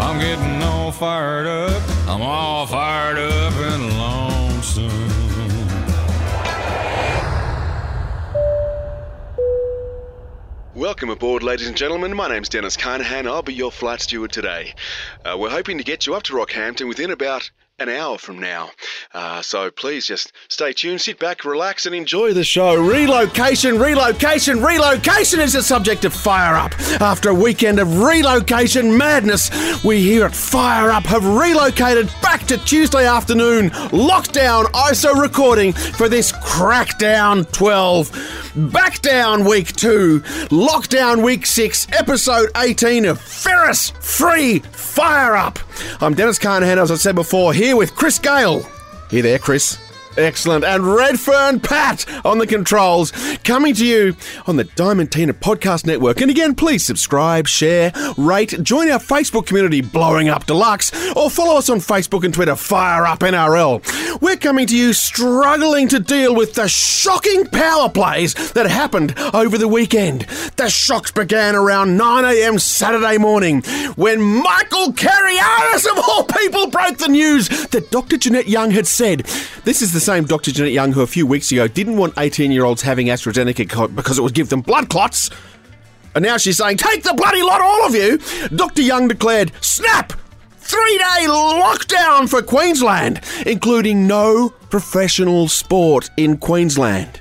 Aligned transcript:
I'm 0.00 0.18
getting 0.18 0.62
all 0.62 0.90
fired 0.90 1.46
up. 1.46 1.82
I'm 2.08 2.22
all 2.22 2.66
fired 2.66 3.18
up 3.18 3.52
and 3.54 3.98
lonesome. 3.98 5.20
Welcome 10.74 11.10
aboard, 11.10 11.42
ladies 11.42 11.68
and 11.68 11.76
gentlemen. 11.76 12.16
My 12.16 12.28
name's 12.28 12.48
Dennis 12.48 12.76
Carnahan. 12.76 13.26
I'll 13.26 13.42
be 13.42 13.52
your 13.54 13.70
flight 13.70 14.00
steward 14.00 14.32
today. 14.32 14.74
Uh, 15.24 15.36
we're 15.38 15.50
hoping 15.50 15.78
to 15.78 15.84
get 15.84 16.06
you 16.06 16.14
up 16.14 16.22
to 16.24 16.32
Rockhampton 16.32 16.88
within 16.88 17.10
about 17.10 17.50
an 17.80 17.88
hour 17.88 18.18
from 18.18 18.38
now. 18.38 18.70
Uh, 19.14 19.40
so 19.40 19.70
please 19.70 20.06
just 20.06 20.32
stay 20.48 20.72
tuned, 20.72 21.00
sit 21.00 21.18
back, 21.18 21.44
relax, 21.44 21.86
and 21.86 21.94
enjoy 21.94 22.32
the 22.32 22.44
show. 22.44 22.74
Relocation, 22.76 23.78
relocation, 23.78 24.62
relocation 24.62 25.40
is 25.40 25.54
the 25.54 25.62
subject 25.62 26.04
of 26.04 26.12
Fire 26.12 26.54
Up. 26.56 26.78
After 27.00 27.30
a 27.30 27.34
weekend 27.34 27.80
of 27.80 28.02
relocation 28.02 28.96
madness, 28.96 29.50
we 29.82 30.02
here 30.02 30.26
at 30.26 30.34
Fire 30.34 30.90
Up 30.90 31.04
have 31.04 31.24
relocated 31.24 32.08
back 32.22 32.46
to 32.48 32.58
Tuesday 32.58 33.06
afternoon, 33.06 33.70
lockdown 33.70 34.64
ISO 34.72 35.18
recording 35.20 35.72
for 35.72 36.08
this 36.08 36.32
Crackdown 36.32 37.50
12. 37.50 38.72
Back 38.72 39.00
down 39.00 39.44
week 39.44 39.74
2, 39.76 40.20
lockdown 40.50 41.22
week 41.24 41.46
6, 41.46 41.86
episode 41.92 42.50
18 42.56 43.06
of 43.06 43.20
Ferris 43.20 43.90
Free 44.00 44.58
Fire 44.58 45.36
Up. 45.36 45.58
I'm 46.00 46.14
Dennis 46.14 46.38
Carnahan, 46.38 46.78
as 46.78 46.90
I 46.90 46.96
said 46.96 47.14
before, 47.14 47.54
here 47.54 47.69
with 47.74 47.94
Chris 47.94 48.18
Gale. 48.18 48.66
Here 49.10 49.22
there, 49.22 49.38
Chris. 49.38 49.89
Excellent. 50.16 50.64
And 50.64 50.84
Redfern 50.84 51.60
Pat 51.60 52.04
on 52.24 52.38
the 52.38 52.46
controls, 52.46 53.12
coming 53.44 53.74
to 53.74 53.86
you 53.86 54.16
on 54.46 54.56
the 54.56 54.64
Diamantina 54.64 55.32
Podcast 55.32 55.86
Network. 55.86 56.20
And 56.20 56.30
again, 56.30 56.54
please 56.56 56.84
subscribe, 56.84 57.46
share, 57.46 57.92
rate, 58.16 58.60
join 58.62 58.90
our 58.90 58.98
Facebook 58.98 59.46
community, 59.46 59.80
Blowing 59.80 60.28
Up 60.28 60.46
Deluxe, 60.46 60.92
or 61.14 61.30
follow 61.30 61.56
us 61.56 61.70
on 61.70 61.78
Facebook 61.78 62.24
and 62.24 62.34
Twitter, 62.34 62.56
Fire 62.56 63.06
Up 63.06 63.20
NRL. 63.20 64.20
We're 64.20 64.36
coming 64.36 64.66
to 64.66 64.76
you 64.76 64.92
struggling 64.92 65.86
to 65.88 66.00
deal 66.00 66.34
with 66.34 66.54
the 66.54 66.68
shocking 66.68 67.46
power 67.46 67.88
plays 67.88 68.34
that 68.52 68.66
happened 68.68 69.14
over 69.32 69.56
the 69.58 69.68
weekend. 69.68 70.22
The 70.56 70.68
shocks 70.68 71.12
began 71.12 71.54
around 71.54 71.98
9am 71.98 72.60
Saturday 72.60 73.16
morning 73.18 73.62
when 73.94 74.20
Michael 74.20 74.92
Carayannis, 74.92 75.86
of 75.86 75.98
all 75.98 76.24
people, 76.24 76.68
broke 76.68 76.98
the 76.98 77.08
news 77.08 77.48
that 77.68 77.90
Dr. 77.90 78.16
Jeanette 78.16 78.48
Young 78.48 78.72
had 78.72 78.88
said, 78.88 79.20
This 79.64 79.82
is 79.82 79.92
the 79.92 79.99
same 80.00 80.24
Dr. 80.24 80.50
Jeanette 80.50 80.72
Young 80.72 80.92
who 80.92 81.02
a 81.02 81.06
few 81.06 81.26
weeks 81.26 81.52
ago 81.52 81.68
didn't 81.68 81.96
want 81.96 82.14
18 82.18 82.50
year 82.50 82.64
olds 82.64 82.82
having 82.82 83.06
AstraZeneca 83.06 83.94
because 83.94 84.18
it 84.18 84.22
would 84.22 84.34
give 84.34 84.48
them 84.48 84.60
blood 84.60 84.88
clots. 84.88 85.30
And 86.14 86.24
now 86.24 86.36
she's 86.36 86.56
saying, 86.56 86.78
Take 86.78 87.02
the 87.02 87.14
bloody 87.14 87.42
lot, 87.42 87.60
all 87.60 87.86
of 87.86 87.94
you! 87.94 88.18
Dr. 88.48 88.82
Young 88.82 89.08
declared, 89.08 89.52
Snap! 89.60 90.12
Three 90.58 90.98
day 90.98 91.26
lockdown 91.26 92.28
for 92.28 92.42
Queensland, 92.42 93.20
including 93.46 94.06
no 94.06 94.50
professional 94.70 95.48
sport 95.48 96.10
in 96.16 96.38
Queensland. 96.38 97.20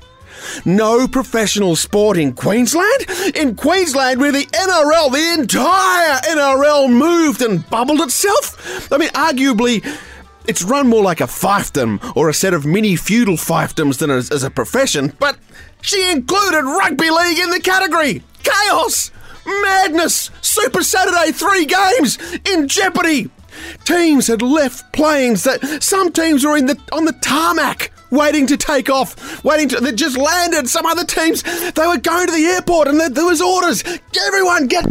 No 0.65 1.07
professional 1.07 1.75
sport 1.75 2.17
in 2.17 2.33
Queensland? 2.33 3.05
In 3.35 3.55
Queensland, 3.55 4.19
where 4.19 4.31
the 4.31 4.45
NRL, 4.45 5.11
the 5.11 5.41
entire 5.41 6.19
NRL 6.21 6.91
moved 6.91 7.41
and 7.41 7.67
bubbled 7.69 8.01
itself? 8.01 8.91
I 8.91 8.97
mean, 8.97 9.09
arguably, 9.09 9.83
it's 10.49 10.63
run 10.63 10.87
more 10.87 11.03
like 11.03 11.21
a 11.21 11.25
fiefdom 11.25 11.99
or 12.15 12.27
a 12.27 12.33
set 12.33 12.55
of 12.55 12.65
mini 12.65 12.95
feudal 12.95 13.35
fiefdoms 13.35 13.99
than 13.99 14.09
as, 14.09 14.31
as 14.31 14.43
a 14.43 14.49
profession, 14.49 15.13
but 15.19 15.37
she 15.81 16.11
included 16.11 16.63
rugby 16.63 17.11
league 17.11 17.37
in 17.37 17.51
the 17.51 17.59
category. 17.59 18.23
Chaos! 18.41 19.11
Madness! 19.45 20.31
Super 20.41 20.81
Saturday, 20.81 21.31
three 21.31 21.65
games 21.65 22.17
in 22.51 22.67
jeopardy! 22.67 23.29
Teams 23.85 24.25
had 24.25 24.41
left 24.41 24.91
planes 24.91 25.43
that 25.43 25.83
some 25.83 26.11
teams 26.11 26.43
were 26.43 26.57
in 26.57 26.65
the 26.65 26.79
on 26.91 27.05
the 27.05 27.13
tarmac 27.21 27.91
waiting 28.09 28.47
to 28.47 28.57
take 28.57 28.89
off, 28.89 29.43
waiting 29.43 29.69
to 29.69 29.79
they 29.79 29.91
just 29.91 30.17
landed. 30.17 30.67
Some 30.67 30.87
other 30.87 31.05
teams 31.05 31.43
they 31.43 31.85
were 31.85 31.97
going 31.97 32.27
to 32.27 32.33
the 32.33 32.45
airport 32.45 32.87
and 32.87 32.99
there, 32.99 33.09
there 33.09 33.25
was 33.25 33.41
orders. 33.41 33.83
Everyone 34.27 34.67
get 34.67 34.85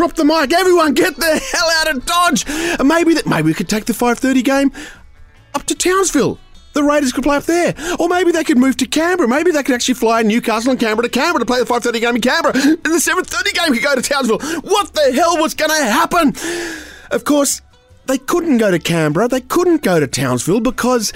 drop 0.00 0.14
the 0.14 0.24
mic. 0.24 0.50
Everyone 0.50 0.94
get 0.94 1.14
the 1.16 1.38
hell 1.52 1.70
out 1.76 1.94
of 1.94 2.06
Dodge. 2.06 2.48
And 2.48 2.88
maybe 2.88 3.12
that 3.12 3.26
maybe 3.26 3.48
we 3.48 3.54
could 3.54 3.68
take 3.68 3.84
the 3.84 3.92
5:30 3.92 4.42
game 4.42 4.72
up 5.54 5.64
to 5.64 5.74
Townsville. 5.74 6.38
The 6.72 6.82
Raiders 6.82 7.12
could 7.12 7.22
play 7.24 7.36
up 7.36 7.44
there. 7.44 7.74
Or 7.98 8.08
maybe 8.08 8.32
they 8.32 8.42
could 8.42 8.56
move 8.56 8.78
to 8.78 8.86
Canberra. 8.86 9.28
Maybe 9.28 9.50
they 9.50 9.62
could 9.62 9.74
actually 9.74 9.94
fly 9.94 10.22
Newcastle 10.22 10.70
and 10.70 10.80
Canberra 10.80 11.06
to 11.06 11.10
Canberra 11.10 11.40
to 11.40 11.44
play 11.44 11.58
the 11.58 11.66
5.30 11.66 12.00
game 12.00 12.14
in 12.14 12.22
Canberra. 12.22 12.54
And 12.54 12.82
the 12.82 13.00
7.30 13.00 13.52
game 13.52 13.74
could 13.74 13.82
go 13.82 13.94
to 13.94 14.00
Townsville. 14.00 14.38
What 14.62 14.94
the 14.94 15.12
hell 15.12 15.36
was 15.36 15.52
going 15.52 15.70
to 15.70 15.84
happen? 15.84 16.34
Of 17.10 17.24
course, 17.24 17.60
they 18.06 18.16
couldn't 18.16 18.56
go 18.56 18.70
to 18.70 18.78
Canberra. 18.78 19.28
They 19.28 19.42
couldn't 19.42 19.82
go 19.82 20.00
to 20.00 20.06
Townsville 20.06 20.60
because 20.60 21.12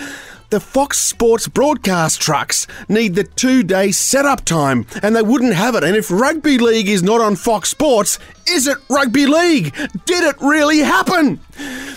the 0.55 0.61
Fox 0.61 0.99
Sports 0.99 1.49
broadcast 1.49 2.21
trucks 2.21 2.69
need 2.89 3.17
the 3.17 3.25
two 3.25 3.65
day 3.65 3.91
setup 3.91 4.45
time 4.45 4.87
and 5.03 5.17
they 5.17 5.21
wouldn't 5.23 5.55
have 5.55 5.75
it. 5.75 5.83
And 5.83 5.97
if 5.97 6.13
rugby 6.13 6.59
league 6.59 6.89
is 6.89 7.03
not 7.03 7.21
on 7.21 7.35
Fox 7.35 7.71
Sports, 7.71 8.21
is 8.47 8.69
it 8.69 8.79
rugby 8.89 9.27
league? 9.27 9.75
Did 10.05 10.23
it 10.23 10.37
really 10.41 10.79
happen? 10.79 11.41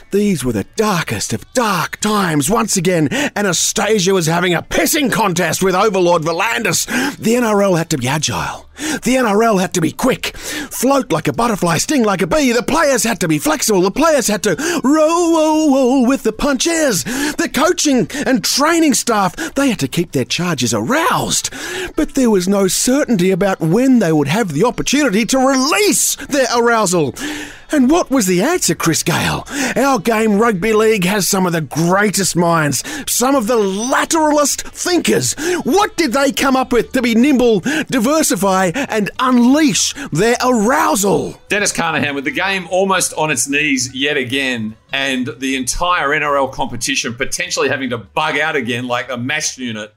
These 0.09 0.43
were 0.43 0.53
the 0.53 0.65
darkest 0.75 1.33
of 1.33 1.53
dark 1.53 1.97
times. 1.97 2.49
Once 2.49 2.77
again, 2.77 3.09
Anastasia 3.35 4.11
was 4.11 4.25
having 4.25 4.55
a 4.55 4.63
pissing 4.63 5.11
contest 5.11 5.61
with 5.61 5.75
Overlord 5.75 6.23
V'landys. 6.23 6.87
The 7.17 7.35
NRL 7.35 7.77
had 7.77 7.91
to 7.91 7.99
be 7.99 8.07
agile. 8.07 8.66
The 8.77 9.15
NRL 9.15 9.59
had 9.59 9.73
to 9.73 9.81
be 9.81 9.91
quick, 9.91 10.37
float 10.37 11.11
like 11.11 11.27
a 11.27 11.33
butterfly, 11.33 11.77
sting 11.77 12.03
like 12.03 12.21
a 12.21 12.27
bee. 12.27 12.51
The 12.51 12.63
players 12.63 13.03
had 13.03 13.19
to 13.21 13.27
be 13.27 13.39
flexible. 13.39 13.81
The 13.81 13.91
players 13.91 14.27
had 14.27 14.43
to 14.43 14.55
roll, 14.83 15.33
roll, 15.33 15.73
roll 15.73 16.05
with 16.05 16.23
the 16.23 16.33
punches. 16.33 17.03
The 17.03 17.49
coaching 17.53 18.07
and 18.25 18.43
training 18.43 18.93
staff, 18.93 19.35
they 19.55 19.69
had 19.69 19.79
to 19.79 19.87
keep 19.87 20.11
their 20.11 20.25
charges 20.25 20.73
aroused. 20.73 21.51
But 21.95 22.15
there 22.15 22.29
was 22.29 22.47
no 22.47 22.67
certainty 22.67 23.31
about 23.31 23.59
when 23.59 23.99
they 23.99 24.11
would 24.11 24.27
have 24.27 24.53
the 24.53 24.63
opportunity 24.65 25.25
to 25.25 25.37
release 25.39 26.15
their 26.27 26.47
arousal. 26.55 27.15
And 27.71 27.89
what 27.89 28.09
was 28.09 28.27
the 28.27 28.41
answer, 28.41 28.75
Chris 28.75 29.03
Gale? 29.03 29.45
Our 29.75 29.99
game 29.99 30.39
rugby 30.39 30.73
league 30.73 31.03
has 31.03 31.27
some 31.27 31.45
of 31.45 31.53
the 31.53 31.61
greatest 31.61 32.35
minds, 32.35 32.83
some 33.11 33.35
of 33.35 33.47
the 33.47 33.57
lateralist 33.57 34.61
thinkers. 34.61 35.33
What 35.63 35.97
did 35.97 36.13
they 36.13 36.31
come 36.31 36.55
up 36.55 36.71
with 36.71 36.93
to 36.93 37.01
be 37.01 37.13
nimble, 37.13 37.59
diversify, 37.59 38.71
and 38.73 39.11
unleash 39.19 39.93
their 40.11 40.37
arousal? 40.43 41.41
Dennis 41.49 41.71
Carnahan 41.71 42.15
with 42.15 42.23
the 42.23 42.31
game 42.31 42.67
almost 42.71 43.13
on 43.13 43.31
its 43.31 43.47
knees 43.47 43.93
yet 43.93 44.17
again, 44.17 44.75
and 44.93 45.29
the 45.37 45.55
entire 45.55 46.09
NRL 46.09 46.51
competition 46.51 47.15
potentially 47.15 47.69
having 47.69 47.89
to 47.89 47.97
bug 47.97 48.37
out 48.37 48.55
again 48.55 48.87
like 48.87 49.09
a 49.09 49.17
mash 49.17 49.57
unit. 49.57 49.93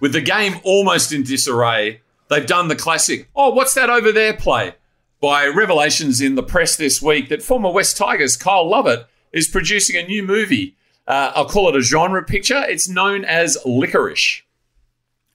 With 0.00 0.12
the 0.12 0.20
game 0.20 0.56
almost 0.64 1.12
in 1.12 1.22
disarray, 1.22 2.00
they've 2.28 2.46
done 2.46 2.68
the 2.68 2.76
classic, 2.76 3.28
oh, 3.34 3.50
what's 3.50 3.74
that 3.74 3.88
over 3.90 4.12
there 4.12 4.34
play? 4.34 4.74
By 5.20 5.46
revelations 5.46 6.20
in 6.20 6.34
the 6.34 6.42
press 6.42 6.76
this 6.76 7.00
week 7.00 7.28
that 7.30 7.42
former 7.42 7.70
West 7.70 7.96
Tigers 7.96 8.36
Kyle 8.36 8.68
Lovett 8.68 9.06
is 9.32 9.48
producing 9.48 9.96
a 9.96 10.06
new 10.06 10.22
movie. 10.22 10.76
Uh, 11.06 11.32
I'll 11.34 11.48
call 11.48 11.68
it 11.68 11.76
a 11.76 11.80
genre 11.80 12.22
picture. 12.22 12.64
It's 12.68 12.88
known 12.88 13.24
as 13.24 13.56
Lickerish. 13.64 14.42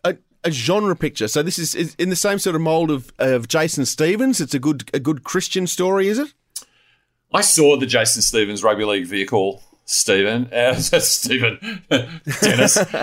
A, 0.03 0.17
a 0.43 0.51
genre 0.51 0.95
picture. 0.95 1.27
So 1.27 1.41
this 1.41 1.57
is, 1.57 1.73
is 1.73 1.95
in 1.95 2.09
the 2.09 2.15
same 2.15 2.39
sort 2.39 2.55
of 2.55 2.61
mold 2.61 2.91
of, 2.91 3.11
of 3.17 3.47
Jason 3.47 3.85
Stevens. 3.85 4.39
It's 4.39 4.53
a 4.53 4.59
good 4.59 4.89
a 4.93 4.99
good 4.99 5.23
Christian 5.23 5.65
story, 5.67 6.07
is 6.07 6.19
it? 6.19 6.33
I 7.33 7.41
saw 7.41 7.77
the 7.77 7.85
Jason 7.85 8.21
Stevens 8.21 8.63
rugby 8.63 8.83
league 8.83 9.07
vehicle. 9.07 9.63
Stephen, 9.93 10.45
uh, 10.53 10.73
Stephen, 10.79 11.83
Dennis. 12.41 12.77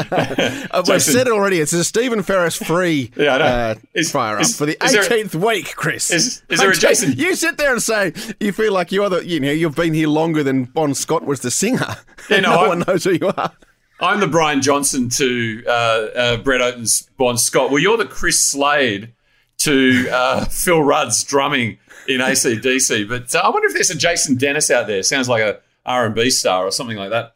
Uh, 0.70 0.82
We've 0.88 1.02
said 1.02 1.26
it 1.26 1.32
already. 1.32 1.60
It's 1.60 1.72
a 1.72 1.84
Stephen 1.84 2.22
Ferris 2.22 2.56
free 2.56 3.10
Yeah, 3.16 3.34
I 3.34 3.38
know. 3.38 3.44
uh, 3.44 3.74
Is- 3.94 4.10
fire 4.10 4.38
is- 4.40 4.52
up 4.54 4.58
for 4.58 4.66
the 4.66 4.82
is 4.84 4.92
there- 4.92 5.02
18th 5.02 5.34
week, 5.34 5.76
Chris. 5.76 6.10
Is- 6.10 6.42
is 6.48 6.60
there 6.60 6.70
a 6.70 6.74
Jason- 6.74 7.12
You 7.12 7.34
sit 7.34 7.58
there 7.58 7.72
and 7.72 7.82
say 7.82 8.12
you 8.40 8.52
feel 8.52 8.72
like 8.72 8.90
you 8.92 9.02
are 9.02 9.10
the, 9.10 9.26
you 9.26 9.38
know, 9.40 9.50
you've 9.50 9.74
been 9.76 9.92
here 9.94 10.08
longer 10.08 10.42
than 10.42 10.64
Bon 10.64 10.94
Scott 10.94 11.24
was 11.24 11.40
the 11.40 11.50
singer. 11.50 11.96
Yeah, 12.30 12.40
no, 12.40 12.52
no 12.54 12.60
I- 12.64 12.68
one 12.68 12.84
knows 12.86 13.04
who 13.04 13.12
you 13.12 13.28
are. 13.36 13.52
I'm 14.00 14.20
the 14.20 14.26
Brian 14.28 14.62
Johnson 14.62 15.08
to 15.10 15.62
uh, 15.66 15.70
uh, 15.70 16.36
Brett 16.38 16.60
Oaten's 16.60 17.02
Bon 17.18 17.36
Scott. 17.36 17.70
Well, 17.70 17.80
you're 17.80 17.96
the 17.98 18.06
Chris 18.06 18.38
Slade 18.40 19.12
to 19.58 20.08
uh, 20.10 20.44
Phil 20.46 20.82
Rudd's 20.82 21.22
drumming 21.24 21.78
in 22.06 22.20
ACDC. 22.20 23.08
But 23.08 23.34
uh, 23.34 23.40
I 23.44 23.48
wonder 23.50 23.66
if 23.68 23.74
there's 23.74 23.90
a 23.90 23.96
Jason 23.98 24.36
Dennis 24.36 24.70
out 24.70 24.86
there. 24.86 25.02
Sounds 25.02 25.28
like 25.28 25.42
a 25.42 25.58
R&B 25.88 26.30
star 26.30 26.64
or 26.66 26.70
something 26.70 26.96
like 26.96 27.10
that. 27.10 27.34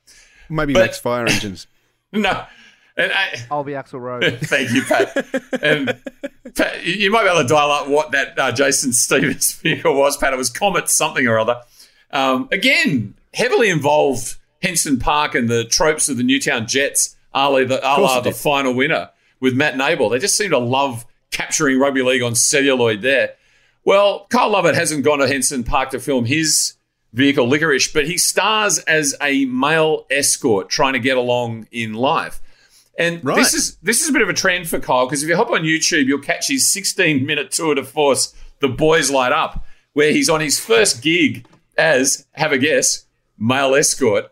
Maybe 0.49 0.73
But- 0.75 0.81
Max 0.81 0.99
Fire 0.99 1.27
Engines. 1.27 1.67
No. 2.15 2.45
And 2.95 3.11
I, 3.11 3.39
I'll 3.51 3.65
be 3.65 3.73
Axl 3.73 3.99
Rose. 3.99 4.23
Thank 4.43 4.71
you, 4.73 4.83
Pat. 4.83 5.63
And 5.63 5.99
Pat, 6.55 6.85
you 6.85 7.11
might 7.11 7.23
be 7.23 7.31
able 7.31 7.41
to 7.41 7.49
dial 7.49 7.71
up 7.71 7.89
what 7.89 8.11
that 8.13 8.39
uh, 8.39 8.53
Jason 8.53 8.93
Stevens 8.93 9.53
vehicle 9.55 9.95
was, 9.97 10.19
Pat. 10.19 10.35
It 10.35 10.37
was 10.37 10.51
Comet 10.51 10.91
something 10.91 11.27
or 11.27 11.39
other. 11.39 11.63
Um, 12.11 12.49
again, 12.53 13.15
heavily 13.33 13.71
involved 13.71 14.37
Henson 14.61 14.99
Park 14.99 15.35
and 15.35 15.49
the 15.49 15.65
tropes 15.65 16.11
of 16.11 16.19
the 16.19 16.23
Newtown 16.23 16.67
Jets, 16.67 17.17
a 17.33 17.49
la 17.49 17.65
the, 17.65 17.79
a 17.79 17.97
course 17.97 18.11
la 18.11 18.19
it 18.19 18.25
the 18.25 18.31
did. 18.31 18.37
Final 18.37 18.75
Winter 18.75 19.09
with 19.41 19.55
Matt 19.55 19.73
Nable. 19.75 20.11
They 20.11 20.19
just 20.19 20.37
seem 20.37 20.51
to 20.51 20.59
love 20.59 21.07
capturing 21.31 21.79
rugby 21.79 22.03
league 22.03 22.23
on 22.23 22.35
celluloid 22.35 23.01
there. 23.01 23.37
Well, 23.87 24.27
Kyle 24.29 24.51
Lovett 24.51 24.75
hasn't 24.75 25.03
gone 25.03 25.21
to 25.21 25.27
Henson 25.27 25.65
Park 25.65 25.89
to 25.93 25.99
film 25.99 26.27
his 26.27 26.75
vehicle, 27.13 27.47
Lickerish, 27.47 27.93
but 27.93 28.07
he 28.07 28.17
stars 28.19 28.79
as 28.81 29.15
a 29.21 29.45
male 29.47 30.07
escort 30.11 30.69
trying 30.71 30.95
to 30.95 30.99
get 30.99 31.17
along 31.17 31.67
in 31.71 31.95
life. 31.95 32.41
And 32.99 33.25
Right. 33.25 33.37
this 33.37 33.55
is 33.55 33.77
this 33.83 34.03
is 34.03 34.09
a 34.09 34.13
bit 34.13 34.23
of 34.23 34.29
a 34.29 34.35
trend 34.35 34.69
for 34.69 34.79
Kyle 34.79 35.07
because 35.07 35.23
if 35.23 35.29
you 35.29 35.37
hop 35.37 35.51
on 35.51 35.63
YouTube, 35.63 36.07
you'll 36.07 36.19
catch 36.21 36.49
his 36.49 36.71
16 36.71 37.25
minute 37.25 37.51
tour 37.51 37.75
de 37.75 37.83
force, 37.85 38.35
The 38.61 38.69
Boys 38.69 39.11
Light 39.11 39.33
Up, 39.33 39.65
where 39.95 40.13
he's 40.13 40.29
on 40.29 40.41
his 40.41 40.59
first 40.61 41.03
gig 41.03 41.47
as, 41.79 42.27
have 42.33 42.53
a 42.53 42.59
guess, 42.59 43.07
male 43.39 43.75
escort. 43.75 44.27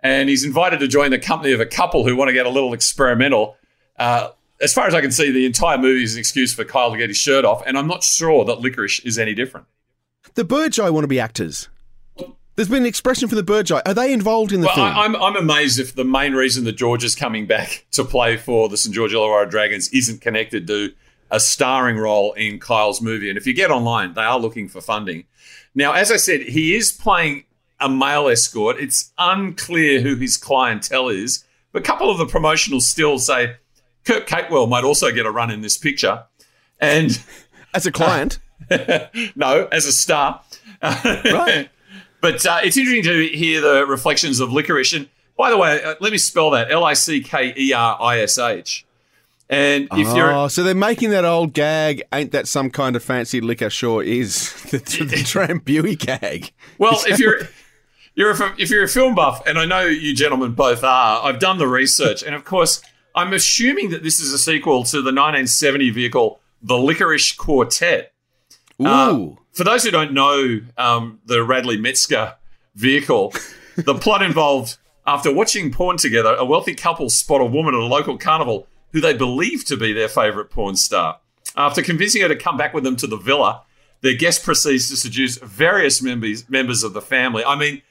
And 0.00 0.28
he's 0.28 0.44
invited 0.44 0.80
to 0.80 0.88
join 0.88 1.10
the 1.10 1.18
company 1.18 1.52
of 1.52 1.60
a 1.60 1.66
couple 1.66 2.04
who 2.06 2.16
want 2.16 2.28
to 2.28 2.32
get 2.32 2.44
a 2.44 2.50
little 2.50 2.74
experimental. 2.74 3.56
Uh, 3.98 4.30
as 4.60 4.74
far 4.74 4.86
as 4.86 4.94
I 4.94 5.00
can 5.00 5.10
see, 5.12 5.30
the 5.30 5.46
entire 5.46 5.78
movie 5.78 6.02
is 6.02 6.14
an 6.14 6.20
excuse 6.20 6.52
for 6.52 6.64
Kyle 6.64 6.90
to 6.92 6.98
get 6.98 7.08
his 7.08 7.16
shirt 7.16 7.44
off, 7.44 7.62
and 7.66 7.78
I'm 7.78 7.86
not 7.86 8.02
sure 8.02 8.44
that 8.44 8.58
Lickerish 8.58 9.04
is 9.06 9.18
any 9.18 9.32
different. 9.34 9.66
The 10.34 10.44
Birdjeye 10.44 10.90
want 10.92 11.04
to 11.04 11.08
be 11.08 11.18
actors. 11.20 11.68
There's 12.54 12.68
been 12.68 12.78
an 12.82 12.86
expression 12.86 13.28
for 13.28 13.34
the 13.34 13.42
Birdjeye. 13.42 13.80
Are 13.86 13.94
they 13.94 14.12
involved 14.12 14.52
in 14.52 14.60
the 14.60 14.66
Well, 14.66 14.74
film? 14.76 14.86
I, 14.88 15.04
I'm, 15.04 15.16
I'm 15.16 15.36
amazed 15.36 15.78
if 15.78 15.94
the 15.94 16.04
main 16.04 16.34
reason 16.34 16.64
that 16.64 16.72
George 16.72 17.02
is 17.02 17.14
coming 17.14 17.46
back 17.46 17.86
to 17.92 18.04
play 18.04 18.36
for 18.36 18.68
the 18.68 18.76
St 18.76 18.94
George 18.94 19.12
Illawarra 19.12 19.48
Dragons 19.50 19.88
isn't 19.88 20.20
connected 20.20 20.66
to 20.66 20.92
a 21.30 21.40
starring 21.40 21.96
role 21.96 22.32
in 22.34 22.58
Kyle's 22.60 23.00
movie. 23.00 23.30
And 23.30 23.38
if 23.38 23.46
you 23.46 23.54
get 23.54 23.70
online, 23.70 24.12
they 24.14 24.22
are 24.22 24.38
looking 24.38 24.68
for 24.68 24.82
funding. 24.82 25.24
Now, 25.74 25.92
as 25.92 26.12
I 26.12 26.16
said, 26.18 26.42
he 26.42 26.74
is 26.76 26.92
playing 26.92 27.44
a 27.80 27.88
male 27.88 28.28
escort. 28.28 28.76
It's 28.78 29.12
unclear 29.16 30.02
who 30.02 30.16
his 30.16 30.36
clientele 30.36 31.08
is, 31.08 31.44
but 31.72 31.80
a 31.80 31.84
couple 31.84 32.10
of 32.10 32.18
the 32.18 32.26
promotional 32.26 32.80
stills 32.80 33.24
say 33.26 33.56
Kirk 34.04 34.26
Capewell 34.26 34.68
might 34.68 34.84
also 34.84 35.10
get 35.10 35.24
a 35.24 35.30
run 35.30 35.50
in 35.50 35.62
this 35.62 35.78
picture. 35.78 36.24
And 36.78 37.18
As 37.72 37.86
a 37.86 37.92
client. 37.92 38.38
no, 39.34 39.68
as 39.72 39.86
a 39.86 39.92
star. 39.92 40.42
Right. 40.82 41.70
But 42.22 42.46
uh, 42.46 42.60
it's 42.62 42.76
interesting 42.76 43.02
to 43.02 43.36
hear 43.36 43.60
the 43.60 43.84
reflections 43.84 44.38
of 44.38 44.50
Lickerish. 44.50 44.96
And 44.96 45.08
by 45.36 45.50
the 45.50 45.58
way, 45.58 45.82
uh, 45.82 45.96
let 46.00 46.12
me 46.12 46.18
spell 46.18 46.50
that 46.50 46.70
L 46.70 46.84
I 46.84 46.94
C 46.94 47.20
K 47.20 47.52
E 47.58 47.72
R 47.72 47.98
I 48.00 48.20
S 48.20 48.38
H. 48.38 48.86
And 49.50 49.88
if 49.92 50.16
you're. 50.16 50.32
oh, 50.32 50.48
so 50.48 50.62
they're 50.62 50.74
making 50.74 51.10
that 51.10 51.24
old 51.26 51.52
gag, 51.52 52.04
ain't 52.12 52.30
that 52.30 52.46
some 52.46 52.70
kind 52.70 52.94
of 52.96 53.02
fancy 53.02 53.40
liquor? 53.42 53.68
Sure 53.68 54.02
is. 54.02 54.54
The, 54.72 54.78
the, 54.78 55.16
Drambuie 55.16 55.98
gag. 55.98 56.50
Well, 56.78 57.02
if 57.06 57.18
you're. 57.18 57.40
You're 58.14 58.32
a, 58.32 58.54
if 58.58 58.68
you're 58.68 58.84
a 58.84 58.88
film 58.88 59.14
buff, 59.14 59.42
and 59.46 59.58
I 59.58 59.64
know 59.64 59.80
you 59.80 60.14
gentlemen 60.14 60.52
both 60.52 60.84
are, 60.84 61.24
I've 61.24 61.38
done 61.38 61.56
the 61.56 61.66
research, 61.66 62.22
and 62.22 62.34
of 62.34 62.44
course, 62.44 62.82
I'm 63.14 63.32
assuming 63.32 63.88
that 63.88 64.02
this 64.02 64.20
is 64.20 64.34
a 64.34 64.38
sequel 64.38 64.84
to 64.84 64.98
the 64.98 65.14
1970 65.14 65.88
vehicle, 65.88 66.38
the 66.62 66.74
Lickerish 66.74 67.38
Quartet. 67.38 68.12
Ooh. 68.82 68.86
Uh, 68.86 69.41
for 69.52 69.64
those 69.64 69.84
who 69.84 69.90
don't 69.90 70.12
know 70.12 70.60
um, 70.76 71.20
the 71.26 71.42
Radley 71.42 71.76
Metzger 71.76 72.34
vehicle, 72.74 73.34
the 73.76 73.94
plot 73.94 74.22
involved 74.22 74.78
after 75.06 75.32
watching 75.32 75.72
porn 75.72 75.96
together, 75.96 76.34
a 76.34 76.44
wealthy 76.44 76.74
couple 76.74 77.10
spot 77.10 77.40
a 77.40 77.44
woman 77.44 77.74
at 77.74 77.80
a 77.80 77.84
local 77.84 78.16
carnival 78.16 78.66
who 78.92 79.00
they 79.00 79.14
believe 79.14 79.64
to 79.66 79.76
be 79.76 79.92
their 79.92 80.08
favourite 80.08 80.50
porn 80.50 80.76
star. 80.76 81.18
After 81.56 81.82
convincing 81.82 82.22
her 82.22 82.28
to 82.28 82.36
come 82.36 82.56
back 82.56 82.72
with 82.72 82.84
them 82.84 82.96
to 82.96 83.06
the 83.06 83.16
villa, 83.16 83.62
their 84.00 84.14
guest 84.14 84.42
proceeds 84.42 84.88
to 84.90 84.96
seduce 84.96 85.38
various 85.38 86.02
members 86.02 86.48
members 86.48 86.82
of 86.82 86.92
the 86.92 87.02
family. 87.02 87.44
I 87.44 87.56
mean, 87.56 87.82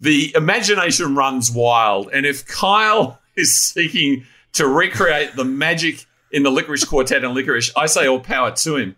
the 0.00 0.32
imagination 0.34 1.14
runs 1.14 1.50
wild, 1.50 2.10
and 2.12 2.26
if 2.26 2.46
Kyle 2.46 3.18
is 3.36 3.58
seeking 3.58 4.26
to 4.54 4.66
recreate 4.66 5.36
the 5.36 5.44
magic 5.44 6.04
in 6.30 6.42
the 6.42 6.50
Lickerish 6.50 6.86
Quartet 6.86 7.24
and 7.24 7.34
Lickerish, 7.34 7.70
I 7.76 7.86
say 7.86 8.06
all 8.06 8.20
power 8.20 8.50
to 8.50 8.76
him. 8.76 8.96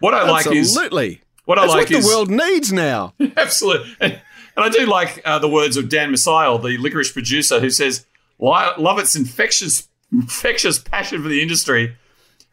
What 0.00 0.14
I 0.14 0.28
like 0.28 0.46
is 0.46 0.76
What 1.44 1.58
I 1.58 1.62
That's 1.62 1.74
like 1.74 1.90
what 1.90 1.98
is 1.98 2.04
the 2.06 2.14
world 2.14 2.30
needs 2.30 2.72
now. 2.72 3.14
absolutely, 3.36 3.94
and, 4.00 4.12
and 4.12 4.64
I 4.64 4.68
do 4.68 4.86
like 4.86 5.20
uh, 5.24 5.38
the 5.38 5.48
words 5.48 5.76
of 5.76 5.88
Dan 5.88 6.10
Messiah, 6.10 6.58
the 6.58 6.78
Lickerish 6.78 7.12
producer, 7.12 7.60
who 7.60 7.70
says, 7.70 8.06
"Love 8.38 8.98
its 8.98 9.14
infectious, 9.14 9.88
infectious 10.10 10.78
passion 10.78 11.22
for 11.22 11.28
the 11.28 11.42
industry 11.42 11.96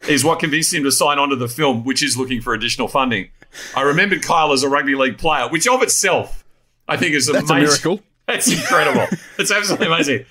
is 0.08 0.24
what 0.24 0.40
convinced 0.40 0.74
him 0.74 0.82
to 0.82 0.90
sign 0.90 1.18
on 1.18 1.28
to 1.30 1.36
the 1.36 1.48
film, 1.48 1.84
which 1.84 2.02
is 2.02 2.16
looking 2.16 2.40
for 2.40 2.54
additional 2.54 2.88
funding." 2.88 3.30
I 3.74 3.82
remembered 3.82 4.22
Kyle 4.22 4.52
as 4.52 4.62
a 4.62 4.68
rugby 4.68 4.94
league 4.94 5.18
player, 5.18 5.48
which 5.48 5.66
of 5.66 5.82
itself 5.82 6.44
I 6.88 6.96
think 6.96 7.14
is 7.14 7.26
That's 7.26 7.50
a 7.50 7.54
miracle. 7.54 8.00
That's 8.26 8.50
incredible. 8.50 9.06
It's 9.38 9.50
absolutely 9.50 9.88
amazing. 9.88 10.24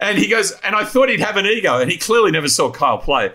And 0.00 0.18
he 0.18 0.28
goes, 0.28 0.52
and 0.64 0.74
I 0.74 0.84
thought 0.84 1.08
he'd 1.08 1.20
have 1.20 1.36
an 1.36 1.46
ego, 1.46 1.78
and 1.78 1.90
he 1.90 1.96
clearly 1.96 2.30
never 2.30 2.48
saw 2.48 2.70
Kyle 2.70 2.98
play. 2.98 3.32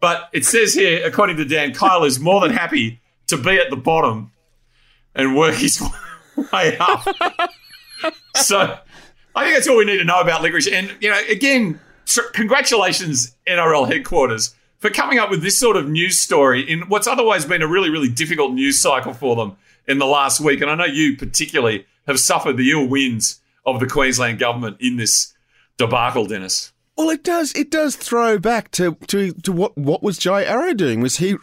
But 0.00 0.28
it 0.32 0.44
says 0.44 0.74
here, 0.74 1.04
according 1.04 1.36
to 1.38 1.44
Dan, 1.44 1.72
Kyle 1.72 2.04
is 2.04 2.20
more 2.20 2.40
than 2.40 2.50
happy 2.50 3.00
to 3.28 3.36
be 3.36 3.58
at 3.58 3.70
the 3.70 3.76
bottom 3.76 4.32
and 5.14 5.36
work 5.36 5.54
his 5.54 5.82
way 6.52 6.76
up. 6.78 7.04
so 8.36 8.78
I 9.34 9.44
think 9.44 9.56
that's 9.56 9.68
all 9.68 9.76
we 9.76 9.84
need 9.84 9.98
to 9.98 10.04
know 10.04 10.20
about 10.20 10.42
Lickerish. 10.42 10.70
And, 10.70 10.94
you 11.00 11.10
know, 11.10 11.20
again, 11.28 11.80
tr- 12.06 12.30
congratulations, 12.32 13.36
NRL 13.46 13.86
headquarters, 13.86 14.54
for 14.78 14.90
coming 14.90 15.18
up 15.18 15.30
with 15.30 15.42
this 15.42 15.56
sort 15.58 15.76
of 15.76 15.88
news 15.88 16.18
story 16.18 16.60
in 16.60 16.82
what's 16.82 17.06
otherwise 17.06 17.44
been 17.44 17.62
a 17.62 17.66
really, 17.66 17.90
really 17.90 18.08
difficult 18.10 18.52
news 18.52 18.78
cycle 18.78 19.14
for 19.14 19.36
them 19.36 19.56
in 19.86 19.98
the 19.98 20.06
last 20.06 20.40
week. 20.40 20.60
And 20.60 20.70
I 20.70 20.74
know 20.74 20.84
you 20.84 21.16
particularly 21.16 21.86
have 22.06 22.20
suffered 22.20 22.56
the 22.56 22.70
ill 22.70 22.86
winds 22.86 23.40
of 23.64 23.80
the 23.80 23.86
Queensland 23.86 24.38
government 24.38 24.76
in 24.80 24.96
this 24.96 25.32
debacle, 25.78 26.26
Dennis. 26.26 26.72
Well, 26.96 27.10
it 27.10 27.24
does. 27.24 27.52
It 27.54 27.70
does 27.70 27.96
throw 27.96 28.38
back 28.38 28.70
to 28.72 28.94
to, 29.08 29.32
to 29.32 29.52
what 29.52 29.76
what 29.76 30.02
was 30.02 30.16
Jai 30.16 30.44
Arrow 30.44 30.74
doing? 30.74 31.00
Was 31.00 31.16
he 31.16 31.36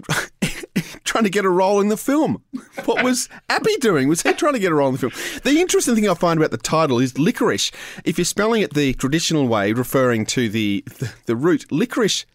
trying 1.12 1.24
to 1.26 1.30
get 1.30 1.44
a 1.44 1.50
role 1.50 1.82
in 1.82 1.90
the 1.90 1.98
film? 1.98 2.42
What 2.86 3.04
was 3.04 3.28
Appy 3.50 3.76
doing? 3.82 4.08
Was 4.08 4.22
he 4.22 4.32
trying 4.32 4.54
to 4.54 4.60
get 4.60 4.72
a 4.72 4.76
role 4.76 4.88
in 4.88 4.94
the 4.94 5.10
film? 5.10 5.42
The 5.44 5.60
interesting 5.60 5.94
thing 5.94 6.10
I 6.10 6.14
find 6.14 6.40
about 6.40 6.52
the 6.52 6.58
title 6.58 7.00
is 7.00 7.20
licorice. 7.20 7.70
If 8.06 8.18
you're 8.18 8.24
spelling 8.24 8.62
it 8.62 8.74
the 8.74 8.94
traditional 8.94 9.46
way, 9.50 9.74
referring 9.74 10.26
to 10.28 10.48
the 10.48 10.86
the, 11.00 11.14
the 11.26 11.36
root, 11.36 11.70
licorice 11.70 12.26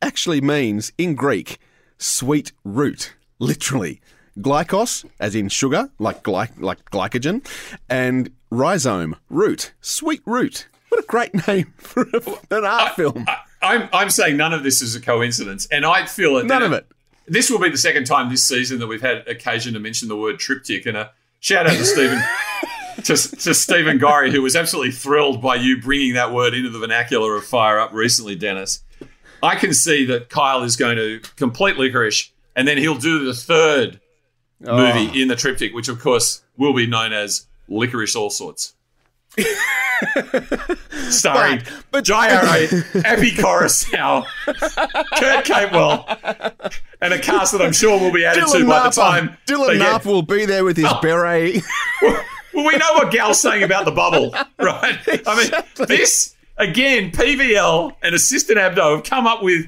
actually 0.00 0.40
means 0.40 0.90
in 0.96 1.14
Greek 1.14 1.58
sweet 1.98 2.52
root, 2.64 3.14
literally. 3.38 4.00
Glykos, 4.38 5.04
as 5.20 5.34
in 5.34 5.50
sugar, 5.50 5.90
like 5.98 6.22
gly- 6.22 6.48
like 6.58 6.82
glycogen, 6.90 7.46
and 7.90 8.30
rhizome, 8.50 9.16
root, 9.28 9.74
sweet 9.82 10.22
root. 10.24 10.66
What 10.88 11.04
a 11.04 11.06
great 11.06 11.34
name 11.46 11.74
for 11.76 12.08
a, 12.14 12.56
an 12.56 12.64
art 12.64 12.96
film. 12.96 13.26
I, 13.28 13.36
I'm, 13.60 13.88
I'm 13.92 14.10
saying 14.10 14.38
none 14.38 14.54
of 14.54 14.62
this 14.62 14.80
is 14.80 14.96
a 14.96 15.00
coincidence, 15.00 15.66
and 15.70 15.84
I 15.84 16.06
feel 16.06 16.38
it. 16.38 16.46
None 16.46 16.62
of 16.62 16.72
it. 16.72 16.86
This 17.26 17.50
will 17.50 17.58
be 17.58 17.70
the 17.70 17.78
second 17.78 18.04
time 18.04 18.30
this 18.30 18.42
season 18.42 18.78
that 18.80 18.86
we've 18.86 19.00
had 19.02 19.26
occasion 19.28 19.74
to 19.74 19.80
mention 19.80 20.08
the 20.08 20.16
word 20.16 20.38
triptych, 20.38 20.86
and 20.86 20.96
a 20.96 21.12
shout 21.40 21.66
out 21.66 21.72
to 21.76 21.84
Stephen 21.84 22.22
to, 22.96 23.16
to 23.16 23.54
Stephen 23.54 23.98
Gorry, 23.98 24.30
who 24.30 24.42
was 24.42 24.54
absolutely 24.56 24.92
thrilled 24.92 25.40
by 25.40 25.54
you 25.56 25.80
bringing 25.80 26.14
that 26.14 26.32
word 26.32 26.54
into 26.54 26.70
the 26.70 26.78
vernacular 26.78 27.34
of 27.36 27.44
Fire 27.44 27.78
Up 27.78 27.92
recently, 27.92 28.34
Dennis. 28.36 28.82
I 29.42 29.56
can 29.56 29.72
see 29.74 30.04
that 30.06 30.28
Kyle 30.30 30.62
is 30.62 30.76
going 30.76 30.96
to 30.96 31.20
complete 31.36 31.76
Lickerish, 31.76 32.30
and 32.56 32.66
then 32.68 32.78
he'll 32.78 32.94
do 32.98 33.24
the 33.24 33.34
third 33.34 34.00
Oh. 34.66 34.76
movie 34.78 35.20
in 35.20 35.28
the 35.28 35.36
triptych, 35.36 35.74
which 35.74 35.88
of 35.88 36.00
course 36.00 36.42
will 36.56 36.72
be 36.72 36.86
known 36.86 37.12
as 37.12 37.46
Licorice 37.68 38.14
All 38.16 38.30
Sorts. 38.30 38.73
Starring 41.10 41.58
But- 41.58 41.84
but- 41.90 42.04
Jai 42.04 42.28
Arrow, 42.28 42.82
Appy 43.04 43.30
Coruscant, 43.34 44.26
Kurt 44.46 45.44
Capewell, 45.44 46.72
and 47.00 47.14
a 47.14 47.18
cast 47.18 47.52
that 47.52 47.62
I'm 47.62 47.72
sure 47.72 47.98
will 47.98 48.12
be 48.12 48.24
added 48.24 48.40
to 48.40 48.46
Dylan 48.46 48.68
by 48.68 48.84
the 48.84 48.90
time. 48.90 49.36
Dylan 49.46 49.78
get- 49.78 50.04
will 50.04 50.22
be 50.22 50.44
there 50.44 50.64
with 50.64 50.76
his 50.76 50.92
beret. 51.02 51.62
well, 52.02 52.22
we 52.54 52.76
know 52.76 52.92
what 52.94 53.12
Gal's 53.12 53.40
saying 53.40 53.62
about 53.62 53.84
the 53.84 53.92
bubble, 53.92 54.34
right? 54.58 54.98
I 55.26 55.36
mean, 55.36 55.50
this, 55.88 56.34
again, 56.56 57.10
PVL 57.10 57.94
and 58.02 58.14
Assistant 58.14 58.58
Abdo 58.58 58.96
have 58.96 59.04
come 59.04 59.26
up 59.26 59.42
with 59.42 59.66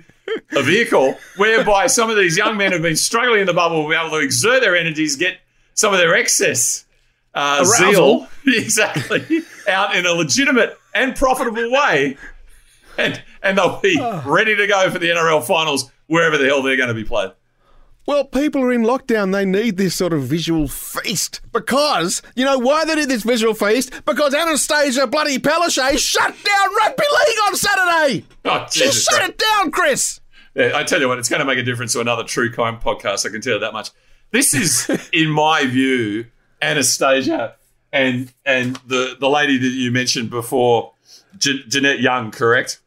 a 0.52 0.62
vehicle 0.62 1.16
whereby 1.37 1.87
some 1.87 2.11
of 2.11 2.16
these 2.16 2.37
young 2.37 2.56
men 2.56 2.73
have 2.73 2.82
been 2.82 2.96
struggling 2.96 3.40
in 3.40 3.46
the 3.46 3.54
bubble 3.54 3.82
will 3.85 3.90
be 3.90 3.96
able 3.96 4.11
to 4.11 4.18
exert 4.18 4.61
their 4.61 4.76
energies, 4.76 5.16
get 5.16 5.38
some 5.75 5.92
of 5.92 5.99
their 6.00 6.14
excess 6.14 6.85
uh, 7.35 7.64
zeal, 7.64 8.26
exactly, 8.46 9.42
out 9.68 9.94
in 9.96 10.06
a 10.06 10.12
legitimate 10.12 10.78
and 10.94 11.14
profitable 11.16 11.70
way. 11.70 12.16
And, 12.99 13.23
and 13.42 13.58
they'll 13.58 13.80
be 13.80 13.99
ah. 14.00 14.23
ready 14.25 14.56
to 14.56 14.66
go 14.66 14.90
for 14.90 14.99
the 14.99 15.08
NRL 15.08 15.44
finals 15.44 15.90
wherever 16.06 16.38
the 16.38 16.46
hell 16.46 16.62
they're 16.62 16.76
going 16.76 16.88
to 16.88 16.94
be 16.94 17.04
played. 17.04 17.32
well, 18.06 18.25
people 18.25 18.62
are 18.62 18.73
in 18.73 18.82
lockdown. 18.82 19.32
They 19.32 19.44
need 19.44 19.76
this 19.76 19.94
sort 19.96 20.12
of 20.12 20.23
visual 20.23 20.68
feast 20.68 21.40
because 21.52 22.23
you 22.37 22.44
know 22.44 22.58
why 22.58 22.85
they 22.85 22.94
need 22.94 23.08
this 23.08 23.23
visual 23.25 23.52
feast? 23.54 23.90
Because 24.06 24.32
Anastasia 24.35 25.06
bloody 25.06 25.38
Palaszczuk 25.38 25.99
shut 25.99 26.35
down 26.44 26.75
rugby 26.76 27.02
league 27.02 27.38
on 27.49 27.56
Saturday. 27.56 28.25
Oh, 28.44 28.66
She 28.70 28.80
Jesus 28.85 29.04
shut 29.04 29.16
Christ. 29.18 29.30
it 29.30 29.38
down, 29.38 29.70
Chris. 29.73 30.20
Yeah, 30.54 30.73
I 30.75 30.85
tell 30.85 31.00
you 31.00 31.08
what, 31.08 31.18
it's 31.18 31.28
going 31.28 31.40
to 31.40 31.44
make 31.46 31.58
a 31.58 31.62
difference 31.62 31.92
to 31.92 32.00
another 32.00 32.25
true 32.25 32.50
crime 32.50 32.78
podcast. 32.78 33.26
I 33.26 33.30
can 33.30 33.42
tell 33.42 33.54
you 33.54 33.58
that 33.61 33.75
much. 33.75 33.90
This 34.30 34.54
is, 34.54 34.88
in 35.12 35.28
my 35.28 35.66
view, 35.66 36.26
Anastasia 36.62 37.56
and 37.97 38.33
and 38.45 38.76
the 38.87 39.17
the 39.19 39.29
lady 39.29 39.59
that 39.59 39.69
you 39.69 39.91
mentioned 39.91 40.31
before, 40.31 40.93
J- 41.38 41.62
Jeanette 41.69 42.00
Young, 42.00 42.31
correct? 42.31 42.81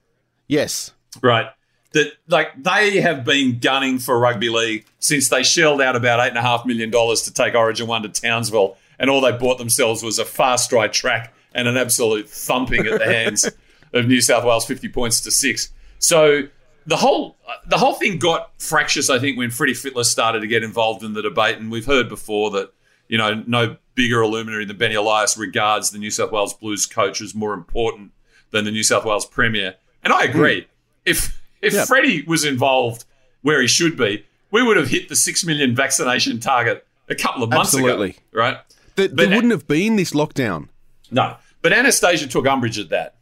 Yes. 0.47 0.91
Right. 1.21 1.47
that 1.93 2.13
like 2.27 2.49
they 2.61 3.01
have 3.01 3.25
been 3.25 3.59
gunning 3.59 3.99
for 3.99 4.17
rugby 4.19 4.49
league 4.49 4.85
since 4.99 5.29
they 5.29 5.43
shelled 5.43 5.81
out 5.81 5.95
about 5.95 6.19
eight 6.19 6.29
and 6.29 6.37
a 6.37 6.41
half 6.41 6.65
million 6.65 6.89
dollars 6.91 7.23
to 7.23 7.33
take 7.33 7.55
Origin 7.55 7.87
One 7.87 8.03
to 8.03 8.09
Townsville, 8.09 8.77
and 8.99 9.09
all 9.09 9.21
they 9.21 9.31
bought 9.31 9.57
themselves 9.57 10.03
was 10.03 10.19
a 10.19 10.25
fast 10.25 10.69
dry 10.69 10.87
track 10.87 11.33
and 11.53 11.67
an 11.67 11.77
absolute 11.77 12.29
thumping 12.29 12.85
at 12.85 12.99
the 12.99 13.05
hands 13.05 13.49
of 13.93 14.07
New 14.07 14.21
South 14.21 14.43
Wales, 14.45 14.65
fifty 14.65 14.87
points 14.89 15.21
to 15.21 15.31
six. 15.31 15.71
So 15.97 16.43
the 16.85 16.97
whole 16.97 17.37
the 17.67 17.77
whole 17.77 17.93
thing 17.95 18.19
got 18.19 18.51
fractious, 18.61 19.09
I 19.09 19.17
think, 19.19 19.37
when 19.37 19.49
Freddie 19.49 19.73
Fittler 19.73 20.05
started 20.05 20.41
to 20.41 20.47
get 20.47 20.63
involved 20.63 21.03
in 21.03 21.13
the 21.13 21.21
debate, 21.23 21.57
and 21.57 21.71
we've 21.71 21.85
heard 21.85 22.07
before 22.09 22.51
that 22.51 22.71
you 23.09 23.17
know 23.17 23.43
no 23.45 23.75
bigger 23.95 24.25
luminary 24.25 24.63
than 24.63 24.77
Benny 24.77 24.95
Elias 24.95 25.35
regards 25.37 25.91
the 25.91 25.99
New 25.99 26.09
South 26.11 26.31
Wales 26.31 26.53
Blues 26.53 26.85
coach 26.85 27.19
as 27.19 27.35
more 27.35 27.53
important 27.53 28.11
than 28.51 28.63
the 28.63 28.71
New 28.71 28.83
South 28.83 29.03
Wales 29.03 29.25
Premier, 29.25 29.75
and 30.03 30.13
I 30.13 30.23
agree. 30.23 30.61
Hmm. 30.61 30.67
If 31.05 31.41
if 31.61 31.73
Yep. 31.73 31.87
Freddie 31.87 32.21
was 32.23 32.45
involved 32.45 33.03
where 33.41 33.61
he 33.61 33.67
should 33.67 33.97
be, 33.97 34.25
we 34.51 34.63
would 34.63 34.77
have 34.77 34.87
hit 34.87 35.09
the 35.09 35.15
six 35.15 35.43
million 35.45 35.75
vaccination 35.75 36.39
target 36.39 36.85
a 37.09 37.15
couple 37.15 37.43
of 37.43 37.49
months 37.49 37.73
Absolutely. 37.73 38.11
ago, 38.11 38.19
right? 38.31 38.57
There, 38.95 39.07
there 39.09 39.27
wouldn't 39.29 39.51
have 39.51 39.67
been 39.67 39.95
this 39.95 40.11
lockdown. 40.11 40.69
No. 41.11 41.35
But 41.61 41.73
Anastasia 41.73 42.27
took 42.27 42.45
umbrage 42.47 42.79
at 42.79 42.89
that. 42.89 43.15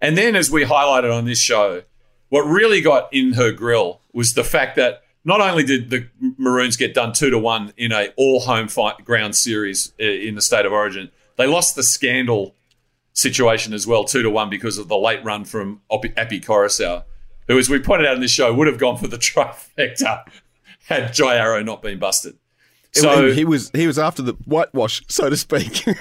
And 0.00 0.16
then, 0.16 0.34
as 0.36 0.50
we 0.50 0.64
highlighted 0.64 1.16
on 1.16 1.24
this 1.24 1.40
show, 1.40 1.82
what 2.28 2.42
really 2.42 2.80
got 2.80 3.12
in 3.12 3.32
her 3.34 3.52
grill 3.52 4.00
was 4.12 4.34
the 4.34 4.44
fact 4.44 4.76
that 4.76 5.02
not 5.24 5.40
only 5.40 5.64
did 5.64 5.90
the 5.90 6.08
Maroons 6.20 6.76
get 6.76 6.94
done 6.94 7.12
two 7.12 7.30
to 7.30 7.38
one 7.38 7.72
in 7.76 7.92
a 7.92 8.08
all 8.16 8.40
home 8.40 8.68
fight 8.68 9.04
ground 9.04 9.36
series 9.36 9.92
uh, 10.00 10.04
in 10.04 10.34
the 10.34 10.42
state 10.42 10.66
of 10.66 10.72
origin, 10.72 11.10
they 11.36 11.46
lost 11.46 11.76
the 11.76 11.82
scandal 11.82 12.54
situation 13.12 13.72
as 13.72 13.86
well, 13.86 14.04
two 14.04 14.22
to 14.22 14.30
one, 14.30 14.48
because 14.50 14.78
of 14.78 14.88
the 14.88 14.96
late 14.96 15.22
run 15.24 15.44
from 15.44 15.80
Appy 16.16 16.40
Coruscant, 16.40 17.04
who, 17.46 17.58
as 17.58 17.68
we 17.68 17.78
pointed 17.78 18.06
out 18.06 18.14
in 18.14 18.20
this 18.20 18.30
show, 18.30 18.52
would 18.54 18.66
have 18.66 18.78
gone 18.78 18.96
for 18.96 19.08
the 19.08 19.18
trifecta 19.18 20.24
had 20.86 21.12
Jai 21.12 21.36
Arrow 21.36 21.62
not 21.62 21.82
been 21.82 21.98
busted. 21.98 22.38
So 22.92 23.32
he 23.32 23.44
was 23.44 23.70
he 23.74 23.86
was 23.86 23.98
after 23.98 24.22
the 24.22 24.32
whitewash, 24.46 25.02
so 25.08 25.28
to 25.28 25.36
speak. 25.36 25.84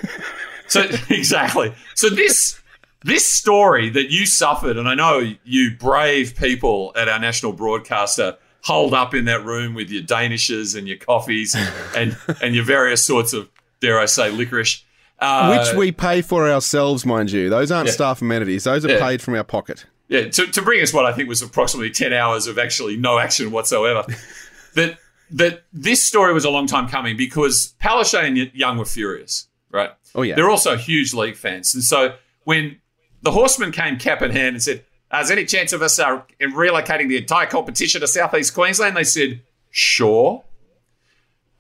So 0.68 0.82
exactly. 1.10 1.74
So 1.96 2.10
this 2.10 2.60
this 3.04 3.26
story 3.26 3.90
that 3.92 4.12
you 4.12 4.26
suffered, 4.26 4.78
and 4.78 4.88
I 4.88 4.96
know 4.96 5.34
you 5.44 5.76
brave 5.78 6.36
people 6.36 6.92
at 6.96 7.08
our 7.08 7.20
national 7.20 7.54
broadcaster 7.54 8.38
holed 8.68 8.94
up 8.94 9.14
in 9.14 9.26
that 9.26 9.46
room 9.46 9.74
with 9.74 9.90
your 9.90 10.04
danishes 10.04 10.78
and 10.78 10.88
your 10.88 10.98
coffees 10.98 11.56
and 11.96 12.18
and 12.42 12.54
your 12.54 12.66
various 12.66 13.06
sorts 13.06 13.32
of 13.34 13.50
dare 13.80 14.00
I 14.00 14.06
say 14.06 14.30
licorice. 14.30 14.84
Uh, 15.20 15.58
Which 15.66 15.76
we 15.76 15.92
pay 15.92 16.22
for 16.22 16.48
ourselves, 16.50 17.06
mind 17.06 17.32
you. 17.32 17.50
Those 17.50 17.72
aren't 17.72 17.88
Yeah. 17.88 17.94
staff 17.94 18.22
amenities. 18.22 18.66
Those 18.66 18.86
are 18.86 18.90
Yeah. 18.90 19.00
paid 19.00 19.22
from 19.22 19.36
our 19.36 19.44
pocket. 19.44 19.86
yeah, 20.10 20.30
to, 20.30 20.46
to 20.48 20.62
bring 20.62 20.82
us 20.82 20.94
what 20.94 21.06
I 21.06 21.12
think 21.14 21.28
was 21.28 21.42
approximately 21.42 21.90
10 21.90 22.14
hours 22.14 22.46
of 22.48 22.58
actually 22.60 22.98
no 22.98 23.18
action 23.20 23.52
whatsoever. 23.52 24.06
that 24.76 24.98
that 25.32 25.64
this 25.74 26.04
story 26.04 26.34
was 26.34 26.46
a 26.46 26.50
long 26.50 26.68
time 26.68 26.88
coming 26.88 27.18
because 27.18 27.74
Palaszczuk 27.82 28.24
and 28.24 28.38
Young 28.54 28.78
were 28.78 28.86
furious, 28.86 29.48
right? 29.72 29.92
Oh, 30.16 30.22
yeah. 30.22 30.36
They're 30.36 30.50
also 30.50 30.78
huge 30.78 31.14
league 31.14 31.36
fans. 31.36 31.74
And 31.74 31.84
so 31.84 32.16
when 32.46 32.78
the 33.22 33.32
horseman 33.32 33.72
came 33.72 33.98
cap 33.98 34.22
in 34.22 34.32
hand 34.32 34.56
and 34.56 34.64
said, 34.64 34.86
Is 35.14 35.32
any 35.32 35.46
chance 35.46 35.72
of 35.72 35.82
us 35.82 36.00
uh, 36.00 36.22
relocating 36.42 37.08
the 37.08 37.18
entire 37.18 37.46
competition 37.46 38.02
to 38.02 38.08
southeast 38.08 38.54
Queensland? 38.54 38.98
They 38.98 39.04
said, 39.06 39.42
Sure. 39.72 40.44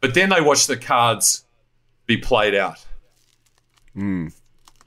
But 0.01 0.13
then 0.13 0.29
they 0.29 0.41
watched 0.41 0.67
the 0.67 0.77
cards 0.77 1.45
be 2.05 2.17
played 2.17 2.53
out. 2.55 2.85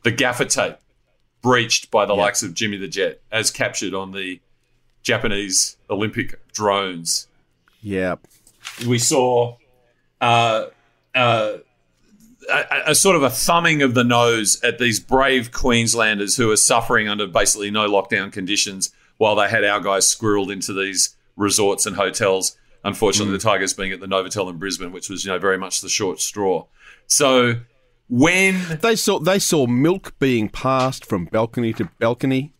The 0.02 0.11
gaffer 0.12 0.45
tape 0.45 0.76
breached 1.43 1.90
by 1.90 2.05
the 2.07 2.14
likes 2.14 2.43
of 2.43 2.55
Jimmy 2.55 2.76
the 2.76 2.87
Jet, 2.88 3.21
as 3.33 3.50
captured 3.50 3.95
on 3.95 4.12
the 4.12 4.40
Japanese 5.02 5.76
Olympic 5.88 6.38
drones. 6.52 7.29
Yeah. 7.83 8.17
We 8.87 8.99
saw 8.99 9.57
uh, 10.21 10.67
uh, 11.14 11.52
a, 12.50 12.90
a 12.90 12.95
sort 12.95 13.16
of 13.16 13.23
a 13.23 13.30
thumbing 13.30 13.83
of 13.83 13.95
the 13.95 14.04
nose 14.04 14.61
at 14.62 14.78
these 14.78 15.00
brave 15.00 15.52
Queenslanders 15.52 16.37
who 16.37 16.50
are 16.50 16.57
suffering 16.57 17.09
under 17.09 17.26
basically 17.26 17.71
no 17.71 17.88
lockdown 17.88 18.33
conditions 18.33 18.92
while 19.16 19.37
they 19.37 19.49
had 19.49 19.64
our 19.64 19.80
guys 19.80 20.12
squirreled 20.12 20.52
into 20.52 20.73
these 20.73 21.16
resorts 21.37 21.87
and 21.87 21.97
hotels. 21.97 22.57
Unfortunately, 22.85 23.33
the 23.33 23.42
Tigers 23.42 23.75
being 23.75 23.92
at 23.92 24.00
the 24.00 24.07
Novotel 24.07 24.49
in 24.50 24.57
Brisbane, 24.57 24.92
which 24.92 25.11
was 25.11 25.25
you 25.25 25.30
know 25.30 25.38
very 25.38 25.59
much 25.59 25.80
the 25.80 25.88
short 25.88 26.21
straw. 26.21 26.66
So 27.07 27.57
when 28.09 28.78
They 28.80 28.97
saw 28.97 29.19
they 29.19 29.38
saw 29.38 29.66
milk 29.66 30.19
being 30.19 30.49
passed 30.49 31.07
from 31.07 31.26
balcony 31.26 31.73
to 31.75 31.88
balcony. 31.99 32.52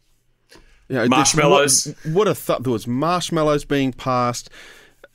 You 0.89 0.97
know, 0.97 1.09
Marshmallows. 1.09 1.95
What, 2.05 2.15
what 2.15 2.29
a 2.29 2.35
th- 2.35 2.61
there 2.61 2.73
was 2.73 2.87
marshmallows 2.87 3.65
being 3.65 3.93
passed. 3.93 4.51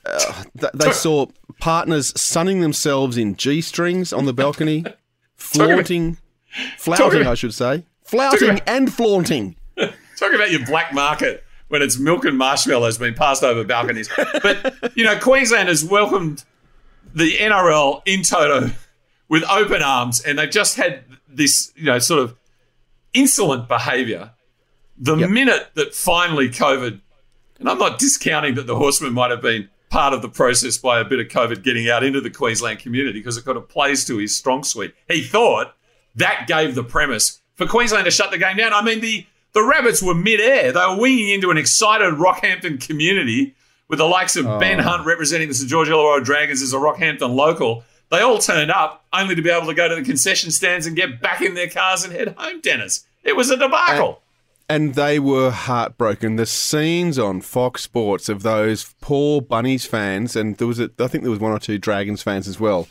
Uh, 0.05 0.43
th- 0.59 0.73
they 0.73 0.91
saw 0.91 1.27
partners 1.59 2.13
sunning 2.19 2.61
themselves 2.61 3.17
in 3.17 3.35
g 3.35 3.61
strings 3.61 4.11
on 4.13 4.25
the 4.25 4.33
balcony, 4.33 4.83
flaunting, 5.35 6.17
flouting, 6.77 7.21
about- 7.21 7.31
I 7.31 7.35
should 7.35 7.53
say, 7.53 7.85
flouting 8.03 8.59
and 8.67 8.91
flaunting. 8.93 9.55
Talk 9.77 10.33
about 10.33 10.51
your 10.51 10.65
black 10.65 10.93
market 10.93 11.43
when 11.67 11.81
it's 11.81 11.97
milk 11.99 12.25
and 12.25 12.37
marshmallows 12.37 12.97
being 12.97 13.15
passed 13.15 13.43
over 13.43 13.63
balconies. 13.63 14.09
But, 14.41 14.91
you 14.95 15.03
know, 15.03 15.17
Queensland 15.19 15.67
has 15.67 15.83
welcomed 15.83 16.43
the 17.13 17.31
NRL 17.37 18.01
in 18.05 18.21
toto 18.21 18.69
with 19.27 19.43
open 19.49 19.81
arms, 19.81 20.21
and 20.21 20.37
they've 20.39 20.49
just 20.49 20.77
had 20.77 21.03
this, 21.27 21.73
you 21.75 21.85
know, 21.85 21.99
sort 21.99 22.21
of 22.21 22.35
insolent 23.13 23.67
behaviour. 23.67 24.31
The 24.97 25.15
minute 25.27 25.71
that 25.73 25.93
finally 25.93 26.47
COVID, 26.49 27.01
and 27.59 27.69
I'm 27.69 27.79
not 27.79 27.99
discounting 27.99 28.55
that 28.55 28.67
the 28.67 28.75
horseman 28.77 29.13
might 29.13 29.31
have 29.31 29.41
been 29.41 29.67
part 29.95 30.13
of 30.13 30.21
the 30.21 30.27
process 30.27 30.77
by 30.77 30.99
a 30.99 31.05
bit 31.05 31.21
of 31.21 31.27
COVID 31.27 31.63
getting 31.63 31.89
out 31.89 32.03
into 32.03 32.19
the 32.19 32.29
Queensland 32.29 32.79
community 32.79 33.17
because 33.19 33.37
it 33.37 33.45
kind 33.45 33.57
of 33.57 33.69
plays 33.69 34.03
to 34.03 34.17
his 34.17 34.35
strong 34.35 34.61
suite. 34.61 34.93
He 35.07 35.23
thought 35.23 35.73
that 36.15 36.47
gave 36.47 36.75
the 36.75 36.83
premise 36.83 37.39
for 37.53 37.65
Queensland 37.65 38.03
to 38.03 38.11
shut 38.11 38.29
the 38.29 38.37
game 38.37 38.57
down. 38.57 38.73
I 38.73 38.81
mean, 38.81 38.99
the 38.99 39.25
the 39.53 39.63
rabbits 39.63 40.03
were 40.03 40.13
mid-air. 40.13 40.73
They 40.73 40.79
were 40.85 40.99
winging 40.99 41.29
into 41.29 41.49
an 41.49 41.57
excited 41.57 42.15
Rockhampton 42.15 42.85
community 42.85 43.55
with 43.87 43.99
the 43.99 44.05
likes 44.05 44.35
of 44.35 44.43
Ben 44.59 44.81
oh. 44.81 44.83
Hunt 44.83 45.05
representing 45.05 45.47
the 45.47 45.53
St 45.53 45.69
George 45.69 45.87
Illawarra 45.87 46.25
Dragons 46.25 46.61
as 46.61 46.73
a 46.73 46.77
Rockhampton 46.77 47.33
local. 47.33 47.85
They 48.11 48.19
all 48.19 48.39
turned 48.39 48.71
up 48.71 49.05
only 49.13 49.33
to 49.33 49.41
be 49.41 49.49
able 49.49 49.67
to 49.67 49.73
go 49.73 49.87
to 49.87 49.95
the 49.95 50.03
concession 50.03 50.51
stands 50.51 50.87
and 50.87 50.97
get 50.97 51.21
back 51.21 51.41
in 51.41 51.53
their 51.53 51.69
cars 51.69 52.03
and 52.03 52.11
head 52.11 52.35
home, 52.37 52.59
Dennis. 52.59 53.05
It 53.23 53.37
was 53.37 53.49
a 53.49 53.55
debacle. 53.55 54.21
And 54.67 54.95
they 54.95 55.19
were 55.19 55.51
heartbroken. 55.51 56.37
The 56.37 56.47
scenes 56.47 57.19
on 57.19 57.41
Fox 57.41 57.83
Sports 57.83 58.29
of 58.29 58.41
those 58.41 58.95
poor 58.99 59.39
Bunnies 59.41 59.85
fans, 59.85 60.35
and 60.35 60.57
there 60.57 60.67
was, 60.67 60.79
a, 60.79 60.89
I 60.99 61.07
think 61.07 61.23
there 61.23 61.31
was 61.31 61.39
one 61.39 61.51
or 61.51 61.59
two 61.59 61.77
Dragons 61.77 62.23
fans 62.23 62.47
as 62.47 62.59
well, 62.59 62.87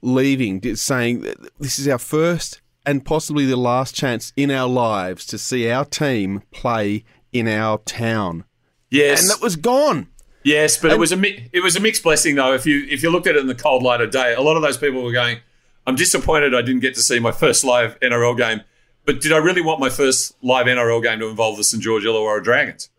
leaving, 0.00 0.74
saying 0.76 1.26
this 1.58 1.78
is 1.78 1.86
our 1.86 1.98
first 1.98 2.62
and 2.88 3.04
possibly 3.04 3.44
the 3.44 3.56
last 3.56 3.94
chance 3.94 4.32
in 4.34 4.50
our 4.50 4.66
lives 4.66 5.26
to 5.26 5.36
see 5.36 5.70
our 5.70 5.84
team 5.84 6.42
play 6.50 7.04
in 7.34 7.46
our 7.46 7.76
town, 7.78 8.44
yes, 8.90 9.20
and 9.20 9.30
that 9.30 9.42
was 9.42 9.56
gone. 9.56 10.08
Yes, 10.42 10.78
but 10.78 10.90
it 10.90 10.98
was 10.98 11.12
a 11.12 11.16
mi- 11.18 11.50
it 11.52 11.60
was 11.60 11.76
a 11.76 11.80
mixed 11.80 12.02
blessing 12.02 12.36
though. 12.36 12.54
If 12.54 12.64
you 12.64 12.86
if 12.88 13.02
you 13.02 13.10
looked 13.10 13.26
at 13.26 13.36
it 13.36 13.40
in 13.40 13.46
the 13.46 13.54
cold 13.54 13.82
light 13.82 14.00
of 14.00 14.10
day, 14.10 14.32
a 14.32 14.40
lot 14.40 14.56
of 14.56 14.62
those 14.62 14.78
people 14.78 15.02
were 15.02 15.12
going, 15.12 15.40
"I'm 15.86 15.96
disappointed 15.96 16.54
I 16.54 16.62
didn't 16.62 16.80
get 16.80 16.94
to 16.94 17.02
see 17.02 17.18
my 17.18 17.30
first 17.30 17.62
live 17.62 18.00
NRL 18.00 18.34
game." 18.38 18.62
But 19.08 19.22
did 19.22 19.32
I 19.32 19.38
really 19.38 19.62
want 19.62 19.80
my 19.80 19.88
first 19.88 20.36
live 20.42 20.66
NRL 20.66 21.02
game 21.02 21.18
to 21.20 21.28
involve 21.28 21.56
the 21.56 21.64
St 21.64 21.82
George 21.82 22.02
Illawarra 22.04 22.44
Dragons? 22.44 22.90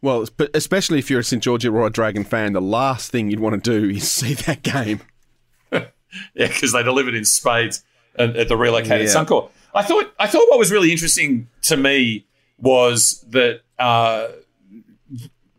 Well, 0.00 0.26
but 0.38 0.48
especially 0.54 0.98
if 1.00 1.10
you're 1.10 1.20
a 1.20 1.22
St 1.22 1.42
George 1.42 1.64
Illawarra 1.64 1.92
Dragon 1.92 2.24
fan, 2.24 2.54
the 2.54 2.62
last 2.62 3.10
thing 3.12 3.30
you'd 3.30 3.38
want 3.38 3.62
to 3.62 3.70
do 3.80 3.90
is 3.94 4.10
see 4.20 4.32
that 4.32 4.62
game. 4.62 5.02
Yeah, 6.34 6.46
because 6.46 6.72
they 6.72 6.82
delivered 6.82 7.14
in 7.14 7.26
spades 7.26 7.84
at, 8.18 8.34
at 8.34 8.48
the 8.48 8.56
relocated 8.56 9.08
Yeah. 9.08 9.14
Suncorp. 9.14 9.50
I 9.74 9.82
thought 9.82 10.10
I 10.18 10.26
thought 10.26 10.48
what 10.48 10.58
was 10.58 10.72
really 10.72 10.90
interesting 10.90 11.48
to 11.64 11.76
me 11.76 12.24
was 12.56 13.22
that 13.28 13.60
uh, 13.78 14.28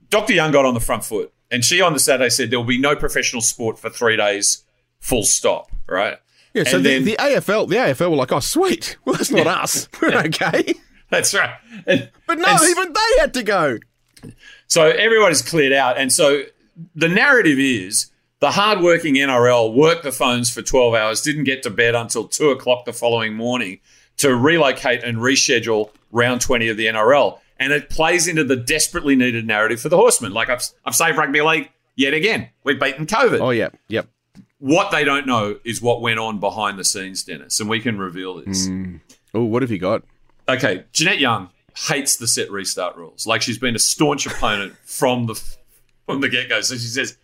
Dr. 0.10 0.34
Young 0.34 0.52
got 0.52 0.66
on 0.66 0.74
the 0.74 0.80
front 0.80 1.06
foot, 1.06 1.32
and 1.52 1.64
she 1.64 1.80
on 1.82 1.94
the 1.94 2.00
Saturday 2.00 2.30
said 2.30 2.50
there 2.50 2.58
will 2.58 2.66
be 2.66 2.80
no 2.80 2.96
professional 2.96 3.44
sport 3.44 3.78
for 3.78 3.92
three 3.92 4.18
days, 4.18 4.64
full 5.00 5.22
stop. 5.22 5.70
Right? 5.88 6.18
Yeah, 6.66 6.72
so 6.72 6.78
the, 6.78 6.84
then- 6.90 7.06
the 7.06 7.16
AFL, 7.20 7.68
the 7.70 7.76
AFL 7.76 8.10
were 8.12 8.18
like, 8.18 8.32
"Oh, 8.32 8.40
sweet, 8.40 8.98
well 9.06 9.16
that's 9.16 9.32
not 9.32 9.48
us, 9.48 9.88
we're 10.02 10.14
okay." 10.16 10.74
That's 11.10 11.34
right. 11.34 11.56
And- 11.88 12.10
But 12.28 12.38
no, 12.40 12.46
and 12.48 12.70
even 12.70 12.94
they 12.94 13.20
had 13.22 13.34
to 13.34 13.44
go. 13.44 13.80
So 14.68 14.84
everybody's 14.88 15.42
cleared 15.42 15.74
out. 15.74 15.98
And 15.98 16.12
so 16.12 16.44
the 16.96 17.08
narrative 17.10 17.58
is 17.58 18.12
the 18.40 18.52
hardworking 18.52 19.16
NRL 19.16 19.74
worked 19.74 20.04
the 20.04 20.12
phones 20.12 20.50
for 20.50 20.62
12 20.62 20.94
hours, 20.94 21.22
didn't 21.22 21.46
get 21.46 21.64
to 21.64 21.70
bed 21.70 21.96
until 21.96 22.28
2 22.28 22.50
o'clock 22.52 22.86
the 22.86 22.94
following 22.94 23.34
morning 23.34 23.80
to 24.18 24.36
relocate 24.36 25.04
and 25.04 25.18
reschedule 25.18 25.90
round 26.12 26.42
20 26.42 26.68
of 26.68 26.78
the 26.78 26.86
NRL. 26.86 27.40
And 27.60 27.74
it 27.74 27.90
plays 27.90 28.28
into 28.28 28.44
the 28.44 28.56
desperately 28.56 29.16
needed 29.16 29.48
narrative 29.48 29.82
for 29.82 29.90
the 29.90 29.98
Horsemen. 29.98 30.32
Like 30.34 30.50
I've, 30.50 30.64
I've 30.86 30.96
saved 30.96 31.18
rugby 31.18 31.42
league 31.42 31.70
yet 31.96 32.14
again. 32.14 32.50
We've 32.64 32.80
beaten 32.80 33.06
COVID. 33.08 33.40
Oh 33.42 33.50
yeah, 33.50 33.70
yep. 33.88 34.08
What 34.60 34.92
they 34.92 35.04
don't 35.04 35.26
know 35.26 35.58
is 35.64 35.82
what 35.82 36.02
went 36.02 36.20
on 36.20 36.40
behind 36.40 36.78
the 36.78 36.84
scenes, 36.84 37.24
Dennis. 37.24 37.60
And 37.60 37.70
we 37.70 37.80
can 37.80 37.98
reveal 37.98 38.36
this. 38.44 38.68
Mm. 38.68 39.00
Oh, 39.34 39.44
what 39.44 39.62
have 39.62 39.72
you 39.72 39.80
got? 39.80 40.04
Okay, 40.48 40.84
Jeanette 40.92 41.20
Young 41.20 41.50
hates 41.88 42.18
the 42.18 42.28
set 42.28 42.52
restart 42.52 42.96
rules. 42.98 43.26
Like 43.26 43.42
she's 43.42 43.58
been 43.58 43.76
a 43.76 43.80
staunch 43.80 44.26
opponent 44.26 44.76
from 44.84 45.28
the 45.28 45.42
from 46.06 46.22
the 46.22 46.30
get 46.30 46.50
go. 46.50 46.62
So 46.62 46.76
she 46.76 46.88
says, 46.88 47.18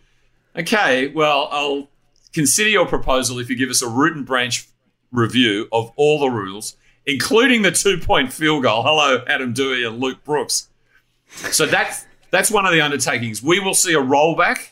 "Okay, 0.56 1.08
well, 1.08 1.48
I'll 1.50 1.88
consider 2.32 2.70
your 2.70 2.86
proposal 2.86 3.38
if 3.38 3.50
you 3.50 3.56
give 3.56 3.70
us 3.70 3.82
a 3.82 3.88
root 3.88 4.16
and 4.16 4.24
branch 4.24 4.68
review 5.12 5.68
of 5.72 5.92
all 5.96 6.20
the 6.20 6.30
rules, 6.30 6.76
including 7.04 7.62
the 7.62 7.72
two 7.72 7.98
point 7.98 8.32
field 8.32 8.62
goal." 8.62 8.82
Hello, 8.82 9.24
Adam 9.26 9.52
Doueihi 9.52 9.86
and 9.86 10.00
Luke 10.00 10.24
Brooks. 10.24 10.68
So 11.26 11.66
that's 11.66 12.06
that's 12.30 12.50
one 12.50 12.64
of 12.64 12.72
the 12.72 12.80
undertakings. 12.80 13.42
We 13.42 13.60
will 13.60 13.74
see 13.74 13.92
a 13.92 14.00
rollback 14.00 14.70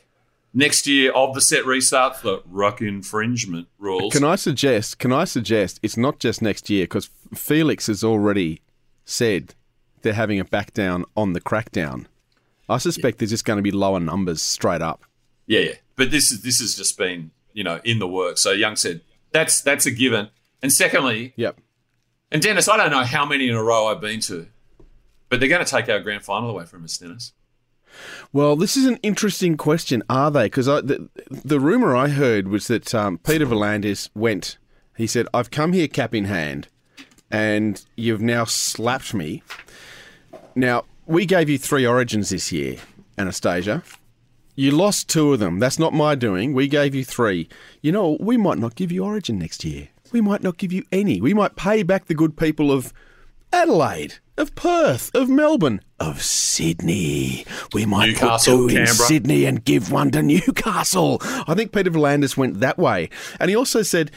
next 0.54 0.86
year 0.86 1.12
of 1.12 1.34
the 1.34 1.40
set 1.40 1.66
restart 1.66 2.16
for 2.16 2.40
ruck 2.46 2.80
infringement 2.80 3.66
rules. 3.78 4.12
Can 4.12 4.24
I 4.24 4.36
suggest? 4.36 4.98
Can 4.98 5.12
I 5.12 5.24
suggest 5.24 5.80
it's 5.82 5.96
not 5.96 6.20
just 6.20 6.40
next 6.40 6.70
year 6.70 6.84
because 6.84 7.10
Felix 7.34 7.88
has 7.88 8.02
already 8.04 8.60
said 9.04 9.54
they're 10.02 10.12
having 10.14 10.38
a 10.40 10.44
back 10.44 10.72
down 10.72 11.04
on 11.16 11.32
the 11.32 11.40
crackdown. 11.40 12.06
I 12.68 12.78
suspect 12.78 13.18
there's 13.18 13.30
just 13.30 13.44
going 13.44 13.58
to 13.58 13.62
be 13.62 13.70
lower 13.70 14.00
numbers 14.00 14.40
straight 14.40 14.80
up. 14.80 15.04
Yeah, 15.46 15.60
yeah. 15.60 15.72
But 15.96 16.10
this 16.10 16.32
is 16.32 16.40
this 16.42 16.60
has 16.60 16.74
just 16.74 16.96
been 16.96 17.30
you 17.52 17.62
know 17.64 17.80
in 17.84 17.98
the 17.98 18.08
works. 18.08 18.40
So 18.42 18.52
Young 18.52 18.76
said 18.76 19.02
that's 19.32 19.60
that's 19.60 19.84
a 19.86 19.90
given. 19.90 20.28
And 20.62 20.72
secondly, 20.72 21.34
Yep. 21.36 21.58
and 22.32 22.40
Dennis, 22.40 22.68
I 22.68 22.78
don't 22.78 22.90
know 22.90 23.04
how 23.04 23.26
many 23.26 23.48
in 23.48 23.54
a 23.54 23.62
row 23.62 23.88
I've 23.88 24.00
been 24.00 24.20
to, 24.20 24.46
but 25.28 25.40
they're 25.40 25.48
going 25.50 25.64
to 25.64 25.70
take 25.70 25.90
our 25.90 26.00
grand 26.00 26.22
final 26.24 26.48
away 26.48 26.64
from 26.64 26.84
us, 26.84 26.96
Dennis. 26.96 27.32
Well, 28.32 28.56
this 28.56 28.76
is 28.76 28.86
an 28.86 28.98
interesting 29.02 29.56
question. 29.56 30.02
Are 30.08 30.30
they? 30.30 30.46
Because 30.46 30.66
the, 30.66 31.08
the 31.30 31.60
rumor 31.60 31.94
I 31.94 32.08
heard 32.08 32.48
was 32.48 32.66
that 32.68 32.94
um, 32.94 33.18
Peter 33.18 33.46
V'landys 33.46 34.10
went. 34.14 34.58
He 34.96 35.06
said, 35.06 35.26
"I've 35.34 35.50
come 35.50 35.72
here 35.72 35.88
cap 35.88 36.14
in 36.14 36.24
hand, 36.26 36.68
and 37.30 37.84
you've 37.96 38.20
now 38.22 38.44
slapped 38.44 39.14
me." 39.14 39.42
Now 40.54 40.84
we 41.06 41.26
gave 41.26 41.48
you 41.48 41.58
three 41.58 41.86
origins 41.86 42.30
this 42.30 42.52
year, 42.52 42.76
Anastasia. 43.18 43.82
You 44.56 44.70
lost 44.70 45.08
two 45.08 45.32
of 45.32 45.40
them. 45.40 45.58
That's 45.58 45.80
not 45.80 45.92
my 45.92 46.14
doing. 46.14 46.54
We 46.54 46.68
gave 46.68 46.94
you 46.94 47.04
three. 47.04 47.48
You 47.82 47.90
know, 47.90 48.16
we 48.20 48.36
might 48.36 48.58
not 48.58 48.76
give 48.76 48.92
you 48.92 49.04
origin 49.04 49.38
next 49.38 49.64
year. 49.64 49.88
We 50.12 50.20
might 50.20 50.44
not 50.44 50.58
give 50.58 50.72
you 50.72 50.84
any. 50.92 51.20
We 51.20 51.34
might 51.34 51.56
pay 51.56 51.82
back 51.82 52.06
the 52.06 52.14
good 52.14 52.36
people 52.36 52.70
of 52.70 52.92
Adelaide, 53.54 54.14
of 54.36 54.54
Perth, 54.56 55.14
of 55.14 55.28
Melbourne, 55.28 55.80
of 56.00 56.20
Sydney. 56.20 57.46
We 57.72 57.86
might 57.86 58.08
Newcastle, 58.08 58.56
put 58.56 58.68
two 58.72 58.76
in 58.76 58.86
Canberra. 58.86 59.06
Sydney 59.06 59.44
and 59.44 59.64
give 59.64 59.92
one 59.92 60.10
to 60.10 60.22
Newcastle. 60.24 61.18
I 61.22 61.54
think 61.54 61.72
Peter 61.72 61.90
V'landys 61.90 62.36
went 62.36 62.58
that 62.60 62.78
way. 62.78 63.10
And 63.38 63.48
he 63.48 63.56
also 63.56 63.82
said, 63.82 64.10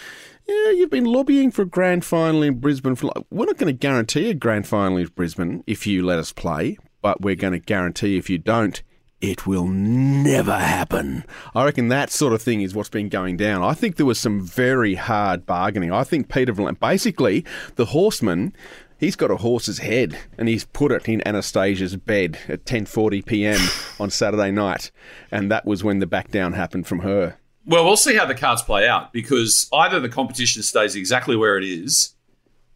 yeah, 0.48 0.72
you've 0.72 0.90
been 0.90 1.06
lobbying 1.06 1.52
for 1.52 1.62
a 1.62 1.68
grand 1.68 2.04
final 2.04 2.42
in 2.42 2.60
Brisbane. 2.60 2.96
For, 2.96 3.12
we're 3.30 3.46
not 3.46 3.58
going 3.58 3.72
to 3.72 3.78
guarantee 3.78 4.32
a 4.32 4.34
grand 4.34 4.68
final 4.68 4.98
in 4.98 5.06
Brisbane 5.08 5.64
if 5.68 5.86
you 5.86 6.04
let 6.04 6.18
us 6.18 6.32
play, 6.32 6.78
but 7.04 7.22
we're 7.22 7.36
going 7.36 7.54
to 7.54 7.60
guarantee 7.60 8.18
if 8.18 8.30
you 8.32 8.40
don't, 8.40 8.82
it 9.22 9.46
will 9.46 9.68
never 9.68 10.58
happen. 10.58 11.26
I 11.54 11.64
reckon 11.66 11.90
that 11.90 12.10
sort 12.10 12.34
of 12.34 12.42
thing 12.42 12.62
is 12.62 12.74
what's 12.74 12.90
been 12.90 13.10
going 13.10 13.38
down. 13.38 13.62
I 13.62 13.74
think 13.74 13.98
there 13.98 14.06
was 14.06 14.20
some 14.20 14.42
very 14.42 14.96
hard 14.96 15.46
bargaining. 15.46 15.92
I 15.92 16.04
think 16.04 16.28
Peter 16.28 16.54
V'landys, 16.54 16.80
basically, 16.80 17.46
the 17.76 17.86
horseman, 17.86 18.56
he's 19.00 19.16
got 19.16 19.32
a 19.32 19.38
horse's 19.38 19.80
head 19.80 20.18
and 20.38 20.48
he's 20.48 20.66
put 20.66 20.92
it 20.92 21.08
in 21.08 21.26
Anastasia's 21.28 21.96
bed 21.96 22.40
at 22.48 22.66
10:40 22.66 23.26
p.m. 23.26 23.60
on 24.00 24.10
Saturday 24.10 24.52
night, 24.52 24.92
and 25.32 25.52
that 25.52 25.66
was 25.66 25.84
when 25.84 26.00
the 26.00 26.08
back 26.08 26.32
down 26.32 26.54
happened 26.54 26.88
from 26.88 27.00
her. 27.00 27.38
Well, 27.66 27.84
we'll 27.84 27.98
see 27.98 28.16
how 28.16 28.26
the 28.26 28.36
cards 28.36 28.62
play 28.62 28.88
out 28.88 29.12
because 29.12 29.68
either 29.74 30.00
the 30.00 30.10
competition 30.10 30.64
stays 30.64 30.96
exactly 30.96 31.36
where 31.36 31.58
it 31.58 31.66
is 31.66 32.16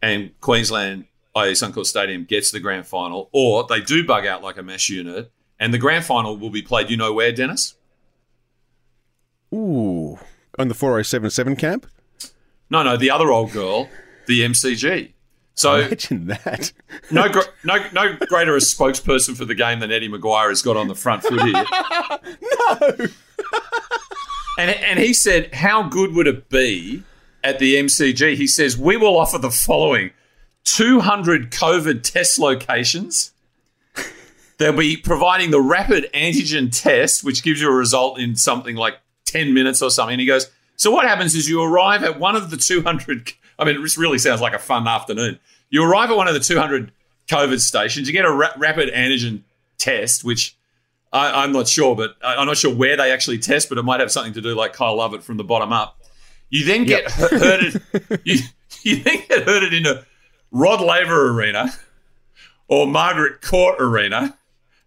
and 0.02 0.38
Queensland, 0.40 1.06
i.e. 1.34 1.52
Suncorp 1.52 1.86
Stadium, 1.86 2.24
gets 2.24 2.50
the 2.50 2.60
grand 2.60 2.86
final, 2.86 3.30
or 3.32 3.64
they 3.66 3.80
do 3.80 4.04
bug 4.06 4.26
out 4.26 4.42
like 4.42 4.58
a 4.58 4.62
mesh 4.62 4.90
unit 4.90 5.32
and 5.62 5.72
the 5.72 5.78
grand 5.78 6.04
final 6.04 6.36
will 6.36 6.50
be 6.50 6.60
played, 6.60 6.90
you 6.90 6.96
know 6.96 7.12
where, 7.12 7.30
Dennis? 7.30 7.76
Ooh, 9.54 10.18
on 10.58 10.66
the 10.66 10.74
4077 10.74 11.54
camp. 11.54 11.86
No, 12.68 12.82
no, 12.82 12.96
the 12.96 13.10
other 13.10 13.30
old 13.30 13.52
girl, 13.52 13.88
the 14.26 14.40
MCG. 14.40 15.12
So 15.54 15.80
Imagine 15.80 16.26
that. 16.28 16.72
no, 17.10 17.26
no, 17.64 17.84
no 17.92 18.16
greater 18.26 18.56
a 18.56 18.60
spokesperson 18.60 19.36
for 19.36 19.44
the 19.44 19.54
game 19.54 19.80
than 19.80 19.92
Eddie 19.92 20.08
McGuire 20.08 20.48
has 20.48 20.62
got 20.62 20.76
on 20.76 20.88
the 20.88 20.94
front 20.94 21.22
foot 21.22 21.42
here. 21.42 21.52
no. 22.68 23.06
And, 24.58 24.70
and 24.70 24.98
he 24.98 25.12
said, 25.12 25.54
How 25.54 25.82
good 25.82 26.14
would 26.14 26.26
it 26.26 26.48
be 26.48 27.02
at 27.42 27.58
the 27.58 27.76
MCG? 27.76 28.36
He 28.36 28.46
says, 28.46 28.76
We 28.76 28.96
will 28.96 29.16
offer 29.16 29.38
the 29.38 29.50
following 29.50 30.10
200 30.64 31.50
COVID 31.50 32.02
test 32.02 32.38
locations. 32.38 33.32
They'll 34.58 34.76
be 34.76 34.96
providing 34.96 35.50
the 35.50 35.60
rapid 35.60 36.08
antigen 36.14 36.70
test, 36.70 37.24
which 37.24 37.42
gives 37.42 37.60
you 37.60 37.68
a 37.68 37.74
result 37.74 38.18
in 38.18 38.36
something 38.36 38.76
like 38.76 38.98
10 39.26 39.52
minutes 39.54 39.82
or 39.82 39.90
something. 39.90 40.14
And 40.14 40.20
he 40.20 40.26
goes, 40.26 40.50
So 40.76 40.90
what 40.90 41.06
happens 41.06 41.34
is 41.34 41.48
you 41.48 41.62
arrive 41.62 42.04
at 42.04 42.18
one 42.18 42.36
of 42.36 42.50
the 42.50 42.56
200. 42.56 43.32
I 43.62 43.64
mean, 43.72 43.82
this 43.82 43.96
really 43.96 44.18
sounds 44.18 44.40
like 44.40 44.52
a 44.54 44.58
fun 44.58 44.86
afternoon. 44.86 45.38
You 45.70 45.84
arrive 45.84 46.10
at 46.10 46.16
one 46.16 46.28
of 46.28 46.34
the 46.34 46.40
200 46.40 46.92
COVID 47.28 47.60
stations, 47.60 48.06
you 48.08 48.12
get 48.12 48.24
a 48.24 48.30
ra- 48.30 48.52
rapid 48.58 48.92
antigen 48.92 49.42
test, 49.78 50.24
which 50.24 50.56
I, 51.12 51.42
I'm 51.44 51.52
not 51.52 51.68
sure, 51.68 51.94
but 51.96 52.16
I- 52.22 52.36
I'm 52.36 52.46
not 52.46 52.56
sure 52.56 52.74
where 52.74 52.96
they 52.96 53.12
actually 53.12 53.38
test, 53.38 53.68
but 53.68 53.78
it 53.78 53.82
might 53.82 54.00
have 54.00 54.10
something 54.12 54.32
to 54.34 54.40
do 54.40 54.54
like 54.54 54.72
Kyle 54.72 54.96
Lovett 54.96 55.22
from 55.22 55.36
the 55.36 55.44
bottom 55.44 55.72
up. 55.72 55.98
You 56.50 56.64
then 56.66 56.84
get 56.84 57.04
Yep. 57.18 57.30
herded. 57.30 57.82
you, 58.24 58.38
you 58.82 58.96
then 59.02 59.18
get 59.28 59.44
herded 59.44 59.72
into 59.72 60.04
Rod 60.50 60.80
Laver 60.82 61.30
Arena 61.30 61.72
or 62.68 62.86
Margaret 62.86 63.40
Court 63.40 63.76
Arena, 63.80 64.36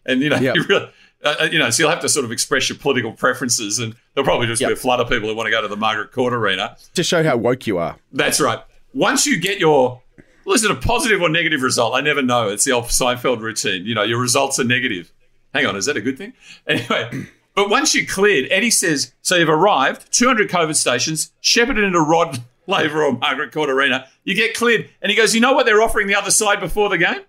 and 0.06 0.22
you 0.22 0.30
know 0.30 0.38
Yep. 0.38 0.56
you 0.56 0.64
really. 0.70 0.90
Uh, 1.24 1.48
you 1.52 1.58
know, 1.58 1.70
so 1.70 1.84
you'll 1.84 1.90
have 1.90 2.02
to 2.02 2.10
sort 2.10 2.24
of 2.26 2.32
express 2.32 2.70
your 2.70 2.78
political 2.78 3.12
preferences, 3.12 3.80
and 3.80 3.96
there'll 4.14 4.26
probably 4.26 4.48
just 4.48 4.62
be 4.62 4.72
a 4.72 4.76
flood 4.76 5.00
of 5.00 5.10
people 5.10 5.28
who 5.28 5.36
want 5.36 5.48
to 5.48 5.52
go 5.52 5.62
to 5.62 5.68
the 5.68 5.78
Margaret 5.78 6.12
Court 6.12 6.34
Arena. 6.34 6.78
To 6.94 7.04
show 7.04 7.24
how 7.24 7.38
woke 7.38 7.66
you 7.66 7.78
are. 7.80 7.98
That's 8.12 8.40
right. 8.40 8.60
Once 8.94 9.26
you 9.26 9.40
get 9.40 9.60
your 9.60 10.02
well, 10.46 10.56
is 10.56 10.64
it 10.64 10.70
a 10.70 10.76
positive 10.76 11.22
or 11.22 11.30
negative 11.30 11.62
result? 11.64 11.96
I 11.96 12.02
never 12.02 12.22
know. 12.22 12.50
It's 12.50 12.64
the 12.64 12.72
old 12.72 12.86
Seinfeld 12.86 13.42
routine. 13.42 13.86
You 13.86 13.96
know, 13.96 14.04
your 14.04 14.20
results 14.20 14.60
are 14.60 14.64
negative. 14.64 15.12
Hang 15.54 15.66
on, 15.66 15.76
is 15.76 15.86
that 15.86 15.98
a 15.98 16.02
good 16.02 16.18
thing? 16.18 16.34
Anyway, 16.68 17.28
but 17.56 17.70
once 17.70 17.96
you 17.96 18.06
cleared, 18.06 18.52
Eddie 18.52 18.70
says, 18.70 19.14
so 19.22 19.36
you've 19.38 19.50
arrived, 19.50 20.12
200 20.12 20.50
COVID 20.50 20.76
stations, 20.76 21.32
shepherded 21.40 21.84
into 21.84 22.00
Rod 22.02 22.44
Laver 22.68 23.04
or 23.04 23.14
Margaret 23.14 23.54
Court 23.54 23.70
Arena, 23.70 24.08
you 24.26 24.36
get 24.36 24.56
cleared. 24.56 24.90
And 25.02 25.10
he 25.10 25.16
goes, 25.16 25.34
you 25.34 25.40
know 25.40 25.54
what 25.54 25.66
they're 25.66 25.82
offering 25.82 26.08
the 26.08 26.16
other 26.16 26.32
side 26.32 26.60
before 26.60 26.90
the 26.90 26.98
game? 26.98 27.22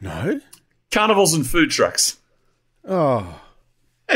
No. 0.00 0.40
Carnivals 0.92 1.34
and 1.34 1.46
food 1.46 1.70
trucks. 1.70 2.18
Oh. 2.86 3.40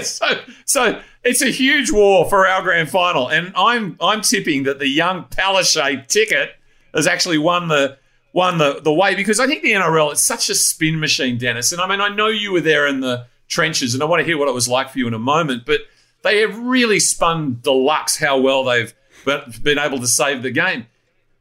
So 0.02 0.26
so 0.64 1.00
it's 1.22 1.40
a 1.40 1.50
huge 1.50 1.92
war 1.92 2.28
for 2.28 2.48
our 2.48 2.62
grand 2.62 2.90
final, 2.90 3.28
and 3.28 3.52
I'm 3.54 3.96
I'm 4.00 4.22
tipping 4.22 4.64
that 4.64 4.80
the 4.80 4.88
young 4.88 5.26
Palaszczuk 5.26 6.08
ticket 6.08 6.50
has 6.92 7.06
actually 7.06 7.38
won 7.38 7.68
the 7.68 7.96
won 8.32 8.58
the 8.58 8.80
the 8.82 8.92
way 8.92 9.14
because 9.14 9.38
I 9.38 9.46
think 9.46 9.62
the 9.62 9.70
NRL 9.70 10.12
is 10.12 10.20
such 10.20 10.50
a 10.50 10.54
spin 10.56 10.98
machine, 10.98 11.38
Dennis. 11.38 11.70
And 11.70 11.80
I 11.80 11.86
mean 11.86 12.00
I 12.00 12.08
know 12.08 12.26
you 12.26 12.50
were 12.52 12.60
there 12.60 12.88
in 12.88 13.00
the 13.00 13.26
trenches, 13.46 13.94
and 13.94 14.02
I 14.02 14.06
want 14.06 14.18
to 14.18 14.26
hear 14.26 14.36
what 14.36 14.48
it 14.48 14.54
was 14.54 14.68
like 14.68 14.90
for 14.90 14.98
you 14.98 15.06
in 15.06 15.14
a 15.14 15.18
moment, 15.18 15.64
but 15.64 15.82
they 16.22 16.40
have 16.40 16.58
really 16.58 16.98
spun 16.98 17.60
deluxe 17.62 18.16
how 18.16 18.38
well 18.38 18.64
they've 18.64 18.94
been 19.62 19.78
able 19.78 20.00
to 20.00 20.08
save 20.08 20.42
the 20.42 20.50
game. 20.50 20.86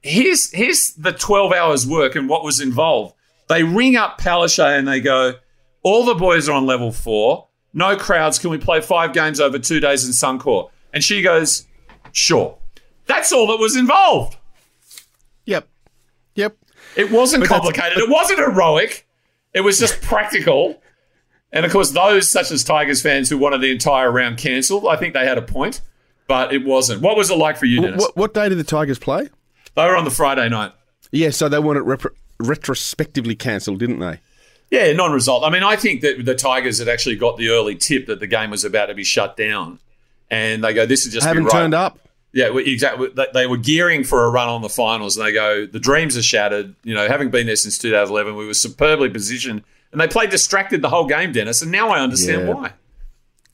Here's 0.01 0.51
here's 0.51 0.93
the 0.93 1.13
12 1.13 1.53
hours 1.53 1.87
work 1.87 2.15
and 2.15 2.29
what 2.29 2.43
was 2.43 2.59
involved. 2.59 3.15
They 3.47 3.63
ring 3.63 3.95
up 3.95 4.19
Palaszczuk 4.19 4.77
and 4.77 4.87
they 4.87 4.99
go, 4.99 5.35
all 5.83 6.05
the 6.05 6.15
boys 6.15 6.49
are 6.49 6.53
on 6.53 6.65
level 6.65 6.91
four. 6.91 7.47
No 7.73 7.95
crowds. 7.97 8.39
Can 8.39 8.49
we 8.49 8.57
play 8.57 8.81
five 8.81 9.13
games 9.13 9.39
over 9.39 9.59
two 9.59 9.79
days 9.79 10.05
in 10.05 10.11
Suncorp? 10.11 10.69
And 10.93 11.03
she 11.03 11.21
goes, 11.21 11.65
sure. 12.11 12.57
That's 13.07 13.31
all 13.31 13.47
that 13.47 13.57
was 13.59 13.75
involved. 13.75 14.37
Yep. 15.45 15.67
Yep. 16.35 16.55
It 16.95 17.11
wasn't 17.11 17.41
But 17.43 17.49
complicated. 17.49 17.97
it 17.97 18.09
wasn't 18.09 18.39
heroic. 18.39 19.07
It 19.53 19.61
was 19.61 19.79
just 19.79 20.01
practical. 20.01 20.81
And 21.51 21.65
of 21.65 21.71
course, 21.71 21.91
those 21.91 22.29
such 22.29 22.51
as 22.51 22.63
Tigers 22.63 23.01
fans 23.01 23.29
who 23.29 23.37
wanted 23.37 23.61
the 23.61 23.71
entire 23.71 24.11
round 24.11 24.37
cancelled, 24.37 24.87
I 24.87 24.95
think 24.95 25.13
they 25.13 25.25
had 25.25 25.37
a 25.37 25.41
point, 25.41 25.81
but 26.27 26.53
it 26.53 26.63
wasn't. 26.65 27.01
What 27.01 27.17
was 27.17 27.29
it 27.29 27.37
like 27.37 27.57
for 27.57 27.65
you, 27.65 27.81
Dennis? 27.81 27.99
What, 28.01 28.17
what 28.17 28.33
day 28.33 28.49
did 28.49 28.57
the 28.57 28.63
Tigers 28.63 28.99
play? 28.99 29.29
They 29.75 29.83
were 29.85 29.95
on 29.95 30.05
the 30.05 30.11
Friday 30.11 30.49
night. 30.49 30.71
Yeah, 31.11 31.29
so 31.31 31.49
they 31.49 31.57
it 31.77 31.83
repro- 31.83 32.15
retrospectively 32.39 33.35
cancelled, 33.35 33.79
didn't 33.79 33.99
they? 33.99 34.19
Yeah, 34.73 34.91
non-result. 34.93 35.43
I 35.43 35.51
mean, 35.51 35.61
I 35.61 35.75
think 35.75 36.01
that 36.01 36.25
the 36.25 36.33
Tigers 36.33 36.79
had 36.79 36.89
actually 36.89 37.15
got 37.15 37.37
the 37.37 37.49
early 37.49 37.75
tip 37.75 38.07
that 38.07 38.19
the 38.19 38.25
game 38.27 38.49
was 38.49 38.65
about 38.65 38.87
to 38.87 38.95
be 38.95 39.03
shut 39.03 39.37
down, 39.37 39.77
and 40.31 40.63
they 40.63 40.73
go, 40.73 40.85
"This 40.87 41.05
is 41.05 41.13
just 41.13 41.27
Haven't 41.27 41.43
be 41.43 41.47
right. 41.49 41.53
turned 41.61 41.73
up. 41.75 41.99
Yeah, 42.31 42.57
exactly. 42.57 43.09
They- 43.15 43.27
They 43.33 43.45
were 43.45 43.57
gearing 43.57 44.03
for 44.03 44.25
a 44.25 44.29
run 44.31 44.49
on 44.49 44.63
the 44.63 44.69
finals, 44.69 45.15
and 45.15 45.25
they 45.27 45.31
go, 45.31 45.67
"The 45.67 45.79
dreams 45.79 46.17
are 46.17 46.23
shattered." 46.23 46.73
You 46.83 46.95
know, 46.95 47.07
having 47.07 47.29
been 47.29 47.45
there 47.45 47.55
since 47.55 47.77
2011, 47.77 48.35
we 48.35 48.47
were 48.47 48.55
superbly 48.55 49.09
positioned, 49.09 49.61
and 49.91 50.01
they 50.01 50.07
played 50.07 50.31
distracted 50.31 50.81
the 50.81 50.89
whole 50.89 51.05
game, 51.05 51.31
Dennis. 51.31 51.61
And 51.61 51.71
now 51.71 51.89
I 51.89 51.99
understand 51.99 52.47
Yeah. 52.47 52.53
why. 52.55 52.71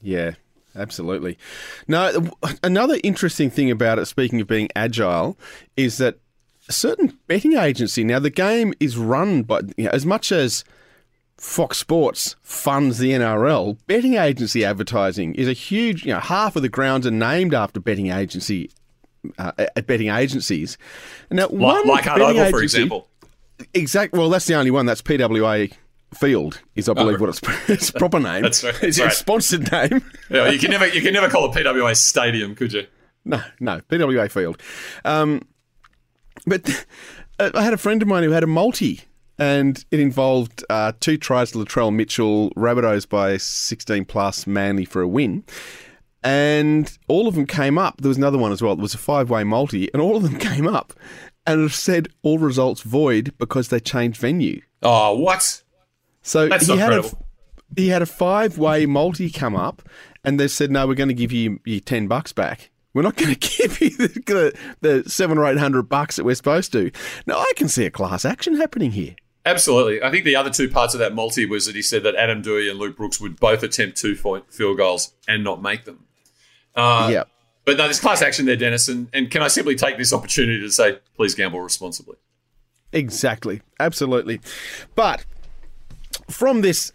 Yeah, 0.02 0.32
absolutely. 0.78 1.38
Now, 1.86 2.12
another 2.64 2.98
interesting 3.04 3.50
thing 3.50 3.70
about 3.70 4.00
it, 4.00 4.06
speaking 4.06 4.40
of 4.40 4.48
being 4.48 4.70
agile, 4.74 5.38
is 5.76 5.98
that 5.98 6.16
a 6.70 6.72
certain 6.72 7.18
betting 7.28 7.58
agency. 7.58 8.06
Now, 8.06 8.20
the 8.20 8.30
game 8.30 8.74
is 8.80 8.96
run 8.96 9.44
by, 9.44 9.60
you 9.76 9.84
know, 9.86 9.90
as 9.92 10.06
much 10.06 10.32
as 10.32 10.64
Fox 11.40 11.78
Sports 11.78 12.36
funds 12.42 12.98
the 13.00 13.12
NRL, 13.12 13.78
betting 13.88 14.16
agency 14.16 14.66
advertising 14.66 15.36
is 15.36 15.48
a 15.48 15.54
huge, 15.54 16.06
you 16.06 16.14
know, 16.14 16.20
half 16.20 16.56
of 16.56 16.62
the 16.62 16.70
grounds 16.70 17.08
are 17.08 17.12
named 17.12 17.54
after 17.54 17.80
betting 17.80 18.08
agency. 18.12 18.70
Uh, 19.38 19.52
at 19.58 19.86
betting 19.86 20.08
agencies. 20.08 20.78
Now, 21.30 21.44
Like, 21.44 21.52
one 21.52 21.88
like 21.88 22.06
Hard 22.06 22.22
betting 22.22 22.40
Oval, 22.40 22.52
for 22.52 22.64
example. 22.64 23.10
Exact. 23.74 24.14
Well, 24.14 24.30
that's 24.30 24.46
the 24.46 24.54
only 24.56 24.72
one. 24.72 24.86
That's 24.86 25.02
PWA 25.02 25.74
Field 26.14 26.62
is, 26.76 26.88
I 26.88 26.94
believe, 26.94 27.20
what 27.20 27.30
its, 27.30 27.42
its 27.70 27.92
proper 27.92 28.20
name. 28.22 28.40
Oh, 28.46 28.48
That's 28.48 28.64
right, 28.64 28.82
It's 28.82 28.98
right. 28.98 29.08
its 29.08 29.18
sponsored 29.18 29.70
name. 29.72 30.02
Yeah, 30.30 30.50
you 30.50 30.58
can 30.58 30.72
never 30.72 30.88
you 30.88 31.02
can 31.02 31.12
never 31.14 31.28
call 31.28 31.52
it 31.52 31.56
PWA 31.58 31.96
Stadium, 31.98 32.56
could 32.56 32.72
you? 32.72 32.88
No, 33.26 33.42
no, 33.60 33.82
PWA 33.90 34.32
Field. 34.32 34.62
Um, 35.04 35.42
but 36.48 36.86
uh, 37.40 37.52
I 37.54 37.62
had 37.64 37.74
a 37.74 37.78
friend 37.78 38.02
of 38.02 38.08
mine 38.08 38.24
who 38.24 38.32
had 38.32 38.44
a 38.44 38.48
multi, 38.48 39.02
and 39.40 39.84
it 39.92 40.00
involved 40.00 40.64
uh, 40.70 40.92
two 41.00 41.18
tries 41.18 41.52
to 41.52 41.58
Latrell 41.60 41.94
Mitchell, 41.94 42.52
Rabbitohs 42.52 43.08
by 43.08 43.38
16 43.38 44.06
plus, 44.06 44.46
Manly 44.46 44.86
for 44.86 45.02
a 45.02 45.08
win. 45.08 45.44
And 46.22 46.98
all 47.08 47.30
of 47.30 47.36
them 47.36 47.46
came 47.46 47.78
up. 47.78 48.02
There 48.02 48.10
was 48.10 48.18
another 48.18 48.38
one 48.38 48.52
as 48.52 48.62
well. 48.62 48.74
It 48.74 48.80
was 48.80 48.94
a 48.94 48.98
five 48.98 49.30
way 49.30 49.46
multi, 49.46 49.90
and 49.94 50.02
all 50.02 50.18
of 50.18 50.24
them 50.24 50.38
came 50.40 50.68
up 50.68 50.94
and 51.50 51.66
it 51.66 51.72
said 51.72 52.08
all 52.22 52.38
results 52.38 52.82
void 52.82 53.34
because 53.38 53.70
they 53.70 53.80
changed 53.80 54.20
venue. 54.20 54.62
Oh, 54.84 55.18
what? 55.18 55.64
So 56.22 56.48
That's 56.48 56.68
he 56.68 56.78
had 56.78 56.94
a, 56.94 57.04
he 57.76 57.88
had 57.88 58.02
a 58.02 58.06
five 58.06 58.58
way 58.58 58.86
multi 58.86 59.32
come 59.32 59.56
up, 59.56 59.82
and 60.24 60.40
they 60.40 60.48
said, 60.48 60.70
"No, 60.70 60.88
we're 60.88 60.94
going 60.94 61.10
to 61.10 61.16
give 61.16 61.32
you 61.32 61.60
your 61.66 61.80
ten 61.80 62.08
bucks 62.08 62.34
back. 62.34 62.70
We're 62.94 63.02
not 63.02 63.16
going 63.16 63.34
to 63.36 63.58
give 63.58 63.82
you 63.82 63.90
the, 63.90 64.54
the 64.82 65.10
seven 65.10 65.38
or 65.38 65.46
eight 65.46 65.58
hundred 65.58 65.84
bucks 65.84 66.18
that 66.18 66.24
we're 66.24 66.36
supposed 66.36 66.72
to." 66.74 66.92
Now 67.26 67.40
I 67.40 67.52
can 67.56 67.68
see 67.68 67.86
a 67.86 67.92
class 67.92 68.26
action 68.26 68.56
happening 68.56 68.92
here. 68.92 69.16
Absolutely. 69.50 70.02
I 70.04 70.12
think 70.12 70.26
the 70.26 70.36
other 70.36 70.50
two 70.50 70.70
parts 70.70 70.94
of 70.94 71.00
that 71.00 71.14
multi 71.16 71.46
was 71.46 71.66
that 71.66 71.76
he 71.76 71.82
said 71.82 72.04
that 72.04 72.16
Adam 72.16 72.42
Doueihi 72.44 72.70
and 72.70 72.80
Luke 72.80 72.96
Brooks 72.98 73.20
would 73.20 73.40
both 73.40 73.64
attempt 73.64 73.98
two 73.98 74.16
fi- 74.16 74.42
field 74.50 74.78
goals 74.78 75.14
and 75.28 75.44
not 75.44 75.62
make 75.62 75.86
them. 75.86 76.06
Uh, 76.76 77.10
yeah, 77.12 77.24
But 77.66 77.78
no, 77.78 77.84
there's 77.84 78.00
class 78.00 78.22
action 78.22 78.46
there, 78.46 78.56
Dennis. 78.56 78.88
And, 78.88 79.10
and 79.14 79.30
can 79.32 79.42
I 79.42 79.48
simply 79.48 79.76
take 79.76 79.98
this 79.98 80.14
opportunity 80.14 80.60
to 80.62 80.70
say, 80.72 81.00
please 81.16 81.36
gamble 81.36 81.62
responsibly? 81.62 82.16
exactly, 82.92 83.62
absolutely. 83.80 84.42
But 84.96 85.26
from 86.30 86.62
this. 86.62 86.92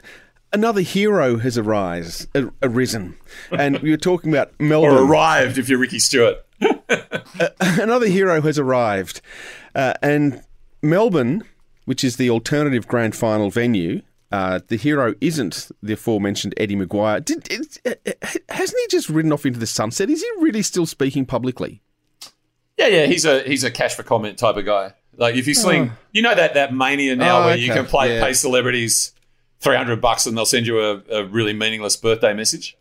Another 0.53 0.83
hero 0.83 1.39
has 1.39 1.59
arise, 1.59 2.29
arisen, 2.63 3.17
and 3.51 3.77
we 3.83 3.91
were 3.91 3.97
talking 3.97 4.31
about 4.33 4.53
Melbourne. 4.61 4.93
Or 4.95 5.03
arrived 5.05 5.59
if 5.59 5.69
you're 5.69 5.81
Ricky 5.81 5.99
Stuart. 5.99 6.47
another 7.61 8.07
hero 8.07 8.41
has 8.41 8.57
arrived, 8.57 9.21
uh, 9.75 9.95
and 10.01 10.45
Melbourne, 10.81 11.43
which 11.85 12.03
is 12.05 12.17
the 12.17 12.31
alternative 12.31 12.87
grand 12.89 13.15
final 13.17 13.51
venue. 13.51 14.03
Uh, 14.33 14.59
the 14.69 14.77
hero 14.77 15.15
isn't 15.21 15.71
the 15.83 15.93
aforementioned 15.93 16.55
Eddie 16.57 16.75
McGuire. 16.77 17.25
Did, 17.25 17.47
is- 17.53 17.79
uh, 17.87 17.91
uh, 18.07 18.13
hasn't 18.49 18.81
he 18.81 18.87
just 18.89 19.09
ridden 19.09 19.33
off 19.33 19.47
into 19.47 19.61
the 19.61 19.67
sunset? 19.67 20.11
Is 20.11 20.23
he 20.23 20.29
really 20.41 20.63
still 20.63 20.87
speaking 20.87 21.25
publicly? 21.25 21.83
Yeah, 22.77 22.89
yeah, 22.89 23.07
he's 23.07 23.25
a 23.25 23.43
he's 23.45 23.63
a 23.63 23.71
cash 23.71 23.95
for 23.95 24.03
comment 24.03 24.37
type 24.39 24.57
of 24.57 24.65
guy. 24.67 24.95
Like 25.17 25.37
if 25.37 25.47
you 25.47 25.55
sling, 25.55 25.93
you 26.13 26.23
know 26.23 26.35
that 26.35 26.55
that 26.55 26.75
mania 26.75 27.15
now 27.15 27.43
Oh, 27.43 27.45
where 27.47 27.57
you 27.57 27.73
can 27.73 27.87
play 27.87 28.17
Yeah. 28.17 28.25
pay 28.25 28.33
celebrities 28.33 29.13
three 29.61 29.77
hundred 29.77 30.01
bucks 30.01 30.27
and 30.27 30.37
they'll 30.37 30.45
send 30.45 30.67
you 30.67 30.81
a, 30.81 31.01
a 31.11 31.25
really 31.25 31.53
meaningless 31.53 31.97
birthday 31.97 32.35
message. 32.35 32.77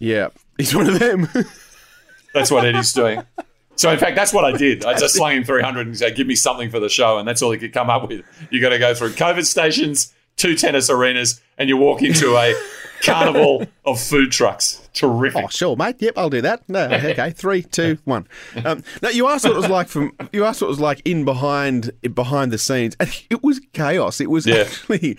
Yeah, 0.00 0.28
he's 0.56 0.74
one 0.74 0.88
of 0.88 0.98
them. 0.98 1.28
That's 2.34 2.50
what 2.50 2.64
Eddie's 2.64 2.92
doing. 2.92 3.22
So 3.78 3.90
in 3.90 3.98
fact, 3.98 4.16
that's 4.16 4.32
what 4.34 4.44
I 4.44 4.52
did. 4.56 4.84
I 4.84 4.98
just 4.98 5.14
slung 5.14 5.32
him 5.36 5.44
three 5.44 5.62
hundred 5.62 5.86
and 5.86 5.96
said, 5.96 6.14
"Give 6.16 6.26
me 6.26 6.34
something 6.34 6.68
for 6.68 6.80
the 6.80 6.88
show," 6.88 7.16
and 7.18 7.26
that's 7.26 7.40
all 7.42 7.52
he 7.52 7.58
could 7.58 7.72
come 7.72 7.88
up 7.88 8.08
with. 8.08 8.24
You 8.50 8.60
got 8.60 8.70
to 8.70 8.78
go 8.78 8.92
through 8.94 9.10
COVID 9.10 9.44
stations, 9.46 10.12
two 10.36 10.54
tennis 10.56 10.90
arenas, 10.90 11.40
and 11.56 11.68
you 11.68 11.76
walk 11.76 12.02
into 12.02 12.36
a 12.36 12.54
carnival 13.02 13.66
of 13.84 14.00
food 14.00 14.32
trucks. 14.32 14.82
Terrific. 14.94 15.44
oh, 15.44 15.48
sure, 15.48 15.76
mate. 15.76 15.94
Yep, 16.00 16.14
I'll 16.16 16.28
do 16.28 16.40
that. 16.40 16.68
No, 16.68 16.84
okay, 16.92 17.30
three, 17.30 17.62
two, 17.62 17.98
one. 18.04 18.26
Um, 18.64 18.82
now 19.00 19.10
you 19.10 19.28
asked 19.28 19.44
what 19.44 19.52
it 19.52 19.56
was 19.56 19.68
like 19.68 19.86
from. 19.88 20.12
You 20.32 20.44
asked 20.44 20.60
what 20.60 20.66
it 20.66 20.70
was 20.70 20.80
like 20.80 21.00
in 21.04 21.24
behind 21.24 21.92
behind 22.14 22.50
the 22.50 22.58
scenes, 22.58 22.96
and 22.98 23.08
it 23.30 23.44
was 23.44 23.60
chaos. 23.74 24.20
It 24.20 24.28
was 24.28 24.44
Yeah. 24.46 24.64
actually 24.66 25.16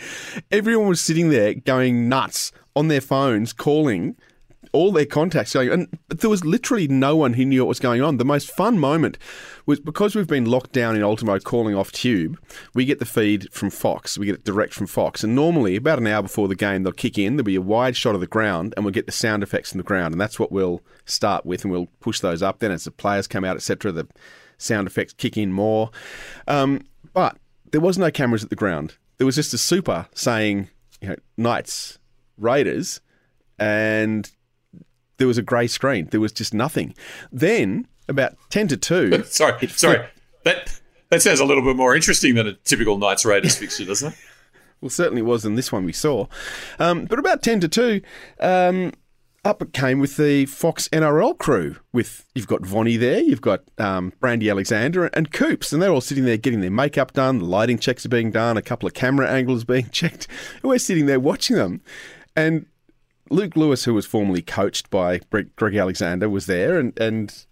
everyone 0.52 0.88
was 0.90 1.00
sitting 1.00 1.30
there 1.30 1.54
going 1.54 2.10
nuts 2.10 2.52
on 2.76 2.90
their 2.90 3.00
phones, 3.02 3.54
calling 3.54 4.18
all 4.72 4.92
their 4.92 5.06
contacts 5.06 5.54
going, 5.54 5.70
and 5.70 6.00
there 6.10 6.30
was 6.30 6.46
literally 6.46 6.88
no 6.88 7.16
one 7.16 7.34
who 7.34 7.46
knew 7.46 7.62
what 7.62 7.70
was 7.70 7.80
going 7.80 8.02
on. 8.02 8.18
The 8.18 8.26
most 8.26 8.52
fun 8.52 8.78
moment 8.78 9.18
was 9.66 9.80
because 9.80 10.16
we've 10.16 10.28
been 10.28 10.46
locked 10.46 10.72
down 10.72 10.96
in 10.96 11.04
Ultimo 11.04 11.40
calling 11.40 11.76
off 11.76 11.92
Tube, 11.92 12.40
we 12.74 12.86
get 12.86 13.00
the 13.00 13.06
feed 13.06 13.52
from 13.52 13.70
Fox. 13.70 14.18
We 14.18 14.26
get 14.26 14.36
it 14.36 14.44
direct 14.44 14.74
from 14.74 14.88
Fox. 14.88 15.24
And 15.24 15.36
normally, 15.36 15.76
about 15.76 16.00
an 16.00 16.08
hour 16.08 16.22
before 16.22 16.48
the 16.48 16.56
game, 16.56 16.84
they'll 16.84 16.94
kick 16.94 17.18
in, 17.18 17.36
there'll 17.36 17.46
be 17.46 17.56
a 17.56 17.62
wide 17.62 17.96
shot 17.96 18.16
of 18.16 18.22
the 18.22 18.28
ground, 18.28 18.74
and 18.76 18.86
we'll 18.86 18.94
get 18.94 19.06
the 19.06 19.12
sound 19.12 19.44
effects 19.44 19.72
from 19.72 19.80
the 19.80 19.84
ground. 19.84 20.14
And 20.14 20.22
that's 20.22 20.40
what 20.40 20.52
we'll 20.52 20.82
start 21.06 21.46
with, 21.46 21.64
and 21.64 21.72
we'll 21.72 21.90
push 22.00 22.20
those 22.20 22.42
up. 22.42 22.60
Then 22.60 22.72
as 22.72 22.84
the 22.84 22.92
players 22.92 23.28
come 23.28 23.44
out, 23.44 23.56
etc., 23.56 23.92
the 23.92 24.08
sound 24.58 24.88
effects 24.88 25.14
kick 25.14 25.38
in 25.38 25.52
more. 25.52 25.90
Um, 26.48 26.82
but 27.14 27.38
there 27.72 27.82
was 27.82 27.98
no 27.98 28.12
cameras 28.12 28.44
at 28.44 28.50
the 28.50 28.56
ground. 28.56 28.96
There 29.18 29.26
was 29.26 29.36
just 29.36 29.54
a 29.54 29.58
super 29.58 30.08
saying, 30.14 30.70
you 31.02 31.10
know, 31.10 31.16
Knights, 31.38 32.00
Raiders, 32.38 33.02
and 33.58 34.32
there 35.20 35.28
was 35.28 35.38
a 35.38 35.44
grey 35.44 35.68
screen. 35.68 36.08
There 36.10 36.20
was 36.20 36.32
just 36.32 36.54
nothing. 36.54 36.96
Then, 37.32 37.88
about 38.08 38.36
10 38.50 38.70
to 38.70 38.78
2. 38.78 39.24
Sorry, 39.26 39.68
sorry. 39.68 40.08
That 40.44 40.80
that 41.10 41.22
sounds 41.22 41.40
a 41.40 41.46
little 41.46 41.64
bit 41.64 41.76
more 41.76 41.96
interesting 41.96 42.36
than 42.36 42.48
a 42.48 42.54
typical 42.54 42.98
Knights 42.98 43.26
Raiders 43.26 43.58
fixture, 43.58 43.86
doesn't 43.86 44.14
it? 44.14 44.20
Well, 44.82 44.90
certainly 44.90 45.22
was 45.22 45.44
than 45.44 45.56
this 45.56 45.74
one 45.74 45.84
we 45.84 45.92
saw. 45.92 46.28
Um, 46.80 47.04
but 47.04 47.20
about 47.20 47.44
10 47.44 47.60
to 47.60 47.68
2, 47.68 48.02
um, 48.40 48.94
up 49.44 49.62
it 49.62 49.74
came 49.74 50.00
with 50.00 50.16
the 50.16 50.46
Fox 50.46 50.88
NRL 50.90 51.38
crew. 51.38 51.76
With 51.92 52.26
You've 52.34 52.48
got 52.48 52.66
Vonnie 52.66 52.96
there, 52.96 53.20
you've 53.20 53.42
got 53.42 53.64
um, 53.78 54.14
Brandy 54.22 54.50
Alexander 54.50 55.08
and 55.08 55.34
Coops, 55.34 55.74
and 55.74 55.82
they're 55.82 55.92
all 55.92 56.00
sitting 56.00 56.24
there 56.24 56.38
getting 56.38 56.62
their 56.62 56.72
makeup 56.72 57.12
done, 57.12 57.40
the 57.40 57.46
lighting 57.46 57.78
checks 57.78 58.06
are 58.06 58.10
being 58.10 58.32
done, 58.32 58.56
a 58.56 58.62
couple 58.62 58.88
of 58.88 58.94
camera 58.94 59.30
angles 59.30 59.66
being 59.66 59.90
checked. 59.90 60.30
And 60.62 60.70
we're 60.70 60.78
sitting 60.78 61.08
there 61.08 61.20
watching 61.20 61.58
them. 61.58 61.82
And 62.34 62.66
Luke 63.30 63.56
Lewis, 63.56 63.86
who 63.86 63.94
was 63.94 64.06
formerly 64.06 64.42
coached 64.42 64.90
by 64.90 65.20
Greg 65.30 65.76
Alexander, 65.76 66.30
was 66.30 66.46
there, 66.46 66.80
and, 66.80 66.98
and 67.00 67.46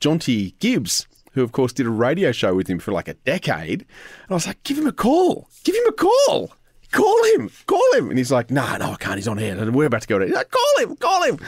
Jonty 0.00 0.58
Gibbs, 0.58 1.06
who 1.32 1.42
of 1.42 1.52
course 1.52 1.72
did 1.72 1.86
a 1.86 1.90
radio 1.90 2.32
show 2.32 2.54
with 2.54 2.68
him 2.68 2.78
for 2.78 2.92
like 2.92 3.08
a 3.08 3.14
decade. 3.14 3.82
And 3.82 4.30
I 4.30 4.34
was 4.34 4.46
like, 4.46 4.62
give 4.64 4.78
him 4.78 4.86
a 4.86 4.92
call. 4.92 5.48
Give 5.64 5.74
him 5.74 5.86
a 5.88 5.92
call. 5.92 6.52
Call 6.92 7.24
him. 7.34 7.50
Call 7.66 7.94
him. 7.94 8.08
And 8.08 8.18
he's 8.18 8.32
like, 8.32 8.50
no, 8.50 8.76
no, 8.76 8.92
I 8.92 8.96
can't. 8.96 9.16
He's 9.16 9.28
on 9.28 9.38
air. 9.38 9.56
And 9.56 9.74
we're 9.74 9.86
about 9.86 10.02
to 10.02 10.08
go 10.08 10.18
to 10.18 10.26
like, 10.26 10.50
call 10.50 10.84
him. 10.84 10.96
Call 10.96 11.22
him. 11.22 11.38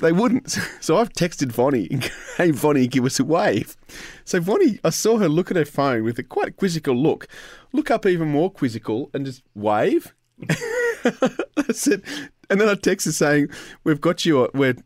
They 0.00 0.12
wouldn't. 0.12 0.58
So 0.80 0.96
I've 0.96 1.12
texted 1.12 1.52
Vonnie, 1.52 2.00
hey, 2.36 2.50
Vonnie, 2.50 2.86
give 2.88 3.04
us 3.04 3.20
a 3.20 3.24
wave. 3.24 3.76
So 4.24 4.40
Vonnie, 4.40 4.80
I 4.82 4.90
saw 4.90 5.18
her 5.18 5.28
look 5.28 5.50
at 5.50 5.56
her 5.56 5.66
phone 5.66 6.04
with 6.04 6.18
a 6.18 6.22
quite 6.22 6.56
quizzical 6.56 6.96
look, 6.96 7.28
look 7.72 7.90
up 7.90 8.06
even 8.06 8.28
more 8.28 8.50
quizzical 8.50 9.10
and 9.12 9.26
just 9.26 9.42
wave. 9.54 10.14
I 10.48 11.72
said, 11.72 12.02
and 12.50 12.60
then 12.60 12.68
I 12.68 12.74
texted 12.74 13.12
saying, 13.12 13.48
"We've 13.84 14.00
got 14.00 14.26
you. 14.26 14.48
We're, 14.52 14.76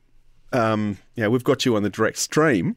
um, 0.52 0.98
yeah, 1.16 1.28
we've 1.28 1.44
got 1.44 1.64
you 1.64 1.74
on 1.76 1.82
the 1.82 1.90
direct 1.90 2.18
stream. 2.18 2.76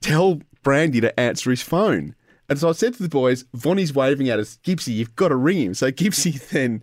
Tell 0.00 0.40
Brandy 0.62 1.00
to 1.00 1.18
answer 1.18 1.50
his 1.50 1.62
phone." 1.62 2.14
And 2.48 2.58
so 2.58 2.68
I 2.68 2.72
said 2.72 2.94
to 2.94 3.02
the 3.02 3.08
boys, 3.08 3.44
"Vonnie's 3.54 3.94
waving 3.94 4.28
at 4.28 4.38
us. 4.38 4.58
Gibbsy, 4.62 4.94
you've 4.94 5.16
got 5.16 5.28
to 5.28 5.36
ring 5.36 5.58
him." 5.58 5.74
So 5.74 5.90
Gibbsy 5.90 6.38
then 6.50 6.82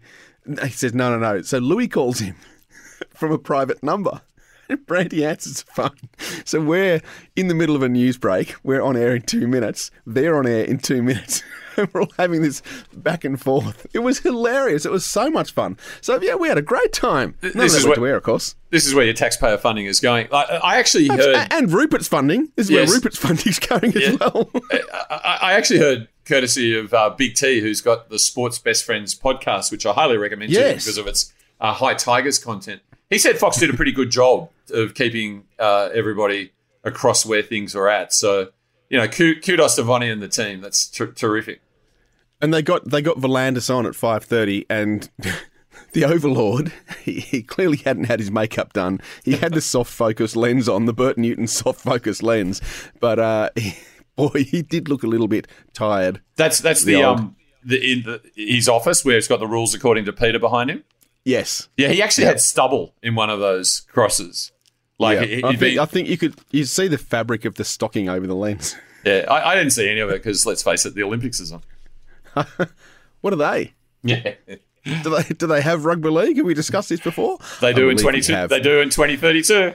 he 0.64 0.70
says, 0.70 0.94
"No, 0.94 1.12
no, 1.12 1.20
no." 1.20 1.42
So 1.44 1.60
Lewis 1.60 1.88
calls 1.88 2.20
him 2.20 2.36
from 3.14 3.32
a 3.32 3.38
private 3.38 3.84
number. 3.84 4.22
And 4.68 4.86
Brandy 4.86 5.26
answers 5.26 5.64
the 5.64 5.72
phone. 5.72 6.44
So 6.46 6.62
we're 6.62 7.02
in 7.36 7.48
the 7.48 7.56
middle 7.56 7.76
of 7.76 7.82
a 7.82 7.90
news 7.90 8.18
break. 8.18 8.54
We're 8.64 8.84
on 8.84 8.96
air 8.96 9.16
in 9.16 9.24
two 9.24 9.48
minutes. 9.48 9.90
They're 10.06 10.38
on 10.38 10.46
air 10.46 10.64
in 10.64 10.78
two 10.78 11.02
minutes. 11.02 11.42
We're 11.94 12.02
all 12.02 12.12
having 12.18 12.42
this 12.42 12.62
back 12.94 13.24
and 13.24 13.40
forth. 13.40 13.88
It 13.94 14.00
was 14.00 14.20
hilarious. 14.20 14.86
It 14.86 14.92
was 14.92 15.06
so 15.06 15.30
much 15.30 15.52
fun. 15.54 15.78
So 16.02 16.20
yeah, 16.22 16.36
we 16.36 16.48
had 16.48 16.58
a 16.58 16.62
great 16.62 16.94
time. 16.94 17.36
None 17.42 17.54
this 17.56 17.74
is 17.76 17.84
went 17.86 17.96
to 17.96 18.08
air, 18.08 18.18
of 18.18 18.24
course. 18.24 18.56
This 18.72 18.86
is 18.86 18.94
where 18.94 19.06
your 19.06 19.14
taxpayer 19.14 19.58
funding 19.58 19.86
is 19.86 20.00
going. 20.00 20.28
I, 20.32 20.60
I 20.64 20.78
actually 20.78 21.08
heard. 21.08 21.48
And 21.52 21.72
Rupert's 21.72 22.08
funding. 22.08 22.52
This 22.56 22.68
is 22.68 22.72
Yes. 22.72 22.88
where 22.90 22.96
Rupert's 22.98 23.18
funding's 23.26 23.60
going 23.60 23.96
as 23.98 24.04
Yeah. 24.10 24.16
well. 24.20 24.50
I, 25.10 25.40
I 25.42 25.54
actually 25.54 25.80
heard 25.80 26.08
courtesy 26.26 26.78
of 26.78 26.94
uh, 26.94 27.10
Big 27.12 27.34
T, 27.36 27.60
who's 27.62 27.82
got 27.82 28.10
the 28.10 28.20
Sports 28.20 28.60
Best 28.60 28.84
Friends 28.86 29.16
podcast, 29.16 29.72
which 29.72 29.86
I 29.86 29.94
highly 29.94 30.18
recommend 30.18 30.52
to 30.52 30.60
you 30.60 30.64
Yes. 30.66 30.84
because 30.86 30.98
of 30.98 31.08
its 31.08 31.34
uh, 31.60 31.74
high 31.74 31.96
Tigers 31.96 32.38
content. 32.38 32.82
He 33.10 33.18
said 33.18 33.38
Fox 33.40 33.58
did 33.58 33.72
a 33.72 33.74
pretty 33.74 33.92
good 33.92 34.12
job 34.12 34.50
of 34.72 34.94
keeping 34.94 35.46
uh, 35.58 35.90
everybody 35.94 36.52
across 36.84 37.26
where 37.26 37.42
things 37.42 37.76
are 37.76 37.90
at. 37.90 38.14
So, 38.14 38.50
you 38.90 38.98
know, 39.00 39.08
kudos 39.08 39.76
to 39.78 39.84
Vonnie 39.84 40.12
and 40.12 40.22
the 40.22 40.28
team. 40.28 40.62
That's 40.62 40.86
ter- 40.88 41.12
terrific. 41.12 41.62
And 42.42 42.54
they 42.54 42.62
got 42.62 42.90
they 42.90 43.02
got 43.02 43.18
V'landys 43.18 43.74
on 43.74 43.86
at 43.86 43.96
five 43.96 44.24
thirty, 44.24 44.66
and 44.70 45.10
the 45.94 46.06
Overlord 46.06 46.72
he, 47.04 47.20
he 47.20 47.44
clearly 47.44 47.78
hadn't 47.78 48.06
had 48.06 48.20
his 48.20 48.32
makeup 48.32 48.74
done. 48.74 49.02
He 49.26 49.34
had 49.34 49.54
the 49.54 49.62
soft 49.62 49.92
focus 49.92 50.36
lens 50.36 50.70
on, 50.70 50.86
the 50.86 50.94
Bert 50.94 51.18
Newton 51.18 51.48
soft 51.48 51.82
focus 51.82 52.24
lens, 52.24 52.62
but 53.00 53.20
uh, 53.20 53.50
he, 53.56 53.74
Boy, 54.16 54.44
he 54.44 54.62
did 54.62 54.90
look 54.90 55.04
a 55.04 55.08
little 55.08 55.30
bit 55.30 55.48
tired. 55.74 56.22
That's 56.36 56.60
that's 56.60 56.84
the, 56.84 56.96
The 56.96 57.04
um 57.04 57.36
the 57.64 57.92
in 57.92 58.04
the, 58.04 58.22
his 58.36 58.68
office 58.68 59.04
where 59.06 59.18
it's 59.18 59.28
got 59.30 59.40
the 59.40 59.48
rules 59.48 59.74
according 59.74 60.06
to 60.06 60.14
Peter 60.14 60.40
behind 60.40 60.70
him. 60.70 60.84
Yes. 61.24 61.70
Yeah, 61.78 61.90
he 61.90 62.02
actually 62.02 62.26
had 62.26 62.40
stubble 62.42 62.96
in 63.04 63.16
one 63.16 63.30
of 63.30 63.40
those 63.40 63.82
crosses. 63.92 64.52
Like 64.98 65.30
Yeah. 65.30 65.48
I, 65.48 65.56
think, 65.56 65.60
be- 65.60 65.80
I 65.80 65.86
think 65.86 66.08
you 66.10 66.18
could 66.18 66.36
you 66.52 66.66
see 66.66 66.88
the 66.90 66.98
fabric 66.98 67.46
of 67.46 67.56
the 67.56 67.64
stocking 67.64 68.10
over 68.10 68.28
the 68.28 68.36
lens. 68.36 68.76
yeah, 69.06 69.26
I, 69.30 69.52
I 69.52 69.56
didn't 69.56 69.72
see 69.72 69.90
any 69.90 70.00
of 70.02 70.10
it 70.10 70.22
because 70.22 70.46
let's 70.46 70.64
face 70.64 70.86
it, 70.86 70.96
the 70.96 71.04
Olympics 71.04 71.40
is 71.40 71.52
on. 71.54 71.62
What 73.22 73.34
are 73.34 73.36
they? 73.36 73.74
Yeah, 74.02 74.34
Do 75.04 75.10
they 75.10 75.24
do 75.34 75.46
they 75.46 75.62
have 75.62 75.84
rugby 75.84 76.10
league? 76.10 76.38
Have 76.38 76.46
we 76.46 76.54
discussed 76.54 76.88
this 76.90 77.02
before? 77.02 77.38
they 77.60 77.74
do 77.74 77.90
in 77.90 77.98
twenty 77.98 78.22
two. 78.22 78.48
They 78.48 78.62
do 78.62 78.80
in 78.80 78.90
twenty 78.90 79.18
thirty 79.18 79.42
two. 79.42 79.74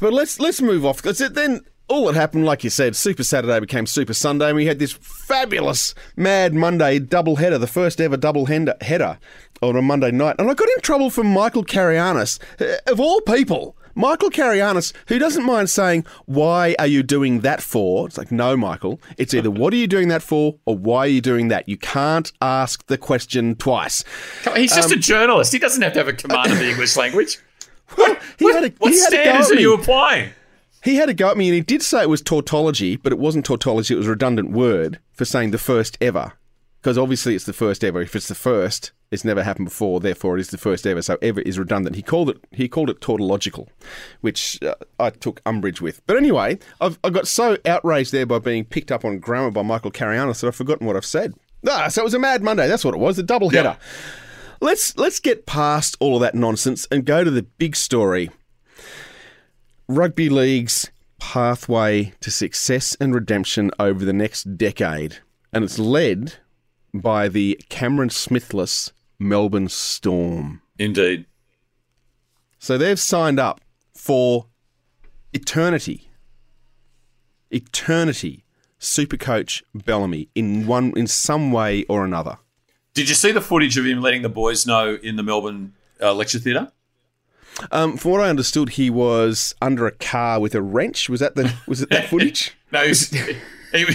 But 0.00 0.12
let's 0.12 0.40
let's 0.40 0.60
move 0.60 0.84
off 0.84 0.96
because 0.96 1.18
then 1.18 1.60
all 1.88 2.06
that 2.06 2.16
happened, 2.16 2.44
like 2.44 2.64
you 2.64 2.70
said, 2.70 2.96
Super 2.96 3.22
Saturday 3.22 3.60
became 3.60 3.86
Super 3.86 4.14
Sunday, 4.14 4.48
and 4.48 4.56
we 4.56 4.66
had 4.66 4.80
this 4.80 4.92
fabulous 5.00 5.94
Mad 6.16 6.54
Monday 6.54 6.98
double 6.98 7.36
header, 7.36 7.58
the 7.58 7.68
first 7.68 8.00
ever 8.00 8.16
double 8.16 8.46
header 8.46 9.18
on 9.62 9.76
a 9.76 9.82
Monday 9.82 10.10
night, 10.10 10.36
and 10.38 10.50
I 10.50 10.54
got 10.54 10.68
in 10.68 10.80
trouble 10.80 11.10
from 11.10 11.28
Michael 11.28 11.62
Carayannis, 11.62 12.40
of 12.88 12.98
all 12.98 13.20
people. 13.20 13.75
Michael 13.96 14.30
Carayannis, 14.30 14.92
who 15.08 15.18
doesn't 15.18 15.42
mind 15.44 15.70
saying, 15.70 16.04
Why 16.26 16.76
are 16.78 16.86
you 16.86 17.02
doing 17.02 17.40
that 17.40 17.62
for? 17.62 18.06
It's 18.06 18.18
like, 18.18 18.30
No, 18.30 18.56
Michael. 18.56 19.00
It's 19.16 19.32
either 19.34 19.50
what 19.50 19.72
are 19.72 19.76
you 19.76 19.86
doing 19.86 20.08
that 20.08 20.22
for 20.22 20.56
or 20.66 20.76
why 20.76 20.98
are 20.98 21.08
you 21.08 21.22
doing 21.22 21.48
that? 21.48 21.68
You 21.68 21.78
can't 21.78 22.30
ask 22.42 22.86
the 22.86 22.98
question 22.98 23.56
twice. 23.56 24.04
He's 24.54 24.74
just 24.74 24.92
Um, 24.92 24.98
a 24.98 25.00
journalist. 25.00 25.52
He 25.52 25.58
doesn't 25.58 25.82
have 25.82 25.94
to 25.94 25.98
have 25.98 26.08
a 26.08 26.12
command 26.12 26.52
of 26.52 26.58
the 26.58 26.68
English 26.70 26.96
language. 26.96 27.38
What, 27.96 28.18
had 28.54 28.64
a, 28.64 28.68
what 28.78 28.92
he 28.92 29.00
had 29.00 29.12
a 29.12 29.16
go 29.16 29.22
standards 29.22 29.50
are 29.52 29.60
you 29.60 29.72
applying? 29.72 30.30
He 30.82 30.96
had 30.96 31.08
a 31.08 31.14
go 31.14 31.30
at 31.30 31.36
me 31.36 31.46
and 31.48 31.54
he 31.54 31.60
did 31.60 31.82
say 31.82 32.02
it 32.02 32.08
was 32.08 32.20
tautology, 32.20 32.96
but 32.96 33.12
it 33.12 33.18
wasn't 33.18 33.44
tautology, 33.44 33.94
it 33.94 33.96
was 33.96 34.06
a 34.08 34.10
redundant 34.10 34.50
word 34.50 34.98
for 35.12 35.24
saying 35.24 35.52
the 35.52 35.58
first 35.58 35.96
ever. 36.00 36.32
Because 36.86 36.98
obviously 36.98 37.34
it's 37.34 37.46
the 37.46 37.52
first 37.52 37.82
ever. 37.82 38.00
If 38.00 38.14
it's 38.14 38.28
the 38.28 38.36
first, 38.36 38.92
it's 39.10 39.24
never 39.24 39.42
happened 39.42 39.66
before, 39.66 39.98
therefore 39.98 40.38
it 40.38 40.40
is 40.40 40.50
the 40.50 40.56
first 40.56 40.86
ever. 40.86 41.02
So 41.02 41.18
ever 41.20 41.40
is 41.40 41.58
redundant. 41.58 41.96
He 41.96 42.02
called 42.02 42.30
it 42.30 42.36
he 42.52 42.68
called 42.68 42.90
it 42.90 43.00
tautological, 43.00 43.68
which 44.20 44.62
uh, 44.62 44.76
I 45.00 45.10
took 45.10 45.42
umbrage 45.44 45.80
with. 45.80 46.00
But 46.06 46.16
anyway, 46.16 46.60
I've, 46.80 46.96
I 47.02 47.10
got 47.10 47.26
so 47.26 47.58
outraged 47.66 48.12
there 48.12 48.24
by 48.24 48.38
being 48.38 48.64
picked 48.64 48.92
up 48.92 49.04
on 49.04 49.18
grammar 49.18 49.50
by 49.50 49.62
Michael 49.62 49.90
Carayannis 49.90 50.42
that 50.42 50.46
I've 50.46 50.54
forgotten 50.54 50.86
what 50.86 50.94
I've 50.94 51.04
said. 51.04 51.34
Ah, 51.68 51.88
so 51.88 52.02
it 52.02 52.04
was 52.04 52.14
a 52.14 52.20
Mad 52.20 52.44
Monday. 52.44 52.68
That's 52.68 52.84
what 52.84 52.94
it 52.94 53.00
was. 53.00 53.16
The 53.16 53.24
double 53.24 53.50
header. 53.50 53.76
Let's 54.60 54.96
let's 54.96 55.18
get 55.18 55.44
past 55.44 55.96
all 55.98 56.14
of 56.14 56.20
that 56.20 56.36
nonsense 56.36 56.86
and 56.92 57.04
go 57.04 57.24
to 57.24 57.32
the 57.32 57.42
big 57.42 57.74
story 57.74 58.30
rugby 59.88 60.28
league's 60.28 60.88
pathway 61.18 62.12
to 62.20 62.30
success 62.30 62.96
and 63.00 63.12
redemption 63.12 63.72
over 63.80 64.04
the 64.04 64.12
next 64.12 64.56
decade. 64.56 65.16
And 65.52 65.64
it's 65.64 65.80
led 65.80 66.34
by 67.00 67.28
the 67.28 67.60
Cameron 67.68 68.08
Smithless 68.08 68.92
Melbourne 69.18 69.68
Storm. 69.68 70.62
Indeed. 70.78 71.26
So 72.58 72.76
they've 72.76 72.98
signed 72.98 73.38
up 73.38 73.60
for 73.94 74.46
eternity. 75.32 76.08
Eternity. 77.50 78.44
Supercoach 78.78 79.62
Bellamy 79.74 80.28
in 80.34 80.66
one 80.66 80.92
in 80.96 81.06
some 81.06 81.50
way 81.50 81.84
or 81.84 82.04
another. 82.04 82.38
Did 82.94 83.08
you 83.08 83.14
see 83.14 83.32
the 83.32 83.40
footage 83.40 83.76
of 83.76 83.86
him 83.86 84.00
letting 84.00 84.22
the 84.22 84.28
boys 84.28 84.66
know 84.66 84.98
in 85.02 85.16
the 85.16 85.22
Melbourne 85.22 85.74
uh, 86.00 86.14
lecture 86.14 86.38
theatre? 86.38 86.72
Um, 87.70 87.96
from 87.96 88.10
what 88.12 88.20
I 88.20 88.28
understood, 88.28 88.70
he 88.70 88.90
was 88.90 89.54
under 89.62 89.86
a 89.86 89.92
car 89.92 90.40
with 90.40 90.54
a 90.54 90.60
wrench. 90.60 91.08
Was 91.08 91.20
that 91.20 91.34
the 91.34 91.54
was 91.66 91.82
it 91.82 91.90
that 91.90 92.08
footage? 92.10 92.54
No, 92.70 92.82
he 92.82 92.88
was, 92.88 93.08
he, 93.08 93.86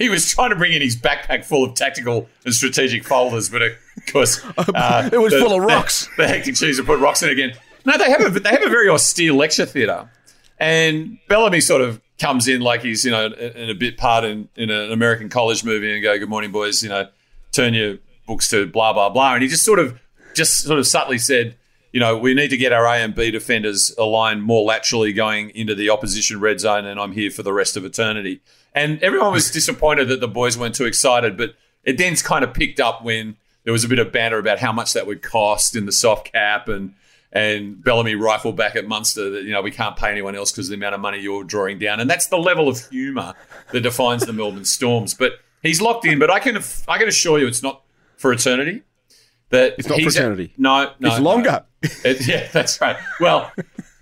he 0.00 0.08
was 0.08 0.28
trying 0.32 0.50
to 0.50 0.56
bring 0.56 0.72
in 0.72 0.82
his 0.82 0.96
backpack 0.96 1.44
full 1.44 1.62
of 1.64 1.74
tactical 1.74 2.28
and 2.44 2.52
strategic 2.54 3.04
folders, 3.04 3.48
but 3.48 3.62
of 3.62 3.72
course, 4.12 4.40
uh, 4.58 5.08
It 5.12 5.18
was 5.18 5.32
the- 5.32 5.38
full 5.40 5.52
of 5.52 5.62
rocks. 5.62 6.08
The, 6.16 6.26
hectic 6.26 6.56
cheese 6.56 6.80
put 6.80 6.98
rocks 6.98 7.22
in 7.22 7.28
again. 7.28 7.52
No, 7.84 7.96
they 7.96 8.10
have 8.10 8.20
a 8.20 8.30
they 8.40 8.50
have 8.50 8.62
a 8.64 8.68
very 8.68 8.88
austere 8.88 9.32
lecture 9.32 9.64
theatre, 9.66 10.10
and 10.58 11.18
Bellamy 11.28 11.60
sort 11.60 11.82
of 11.82 12.00
comes 12.18 12.48
in 12.48 12.60
like 12.60 12.82
he's 12.82 13.04
you 13.04 13.10
know 13.10 13.26
in 13.26 13.70
a 13.70 13.74
bit 13.74 13.96
part 13.96 14.24
in, 14.24 14.48
in 14.56 14.70
an 14.70 14.92
American 14.92 15.28
college 15.28 15.64
movie 15.64 15.92
and 15.92 16.02
go, 16.02 16.18
"Good 16.18 16.28
morning, 16.28 16.52
boys," 16.52 16.82
you 16.82 16.88
know, 16.88 17.08
turn 17.52 17.74
your 17.74 17.96
books 18.26 18.48
to 18.50 18.66
blah 18.66 18.92
blah 18.92 19.08
blah, 19.08 19.34
and 19.34 19.42
he 19.42 19.48
just 19.48 19.64
sort 19.64 19.78
of 19.78 19.98
just 20.34 20.64
sort 20.64 20.78
of 20.78 20.86
subtly 20.86 21.18
said. 21.18 21.56
You 21.92 21.98
know, 21.98 22.16
we 22.16 22.34
need 22.34 22.50
to 22.50 22.56
get 22.56 22.72
our 22.72 22.86
A 22.86 22.98
and 22.98 23.16
B 23.16 23.32
defenders 23.32 23.92
aligned 23.98 24.44
more 24.44 24.64
laterally 24.64 25.12
going 25.12 25.50
into 25.50 25.74
the 25.74 25.90
opposition 25.90 26.38
red 26.38 26.60
zone, 26.60 26.84
and 26.86 27.00
I'm 27.00 27.10
here 27.10 27.32
for 27.32 27.42
the 27.42 27.52
rest 27.52 27.76
of 27.76 27.84
eternity. 27.84 28.42
And 28.74 29.02
everyone 29.02 29.32
was 29.32 29.50
disappointed 29.50 30.08
that 30.08 30.20
the 30.20 30.28
boys 30.28 30.56
weren't 30.56 30.74
too 30.74 30.84
excited, 30.86 31.36
but 31.36 31.54
it 31.84 31.98
then 31.98 32.14
kind 32.16 32.44
of 32.44 32.54
picked 32.54 32.78
up 32.80 33.02
when 33.04 33.36
there 33.64 33.72
was 33.72 33.84
a 33.84 33.88
bit 33.88 33.98
of 33.98 34.12
banter 34.12 34.38
about 34.38 34.58
how 34.58 34.72
much 34.72 34.92
that 34.92 35.06
would 35.06 35.22
cost 35.22 35.74
in 35.76 35.86
the 35.86 35.92
soft 35.92 36.32
cap 36.32 36.68
and 36.68 36.94
and 37.32 37.82
Bellamy 37.84 38.16
rifled 38.16 38.56
back 38.56 38.74
at 38.74 38.88
Munster 38.88 39.30
that 39.30 39.44
you 39.44 39.52
know 39.52 39.62
we 39.62 39.70
can't 39.70 39.96
pay 39.96 40.10
anyone 40.10 40.34
else 40.34 40.50
because 40.50 40.66
of 40.66 40.70
the 40.70 40.76
amount 40.76 40.96
of 40.96 41.00
money 41.00 41.20
you're 41.20 41.44
drawing 41.44 41.78
down, 41.78 42.00
and 42.00 42.10
that's 42.10 42.26
the 42.26 42.36
level 42.38 42.68
of 42.68 42.88
humour 42.88 43.34
that 43.70 43.82
defines 43.82 44.26
the 44.26 44.32
Melbourne 44.32 44.64
Storms. 44.64 45.14
But 45.14 45.34
he's 45.62 45.80
locked 45.80 46.04
in. 46.06 46.18
But 46.18 46.30
I 46.30 46.40
can 46.40 46.58
I 46.88 46.98
can 46.98 47.06
assure 47.06 47.38
you, 47.38 47.46
it's 47.46 47.62
not 47.62 47.82
for 48.16 48.32
eternity. 48.32 48.82
That 49.50 49.74
It's 49.78 49.88
not 49.88 50.00
for 50.00 50.08
eternity. 50.08 50.52
no, 50.58 50.92
no, 50.98 51.08
it's 51.08 51.18
no. 51.18 51.22
longer. 51.24 51.64
It- 51.82 52.26
yeah, 52.26 52.48
that's 52.52 52.80
right. 52.80 52.96
Well, 53.20 53.50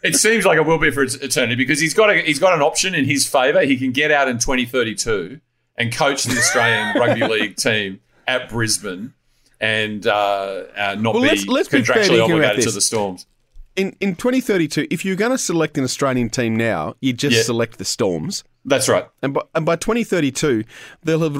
it 0.03 0.17
seems 0.17 0.45
like 0.45 0.57
it 0.59 0.67
will 0.67 0.79
be 0.79 0.91
for 0.91 1.03
eternity 1.03 1.55
because 1.57 1.81
he's 1.81 1.95
got 1.95 2.11
a, 2.11 2.21
he's 2.23 2.39
got 2.39 2.55
an 2.55 2.63
option 2.63 2.95
in 2.95 3.05
his 3.05 3.27
favour. 3.27 3.65
He 3.65 3.77
can 3.77 3.93
get 3.93 4.11
out 4.11 4.29
in 4.29 4.39
2032 4.39 5.41
and 5.77 5.95
coach 5.95 6.25
the 6.25 6.37
Australian 6.37 6.97
rugby 7.01 7.27
league 7.27 7.57
team 7.57 8.01
at 8.27 8.49
Brisbane 8.49 9.15
and 9.61 10.07
uh, 10.07 10.65
uh, 10.77 10.97
not 10.99 11.15
Well, 11.15 11.23
be 11.23 11.29
let's- 11.29 11.47
let's 11.47 11.69
contractually 11.69 12.17
about 12.25 12.31
obligated 12.31 12.65
to 12.65 12.71
the 12.71 12.81
Storms. 12.81 13.27
in 13.77 13.97
in 14.01 14.15
2032, 14.17 14.87
if 14.91 15.05
you're 15.05 15.17
going 15.17 15.33
to 15.33 15.39
select 15.39 15.77
an 15.79 15.85
Australian 15.85 16.31
team 16.31 16.55
now, 16.57 16.95
you 17.01 17.13
just 17.13 17.37
Yeah. 17.37 17.43
select 17.43 17.79
the 17.79 17.85
Storms. 17.85 18.45
That's 18.65 18.89
right. 18.89 19.07
And 19.23 19.33
by, 19.35 19.43
and 19.55 19.65
by 19.65 19.77
2032, 19.77 20.63
they'll 21.03 21.21
have 21.21 21.35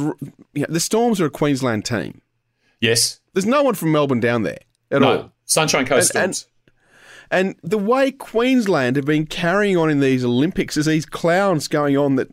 you 0.55 0.63
know, 0.63 0.67
the 0.69 0.81
Storms 0.81 1.21
are 1.21 1.27
a 1.27 1.31
Queensland 1.31 1.85
team. 1.85 2.23
Yes. 2.81 3.21
There's 3.35 3.45
no 3.47 3.63
one 3.63 3.75
from 3.75 3.93
Melbourne 3.93 4.21
down 4.21 4.43
there 4.45 4.59
at 4.91 5.03
all. 5.03 5.33
Sunshine 5.45 5.85
Coast 5.87 6.15
and- 6.15 6.35
Storms. 6.35 6.43
And 6.45 6.58
the 7.31 7.79
way 7.79 8.11
Queensland 8.11 8.97
have 8.97 9.05
been 9.05 9.27
carrying 9.27 9.77
on 9.77 9.91
in 9.91 10.01
these 10.01 10.25
Olympics 10.25 10.77
is 10.77 10.87
these 10.87 11.05
clowns 11.05 11.69
going 11.69 11.97
on 11.97 12.17
that, 12.17 12.29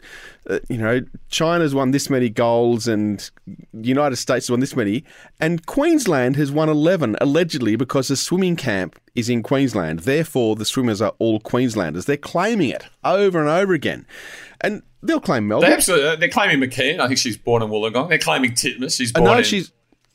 uh, 0.50 0.60
you 0.70 0.78
know, 0.78 1.02
China's 1.30 1.76
won 1.76 1.92
this 1.92 2.10
many 2.10 2.30
golds 2.30 2.88
and 2.88 3.30
the 3.74 3.88
United 3.88 4.16
States 4.16 4.48
has 4.48 4.52
won 4.52 4.60
this 4.62 4.76
many, 4.76 5.04
and 5.40 5.66
Queensland 5.66 6.36
has 6.38 6.52
won 6.52 6.70
11 6.70 7.18
allegedly 7.20 7.76
because 7.76 8.08
the 8.08 8.16
swimming 8.16 8.56
camp 8.56 8.98
is 9.16 9.30
in 9.30 9.44
Queensland. 9.44 10.00
Therefore, 10.00 10.56
the 10.56 10.66
swimmers 10.66 11.02
are 11.02 11.14
all 11.20 11.40
Queenslanders. 11.40 12.06
They're 12.06 12.18
claiming 12.18 12.70
it 12.70 12.86
over 13.04 13.40
and 13.40 13.50
over 13.50 13.74
again, 13.74 14.06
and 14.62 14.82
they'll 15.04 15.20
claim 15.20 15.48
Melbourne. 15.48 15.70
they 15.70 15.76
absolutely, 15.76 16.16
they're 16.18 16.30
claiming 16.30 16.60
McKeon. 16.68 17.00
I 17.00 17.08
think 17.08 17.20
she's 17.20 17.38
born 17.38 17.62
in 17.62 17.70
Wollongong. 17.70 18.10
They're 18.10 18.18
claiming 18.18 18.52
Titmus. 18.52 18.96
She's 18.98 19.12
I 19.16 19.20
born 19.20 19.32
know 19.32 19.38
in 19.40 19.44
she's 19.44 19.72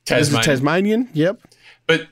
Tasmania. 0.07 0.45
Tasmanian. 0.45 1.09
Yep. 1.13 1.41
but 1.87 2.09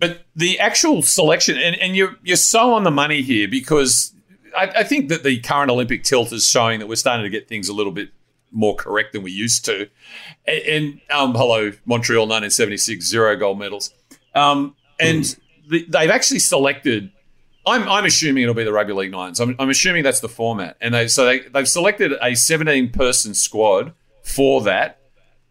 but 0.00 0.22
the 0.34 0.58
actual 0.58 1.02
selection 1.02 1.56
and, 1.56 1.76
and 1.76 1.94
you're 1.94 2.16
you're 2.24 2.36
so 2.36 2.72
on 2.72 2.82
the 2.82 2.90
money 2.90 3.22
here 3.22 3.46
because 3.46 4.12
I, 4.56 4.72
I 4.78 4.82
think 4.82 5.10
that 5.10 5.22
the 5.22 5.38
current 5.40 5.70
Olympic 5.70 6.02
tilt 6.02 6.32
is 6.32 6.46
showing 6.46 6.80
that 6.80 6.88
we're 6.88 6.96
starting 6.96 7.24
to 7.24 7.30
get 7.30 7.46
things 7.46 7.68
a 7.68 7.72
little 7.72 7.92
bit 7.92 8.10
more 8.50 8.74
correct 8.74 9.12
than 9.12 9.22
we 9.22 9.30
used 9.30 9.64
to. 9.66 9.88
And, 10.46 10.62
and 10.62 11.00
um, 11.10 11.34
hello, 11.34 11.72
Montreal, 11.84 12.24
1976, 12.24 13.06
zero 13.06 13.36
gold 13.36 13.58
medals. 13.58 13.94
Um, 14.34 14.74
and 14.98 15.36
the, 15.68 15.86
they've 15.88 16.10
actually 16.10 16.40
selected. 16.40 17.12
I'm, 17.66 17.88
I'm 17.88 18.04
assuming 18.06 18.42
it'll 18.42 18.54
be 18.54 18.64
the 18.64 18.72
rugby 18.72 18.94
league 18.94 19.12
nines. 19.12 19.38
I'm, 19.38 19.54
I'm 19.58 19.70
assuming 19.70 20.02
that's 20.02 20.20
the 20.20 20.28
format, 20.28 20.76
and 20.80 20.94
they 20.94 21.08
so 21.08 21.26
they, 21.26 21.40
they've 21.40 21.68
selected 21.68 22.12
a 22.20 22.34
17 22.34 22.90
person 22.90 23.34
squad 23.34 23.92
for 24.22 24.62
that, 24.62 24.98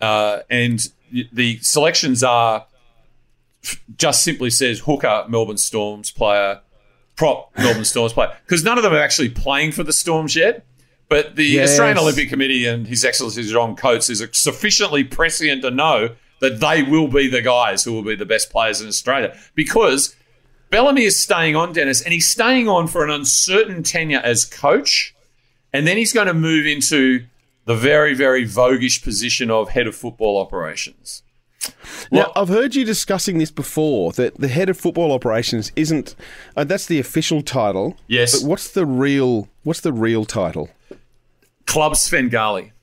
uh, 0.01 0.39
and 0.49 0.91
the 1.31 1.59
selections 1.59 2.23
are 2.23 2.65
just 3.97 4.23
simply 4.23 4.49
says 4.49 4.79
hooker 4.81 5.25
Melbourne 5.27 5.57
Storms 5.57 6.11
player, 6.11 6.61
prop 7.15 7.51
Melbourne 7.57 7.85
Storms 7.85 8.13
player, 8.13 8.35
because 8.45 8.63
none 8.63 8.77
of 8.77 8.83
them 8.83 8.93
are 8.93 8.99
actually 9.01 9.29
playing 9.29 9.71
for 9.73 9.83
the 9.83 9.93
Storms 9.93 10.35
yet. 10.35 10.65
But 11.09 11.35
the 11.35 11.45
Yes. 11.45 11.71
Australian 11.71 11.97
Olympic 11.97 12.29
Committee 12.29 12.65
and 12.67 12.87
His 12.87 13.03
Excellency 13.03 13.43
John 13.43 13.75
Coates 13.75 14.09
is 14.09 14.23
sufficiently 14.31 15.03
prescient 15.03 15.63
to 15.63 15.71
know 15.71 16.15
that 16.39 16.59
they 16.59 16.83
will 16.83 17.07
be 17.07 17.27
the 17.27 17.41
guys 17.41 17.83
who 17.83 17.93
will 17.93 18.03
be 18.03 18.15
the 18.15 18.25
best 18.25 18.51
players 18.51 18.79
in 18.79 18.87
Australia 18.87 19.35
because 19.55 20.15
Bellamy 20.69 21.03
is 21.03 21.19
staying 21.19 21.55
on, 21.55 21.73
Dennis, 21.73 22.01
and 22.01 22.13
he's 22.13 22.27
staying 22.27 22.69
on 22.69 22.87
for 22.87 23.03
an 23.03 23.09
uncertain 23.09 23.81
tenure 23.81 24.21
as 24.23 24.45
coach, 24.45 25.15
and 25.73 25.87
then 25.87 25.97
he's 25.97 26.13
going 26.13 26.27
to 26.27 26.33
move 26.33 26.67
into 26.67 27.25
the 27.65 27.75
very, 27.75 28.13
very 28.13 28.45
voguish 28.45 29.03
position 29.03 29.49
of 29.49 29.69
head 29.69 29.87
of 29.87 29.95
football 29.95 30.39
operations. 30.39 31.23
Now, 32.11 32.31
I've 32.35 32.49
heard 32.49 32.75
you 32.75 32.85
discussing 32.85 33.37
this 33.37 33.51
before 33.51 34.11
that 34.13 34.35
the 34.37 34.47
head 34.47 34.69
of 34.69 34.77
football 34.77 35.11
operations 35.11 35.71
isn't. 35.75 36.15
Uh, 36.55 36.63
that's 36.63 36.85
the 36.85 36.99
official 36.99 37.41
title. 37.41 37.97
Yes. 38.07 38.39
But 38.39 38.47
what's 38.47 38.71
the 38.71 38.85
real? 38.85 39.47
What's 39.63 39.81
the 39.81 39.93
real 39.93 40.25
title? 40.25 40.69
Club 41.65 41.95
Svengali. 41.95 42.73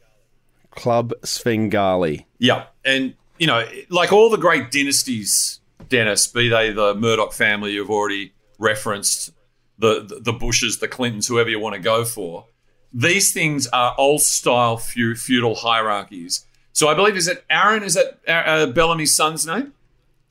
Club 0.70 1.12
Svengali. 1.24 2.26
Yeah, 2.38 2.66
and 2.84 3.14
you 3.38 3.46
know, 3.46 3.66
like 3.88 4.12
all 4.12 4.30
the 4.30 4.36
great 4.36 4.70
dynasties, 4.70 5.60
Dennis, 5.88 6.26
be 6.26 6.48
they 6.48 6.72
the 6.72 6.94
Murdoch 6.94 7.32
family 7.32 7.72
you've 7.72 7.90
already 7.90 8.32
referenced, 8.58 9.32
the 9.78 10.04
the, 10.04 10.20
the 10.20 10.32
Bushes, 10.32 10.78
the 10.78 10.88
Clintons, 10.88 11.26
whoever 11.26 11.50
you 11.50 11.58
want 11.58 11.74
to 11.74 11.80
go 11.80 12.04
for. 12.04 12.46
These 12.92 13.32
things 13.32 13.66
are 13.68 13.94
old 13.98 14.22
style 14.22 14.76
feudal 14.76 15.54
hierarchies. 15.56 16.45
So 16.76 16.88
I 16.88 16.94
believe 16.94 17.16
is 17.16 17.26
it 17.26 17.42
Aaron? 17.48 17.82
Is 17.82 17.94
that 17.94 18.18
uh, 18.28 18.66
Bellamy's 18.66 19.14
son's 19.14 19.46
name? 19.46 19.72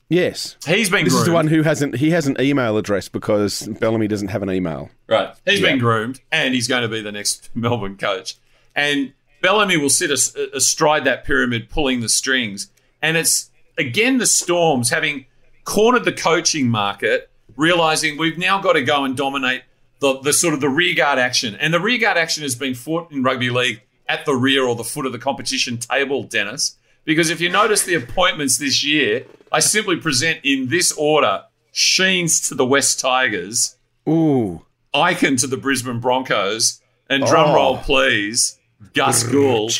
Yes, 0.08 0.56
he's 0.64 0.88
been. 0.88 1.02
This 1.02 1.12
groomed. 1.12 1.22
is 1.22 1.26
the 1.26 1.32
one 1.32 1.46
who 1.48 1.62
hasn't. 1.64 1.96
He 1.96 2.10
has 2.10 2.28
an 2.28 2.36
email 2.40 2.76
address 2.76 3.08
because 3.08 3.66
Bellamy 3.66 4.06
doesn't 4.06 4.28
have 4.28 4.44
an 4.44 4.50
email. 4.52 4.88
Right. 5.08 5.34
He's 5.44 5.58
Yeah. 5.58 5.70
been 5.70 5.80
groomed, 5.80 6.20
and 6.30 6.54
he's 6.54 6.68
going 6.68 6.82
to 6.82 6.88
be 6.88 7.00
the 7.02 7.10
next 7.10 7.50
Melbourne 7.56 7.96
coach. 7.96 8.36
And 8.76 9.12
Bellamy 9.42 9.76
will 9.76 9.90
sit 9.90 10.12
astride 10.12 11.02
that 11.02 11.24
pyramid, 11.24 11.68
pulling 11.68 12.00
the 12.00 12.08
strings. 12.08 12.70
And 13.02 13.16
it's 13.16 13.50
again 13.76 14.18
the 14.18 14.26
Storms 14.26 14.90
having 14.90 15.26
cornered 15.64 16.04
the 16.04 16.12
coaching 16.12 16.68
market, 16.68 17.28
realizing 17.56 18.18
we've 18.18 18.38
now 18.38 18.60
got 18.62 18.74
to 18.74 18.82
go 18.84 19.04
and 19.04 19.16
dominate 19.16 19.62
the, 19.98 20.20
the 20.20 20.32
sort 20.32 20.54
of 20.54 20.60
the 20.60 20.68
rearguard 20.68 21.18
action. 21.18 21.56
And 21.56 21.74
the 21.74 21.80
rearguard 21.80 22.16
action 22.16 22.44
has 22.44 22.54
been 22.54 22.74
fought 22.76 23.10
in 23.10 23.24
rugby 23.24 23.50
league 23.50 23.80
at 24.08 24.24
the 24.24 24.34
rear 24.34 24.64
or 24.64 24.74
the 24.74 24.84
foot 24.84 25.06
of 25.06 25.12
the 25.12 25.18
competition 25.18 25.78
table, 25.78 26.22
Dennis. 26.22 26.76
Because 27.04 27.30
if 27.30 27.40
you 27.40 27.48
notice 27.48 27.84
the 27.84 27.94
appointments 27.94 28.58
this 28.58 28.84
year, 28.84 29.24
I 29.52 29.60
simply 29.60 29.96
present 29.96 30.40
in 30.42 30.68
this 30.68 30.92
order 30.92 31.44
Sheens 31.72 32.40
to 32.48 32.54
the 32.54 32.66
West 32.66 32.98
Tigers, 32.98 33.76
Ooh, 34.08 34.62
Ikin 34.94 35.38
to 35.40 35.46
the 35.46 35.56
Brisbane 35.56 36.00
Broncos, 36.00 36.80
and 37.08 37.24
drum 37.24 37.54
roll, 37.54 37.76
oh. 37.76 37.82
please, 37.84 38.58
Gus 38.94 39.22
Gould 39.22 39.70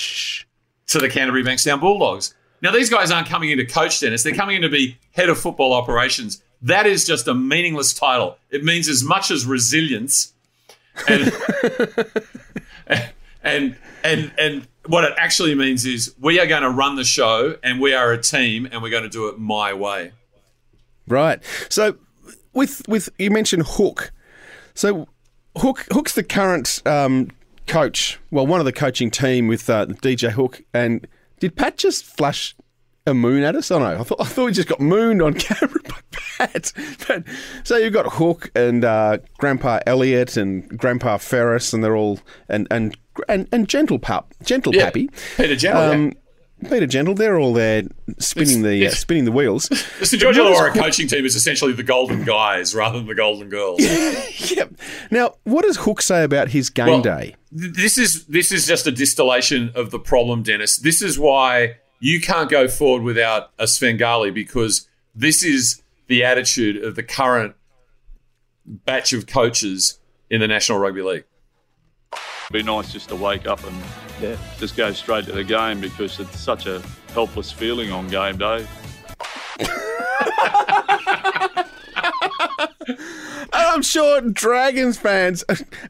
to 0.89 0.99
the 0.99 1.09
Canterbury 1.09 1.43
Bankstown 1.43 1.81
Bulldogs. 1.81 2.35
Now, 2.63 2.71
these 2.71 2.91
guys 2.91 3.11
aren't 3.11 3.29
coming 3.29 3.51
in 3.51 3.59
to 3.59 3.67
coach 3.67 4.01
Dennis, 4.01 4.23
they're 4.23 4.35
coming 4.35 4.57
in 4.57 4.63
to 4.63 4.69
be 4.69 4.99
head 5.13 5.29
of 5.29 5.39
football 5.39 5.73
operations. 5.73 6.43
That 6.63 6.87
is 6.87 7.07
just 7.07 7.29
a 7.29 7.35
meaningless 7.35 7.93
title. 7.93 8.39
It 8.51 8.65
means 8.65 8.89
as 8.89 9.03
much 9.03 9.31
as 9.31 9.47
resilience 9.47 10.33
and 11.09 11.33
and 12.87 13.11
and 13.47 13.77
and 14.05 14.33
and 14.39 14.69
what 14.87 15.05
it 15.05 15.15
actually 15.17 15.55
means 15.55 15.85
is 15.87 16.15
we 16.21 16.39
are 16.39 16.47
going 16.47 16.63
to 16.63 16.71
run 16.71 16.97
the 16.97 17.05
show 17.05 17.57
and 17.63 17.81
we 17.81 17.95
are 17.95 18.13
a 18.13 18.21
team 18.21 18.69
and 18.71 18.83
we're 18.83 18.91
going 18.91 19.03
to 19.03 19.09
do 19.09 19.29
it 19.29 19.39
my 19.39 19.73
way. 19.73 20.13
right. 21.09 21.43
So 21.69 21.97
with 22.53 22.87
with 22.89 23.09
you 23.19 23.31
mentioned 23.31 23.65
Hook. 23.67 24.13
So 24.75 25.09
Hook 25.57 25.87
Hook's 25.93 26.15
the 26.15 26.23
current 26.23 26.83
um, 26.87 27.31
coach. 27.67 28.19
Well, 28.31 28.47
one 28.47 28.61
of 28.61 28.67
the 28.67 28.73
coaching 28.73 29.11
team 29.11 29.49
with 29.49 29.69
uh, 29.71 29.87
DJ 29.87 30.31
Hook. 30.31 30.63
And 30.75 31.07
did 31.41 31.57
Pat 31.57 31.77
just 31.77 32.05
flash 32.05 32.55
a 33.07 33.15
moon 33.15 33.43
at 33.43 33.55
us? 33.55 33.71
Oh 33.71 33.79
no, 33.79 34.01
I 34.01 34.03
thought 34.03 34.21
I 34.21 34.25
thought 34.25 34.47
we 34.47 34.53
just 34.53 34.69
got 34.69 34.81
mooned 34.81 35.23
on 35.23 35.35
camera 35.39 35.81
by 35.85 35.99
Pat. 36.11 36.73
But, 37.07 37.25
so 37.65 37.77
you've 37.77 37.93
got 37.93 38.15
Hook 38.15 38.51
and 38.55 38.85
uh, 38.85 39.19
Grandpa 39.39 39.81
Elliot 39.87 40.37
and 40.37 40.69
Grandpa 40.79 41.19
Ferris, 41.19 41.73
and 41.73 41.83
they're 41.83 41.97
all 41.97 42.21
and 42.49 42.67
and 42.71 42.97
and, 43.29 43.49
and 43.53 43.69
Gentle 43.69 43.99
Pup, 43.99 44.33
Gentle 44.45 44.75
Yeah. 44.75 44.85
Pappy. 44.87 45.09
Peter 45.37 45.57
Gentle, 45.57 45.83
yeah. 45.83 45.91
Um, 45.91 46.13
Peter 46.71 46.87
Gentle, 46.87 47.15
they're 47.15 47.39
all 47.39 47.53
there 47.53 47.83
spinning 48.19 48.63
the 48.63 48.87
uh, 48.87 48.91
spinning 48.91 49.27
the 49.27 49.33
wheels. 49.33 49.69
The 49.99 50.07
St 50.07 50.21
George 50.23 50.37
Illawarra 50.37 50.73
coaching 50.75 51.07
team 51.07 51.27
is 51.27 51.37
essentially 51.37 51.73
the 51.75 51.83
Golden 51.83 52.25
Guys 52.25 52.75
rather 52.75 52.97
than 52.99 53.07
the 53.07 53.15
Golden 53.15 53.49
Girls. 53.51 53.81
Yep. 54.57 54.75
Now, 55.11 55.35
what 55.45 55.63
does 55.65 55.77
Hook 55.79 56.01
say 56.01 56.23
about 56.25 56.49
his 56.49 56.71
game 56.71 56.87
Well, 56.87 57.03
day? 57.03 57.35
th- 57.59 57.73
This 57.75 57.99
is 57.99 58.25
this 58.27 58.53
is 58.53 58.67
just 58.67 58.87
a 58.87 58.93
distillation 58.93 59.71
of 59.75 59.91
the 59.91 59.99
problem, 59.99 60.43
Dennis. 60.43 60.79
This 60.79 61.03
is 61.03 61.19
why 61.19 61.77
you 62.01 62.21
can't 62.21 62.49
go 62.51 62.69
forward 62.69 63.03
without 63.03 63.51
a 63.59 63.67
Svengali 63.67 64.31
because 64.31 64.89
this 65.15 65.43
is 65.45 65.83
the 66.07 66.23
attitude 66.25 66.83
of 66.83 66.95
the 66.97 67.03
current 67.03 67.55
batch 68.65 69.13
of 69.13 69.27
coaches 69.27 69.99
in 70.31 70.41
the 70.41 70.49
National 70.49 70.79
Rugby 70.79 71.03
League. 71.03 71.25
Be 72.53 72.63
nice 72.63 72.93
just 72.93 73.09
to 73.09 73.17
wake 73.17 73.47
up 73.47 73.61
and 73.65 74.39
just 74.59 74.77
go 74.77 74.93
straight 74.93 75.25
to 75.27 75.33
the 75.33 75.45
game 75.45 75.81
because 75.81 76.21
it's 76.21 76.39
such 76.39 76.67
a 76.67 76.83
helpless 77.13 77.51
feeling 77.51 77.91
on 77.93 78.09
game 78.09 78.39
day. 78.39 78.67
I'm 83.53 83.83
sure 83.83 84.21
Dragons 84.23 84.97
fans 84.97 85.45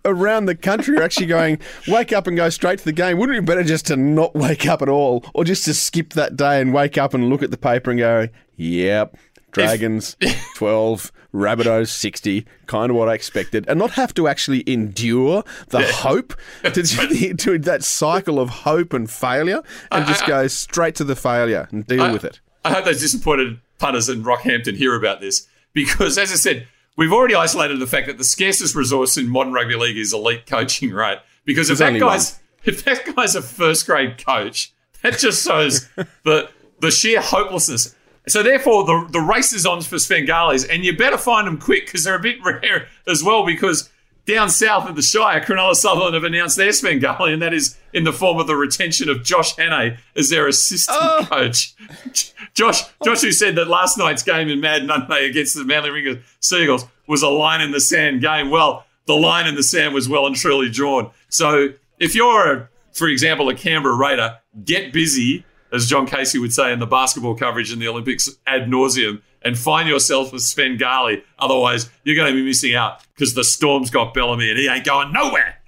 around 0.05 0.47
the 0.47 0.57
country 0.57 0.97
are 0.97 1.03
actually 1.03 1.27
going, 1.27 1.61
wake 1.87 2.13
up 2.13 2.27
and 2.27 2.37
go 2.37 2.49
straight 2.49 2.81
to 2.81 2.85
the 2.85 2.93
game. 2.93 3.19
Wouldn't 3.19 3.39
it 3.39 3.43
be 3.43 3.47
better 3.47 3.63
just 3.63 3.87
to 3.87 3.97
not 3.97 4.35
wake 4.35 4.67
up 4.67 4.83
at 4.83 4.89
all 4.89 5.25
or 5.35 5.45
just 5.45 5.65
to 5.67 5.75
skip 5.75 6.15
that 6.15 6.37
day 6.37 6.61
and 6.61 6.75
wake 6.75 6.99
up 6.99 7.15
and 7.15 7.29
look 7.29 7.43
at 7.43 7.51
the 7.51 7.57
paper 7.57 7.91
and 7.91 8.01
go, 8.01 8.29
yep, 8.57 9.17
Dragons 9.65 10.17
12, 10.57 11.13
Rabbitohs 11.35 11.89
60, 11.89 12.47
kind 12.67 12.91
of 12.91 12.97
what 12.97 13.09
I 13.09 13.15
expected, 13.15 13.65
and 13.69 13.79
not 13.79 13.93
have 13.93 14.13
to 14.15 14.29
actually 14.29 14.63
endure 14.67 15.45
the 15.69 15.83
hope 15.83 16.35
to, 16.63 17.35
to 17.35 17.59
that 17.59 17.83
cycle 17.83 18.39
of 18.39 18.51
hope 18.51 18.93
and 18.93 19.11
failure 19.11 19.63
and 19.91 20.07
just 20.07 20.27
go 20.27 20.47
straight 20.47 20.95
to 20.97 21.05
the 21.05 21.17
failure 21.17 21.69
and 21.71 21.87
deal 21.87 22.13
with 22.13 22.25
it. 22.25 22.41
I 22.65 22.73
hope 22.73 22.85
those 22.85 23.01
disappointed 23.01 23.61
punters 23.79 24.09
in 24.09 24.23
Rockhampton 24.23 24.77
hear 24.77 24.95
about 24.95 25.21
this 25.21 25.47
because, 25.73 26.19
as 26.19 26.33
I 26.33 26.37
said, 26.37 26.67
we've 26.97 27.13
already 27.13 27.35
isolated 27.35 27.79
the 27.79 27.87
fact 27.87 28.07
that 28.07 28.19
the 28.19 28.25
scarcest 28.25 28.75
resource 28.75 29.17
in 29.17 29.29
modern 29.29 29.53
rugby 29.53 29.77
league 29.77 29.97
is 29.97 30.13
elite 30.13 30.47
coaching, 30.47 30.93
right? 30.93 31.19
Because 31.45 31.71
if 31.71 31.79
There's 31.79 31.93
that 31.93 32.01
guy's 32.01 32.39
if 32.65 32.85
that 32.85 33.15
guy's 33.15 33.35
a 33.35 33.43
first 33.43 33.87
grade 33.87 34.23
coach, 34.25 34.73
that 35.03 35.19
just 35.19 35.47
shows 35.47 35.89
the 36.25 36.51
the 36.81 36.91
sheer 36.91 37.21
hopelessness. 37.21 37.95
So 38.29 38.43
therefore, 38.43 38.85
the 38.85 39.09
the 39.11 39.21
race 39.21 39.53
is 39.53 39.67
on 39.67 39.81
for 39.83 39.97
Svengalis, 39.97 40.67
and 40.69 40.85
you 40.85 40.97
better 40.97 41.19
find 41.19 41.47
them 41.47 41.59
quick 41.59 41.87
because 41.87 42.05
they're 42.05 42.17
a 42.17 42.21
bit 42.21 42.39
rare 42.45 42.89
as 43.07 43.23
well. 43.23 43.47
Because 43.47 43.91
down 44.27 44.51
south 44.51 44.89
of 44.89 44.97
the 44.97 45.03
Shire, 45.03 45.41
Cronulla 45.41 45.75
Sutherland 45.75 46.15
have 46.15 46.25
announced 46.25 46.57
their 46.57 46.73
Svengali, 46.73 47.33
and 47.33 47.41
that 47.41 47.55
is 47.55 47.79
in 47.93 48.05
the 48.05 48.13
form 48.13 48.39
of 48.39 48.49
the 48.49 48.57
retention 48.57 49.09
of 49.09 49.23
Josh 49.23 49.55
Hannay 49.55 49.99
as 50.17 50.31
their 50.31 50.49
assistant 50.49 50.99
oh. 51.01 51.27
coach. 51.31 51.75
Josh, 52.55 52.83
Josh, 53.05 53.23
who 53.23 53.33
said 53.33 53.55
that 53.55 53.69
last 53.69 53.97
night's 53.97 54.23
game 54.23 54.49
in 54.49 54.61
Mad 54.61 54.87
Monday 54.87 55.27
against 55.27 55.55
the 55.55 55.65
Manly 55.65 55.91
Ringers 55.91 56.25
Seagulls 56.41 56.85
was 57.07 57.23
a 57.23 57.29
line 57.29 57.61
in 57.61 57.71
the 57.71 57.81
sand 57.81 58.21
game. 58.21 58.51
Well, 58.51 58.85
the 59.07 59.15
line 59.15 59.47
in 59.47 59.55
the 59.55 59.63
sand 59.63 59.95
was 59.95 60.09
well 60.09 60.27
and 60.27 60.35
truly 60.35 60.69
drawn. 60.69 61.11
So 61.29 61.69
if 62.01 62.15
you're, 62.15 62.69
for 62.93 63.09
example, 63.09 63.49
a 63.49 63.55
Canberra 63.55 63.95
Raider, 63.95 64.39
get 64.65 64.93
busy, 64.93 65.45
as 65.73 65.87
John 65.87 66.07
Casey 66.07 66.39
would 66.39 66.53
say 66.53 66.73
in 66.73 66.79
the 66.79 66.87
basketball 66.87 67.35
coverage 67.35 67.73
in 67.73 67.79
the 67.79 67.89
Olympics 67.89 68.29
ad 68.47 68.63
nauseum, 68.69 69.23
and 69.43 69.57
find 69.57 69.89
yourself 69.89 70.33
a 70.33 70.41
Svengali. 70.41 71.23
Otherwise, 71.39 71.89
you're 72.03 72.17
going 72.17 72.33
to 72.33 72.35
be 72.35 72.45
missing 72.45 72.75
out 72.75 73.01
because 73.15 73.35
the 73.35 73.45
Storm's 73.45 73.91
got 73.91 74.13
Bellamy 74.13 74.51
and 74.51 74.59
he 74.59 74.69
ain't 74.69 74.85
going 74.85 75.13
nowhere. 75.13 75.63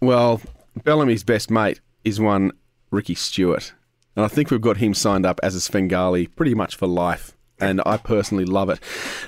Well, 0.00 0.40
Bellamy's 0.84 1.24
best 1.24 1.50
mate 1.50 1.80
is 2.04 2.20
one 2.20 2.52
Ricky 2.92 3.16
Stuart. 3.16 3.74
And 4.14 4.24
I 4.24 4.28
think 4.28 4.50
we've 4.50 4.60
got 4.60 4.76
him 4.76 4.94
signed 4.94 5.26
up 5.26 5.40
as 5.42 5.56
a 5.56 5.60
Svengali 5.60 6.28
pretty 6.28 6.54
much 6.54 6.76
for 6.76 6.86
life. 6.86 7.36
And 7.58 7.82
I 7.84 7.96
personally 7.96 8.44
love 8.44 8.70
it. 8.70 8.78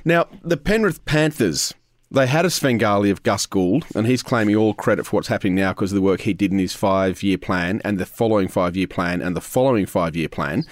Now, 0.04 0.28
the 0.44 0.56
Penrith 0.56 1.04
Panthers, 1.04 1.74
they 2.10 2.26
had 2.26 2.46
a 2.46 2.50
Svengali 2.50 3.10
of 3.10 3.22
Gus 3.22 3.44
Gould, 3.46 3.84
and 3.94 4.06
he's 4.06 4.22
claiming 4.22 4.56
all 4.56 4.72
credit 4.72 5.04
for 5.04 5.16
what's 5.16 5.28
happening 5.28 5.54
now 5.54 5.72
because 5.72 5.92
of 5.92 5.96
the 5.96 6.02
work 6.02 6.22
he 6.22 6.32
did 6.32 6.52
in 6.52 6.58
his 6.58 6.72
five 6.72 7.22
year 7.22 7.36
plan 7.38 7.82
and 7.84 7.98
the 7.98 8.06
following 8.06 8.48
five 8.48 8.76
year 8.76 8.86
plan 8.86 9.20
and 9.20 9.36
the 9.36 9.40
following 9.40 9.86
five 9.86 10.16
year 10.16 10.28
plan, 10.28 10.64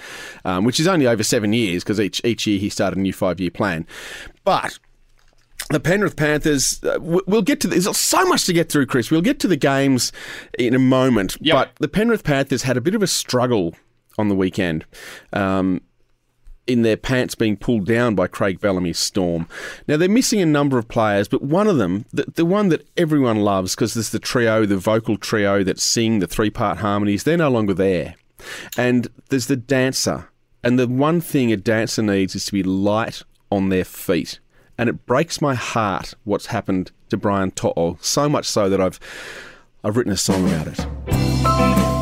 um, 0.45 0.63
which 0.63 0.79
is 0.79 0.87
only 0.87 1.05
over 1.05 1.23
seven 1.23 1.53
years 1.53 1.83
because 1.83 1.99
each, 1.99 2.21
each 2.25 2.47
year 2.47 2.59
he 2.59 2.69
started 2.69 2.97
a 2.97 3.01
new 3.01 3.13
five 3.13 3.39
year 3.39 3.51
plan. 3.51 3.85
But 4.43 4.79
the 5.69 5.79
Penrith 5.79 6.15
Panthers, 6.15 6.83
uh, 6.83 6.97
we'll 7.01 7.41
get 7.41 7.59
to 7.61 7.67
there's 7.67 7.95
so 7.97 8.25
much 8.25 8.45
to 8.45 8.53
get 8.53 8.71
through, 8.71 8.87
Chris. 8.87 9.11
We'll 9.11 9.21
get 9.21 9.39
to 9.41 9.47
the 9.47 9.57
games 9.57 10.11
in 10.57 10.73
a 10.73 10.79
moment. 10.79 11.37
Yep. 11.41 11.55
But 11.55 11.75
the 11.79 11.87
Penrith 11.87 12.23
Panthers 12.23 12.63
had 12.63 12.77
a 12.77 12.81
bit 12.81 12.95
of 12.95 13.03
a 13.03 13.07
struggle 13.07 13.75
on 14.17 14.29
the 14.29 14.35
weekend. 14.35 14.85
Um, 15.33 15.81
in 16.67 16.81
their 16.81 16.97
pants 16.97 17.33
being 17.33 17.57
pulled 17.57 17.85
down 17.85 18.13
by 18.13 18.27
Craig 18.27 18.59
Bellamy's 18.59 18.99
Storm. 18.99 19.47
Now 19.87 19.97
they're 19.97 20.09
missing 20.09 20.41
a 20.41 20.45
number 20.45 20.77
of 20.77 20.87
players, 20.87 21.27
but 21.27 21.41
one 21.41 21.67
of 21.67 21.77
them, 21.77 22.05
the, 22.11 22.25
the 22.35 22.45
one 22.45 22.69
that 22.69 22.87
everyone 22.97 23.37
loves, 23.37 23.73
because 23.73 23.93
there's 23.93 24.11
the 24.11 24.19
trio, 24.19 24.65
the 24.65 24.77
vocal 24.77 25.17
trio 25.17 25.63
that 25.63 25.79
sing 25.79 26.19
the 26.19 26.27
three 26.27 26.49
part 26.49 26.79
harmonies, 26.79 27.23
they're 27.23 27.37
no 27.37 27.49
longer 27.49 27.73
there. 27.73 28.15
And 28.77 29.07
there's 29.29 29.47
the 29.47 29.55
dancer. 29.55 30.29
And 30.63 30.77
the 30.77 30.87
one 30.87 31.21
thing 31.21 31.51
a 31.51 31.57
dancer 31.57 32.01
needs 32.01 32.35
is 32.35 32.45
to 32.45 32.51
be 32.51 32.63
light 32.63 33.23
on 33.51 33.69
their 33.69 33.85
feet. 33.85 34.39
And 34.77 34.89
it 34.89 35.05
breaks 35.05 35.41
my 35.41 35.55
heart 35.55 36.13
what's 36.23 36.47
happened 36.47 36.91
to 37.09 37.17
Brian 37.17 37.51
To'o, 37.51 37.97
so 38.01 38.29
much 38.29 38.45
so 38.45 38.69
that 38.69 38.81
I've 38.81 38.99
I've 39.83 39.95
written 39.95 40.11
a 40.11 40.17
song 40.17 40.47
about 40.47 40.67
it. 40.67 41.96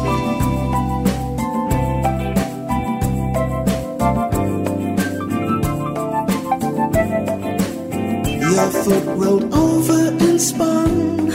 Your 8.56 8.72
foot 8.72 9.06
rolled 9.18 9.54
over 9.54 10.08
and 10.26 10.40
spun, 10.42 11.30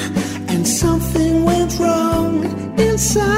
and 0.48 0.66
something 0.66 1.44
went 1.44 1.78
wrong 1.78 2.44
inside. 2.78 3.28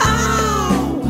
Ow! 0.00 1.02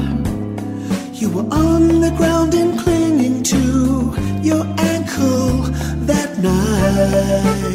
You 1.12 1.30
were 1.30 1.48
on 1.52 2.00
the 2.00 2.10
ground 2.16 2.54
and 2.54 2.76
clinging 2.80 3.44
to 3.44 4.12
your 4.42 4.66
ankle 4.78 5.62
that 6.10 6.38
night. 6.42 7.70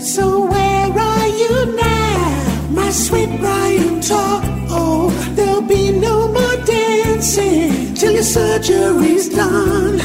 So, 0.00 0.46
where 0.46 0.92
are 1.10 1.26
you 1.26 1.66
now, 1.74 2.68
my 2.70 2.90
sweet 2.92 3.40
Brian? 3.40 4.00
Talk, 4.00 4.44
oh, 4.70 5.10
there'll 5.34 5.62
be 5.62 5.90
no 5.90 6.28
more 6.28 6.40
dancing 7.20 7.92
till 7.94 8.12
your 8.12 8.22
surgery's 8.22 9.28
done. 9.28 10.00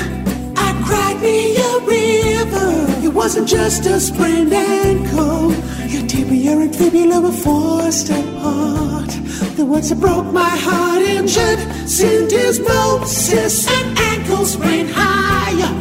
I 0.58 0.70
cried 0.86 1.22
me 1.22 1.56
a 1.56 1.80
river. 1.80 3.06
It 3.06 3.14
wasn't 3.14 3.48
just 3.48 3.86
a 3.86 4.02
sprained 4.02 4.52
ankle. 4.52 5.54
Your 5.88 6.06
tibia 6.08 6.58
and 6.60 6.76
fibula 6.76 7.22
were 7.22 7.32
forced 7.32 8.10
apart. 8.10 9.12
The 9.56 9.66
words 9.66 9.90
that 9.90 10.02
broke 10.02 10.26
my 10.34 10.56
heart 10.68 11.04
injured 11.04 11.60
syndesmosis 11.88 13.66
and 13.70 13.98
ankle 13.98 14.46
sprain 14.46 14.88
higher. 14.90 15.72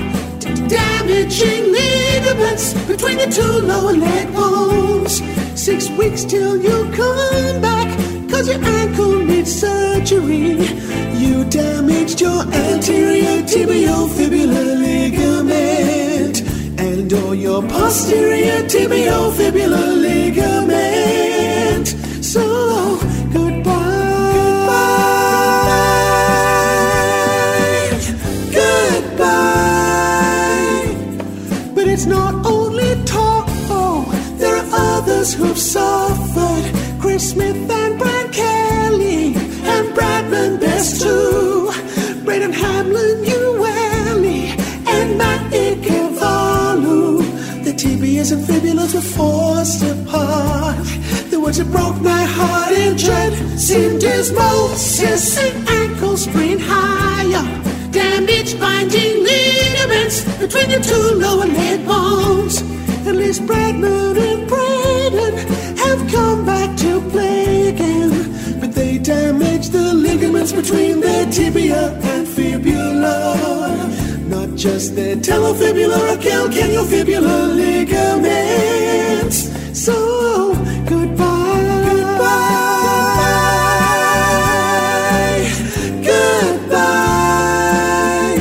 Damaging 0.68 1.72
ligaments 1.72 2.74
between 2.86 3.18
the 3.18 3.26
two 3.26 3.66
lower 3.66 3.92
leg 3.92 4.32
bones. 4.32 5.20
Six 5.60 5.90
weeks 5.90 6.22
till 6.22 6.62
you 6.62 6.88
come 6.94 7.60
back, 7.60 7.88
cause 8.30 8.46
your 8.46 8.62
ankle 8.64 9.18
needs 9.18 9.52
surgery. 9.52 10.84
You 11.24 11.36
damaged 11.46 12.20
your 12.20 12.40
anterior 12.68 13.36
tibiofibular 13.52 14.68
ligament 14.86 16.36
and 16.78 17.12
or 17.12 17.34
your 17.34 17.62
posterior 17.62 18.60
tibiofibular 18.72 19.88
ligament. 20.06 21.86
So 22.32 22.44
goodbye, 23.32 24.34
goodbye. 28.52 29.04
Goodbye. 29.94 30.84
But 31.74 31.86
it's 31.88 32.06
not 32.06 32.34
only 32.46 32.90
talk. 33.04 33.46
There 34.38 34.56
are 34.56 34.68
others 34.96 35.28
who've 35.34 35.58
suffered. 35.58 36.64
Chris 37.00 37.30
Smith 37.30 37.70
and 37.70 37.98
Brian 37.98 38.30
Kelly 38.32 39.13
and 39.64 39.88
Bradman 39.96 40.60
Best 40.60 41.02
too. 41.02 41.70
Braden 42.24 42.52
Hamlin-Uele, 42.52 44.38
and 44.86 45.18
Matt 45.18 45.52
Ikuvalu. 45.52 47.22
The 47.64 47.72
tibias 47.72 48.32
and 48.32 48.42
fibulas 48.44 48.94
were 48.94 49.00
forced 49.00 49.82
apart. 49.82 50.76
The 51.30 51.38
words 51.40 51.58
that 51.58 51.70
broke 51.70 52.00
my 52.00 52.24
heart 52.36 52.72
injured 52.72 53.34
syndesmosis 53.58 55.38
and 55.44 55.68
ankle 55.68 56.16
sprain 56.16 56.58
higher. 56.58 57.44
Damaged 57.90 58.58
binding 58.58 59.22
ligaments 59.22 60.24
between 60.38 60.68
the 60.70 60.80
two 60.80 61.18
lower 61.18 61.46
leg 61.46 61.86
bones. 61.86 62.62
At 63.06 63.16
least 63.16 63.42
Bradman 63.42 64.16
and 64.28 64.48
Braden 64.48 65.34
have 65.76 66.00
come 66.10 66.44
back 66.46 66.76
to 66.78 67.00
play 67.10 67.63
ligaments 70.44 70.52
between 70.52 71.00
their 71.00 71.24
tibia 71.30 71.92
and 72.02 72.28
fibula. 72.28 73.36
Not 74.28 74.54
just 74.56 74.94
their 74.94 75.16
talofibular 75.16 75.98
or 75.98 76.16
calcaneofibular 76.18 77.56
ligaments. 77.56 79.48
So 79.72 80.54
goodbye, 80.88 81.84
goodbye, 81.86 82.28
goodbye. 86.10 88.36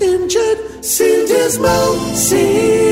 Injured 0.00 0.58
syndesmosis. 0.80 2.91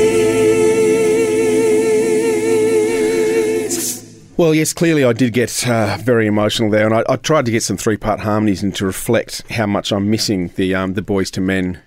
Well, 4.41 4.55
yes, 4.55 4.73
clearly 4.73 5.03
I 5.03 5.13
did 5.13 5.33
get 5.33 5.67
uh, 5.67 5.99
very 6.01 6.25
emotional 6.25 6.71
there, 6.71 6.87
and 6.87 6.95
I, 6.95 7.03
I 7.07 7.15
tried 7.15 7.45
to 7.45 7.51
get 7.51 7.61
some 7.61 7.77
three-part 7.77 8.21
harmonies 8.21 8.63
and 8.63 8.75
to 8.75 8.87
reflect 8.87 9.47
how 9.51 9.67
much 9.67 9.91
I'm 9.91 10.09
missing 10.09 10.47
the 10.55 10.73
um, 10.73 10.95
the 10.95 11.03
boys 11.03 11.29
to 11.31 11.41
men 11.41 11.79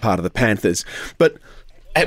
part 0.00 0.18
of 0.18 0.24
the 0.24 0.30
Panthers. 0.30 0.84
But 1.18 1.36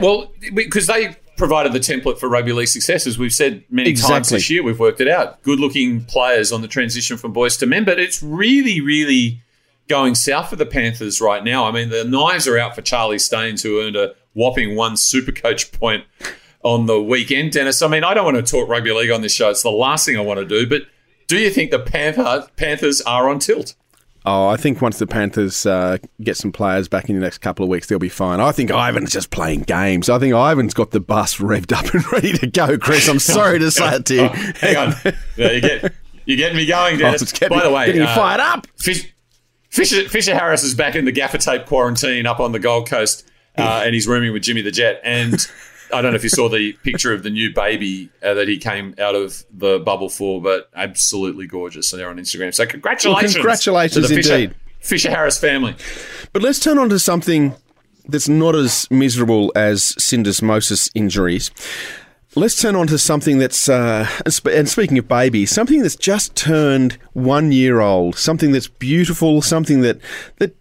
Well, 0.01 0.33
because 0.53 0.87
they 0.87 1.15
provided 1.37 1.71
the 1.71 1.79
template 1.79 2.19
for 2.19 2.27
rugby 2.27 2.51
league 2.51 2.67
success, 2.67 3.07
as 3.07 3.17
we've 3.17 3.31
said 3.31 3.63
many 3.69 3.93
times 3.93 4.27
this 4.27 4.49
year, 4.49 4.61
we've 4.61 4.77
worked 4.77 4.99
it 4.99 5.07
out. 5.07 5.41
Good-looking 5.43 6.03
players 6.03 6.51
on 6.51 6.61
the 6.61 6.67
transition 6.67 7.15
from 7.15 7.31
boys 7.31 7.55
to 7.55 7.65
men, 7.65 7.85
but 7.85 7.97
it's 7.97 8.21
really, 8.21 8.81
really 8.81 9.41
going 9.87 10.15
south 10.15 10.49
for 10.49 10.57
the 10.57 10.65
Panthers 10.65 11.21
right 11.21 11.45
now. 11.45 11.63
I 11.63 11.71
mean, 11.71 11.91
the 11.91 12.03
knives 12.03 12.45
are 12.45 12.57
out 12.57 12.75
for 12.75 12.81
Charlie 12.81 13.19
Staines, 13.19 13.63
who 13.63 13.81
earned 13.81 13.95
a 13.95 14.15
whopping 14.33 14.75
one 14.75 14.97
super 14.97 15.31
coach 15.31 15.71
point 15.71 16.03
on 16.67 16.85
the 16.85 17.01
weekend. 17.01 17.51
Dennis, 17.53 17.81
I 17.81 17.87
mean, 17.87 18.03
I 18.03 18.13
don't 18.13 18.25
want 18.25 18.37
to 18.37 18.43
talk 18.43 18.67
rugby 18.69 18.91
league 18.91 19.11
on 19.11 19.21
this 19.21 19.33
show. 19.33 19.49
It's 19.49 19.63
the 19.63 19.69
last 19.71 20.05
thing 20.05 20.17
I 20.17 20.21
want 20.21 20.39
to 20.39 20.45
do, 20.45 20.67
but 20.67 20.83
do 21.27 21.37
you 21.37 21.49
think 21.49 21.71
the 21.71 21.79
Panther, 21.79 22.47
Panthers 22.57 23.01
are 23.01 23.29
on 23.29 23.39
tilt? 23.39 23.75
oh, 24.25 24.47
I 24.49 24.57
think 24.57 24.81
once 24.81 24.99
the 24.99 25.07
Panthers 25.07 25.65
uh, 25.65 25.97
get 26.21 26.35
some 26.35 26.51
players 26.51 26.89
back 26.89 27.07
in 27.09 27.15
the 27.15 27.21
next 27.21 27.37
couple 27.37 27.63
of 27.63 27.69
weeks, 27.69 27.87
they'll 27.87 27.97
be 27.97 28.09
fine. 28.09 28.41
I 28.41 28.51
think 28.51 28.69
Ivan's 28.71 29.13
just 29.13 29.29
playing 29.31 29.61
games. 29.61 30.09
I 30.09 30.19
think 30.19 30.33
Ivan's 30.35 30.73
got 30.73 30.91
the 30.91 30.99
bus 30.99 31.37
revved 31.37 31.71
up 31.71 31.93
and 31.93 32.11
ready 32.11 32.33
to 32.33 32.47
go. 32.47 32.77
Chris, 32.77 33.07
I'm 33.07 33.19
sorry 33.19 33.57
to 33.59 33.71
say 33.71 33.95
it 33.95 34.05
to 34.07 34.13
you. 34.15 34.21
Oh, 34.29 34.51
hang 34.59 34.75
on. 34.75 34.93
Yeah, 35.37 35.51
you 35.51 35.61
get, 35.61 35.93
you're 36.25 36.35
getting 36.35 36.57
me 36.57 36.65
going, 36.65 36.97
Dennis. 36.97 37.21
Oh, 37.23 37.37
getting- 37.39 37.57
By 37.57 37.63
the 37.63 37.71
way, 37.71 37.85
getting 37.85 38.01
uh, 38.01 38.13
fired 38.15 38.41
up. 38.41 38.67
Fish, 38.75 39.13
Fisher, 39.69 40.09
Fisher 40.09 40.35
Harris 40.35 40.63
is 40.65 40.75
back 40.75 40.95
in 40.95 41.05
the 41.05 41.13
gaffer 41.13 41.37
tape 41.37 41.65
quarantine 41.65 42.25
up 42.25 42.41
on 42.41 42.51
the 42.51 42.59
Gold 42.59 42.89
Coast, 42.89 43.25
uh, 43.57 43.83
and 43.85 43.93
he's 43.93 44.07
rooming 44.09 44.33
with 44.33 44.43
Jimmy 44.43 44.61
the 44.61 44.71
Jet. 44.71 44.99
And 45.05 45.35
I 45.93 46.01
don't 46.01 46.11
know 46.11 46.15
if 46.15 46.23
you 46.23 46.29
saw 46.29 46.49
the 46.49 46.73
picture 46.83 47.13
of 47.13 47.23
the 47.23 47.29
new 47.29 47.53
baby 47.53 48.09
uh, 48.23 48.33
that 48.33 48.47
he 48.47 48.57
came 48.57 48.93
out 48.99 49.15
of 49.15 49.45
the 49.51 49.79
bubble 49.79 50.09
for, 50.09 50.41
but 50.41 50.69
absolutely 50.75 51.47
gorgeous. 51.47 51.89
So 51.89 51.97
they're 51.97 52.09
on 52.09 52.17
Instagram. 52.17 52.53
So 52.53 52.65
congratulations, 52.65 53.35
Well, 53.35 53.41
congratulations 53.41 53.93
to 53.95 54.01
the 54.13 54.21
Fisher, 54.21 54.35
indeed. 54.35 54.55
Fisher 54.79 55.09
Harris 55.09 55.37
family. 55.37 55.75
But 56.33 56.41
let's 56.41 56.59
turn 56.59 56.77
on 56.77 56.89
to 56.89 56.99
something 56.99 57.55
that's 58.07 58.29
not 58.29 58.55
as 58.55 58.89
miserable 58.89 59.51
as 59.55 59.93
syndesmosis 59.93 60.89
injuries. 60.95 61.51
Let's 62.35 62.61
turn 62.61 62.75
on 62.75 62.87
to 62.87 62.97
something 62.97 63.39
that's, 63.39 63.67
uh, 63.67 64.07
and 64.45 64.69
speaking 64.69 64.97
of 64.97 65.07
babies, 65.07 65.49
something 65.51 65.81
that's 65.81 65.95
just 65.95 66.35
turned 66.35 66.97
one 67.13 67.51
year 67.51 67.79
old, 67.79 68.15
something 68.15 68.51
that's 68.51 68.67
beautiful, 68.67 69.41
something 69.41 69.81
that 69.81 69.99
that 70.37 70.55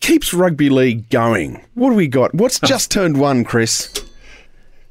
keeps 0.00 0.34
rugby 0.34 0.68
league 0.68 1.08
going. 1.08 1.64
What 1.74 1.90
do 1.90 1.96
we 1.96 2.08
got? 2.08 2.34
What's 2.34 2.60
just 2.64 2.90
turned 2.90 3.16
one, 3.18 3.44
Chris? 3.44 3.90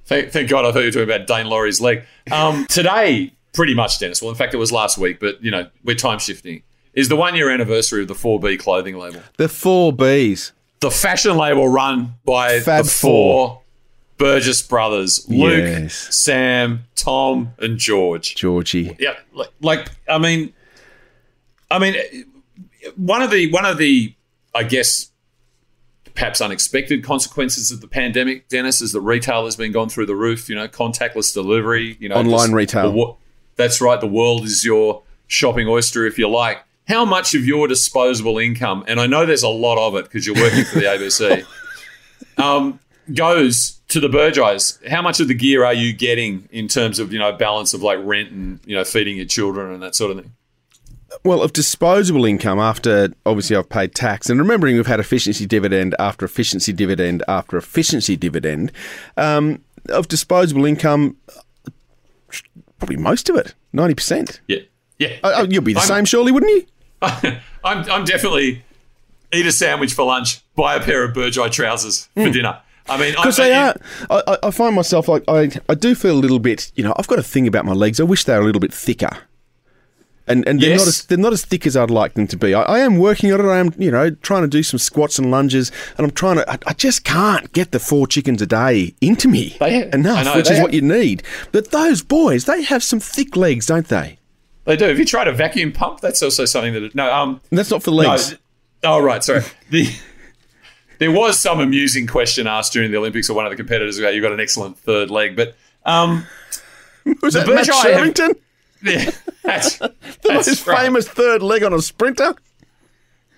Thank, 0.07 0.31
thank 0.31 0.49
God 0.49 0.65
I 0.65 0.71
thought 0.71 0.79
you 0.79 0.85
were 0.85 0.91
talking 0.91 1.09
about 1.15 1.27
Dane 1.27 1.47
Laurie's 1.47 1.79
leg. 1.81 2.03
Um, 2.31 2.65
today, 2.69 3.33
pretty 3.53 3.73
much, 3.75 3.99
Dennis. 3.99 4.21
Well, 4.21 4.31
in 4.31 4.37
fact, 4.37 4.53
it 4.53 4.57
was 4.57 4.71
last 4.71 4.97
week, 4.97 5.19
but 5.19 5.43
you 5.43 5.51
know 5.51 5.67
we're 5.83 5.95
time 5.95 6.19
shifting. 6.19 6.63
Is 6.93 7.09
the 7.09 7.15
one 7.15 7.35
year 7.35 7.51
anniversary 7.51 8.01
of 8.01 8.07
the 8.07 8.15
4B 8.15 8.57
clothing 8.59 8.97
label. 8.97 9.21
The 9.37 9.47
four 9.47 9.93
Bs. 9.93 10.51
the 10.79 10.89
fashion 10.89 11.37
label 11.37 11.67
run 11.67 12.15
by 12.25 12.59
Fab 12.61 12.85
the 12.85 12.89
four 12.91 13.61
Burgess 14.17 14.63
brothers 14.63 15.27
Luke, 15.29 15.59
Yes. 15.59 15.93
Sam, 15.93 16.85
Tom, 16.95 17.53
and 17.59 17.77
George. 17.77 18.33
Georgie. 18.33 18.95
Yeah, 18.97 19.13
like, 19.31 19.49
like 19.61 19.91
I 20.09 20.17
mean, 20.17 20.53
I 21.69 21.77
mean, 21.77 21.95
one 22.95 23.21
of 23.21 23.29
the 23.29 23.51
one 23.51 23.65
of 23.65 23.77
the 23.77 24.15
I 24.55 24.63
guess 24.63 25.11
perhaps 26.17 26.41
unexpected 26.41 27.03
consequences 27.03 27.69
of 27.71 27.79
the 27.79 27.87
pandemic, 27.87 28.49
Dennis, 28.49 28.81
is 28.81 28.91
that 28.91 29.01
retail 29.01 29.45
has 29.45 29.55
been 29.55 29.71
gone 29.71 29.87
through 29.87 30.07
the 30.07 30.15
roof. 30.15 30.49
You 30.49 30.55
know, 30.55 30.67
contactless 30.67 31.33
delivery. 31.33 31.95
You 31.99 32.09
know, 32.09 32.15
Online 32.15 32.51
retail. 32.51 32.91
the 32.91 33.13
that's 33.55 33.79
right. 33.79 34.01
The 34.01 34.07
world 34.07 34.43
is 34.43 34.65
your 34.65 35.03
shopping 35.27 35.67
oyster, 35.67 36.05
if 36.05 36.17
you 36.17 36.27
like. 36.27 36.63
How 36.87 37.05
much 37.05 37.35
of 37.35 37.45
your 37.45 37.67
disposable 37.67 38.39
income, 38.39 38.83
and 38.87 38.99
I 38.99 39.07
know 39.07 39.25
there's 39.25 39.43
a 39.43 39.49
lot 39.49 39.77
of 39.77 39.95
it 39.95 40.05
because 40.05 40.25
you're 40.25 40.35
working 40.35 40.63
for 40.65 40.79
the 40.79 40.85
ABC, 40.85 41.45
um, 42.41 42.79
goes 43.13 43.79
to 43.89 43.99
the 43.99 44.07
Burgeyes. 44.07 44.85
How 44.87 45.01
much 45.01 45.19
of 45.19 45.27
the 45.27 45.33
gear 45.33 45.65
are 45.65 45.73
you 45.73 45.93
getting 45.93 46.47
in 46.51 46.67
terms 46.67 46.97
of 46.99 47.13
you 47.13 47.19
know 47.19 47.31
balance 47.31 47.73
of 47.73 47.83
like 47.83 47.99
rent 48.01 48.31
and 48.31 48.59
you 48.65 48.75
know 48.75 48.83
feeding 48.83 49.17
your 49.17 49.25
children 49.27 49.71
and 49.71 49.83
that 49.83 49.95
sort 49.95 50.11
of 50.11 50.17
thing? 50.17 50.33
Well, 51.23 51.41
of 51.41 51.53
disposable 51.53 52.25
income 52.25 52.59
after 52.59 53.09
obviously 53.25 53.55
I've 53.55 53.69
paid 53.69 53.95
tax, 53.95 54.29
and 54.29 54.39
remembering 54.39 54.75
we've 54.75 54.87
had 54.87 54.99
efficiency 54.99 55.45
dividend 55.45 55.95
after 55.99 56.25
efficiency 56.25 56.73
dividend 56.73 57.23
after 57.27 57.57
efficiency 57.57 58.15
dividend, 58.17 58.71
um, 59.15 59.61
of 59.89 60.07
disposable 60.09 60.65
income, 60.65 61.15
probably 62.79 62.97
most 62.97 63.29
of 63.29 63.35
it, 63.37 63.53
ninety 63.73 63.95
percent. 63.95 64.41
Yeah, 64.47 64.59
yeah. 64.99 65.17
Oh, 65.23 65.43
you'll 65.49 65.63
be 65.63 65.73
the 65.73 65.79
I'm- 65.79 65.87
same, 65.87 66.05
surely, 66.05 66.31
wouldn't 66.31 66.51
you? 66.51 66.65
I'm 67.63 67.89
I'm 67.89 68.05
definitely 68.05 68.63
eat 69.33 69.45
a 69.45 69.51
sandwich 69.51 69.93
for 69.93 70.05
lunch, 70.05 70.41
buy 70.55 70.75
a 70.75 70.81
pair 70.81 71.03
of 71.03 71.13
Burgeye 71.15 71.51
trousers 71.51 72.09
for 72.15 72.29
dinner. 72.29 72.59
I 72.89 72.97
mean, 72.97 73.11
Because 73.13 73.39
I- 73.39 73.47
they 73.49 73.53
are. 73.55 73.75
I- 74.09 74.37
I 74.43 74.51
find 74.51 74.75
myself 74.75 75.07
like 75.07 75.23
I, 75.27 75.51
I 75.69 75.75
do 75.75 75.93
feel 75.95 76.13
a 76.13 76.19
little 76.21 76.39
bit. 76.39 76.71
You 76.75 76.83
know, 76.83 76.93
I've 76.97 77.07
got 77.07 77.19
a 77.19 77.23
thing 77.23 77.47
about 77.47 77.65
my 77.65 77.73
legs. 77.73 77.99
I 77.99 78.03
wish 78.03 78.23
they 78.23 78.33
were 78.33 78.41
a 78.41 78.45
little 78.45 78.61
bit 78.61 78.73
thicker. 78.73 79.09
And, 80.29 80.45
and 80.47 80.59
they're, 80.59 80.71
Yes. 80.71 80.79
not 80.81 80.87
as, 80.87 81.05
they're 81.05 81.17
not 81.17 81.31
as 81.33 81.45
thick 81.45 81.65
as 81.65 81.77
I'd 81.77 81.89
like 81.89 82.15
them 82.15 82.27
to 82.27 82.35
be. 82.37 82.53
I, 82.53 82.61
I 82.63 82.79
am 82.79 82.97
working 82.97 83.31
on 83.31 83.39
it. 83.39 83.45
I 83.45 83.59
am, 83.59 83.71
you 83.77 83.89
know, 83.89 84.09
trying 84.09 84.41
to 84.41 84.47
do 84.49 84.61
some 84.61 84.77
squats 84.77 85.17
and 85.17 85.31
lunges, 85.31 85.71
and 85.97 86.05
I'm 86.05 86.11
trying 86.11 86.35
to. 86.37 86.51
I, 86.51 86.57
I 86.67 86.73
just 86.73 87.03
can't 87.05 87.51
get 87.53 87.71
the 87.71 87.79
four 87.79 88.07
chickens 88.07 88.41
a 88.41 88.45
day 88.45 88.93
into 88.99 89.27
me 89.29 89.55
They- 89.59 89.89
enough, 89.91 90.25
know, 90.25 90.35
which 90.35 90.49
is 90.49 90.57
have- 90.57 90.63
what 90.63 90.73
you 90.73 90.81
need. 90.81 91.23
But 91.53 91.71
those 91.71 92.01
boys, 92.01 92.43
they 92.45 92.61
have 92.63 92.83
some 92.83 92.99
thick 92.99 93.35
legs, 93.37 93.67
don't 93.67 93.87
they? 93.87 94.19
They 94.65 94.75
do. 94.75 94.85
Have 94.85 94.99
you 94.99 95.05
tried 95.05 95.29
a 95.29 95.31
vacuum 95.33 95.71
pump? 95.71 96.01
That's 96.01 96.21
also 96.21 96.43
something 96.43 96.73
that 96.73 96.93
no. 96.93 97.09
Um, 97.13 97.39
And 97.49 97.57
that's 97.57 97.71
not 97.71 97.81
for 97.83 97.91
no. 97.91 97.97
legs. 97.97 98.35
Oh 98.83 98.99
right, 98.99 99.23
sorry. 99.23 99.43
The 99.69 99.87
there 100.99 101.11
was 101.11 101.39
some 101.39 101.59
amusing 101.61 102.05
question 102.07 102.47
asked 102.47 102.73
during 102.73 102.91
the 102.91 102.97
Olympics 102.97 103.29
of 103.29 103.35
one 103.35 103.45
of 103.45 103.51
the 103.51 103.55
competitors 103.55 103.97
about 103.97 104.13
you've 104.13 104.23
got 104.23 104.33
an 104.33 104.39
excellent 104.39 104.77
third 104.77 105.09
leg, 105.09 105.35
but 105.37 105.55
um, 105.85 106.25
Was 107.21 107.33
that 107.35 107.45
the 107.45 107.53
Matt 107.55 107.65
Bergeron 107.67 107.93
have- 107.93 108.13
Shirvington? 108.13 108.35
yeah, 108.83 109.11
that's, 109.43 109.77
The 109.79 109.93
that's 110.23 110.47
most 110.47 110.67
right. 110.67 110.81
famous 110.85 111.07
third 111.07 111.41
leg 111.41 111.63
on 111.63 111.73
a 111.73 111.81
sprinter? 111.81 112.35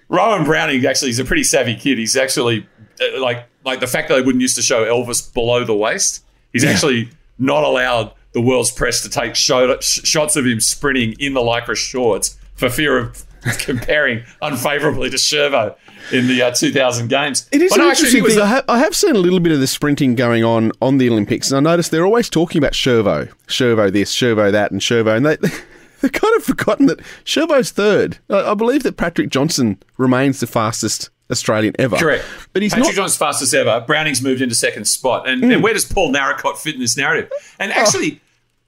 Rohan 0.10 0.44
Browning 0.44 0.86
actually 0.86 1.12
is 1.12 1.20
a 1.20 1.26
pretty 1.26 1.44
savvy 1.44 1.76
kid. 1.76 1.98
He's 1.98 2.18
actually 2.18 2.68
uh, 3.02 3.22
like 3.22 3.46
like 3.66 3.80
the 3.80 3.88
fact 3.88 4.10
that 4.10 4.16
they 4.16 4.22
wouldn't 4.22 4.42
used 4.42 4.56
to 4.56 4.62
show 4.62 4.86
Elvis 4.86 5.32
below 5.34 5.64
the 5.64 5.76
waist. 5.76 6.24
He's 6.52 6.66
actually 6.66 7.10
not 7.38 7.64
allowed 7.64 8.14
the 8.34 8.42
world's 8.42 8.72
press 8.72 9.02
to 9.04 9.10
take 9.10 9.36
show, 9.36 9.80
sh- 9.80 10.02
shots 10.04 10.36
of 10.36 10.46
him 10.46 10.60
sprinting 10.60 11.14
in 11.20 11.34
the 11.34 11.42
lycra 11.42 11.76
shorts 11.76 12.38
for 12.56 12.70
fear 12.70 12.98
of 12.98 13.26
comparing 13.60 14.24
unfavorably 14.42 15.10
to 15.10 15.18
Shervo 15.18 15.76
in 16.12 16.28
the 16.28 16.42
uh, 16.42 16.52
2000 16.52 17.08
games. 17.08 17.48
It 17.52 17.62
is 17.62 17.72
But 17.72 17.80
an 17.80 17.86
no, 17.86 17.92
actually, 17.92 18.08
interesting 18.20 18.24
was 18.24 18.34
thing. 18.36 18.42
a- 18.42 18.46
I, 18.46 18.48
ha- 18.48 18.64
I 18.68 18.80
have 18.80 18.96
seen 18.96 19.16
a 19.16 19.20
little 19.20 19.40
bit 19.40 19.52
of 19.52 19.60
the 19.60 19.68
sprinting 19.68 20.16
going 20.16 20.44
on 20.44 20.72
on 20.82 20.98
the 20.98 21.10
Olympics, 21.10 21.52
and 21.52 21.58
I 21.68 21.72
noticed 21.72 21.92
they're 21.92 22.06
always 22.06 22.30
talking 22.30 22.60
about 22.60 22.74
Shervo, 22.74 23.32
Shervo 23.48 23.92
this, 23.92 24.14
Shervo 24.14 24.52
that, 24.52 24.72
and 24.72 24.82
Shervo, 24.82 25.16
and 25.16 25.26
they 25.26 25.36
they've 26.02 26.12
kind 26.12 26.36
of 26.38 26.44
forgotten 26.44 26.86
that 26.88 27.00
Shervo's 27.26 27.72
third. 27.72 28.18
I, 28.30 28.52
I 28.52 28.54
believe 28.54 28.84
that 28.84 28.98
Patrick 28.98 29.30
Johnson 29.30 29.78
remains 29.98 30.40
the 30.40 30.48
fastest 30.48 31.10
Australian 31.32 31.76
ever. 31.78 31.96
Correct. 31.98 32.26
but 32.54 32.62
he's 32.64 32.74
Patrick 32.74 32.88
not. 32.88 32.96
John's 32.96 33.16
fastest 33.18 33.54
ever. 33.54 33.84
Browning's 33.86 34.22
moved 34.22 34.42
into 34.42 34.56
second 34.56 34.86
spot. 34.86 35.28
And, 35.30 35.44
and 35.44 35.62
where 35.62 35.74
does 35.74 35.86
Paul 35.86 36.12
Narracott 36.12 36.58
fit 36.58 36.74
in 36.74 36.82
this 36.82 36.98
narrative? 36.98 37.32
And 37.60 37.72
actually, 37.72 38.20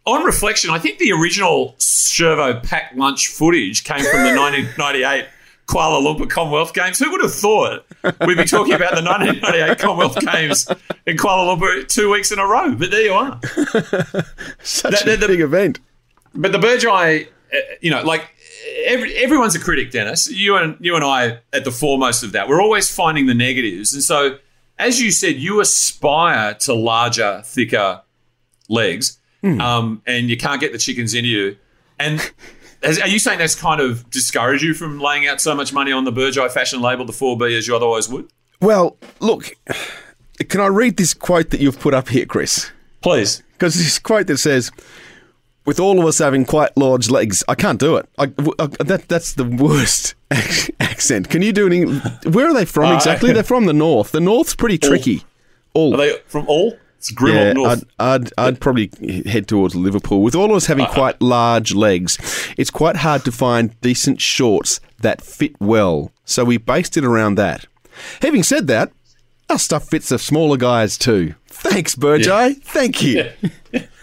on 0.05 0.23
reflection, 0.23 0.69
I 0.69 0.77
think 0.77 0.99
the 0.99 1.11
original 1.11 1.73
Shervo 1.79 2.61
packed 2.61 2.95
lunch 2.97 3.29
footage 3.29 3.83
came 3.83 4.03
from 4.03 4.23
the 4.23 4.35
1998 4.37 5.25
Kuala 5.71 6.01
Lumpur 6.01 6.29
Commonwealth 6.29 6.73
Games. 6.73 6.99
Who 6.99 7.09
would 7.11 7.21
have 7.21 7.33
thought 7.33 7.85
we'd 8.27 8.37
be 8.37 8.43
talking 8.45 8.73
about 8.73 8.95
the 8.95 9.01
1998 9.03 9.79
Commonwealth 9.79 10.19
Games 10.19 10.67
in 11.05 11.15
Kuala 11.17 11.55
Lumpur 11.57 11.87
two 11.87 12.11
weeks 12.11 12.31
in 12.31 12.39
a 12.39 12.45
row? 12.45 12.75
But 12.75 12.91
there 12.91 13.01
you 13.03 13.13
are. 13.13 13.39
such 14.63 14.91
that- 14.91 15.07
a 15.07 15.17
that- 15.17 15.27
big 15.27 15.39
event. 15.41 15.79
But 16.33 16.51
the 16.53 16.59
Burgeye, 16.59 17.27
uh, 17.53 17.57
you 17.81 17.91
know, 17.91 18.01
like 18.03 18.29
every, 18.85 19.13
everyone's 19.17 19.53
a 19.55 19.59
critic, 19.59 19.91
Dennis. 19.91 20.29
You 20.31 20.55
and 20.57 20.77
you 20.79 20.95
and 20.95 21.03
I 21.03 21.39
at 21.51 21.63
the 21.65 21.71
foremost 21.71 22.23
of 22.23 22.31
that. 22.33 22.47
We're 22.47 22.61
always 22.61 22.93
finding 22.93 23.25
the 23.25 23.33
negatives, 23.33 23.93
and 23.93 24.01
so 24.01 24.37
as 24.79 25.01
you 25.01 25.11
said, 25.11 25.35
you 25.35 25.59
aspire 25.59 26.53
to 26.55 26.73
larger, 26.73 27.41
thicker 27.45 28.01
legs, 28.69 29.19
um, 29.43 30.01
and 30.07 30.29
you 30.29 30.37
can't 30.37 30.61
get 30.61 30.71
the 30.71 30.77
chickens 30.77 31.13
into 31.13 31.29
you. 31.29 31.57
And 31.99 32.31
are 32.83 33.07
you 33.07 33.19
saying 33.19 33.39
that's 33.39 33.55
kind 33.55 33.79
of 33.81 34.09
discouraged 34.09 34.63
you 34.63 34.73
from 34.73 34.99
laying 34.99 35.27
out 35.27 35.39
so 35.41 35.53
much 35.55 35.71
money 35.73 35.91
on 35.91 36.03
the 36.03 36.11
Burgeye 36.11 36.51
fashion 36.51 36.81
label, 36.81 37.05
the 37.05 37.13
4B, 37.13 37.57
as 37.57 37.67
you 37.67 37.75
otherwise 37.75 38.09
would? 38.09 38.29
Well, 38.59 38.97
look, 39.19 39.51
can 40.49 40.61
I 40.61 40.67
read 40.67 40.97
this 40.97 41.13
quote 41.13 41.49
that 41.51 41.59
you've 41.61 41.79
put 41.79 41.93
up 41.93 42.09
here, 42.09 42.25
Chris? 42.25 42.71
Please. 43.01 43.43
Because 43.53 43.75
this 43.75 43.97
quote 43.99 44.27
that 44.27 44.37
says, 44.37 44.71
"With 45.65 45.79
all 45.79 45.99
of 45.99 46.05
us 46.05 46.17
having 46.19 46.45
quite 46.45 46.75
large 46.75 47.09
legs, 47.09 47.43
I 47.47 47.55
can't 47.55 47.79
do 47.79 47.95
it." 47.97 48.07
I, 48.17 48.23
I- 48.59 48.83
that 48.83 49.05
that's 49.07 49.33
the 49.33 49.43
worst 49.45 50.15
accent. 50.79 51.29
Can 51.29 51.41
you 51.41 51.51
do 51.53 51.67
any? 51.67 51.83
Where 52.29 52.47
are 52.47 52.53
they 52.53 52.65
from 52.65 52.91
Uh, 52.91 52.95
exactly? 52.95 53.31
They're 53.33 53.43
from 53.43 53.65
the 53.65 53.73
north. 53.73 54.11
The 54.11 54.19
north's 54.19 54.55
pretty 54.55 54.77
tricky. 54.77 55.23
All. 55.73 55.93
Are 55.93 55.97
they 55.97 56.17
from 56.27 56.47
all? 56.47 56.77
It's 57.01 57.11
Grimald 57.11 57.33
yeah, 57.33 57.53
North. 57.53 57.83
I'd, 57.97 58.21
I'd, 58.25 58.31
I'd 58.37 58.59
probably 58.61 58.91
head 59.25 59.47
towards 59.47 59.73
Liverpool. 59.75 60.21
With 60.21 60.35
all 60.35 60.51
of 60.51 60.55
us 60.55 60.67
having 60.67 60.85
Uh-huh. 60.85 60.93
quite 60.93 61.19
large 61.19 61.73
legs, 61.73 62.19
it's 62.59 62.69
quite 62.69 62.97
hard 62.97 63.25
to 63.25 63.31
find 63.31 63.73
decent 63.81 64.21
shorts 64.21 64.79
that 64.99 65.19
fit 65.19 65.59
well. 65.59 66.11
So 66.25 66.45
we 66.45 66.57
based 66.57 66.97
it 66.97 67.03
around 67.03 67.35
that. 67.35 67.65
Having 68.21 68.43
said 68.43 68.67
that, 68.67 68.91
our 69.49 69.57
stuff 69.57 69.89
fits 69.89 70.09
the 70.09 70.19
smaller 70.19 70.57
guys 70.57 70.95
too. 70.95 71.33
Thanks, 71.47 71.95
Burgeye. 71.95 72.61
Thank 72.63 73.01
you. 73.01 73.31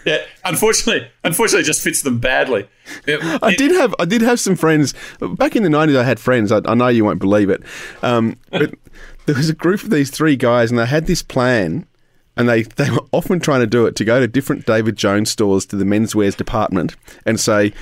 yeah, 0.05 0.19
unfortunately, 0.45 1.09
unfortunately, 1.23 1.61
it 1.63 1.67
just 1.67 1.83
fits 1.83 2.03
them 2.03 2.19
badly. 2.19 2.69
It- 3.07 3.21
I 3.45 3.55
did 3.55 3.71
have 3.71 3.95
I 4.01 4.07
did 4.07 4.23
have 4.23 4.41
some 4.41 4.57
friends 4.57 4.93
back 5.37 5.55
in 5.55 5.63
the 5.63 5.71
nineties. 5.71 5.97
I 5.97 6.03
had 6.03 6.19
friends. 6.19 6.51
I, 6.51 6.63
I 6.65 6.75
know 6.75 6.89
you 6.89 7.05
won't 7.05 7.21
believe 7.21 7.49
it, 7.49 7.63
um, 8.03 8.37
but 8.51 8.75
there 9.27 9.37
was 9.37 9.49
a 9.49 9.55
group 9.55 9.83
of 9.85 9.91
these 9.91 10.11
three 10.11 10.37
guys, 10.37 10.71
and 10.71 10.79
they 10.79 10.87
had 10.87 11.07
this 11.07 11.23
plan, 11.23 11.87
and 12.39 12.49
they 12.49 12.63
they 12.77 12.91
were 12.91 13.05
often 13.13 13.41
trying 13.41 13.61
to 13.61 13.67
do 13.67 13.85
it 13.85 13.97
to 13.97 14.05
go 14.05 14.21
to 14.21 14.27
different 14.27 14.65
David 14.65 14.97
Jones 14.97 15.31
stores 15.31 15.67
to 15.67 15.77
the 15.77 15.85
menswears 15.85 16.37
department 16.37 16.97
and 17.27 17.39
say. 17.39 17.75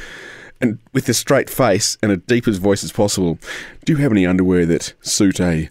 And 0.58 0.78
with 0.94 1.06
a 1.10 1.12
straight 1.12 1.50
face 1.50 1.98
and 2.02 2.10
a 2.10 2.16
deep 2.16 2.48
as 2.48 2.56
voice 2.56 2.82
as 2.82 2.90
possible, 2.90 3.38
do 3.84 3.92
you 3.92 3.98
have 3.98 4.10
any 4.10 4.24
underwear 4.24 4.64
that 4.64 4.94
suit 5.02 5.38
a 5.38 5.68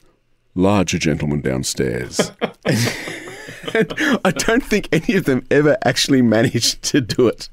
larger 0.53 0.99
gentleman 0.99 1.41
downstairs? 1.41 2.31
and 3.73 3.93
I 4.23 4.29
don't 4.29 4.63
think 4.63 4.87
any 4.91 5.15
of 5.17 5.25
them 5.25 5.43
ever 5.49 5.75
actually 5.83 6.21
managed 6.21 6.83
to 6.83 7.01
do 7.01 7.27
it. 7.27 7.49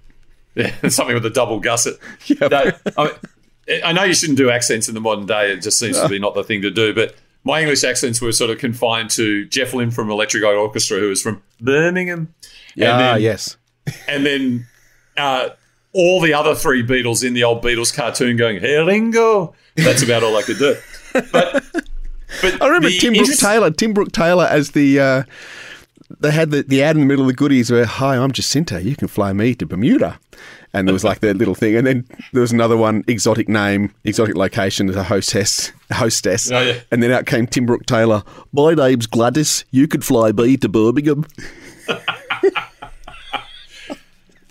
Yeah, 0.55 0.75
something 0.89 1.15
with 1.15 1.25
a 1.25 1.31
double 1.31 1.59
gusset. 1.59 1.95
Yeah. 2.27 2.73
I, 2.99 3.15
I 3.83 3.93
know 3.93 4.05
you 4.05 4.15
shouldn't 4.15 4.39
do 4.39 4.51
accents 4.51 4.89
in 4.89 4.95
the 4.95 5.01
modern 5.01 5.27
day. 5.27 5.53
It 5.53 5.63
just 5.63 5.79
seems 5.79 5.99
to 6.01 6.09
be 6.09 6.19
not 6.19 6.35
the 6.35 6.45
thing 6.45 6.63
to 6.63 6.71
do. 6.71 6.93
But 6.93 7.15
my 7.45 7.61
English 7.61 7.85
accents 7.85 8.21
were 8.21 8.33
sort 8.33 8.51
of 8.51 8.59
confined 8.59 9.11
to 9.11 9.45
Jeff 9.47 9.75
Lynne 9.75 9.91
from 9.91 10.11
Electric 10.11 10.43
Light 10.43 10.55
Orchestra, 10.55 10.99
who 10.99 11.09
was 11.09 11.23
from 11.23 11.43
Birmingham. 11.61 12.33
Yeah, 12.75 12.93
and 12.93 13.01
then, 13.01 13.23
yes. 13.23 13.57
And 14.09 14.25
then 14.25 14.67
uh, 15.17 15.51
all 15.93 16.21
the 16.21 16.35
other 16.35 16.55
three 16.55 16.87
Beatles 16.87 17.27
in 17.27 17.35
the 17.35 17.45
old 17.45 17.63
Beatles 17.63 17.95
cartoon 17.95 18.37
going, 18.37 18.61
hey, 18.61 18.77
Ringo. 18.79 19.55
That's 19.77 20.03
about 20.03 20.23
all 20.23 20.37
I 20.37 20.43
could 20.43 20.59
do. 20.59 20.77
But, 21.13 21.65
but 22.43 22.63
I 22.63 22.67
remember 22.67 22.91
Tim 22.91 23.15
Brooke 23.15 23.37
Taylor. 23.39 23.71
Tim 23.71 23.93
Brooke 23.93 24.13
Taylor 24.13 24.47
as 24.47 24.71
the. 24.71 25.01
Uh, 25.01 25.23
they 26.21 26.31
had 26.31 26.51
the, 26.51 26.63
the 26.63 26.83
ad 26.83 26.97
in 26.97 27.01
the 27.01 27.07
middle 27.07 27.25
of 27.25 27.29
the 27.29 27.35
goodies 27.35 27.71
where, 27.71 27.87
"Hi, 27.87 28.17
I'm 28.17 28.33
Jacinta. 28.33 28.83
You 28.83 28.97
can 28.97 29.09
fly 29.09 29.33
me 29.33 29.55
to 29.55 29.67
Bermuda," 29.67 30.19
and 30.75 30.89
there 30.89 30.93
was 30.93 31.05
like 31.05 31.21
that 31.21 31.37
little 31.37 31.55
thing, 31.55 31.77
and 31.77 31.87
then 31.87 32.07
there 32.33 32.41
was 32.43 32.53
another 32.53 32.77
one, 32.77 33.05
exotic 33.07 33.49
name, 33.49 33.93
exotic 34.05 34.37
location 34.37 34.89
as 34.89 34.97
a 34.97 35.03
hostess, 35.05 35.73
hostess, 35.91 36.51
Oh, 36.51 36.61
yeah. 36.61 36.81
and 36.91 37.03
then 37.03 37.11
out 37.11 37.27
came 37.27 37.47
Tim 37.47 37.67
Brooke 37.67 37.87
Taylor. 37.87 38.23
My 38.53 38.75
name's 38.75 39.07
Gladys. 39.07 39.65
You 39.71 39.87
could 39.89 40.05
fly 40.05 40.33
me 40.33 40.57
to 40.59 40.69
Birmingham. 40.69 41.27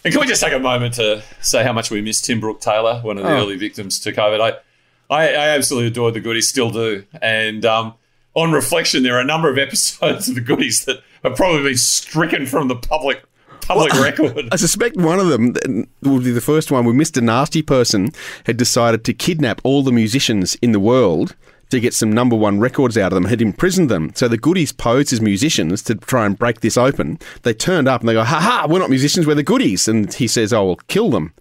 And 0.03 0.11
can 0.11 0.19
we 0.21 0.25
just 0.27 0.41
take 0.41 0.51
a 0.53 0.57
moment 0.59 0.95
to 0.95 1.21
say 1.41 1.63
how 1.63 1.73
much 1.73 1.91
we 1.91 2.01
miss 2.01 2.21
Tim 2.21 2.39
Brooke 2.39 2.59
Taylor, 2.59 3.01
one 3.03 3.19
of 3.19 3.23
the 3.23 3.29
Oh. 3.29 3.37
early 3.37 3.55
victims 3.55 3.99
to 3.99 4.11
COVID? 4.11 4.41
I, 4.41 4.53
I, 5.15 5.27
I 5.27 5.47
absolutely 5.49 5.89
adore 5.89 6.09
the 6.11 6.19
goodies, 6.19 6.49
still 6.49 6.71
do. 6.71 7.03
And 7.21 7.63
um, 7.65 7.93
on 8.33 8.51
reflection, 8.51 9.03
there 9.03 9.15
are 9.17 9.19
a 9.19 9.25
number 9.25 9.47
of 9.51 9.57
episodes 9.59 10.27
of 10.27 10.33
the 10.33 10.41
goodies 10.41 10.85
that 10.85 11.01
have 11.23 11.35
probably 11.35 11.61
been 11.61 11.77
stricken 11.77 12.47
from 12.47 12.67
the 12.67 12.75
public 12.75 13.21
public 13.73 13.93
record. 13.93 14.49
I 14.51 14.55
suspect 14.55 14.97
one 14.97 15.19
of 15.19 15.27
them 15.27 15.53
would 16.03 16.23
be 16.23 16.31
the 16.31 16.41
first 16.41 16.71
one 16.71 16.85
where 16.85 16.93
Mr. 16.93 17.21
Nasty 17.21 17.61
Person 17.61 18.11
had 18.45 18.57
decided 18.57 19.03
to 19.05 19.13
kidnap 19.13 19.61
all 19.63 19.83
the 19.83 19.91
musicians 19.91 20.55
in 20.55 20.71
the 20.71 20.79
world 20.79 21.35
to 21.69 21.79
get 21.79 21.93
some 21.93 22.11
number 22.11 22.35
one 22.35 22.59
records 22.59 22.97
out 22.97 23.13
of 23.13 23.15
them, 23.15 23.25
had 23.25 23.41
imprisoned 23.41 23.89
them. 23.89 24.11
So 24.13 24.27
the 24.27 24.37
goodies 24.37 24.73
posed 24.73 25.13
as 25.13 25.21
musicians 25.21 25.81
to 25.83 25.95
try 25.95 26.25
and 26.25 26.37
break 26.37 26.59
this 26.59 26.77
open. 26.77 27.17
They 27.43 27.53
turned 27.53 27.87
up 27.87 28.01
and 28.01 28.09
they 28.09 28.13
go, 28.13 28.23
ha 28.23 28.39
ha, 28.39 28.67
we're 28.69 28.79
not 28.79 28.89
musicians, 28.89 29.25
we're 29.25 29.35
the 29.35 29.43
goodies. 29.43 29.87
And 29.87 30.13
he 30.13 30.27
says, 30.27 30.51
oh, 30.51 30.65
well, 30.65 30.75
kill 30.87 31.09
them. 31.09 31.33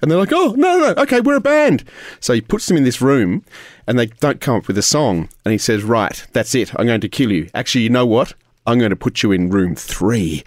And 0.00 0.10
they're 0.10 0.18
like, 0.18 0.32
oh, 0.32 0.54
no, 0.56 0.78
no, 0.78 0.92
no, 0.92 1.02
okay, 1.02 1.20
we're 1.20 1.36
a 1.36 1.40
band. 1.40 1.84
So 2.20 2.32
he 2.32 2.40
puts 2.40 2.66
them 2.66 2.76
in 2.76 2.84
this 2.84 3.00
room 3.00 3.44
and 3.86 3.98
they 3.98 4.06
don't 4.06 4.40
come 4.40 4.56
up 4.56 4.68
with 4.68 4.78
a 4.78 4.82
song. 4.82 5.28
And 5.44 5.52
he 5.52 5.58
says, 5.58 5.82
right, 5.82 6.24
that's 6.32 6.54
it, 6.54 6.72
I'm 6.78 6.86
going 6.86 7.00
to 7.00 7.08
kill 7.08 7.32
you. 7.32 7.48
Actually, 7.54 7.82
you 7.82 7.90
know 7.90 8.06
what? 8.06 8.34
I'm 8.66 8.78
going 8.78 8.90
to 8.90 8.96
put 8.96 9.22
you 9.22 9.32
in 9.32 9.48
room 9.48 9.74
three. 9.74 10.44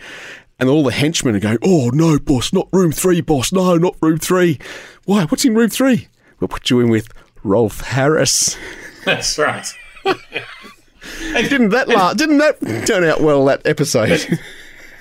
And 0.61 0.69
all 0.69 0.83
the 0.83 0.91
henchmen 0.91 1.35
are 1.35 1.39
going, 1.39 1.57
oh, 1.63 1.89
no, 1.91 2.19
boss, 2.19 2.53
not 2.53 2.69
room 2.71 2.91
three, 2.91 3.19
boss, 3.19 3.51
no, 3.51 3.77
not 3.77 3.95
room 3.99 4.19
three. 4.19 4.59
Why? 5.05 5.25
What's 5.25 5.43
in 5.43 5.55
room 5.55 5.69
three? 5.69 6.07
We'll 6.39 6.47
put 6.49 6.69
you 6.69 6.79
in 6.79 6.89
with 6.89 7.07
Rolf 7.43 7.81
Harris. 7.81 8.57
That's 9.05 9.39
right. 9.39 9.67
and 10.05 11.49
Didn't 11.49 11.69
that 11.69 11.87
la- 11.87 12.13
didn't 12.13 12.37
that 12.37 12.85
turn 12.85 13.03
out 13.03 13.21
well 13.21 13.43
that 13.45 13.65
episode? 13.65 14.39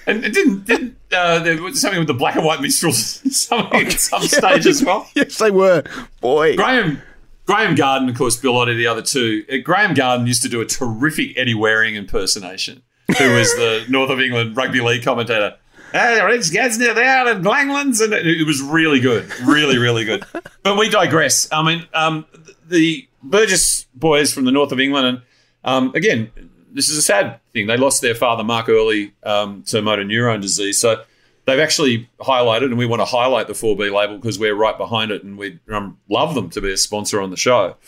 And 0.06 0.24
it 0.24 0.32
didn't, 0.32 0.64
didn't 0.64 0.96
uh, 1.12 1.40
there 1.40 1.62
was 1.62 1.78
something 1.78 1.98
with 2.00 2.08
the 2.08 2.14
black 2.14 2.36
and 2.36 2.44
white 2.44 2.62
minstrels 2.62 3.20
something 3.36 3.86
at 3.86 3.92
some 3.92 4.22
stage 4.26 4.66
as 4.66 4.82
well? 4.82 5.08
yes, 5.14 5.36
they 5.38 5.50
were. 5.50 5.82
Boy, 6.22 6.56
Graham 6.56 7.02
Graeme 7.44 7.74
Garden, 7.74 8.08
of 8.08 8.16
course, 8.16 8.36
Bill 8.36 8.54
Oddie, 8.54 8.76
the 8.76 8.86
other 8.86 9.02
two. 9.02 9.44
Uh, 9.52 9.56
Graeme 9.62 9.92
Garden 9.92 10.26
used 10.26 10.42
to 10.42 10.48
do 10.48 10.62
a 10.62 10.66
terrific 10.66 11.36
Eddie 11.36 11.54
Waring 11.54 11.96
impersonation, 11.96 12.82
who 13.18 13.34
was 13.34 13.52
the 13.54 13.84
North 13.88 14.10
of 14.10 14.20
England 14.20 14.56
rugby 14.56 14.80
league 14.80 15.02
commentator. 15.02 15.56
Hey, 15.92 16.24
Rich 16.24 16.52
Gadsden 16.52 16.94
there 16.94 17.32
in 17.32 17.42
Langlands, 17.42 18.02
and 18.02 18.12
it, 18.12 18.24
it 18.24 18.46
was 18.46 18.62
really 18.62 19.00
good, 19.00 19.28
really, 19.40 19.76
really 19.76 20.04
good. 20.04 20.24
But 20.62 20.78
we 20.78 20.88
digress. 20.88 21.48
I 21.50 21.62
mean, 21.64 21.86
um, 21.92 22.26
the 22.68 23.08
Burgess 23.22 23.86
boys 23.94 24.32
from 24.32 24.44
the 24.44 24.52
north 24.52 24.70
of 24.70 24.78
England, 24.78 25.06
and 25.06 25.22
um, 25.64 25.92
again, 25.94 26.30
this 26.72 26.88
is 26.88 26.96
a 26.96 27.02
sad 27.02 27.40
thing. 27.52 27.66
They 27.66 27.76
lost 27.76 28.02
their 28.02 28.14
father, 28.14 28.44
Mark 28.44 28.68
Early, 28.68 29.12
um, 29.24 29.62
to 29.64 29.82
motor 29.82 30.04
neurone 30.04 30.40
disease. 30.40 30.80
So 30.80 31.02
they've 31.44 31.58
actually 31.58 32.08
highlighted, 32.20 32.66
and 32.66 32.78
we 32.78 32.86
want 32.86 33.00
to 33.00 33.06
highlight 33.06 33.48
the 33.48 33.52
4B 33.54 33.92
label 33.92 34.16
because 34.16 34.38
we're 34.38 34.54
right 34.54 34.78
behind 34.78 35.10
it, 35.10 35.24
and 35.24 35.36
we 35.36 35.58
um, 35.70 35.98
love 36.08 36.34
them 36.34 36.50
to 36.50 36.60
be 36.60 36.72
a 36.72 36.76
sponsor 36.76 37.20
on 37.20 37.30
the 37.30 37.36
show 37.36 37.76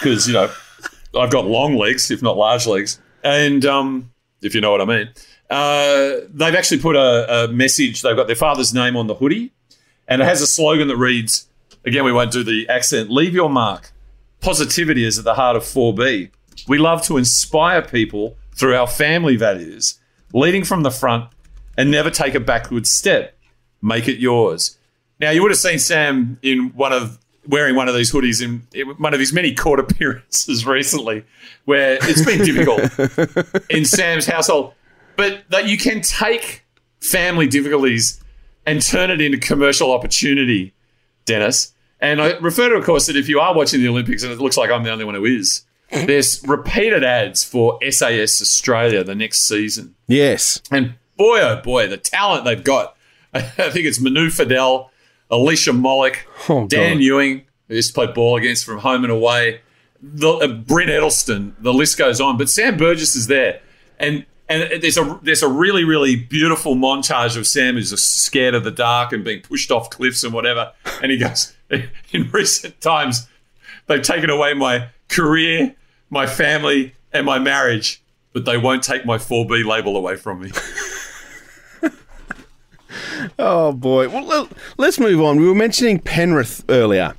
because 0.00 0.26
you 0.26 0.34
know 0.34 0.52
I've 1.16 1.30
got 1.30 1.46
long 1.46 1.76
legs, 1.76 2.10
if 2.10 2.22
not 2.22 2.36
large 2.36 2.66
legs, 2.66 3.00
and 3.22 3.64
um, 3.64 4.10
if 4.42 4.54
you 4.54 4.60
know 4.60 4.70
what 4.70 4.80
I 4.80 4.84
mean. 4.84 5.08
Uh, 5.50 6.26
they've 6.32 6.54
actually 6.54 6.80
put 6.80 6.96
a, 6.96 7.44
a 7.44 7.48
message. 7.48 8.02
They've 8.02 8.16
got 8.16 8.26
their 8.26 8.36
father's 8.36 8.74
name 8.74 8.96
on 8.96 9.06
the 9.06 9.14
hoodie, 9.14 9.52
and 10.06 10.20
it 10.22 10.24
has 10.26 10.42
a 10.42 10.46
slogan 10.46 10.88
that 10.88 10.96
reads, 10.96 11.48
"Again, 11.84 12.04
we 12.04 12.12
won't 12.12 12.32
do 12.32 12.42
the 12.42 12.68
accent. 12.68 13.10
Leave 13.10 13.34
your 13.34 13.50
mark. 13.50 13.92
Positivity 14.40 15.04
is 15.04 15.18
at 15.18 15.24
the 15.24 15.34
heart 15.34 15.56
of 15.56 15.62
4B. 15.64 16.30
We 16.68 16.78
love 16.78 17.02
to 17.02 17.16
inspire 17.16 17.82
people 17.82 18.36
through 18.54 18.74
our 18.74 18.86
family 18.86 19.36
values, 19.36 19.98
leading 20.32 20.64
from 20.64 20.82
the 20.82 20.90
front, 20.90 21.30
and 21.76 21.90
never 21.90 22.10
take 22.10 22.34
a 22.34 22.40
backward 22.40 22.86
step. 22.86 23.36
Make 23.80 24.08
it 24.08 24.18
yours." 24.18 24.76
Now, 25.20 25.30
you 25.30 25.42
would 25.42 25.50
have 25.50 25.58
seen 25.58 25.78
Sam 25.78 26.38
in 26.42 26.68
one 26.74 26.92
of 26.92 27.18
wearing 27.48 27.74
one 27.74 27.88
of 27.88 27.94
these 27.94 28.12
hoodies 28.12 28.40
in, 28.42 28.94
one 28.98 29.14
of 29.14 29.18
his 29.18 29.32
many 29.32 29.52
court 29.54 29.80
appearances 29.90 30.64
recently, 30.64 31.24
where 31.64 31.98
it's 32.02 32.24
been 32.24 32.44
difficult 32.44 33.64
in 33.70 33.84
Sam's 33.84 34.26
household 34.26 34.74
but 35.18 35.42
that 35.50 35.66
you 35.66 35.76
can 35.76 36.00
take 36.00 36.64
family 37.00 37.48
difficulties 37.48 38.22
and 38.64 38.80
turn 38.80 39.10
it 39.10 39.20
into 39.20 39.36
commercial 39.36 39.90
opportunity, 39.90 40.72
Dennis. 41.26 41.74
And 42.00 42.22
I 42.22 42.36
refer 42.38 42.68
to, 42.68 42.76
of 42.76 42.84
course, 42.84 43.06
that 43.08 43.16
if 43.16 43.28
you 43.28 43.40
are 43.40 43.52
watching 43.52 43.80
the 43.80 43.88
Olympics, 43.88 44.22
and 44.22 44.32
it 44.32 44.38
looks 44.38 44.56
like 44.56 44.70
I'm 44.70 44.84
the 44.84 44.92
only 44.92 45.04
one 45.04 45.16
who 45.16 45.24
is, 45.24 45.64
mm-hmm. 45.90 46.06
there's 46.06 46.40
repeated 46.46 47.02
ads 47.02 47.42
for 47.42 47.80
SAS 47.90 48.40
Australia 48.40 49.02
the 49.02 49.16
next 49.16 49.40
season. 49.48 49.96
Yes. 50.06 50.62
And 50.70 50.94
boy, 51.16 51.40
oh 51.40 51.60
boy, 51.62 51.88
the 51.88 51.96
talent 51.96 52.44
they've 52.44 52.62
got. 52.62 52.96
I 53.34 53.40
think 53.42 53.86
it's 53.86 54.00
Manu 54.00 54.28
Feildel, 54.28 54.90
Alicia 55.30 55.72
Molik, 55.72 56.18
Oh, 56.48 56.66
Dan 56.66 56.94
God. 56.94 57.02
Ewing, 57.02 57.42
who 57.68 57.74
used 57.74 57.88
to 57.88 57.94
play 57.94 58.06
ball 58.12 58.36
against 58.36 58.64
from 58.64 58.78
home 58.78 59.04
and 59.04 59.12
away, 59.12 59.60
the, 60.02 60.28
uh, 60.28 60.46
Brent 60.48 60.90
Edelston, 60.90 61.54
the 61.60 61.72
list 61.72 61.98
goes 61.98 62.20
on. 62.20 62.36
But 62.38 62.48
Sam 62.48 62.76
Burgess 62.76 63.16
is 63.16 63.26
there. 63.26 63.60
And 63.98 64.24
and 64.48 64.80
there's 64.82 64.96
a 64.96 65.18
there's 65.22 65.42
a 65.42 65.48
really 65.48 65.84
really 65.84 66.16
beautiful 66.16 66.74
montage 66.74 67.36
of 67.36 67.46
Sam 67.46 67.74
who's 67.74 67.90
scared 68.00 68.54
of 68.54 68.64
the 68.64 68.70
dark 68.70 69.12
and 69.12 69.22
being 69.22 69.42
pushed 69.42 69.70
off 69.70 69.90
cliffs 69.90 70.24
and 70.24 70.32
whatever. 70.32 70.72
And 71.02 71.10
he 71.12 71.18
goes, 71.18 71.54
in 71.70 72.30
recent 72.32 72.80
times, 72.80 73.28
they've 73.88 74.00
taken 74.00 74.30
away 74.30 74.54
my 74.54 74.88
career, 75.08 75.74
my 76.10 76.26
family, 76.26 76.94
and 77.12 77.26
my 77.26 77.38
marriage, 77.38 78.02
but 78.32 78.44
they 78.46 78.56
won't 78.56 78.82
take 78.82 79.04
my 79.04 79.18
4B 79.18 79.64
label 79.66 79.96
away 79.96 80.16
from 80.16 80.40
me. 80.40 80.50
Oh 83.38 83.72
boy. 83.72 84.08
Well, 84.08 84.48
let's 84.76 84.98
move 84.98 85.20
on. 85.20 85.38
We 85.38 85.46
were 85.48 85.54
mentioning 85.54 85.98
Penrith 85.98 86.64
earlier, 86.68 87.14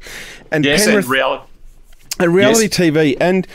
and 0.51 0.65
Yes, 0.65 0.86
Penrith 0.86 1.05
and 1.05 1.11
reality. 1.11 1.43
and 2.19 2.34
reality 2.34 2.63
Yes. 2.63 2.77
TV. 2.77 3.17
And 3.19 3.47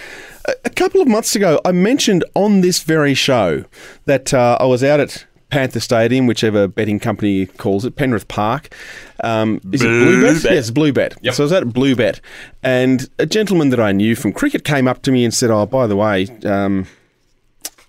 a, 0.65 0.71
couple 0.71 1.01
of 1.01 1.09
months 1.09 1.35
ago, 1.35 1.61
I 1.65 1.73
mentioned 1.73 2.25
on 2.35 2.61
this 2.61 2.83
very 2.83 3.15
show 3.15 3.65
that 4.05 4.35
uh, 4.35 4.59
I 4.61 4.67
was 4.67 4.85
out 4.85 5.01
at 5.01 5.25
Panther 5.51 5.81
Stadium, 5.81 6.27
whichever 6.27 6.67
betting 6.69 6.99
company 6.99 7.47
calls 7.47 7.85
it, 7.85 7.97
Penrith 7.97 8.29
Park. 8.29 8.75
Um, 9.23 9.61
is 9.73 9.83
it 9.83 9.87
Bluebet? 9.87 10.43
Bluebet. 10.43 10.51
Yes, 10.51 10.71
Bluebet. 10.71 11.17
Yep. 11.23 11.35
So 11.35 11.43
I 11.43 11.47
was 11.47 11.53
at 11.53 11.65
Bluebet, 11.65 12.21
and 12.63 13.09
a 13.19 13.27
gentleman 13.27 13.71
that 13.71 13.81
I 13.81 13.93
knew 13.93 14.17
from 14.17 14.33
cricket 14.33 14.65
came 14.65 14.89
up 14.89 15.03
to 15.03 15.13
me 15.13 15.25
and 15.25 15.33
said, 15.33 15.51
"Oh, 15.51 15.65
by 15.67 15.87
the 15.87 15.97
way." 15.97 16.27
Um, 16.45 16.87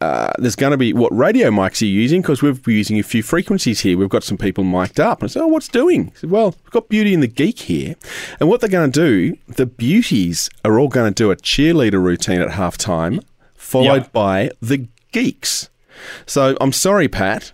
uh, 0.02 0.32
there's 0.38 0.56
going 0.56 0.72
to 0.72 0.78
be 0.78 0.93
what 0.93 1.16
radio 1.16 1.50
mics 1.50 1.82
are 1.82 1.86
you 1.86 2.00
using 2.02 2.22
because 2.22 2.41
we've 2.41 2.62
been 2.64 2.76
using 2.76 3.00
a 3.00 3.04
few 3.04 3.24
frequencies 3.24 3.80
here. 3.82 3.98
We've 3.98 4.10
got 4.10 4.24
some 4.24 4.38
people 4.38 4.64
mic'd 4.64 5.00
up. 5.00 5.22
And 5.22 5.30
I 5.30 5.32
said, 5.32 5.41
"Oh, 5.41 5.48
what's 5.48 5.68
doing?" 5.68 6.08
He 6.08 6.12
said, 6.18 6.32
"Well, 6.32 6.56
we've 6.64 6.72
got 6.72 6.89
Beauty 6.89 7.14
and 7.14 7.24
the 7.24 7.28
Geek 7.28 7.60
here, 7.60 7.96
and 8.39 8.50
what 8.50 8.60
they're 8.62 8.70
going 8.70 8.91
to 8.91 9.00
do, 9.00 9.38
the 9.48 9.66
beauties 9.66 10.50
are 10.64 10.80
all 10.80 10.89
going 10.89 11.14
to 11.14 11.24
do 11.24 11.32
a 11.32 11.36
cheerleader 11.36 12.02
routine 12.04 12.41
at 12.41 12.50
halftime, 12.52 13.24
followed 13.56 14.04
Yep. 14.04 14.12
by 14.14 14.52
the 14.62 14.88
geeks." 15.12 15.70
So 16.26 16.58
I'm 16.62 16.74
sorry, 16.74 17.08
Pat. 17.08 17.54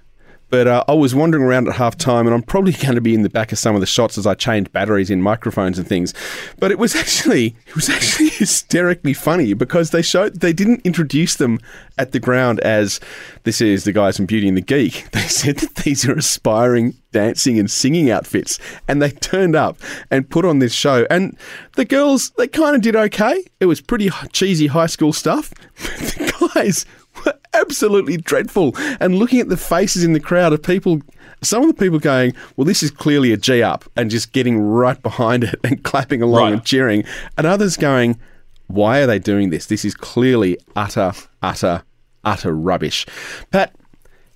But 0.52 0.68
uh, 0.68 0.84
I 0.88 0.94
was 0.94 1.16
wandering 1.16 1.46
around 1.46 1.70
at 1.70 1.76
half 1.76 1.98
time, 1.98 2.28
and 2.28 2.36
I'm 2.36 2.44
probably 2.44 2.72
going 2.84 2.96
to 2.96 3.02
be 3.02 3.16
in 3.16 3.24
the 3.24 3.30
back 3.30 3.52
of 3.52 3.58
some 3.58 3.74
of 3.74 3.82
the 3.82 3.88
shots 3.88 4.18
as 4.18 4.28
I 4.28 4.36
change 4.36 4.72
batteries 4.72 5.10
in 5.10 5.22
microphones 5.22 5.80
and 5.80 5.88
things. 5.88 6.14
But 6.60 6.72
it 6.72 6.78
was 6.78 6.96
actually 6.96 7.56
it 7.66 7.76
was 7.76 7.90
actually 7.90 8.30
hysterically 8.30 9.14
funny 9.14 9.54
because 9.54 9.90
they 9.90 10.02
showed 10.02 10.42
they 10.42 10.54
didn't 10.54 10.82
introduce 10.86 11.36
them 11.36 11.60
at 11.98 12.12
the 12.12 12.20
ground 12.20 12.60
as 12.60 13.00
this 13.44 13.62
is 13.62 13.86
the 13.86 13.94
guys 13.94 14.18
from 14.18 14.26
Beauty 14.26 14.48
and 14.48 14.58
the 14.58 14.62
Geek. 14.62 15.08
They 15.22 15.28
said 15.28 15.58
that 15.58 15.76
these 15.76 16.08
are 16.08 16.14
aspiring 16.14 16.96
dancing 17.12 17.60
and 17.60 17.70
singing 17.70 18.10
outfits, 18.10 18.60
and 18.88 19.02
they 19.02 19.12
turned 19.12 19.56
up 19.56 19.78
and 20.10 20.30
put 20.30 20.46
on 20.46 20.60
this 20.60 20.74
show. 20.74 21.06
And 21.10 21.38
the 21.76 21.86
girls 21.86 22.32
they 22.32 22.48
kind 22.48 22.76
of 22.76 22.82
did 22.82 22.96
okay. 22.96 23.46
It 23.60 23.68
was 23.68 23.80
pretty 23.80 24.10
cheesy 24.34 24.68
high 24.68 24.88
school 24.88 25.14
stuff. 25.14 25.54
But 25.78 25.98
the 25.98 26.50
guys 26.54 26.86
were 27.26 27.34
absolutely 27.54 28.18
dreadful. 28.18 28.76
And 29.00 29.16
looking 29.16 29.40
at 29.40 29.50
the 29.50 29.58
faces 29.58 30.04
in 30.04 30.14
the 30.14 30.20
crowd 30.20 30.54
of 30.54 30.62
people, 30.64 31.02
some 31.42 31.62
of 31.64 31.68
the 31.68 31.74
people 31.74 32.00
going, 32.00 32.34
well, 32.56 32.66
this 32.66 32.84
is 32.84 32.92
clearly 32.92 33.32
a 33.34 33.38
G 33.38 33.62
up, 33.64 33.86
and 33.96 34.10
just 34.12 34.32
getting 34.32 34.60
right 34.60 35.02
behind 35.02 35.44
it 35.46 35.60
and 35.64 35.84
clapping 35.84 36.22
along 36.22 36.42
Right. 36.44 36.54
and 36.54 36.64
cheering. 36.66 37.04
And 37.38 37.48
others 37.48 37.78
going, 37.78 38.20
why 38.68 39.00
are 39.02 39.08
they 39.08 39.20
doing 39.20 39.50
this? 39.50 39.66
This 39.66 39.84
is 39.84 39.94
clearly 39.96 40.58
utter, 40.76 41.12
utter, 41.42 41.84
utter 42.24 42.54
rubbish. 42.54 43.06
Pat, 43.52 43.76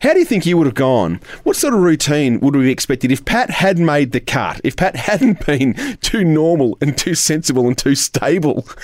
how 0.02 0.12
do 0.14 0.20
you 0.20 0.26
think 0.26 0.46
you 0.46 0.58
would 0.58 0.68
have 0.68 0.76
gone? 0.76 1.22
What 1.44 1.56
sort 1.56 1.74
of 1.74 1.80
routine 1.80 2.40
would 2.42 2.54
we 2.56 2.64
have 2.66 2.70
expected 2.72 3.12
if 3.14 3.24
Pat 3.24 3.50
had 3.50 3.80
made 3.80 4.12
the 4.12 4.20
cut? 4.20 4.60
If 4.64 4.76
Pat 4.76 4.96
hadn't 4.98 5.46
been 5.46 5.74
too 6.02 6.24
normal 6.26 6.78
and 6.82 6.98
too 6.98 7.16
sensible 7.16 7.66
and 7.68 7.78
too 7.78 7.96
stable? 7.96 8.68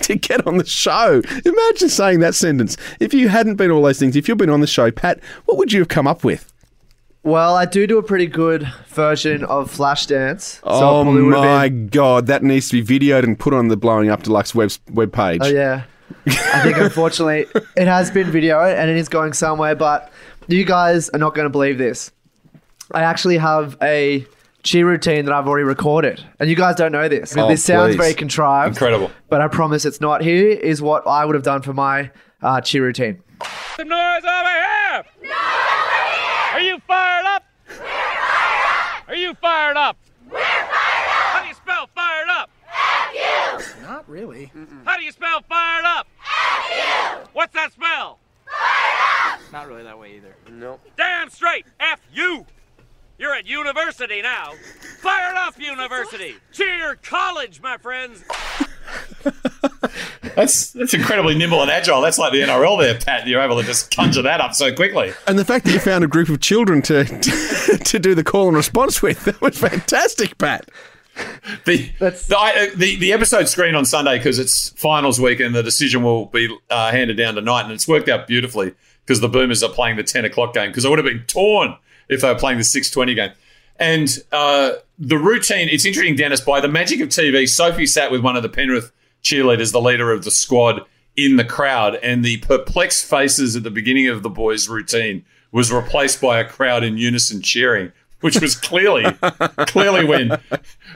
to 0.04 0.16
get 0.16 0.46
on 0.46 0.56
the 0.58 0.66
show. 0.66 1.22
Imagine 1.44 1.88
saying 1.88 2.20
that 2.20 2.34
sentence. 2.34 2.76
If 3.00 3.14
you 3.14 3.28
hadn't 3.28 3.56
been 3.56 3.70
all 3.70 3.82
those 3.82 3.98
things, 3.98 4.16
if 4.16 4.28
you'd 4.28 4.38
been 4.38 4.50
on 4.50 4.60
the 4.60 4.66
show, 4.66 4.90
Pat, 4.90 5.20
what 5.44 5.56
would 5.58 5.72
you 5.72 5.80
have 5.80 5.88
come 5.88 6.06
up 6.06 6.24
with? 6.24 6.52
Well, 7.22 7.54
I 7.54 7.66
do 7.66 7.86
do 7.86 7.98
a 7.98 8.02
pretty 8.02 8.26
good 8.26 8.66
version 8.86 9.44
of 9.44 9.70
Flashdance. 9.70 10.60
So 10.60 10.62
oh 10.64 11.02
probably 11.04 11.22
would 11.22 11.34
have 11.34 11.44
my 11.44 11.68
been- 11.68 11.88
god, 11.88 12.26
that 12.28 12.42
needs 12.42 12.70
to 12.70 12.82
be 12.82 12.98
videoed 12.98 13.24
and 13.24 13.38
put 13.38 13.52
on 13.52 13.68
the 13.68 13.76
Blowing 13.76 14.08
Up 14.08 14.22
Deluxe 14.22 14.54
web 14.54 15.12
page. 15.12 15.40
Oh 15.44 15.48
yeah. 15.48 15.82
I 16.26 16.62
think 16.62 16.76
unfortunately 16.78 17.46
it 17.76 17.86
has 17.86 18.10
been 18.10 18.28
videoed 18.28 18.74
and 18.74 18.90
it 18.90 18.96
is 18.96 19.08
going 19.08 19.34
somewhere, 19.34 19.74
but 19.74 20.10
you 20.48 20.64
guys 20.64 21.08
are 21.10 21.18
not 21.18 21.34
going 21.34 21.44
to 21.44 21.50
believe 21.50 21.76
this. 21.78 22.10
I 22.92 23.02
actually 23.02 23.36
have 23.38 23.76
a 23.82 24.26
cheer 24.62 24.86
routine 24.86 25.24
that 25.24 25.34
I've 25.34 25.46
already 25.46 25.64
recorded, 25.64 26.22
and 26.38 26.48
you 26.50 26.56
guys 26.56 26.76
don't 26.76 26.92
know 26.92 27.08
this. 27.08 27.36
Oh, 27.36 27.48
this 27.48 27.64
sounds 27.64 27.94
please. 27.94 27.98
very 28.00 28.14
contrived, 28.14 28.74
Incredible. 28.76 29.10
but 29.28 29.40
I 29.40 29.48
promise 29.48 29.84
it's 29.84 30.00
not. 30.00 30.22
Here 30.22 30.48
is 30.50 30.82
what 30.82 31.06
I 31.06 31.24
would 31.24 31.34
have 31.34 31.44
done 31.44 31.62
for 31.62 31.72
my 31.72 32.10
uh, 32.42 32.60
cheer 32.60 32.82
routine. 32.84 33.22
Some 33.76 33.88
noise 33.88 34.22
over 34.24 34.48
here! 34.48 35.04
Noise 35.22 35.30
over 35.30 35.30
here! 35.30 36.52
Are 36.52 36.60
you 36.60 36.78
fired 36.86 37.26
up? 37.26 37.44
We're 37.68 37.74
fired 37.76 38.18
up! 38.26 39.08
Are 39.08 39.14
you 39.16 39.34
fired 39.34 39.76
up? 39.76 39.96
We're 40.30 40.38
fired 40.38 40.68
up! 40.68 40.76
How 41.32 41.42
do 41.42 41.48
you 41.48 41.54
spell 41.54 41.88
fired 41.94 42.28
up? 42.28 42.50
F-U! 42.72 43.82
Not 43.82 44.08
really. 44.08 44.52
How 44.84 44.96
do 44.96 45.04
you 45.04 45.12
spell 45.12 45.42
fired 45.48 45.84
up? 45.84 46.06
F-U! 46.20 47.28
What's 47.32 47.54
that 47.54 47.72
spell? 47.72 48.18
Fired 48.46 49.34
up! 49.34 49.52
Not 49.52 49.68
really 49.68 49.82
that 49.84 49.98
way 49.98 50.16
either. 50.16 50.34
Nope. 50.50 50.80
Damn 50.96 51.30
straight! 51.30 51.64
F-U! 51.80 52.46
You're 53.20 53.34
at 53.34 53.46
university 53.46 54.22
now. 54.22 54.54
Fired 55.02 55.36
up 55.36 55.58
university! 55.58 56.36
Cheer 56.52 56.96
college, 57.02 57.60
my 57.60 57.76
friends! 57.76 58.24
That's 60.34 60.72
that's 60.72 60.94
incredibly 60.94 61.34
nimble 61.34 61.60
and 61.60 61.70
agile. 61.70 62.00
That's 62.00 62.16
like 62.16 62.32
the 62.32 62.40
NRL 62.40 62.80
there, 62.80 62.98
Pat. 62.98 63.26
You're 63.26 63.42
able 63.42 63.60
to 63.60 63.66
just 63.66 63.94
conjure 63.94 64.22
that 64.22 64.40
up 64.40 64.54
so 64.54 64.72
quickly. 64.72 65.12
And 65.26 65.38
the 65.38 65.44
fact 65.44 65.64
that 65.66 65.72
you 65.72 65.80
found 65.80 66.04
a 66.04 66.06
group 66.06 66.28
of 66.28 66.40
children 66.40 66.80
to 66.82 67.04
to 67.84 67.98
do 67.98 68.14
the 68.14 68.24
call 68.24 68.48
and 68.48 68.56
response 68.56 69.02
with, 69.02 69.24
that 69.24 69.40
was 69.42 69.58
fantastic, 69.58 70.38
Pat. 70.38 70.70
The 71.66 71.90
That's- 71.98 72.26
the, 72.26 72.38
uh, 72.38 72.66
the 72.76 72.96
the 72.96 73.12
episode 73.12 73.48
screen 73.48 73.74
on 73.74 73.84
Sunday 73.84 74.16
because 74.18 74.38
it's 74.38 74.70
finals 74.70 75.20
week 75.20 75.40
and 75.40 75.54
the 75.54 75.62
decision 75.62 76.02
will 76.02 76.26
be 76.26 76.56
uh, 76.70 76.90
handed 76.90 77.16
down 77.16 77.34
tonight, 77.34 77.64
and 77.64 77.72
it's 77.72 77.88
worked 77.88 78.08
out 78.08 78.26
beautifully 78.26 78.72
because 79.04 79.20
the 79.20 79.28
Boomers 79.28 79.62
are 79.62 79.70
playing 79.70 79.96
the 79.96 80.04
ten 80.04 80.24
o'clock 80.24 80.54
game 80.54 80.70
because 80.70 80.86
I 80.86 80.88
would 80.88 80.98
have 80.98 81.06
been 81.06 81.24
torn 81.26 81.76
if 82.10 82.20
they 82.20 82.28
were 82.28 82.38
playing 82.38 82.58
the 82.58 82.64
six 82.64 82.90
twenty 82.90 83.14
game. 83.14 83.32
And 83.78 84.18
uh, 84.30 84.72
the 84.98 85.16
routine, 85.16 85.68
it's 85.70 85.86
interesting, 85.86 86.14
Dennis. 86.14 86.42
By 86.42 86.60
the 86.60 86.68
magic 86.68 87.00
of 87.00 87.08
TV, 87.08 87.48
Sophie 87.48 87.86
sat 87.86 88.10
with 88.10 88.20
one 88.20 88.36
of 88.36 88.42
the 88.42 88.50
Penrith 88.50 88.92
cheerleaders, 89.22 89.72
the 89.72 89.80
leader 89.80 90.12
of 90.12 90.24
the 90.24 90.30
squad, 90.30 90.82
in 91.16 91.36
the 91.36 91.44
crowd, 91.44 91.96
and 91.96 92.24
the 92.24 92.38
perplexed 92.38 93.06
faces 93.06 93.56
at 93.56 93.62
the 93.62 93.70
beginning 93.70 94.08
of 94.08 94.22
the 94.22 94.28
boys' 94.28 94.68
routine 94.68 95.24
was 95.52 95.72
replaced 95.72 96.20
by 96.20 96.38
a 96.38 96.44
crowd 96.48 96.84
in 96.84 96.96
unison 96.96 97.42
cheering, 97.42 97.90
which 98.20 98.40
was 98.40 98.54
clearly, 98.54 99.04
clearly 99.66 100.04
when 100.04 100.38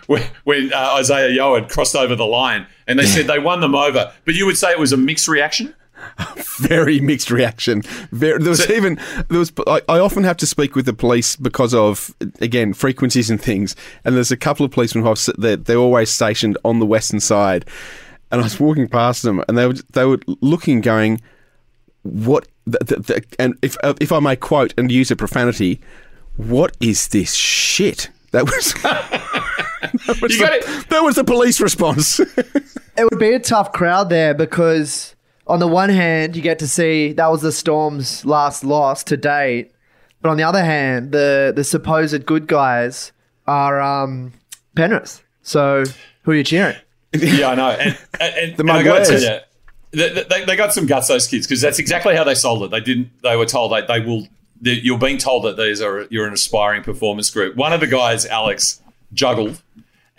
when, 0.07 0.23
when 0.45 0.73
uh, 0.73 0.97
Isaah 0.99 1.31
Yeo 1.31 1.55
had 1.55 1.69
crossed 1.71 1.97
over 1.97 2.15
the 2.15 2.27
line, 2.27 2.67
and 2.87 2.99
they 2.99 3.07
said 3.07 3.27
they 3.27 3.39
won 3.39 3.61
them 3.61 3.75
over. 3.75 4.13
But 4.25 4.35
you 4.35 4.47
would 4.47 4.59
say 4.59 4.71
it 4.71 4.79
was 4.79 4.93
a 4.93 4.97
mixed 4.97 5.27
reaction. 5.27 5.75
very 6.59 7.01
mixed 7.01 7.31
reaction. 7.31 7.83
Very, 8.13 8.39
there 8.39 8.51
was 8.51 8.65
So- 8.65 8.73
even 8.73 8.99
there 9.29 9.39
was. 9.39 9.53
I, 9.67 9.81
I 9.89 9.99
often 9.99 10.25
have 10.25 10.37
to 10.39 10.47
speak 10.47 10.75
with 10.77 10.87
the 10.87 10.93
police 10.93 11.37
because 11.37 11.75
of 11.75 12.15
again 12.41 12.73
frequencies 12.75 13.31
and 13.31 13.41
things. 13.41 13.75
And 14.05 14.15
there's 14.17 14.31
a 14.33 14.37
couple 14.37 14.65
of 14.67 14.73
policemen 14.73 15.05
who 15.05 15.11
I've, 15.11 15.17
s- 15.17 15.31
they're, 15.39 15.57
they're 15.57 15.77
always 15.79 16.11
stationed 16.11 16.59
on 16.65 16.79
the 16.79 16.87
western 16.87 17.21
side. 17.21 17.65
And 18.31 18.41
I 18.41 18.45
was 18.45 18.59
walking 18.59 18.89
past 18.89 19.23
them, 19.23 19.43
and 19.49 19.57
they 19.57 19.67
were 19.67 19.75
they 19.93 20.05
were 20.05 20.19
looking, 20.41 20.81
going, 20.81 21.21
"What?" 22.03 22.49
The, 22.67 22.79
the, 22.83 22.97
the, 23.01 23.25
and 23.39 23.57
if 23.63 23.77
uh, 23.85 23.95
if 24.01 24.11
I 24.11 24.19
may 24.21 24.35
quote 24.37 24.75
and 24.79 24.91
use 24.91 25.11
a 25.11 25.17
profanity, 25.17 25.81
what 26.37 26.77
is 26.81 27.09
this 27.09 27.35
shit? 27.35 28.09
That 28.33 28.45
was. 28.47 28.73
that, 28.83 30.19
was 30.21 30.33
You 30.33 30.39
the, 30.39 30.45
got 30.45 30.53
it. 30.55 30.89
that 30.89 31.03
was 31.03 31.15
the 31.17 31.25
police 31.25 31.61
response. 31.61 32.21
It 32.97 33.05
would 33.11 33.19
be 33.19 33.33
a 33.33 33.41
tough 33.41 33.73
crowd 33.73 34.09
there 34.09 34.35
because, 34.35 35.14
on 35.47 35.59
the 35.61 35.69
one 35.69 35.91
hand, 35.91 36.37
you 36.37 36.43
get 36.43 36.59
to 36.61 36.69
see 36.69 37.13
that 37.13 37.31
was 37.31 37.43
the 37.43 37.53
Storm's 37.53 38.25
last 38.25 38.65
loss 38.65 39.05
to 39.05 39.17
date, 39.17 39.73
but 40.23 40.31
on 40.31 40.37
the 40.37 40.43
other 40.43 40.65
hand, 40.65 41.13
the 41.13 41.53
the 41.55 41.65
supposed 41.65 42.25
good 42.27 42.47
guys 42.47 43.13
are 43.47 43.81
um, 43.81 44.33
Penrith. 44.75 45.23
So 45.43 45.85
who 46.23 46.31
are 46.33 46.35
you 46.35 46.45
cheering? 46.45 46.77
Yeah, 47.17 47.51
I 47.51 47.55
know. 47.55 47.69
And, 47.71 47.99
and, 48.19 48.35
and, 48.35 48.57
The 48.57 48.63
and 48.63 48.71
I 48.73 48.83
got 48.83 49.05
to 49.05 49.05
tell 49.05 49.21
Mugwares. 49.21 49.41
you, 49.93 49.99
they, 50.13 50.25
they, 50.29 50.45
they 50.47 50.57
got 50.57 50.73
some 50.73 50.87
guts, 50.87 51.07
those 51.07 51.29
kids, 51.29 51.47
because 51.47 51.61
that's 51.61 51.79
exactly 51.79 52.17
how 52.17 52.25
they 52.25 52.35
sold 52.35 52.65
it. 52.65 52.73
They 52.73 52.81
didn't. 52.81 53.11
They 53.23 53.37
were 53.37 53.47
told 53.47 53.71
that 53.71 53.87
they 53.87 54.01
will. 54.01 54.27
That 54.63 54.83
you're 54.85 54.99
being 54.99 55.19
told 55.19 55.45
that 55.45 55.57
these 55.57 55.81
are 55.81 56.09
you're 56.11 56.27
an 56.27 56.33
aspiring 56.33 56.83
performance 56.83 57.31
group. 57.31 57.55
One 57.55 57.73
of 57.73 57.79
the 57.79 57.87
guys, 57.87 58.27
Alex, 58.27 58.83
juggled, 59.13 59.63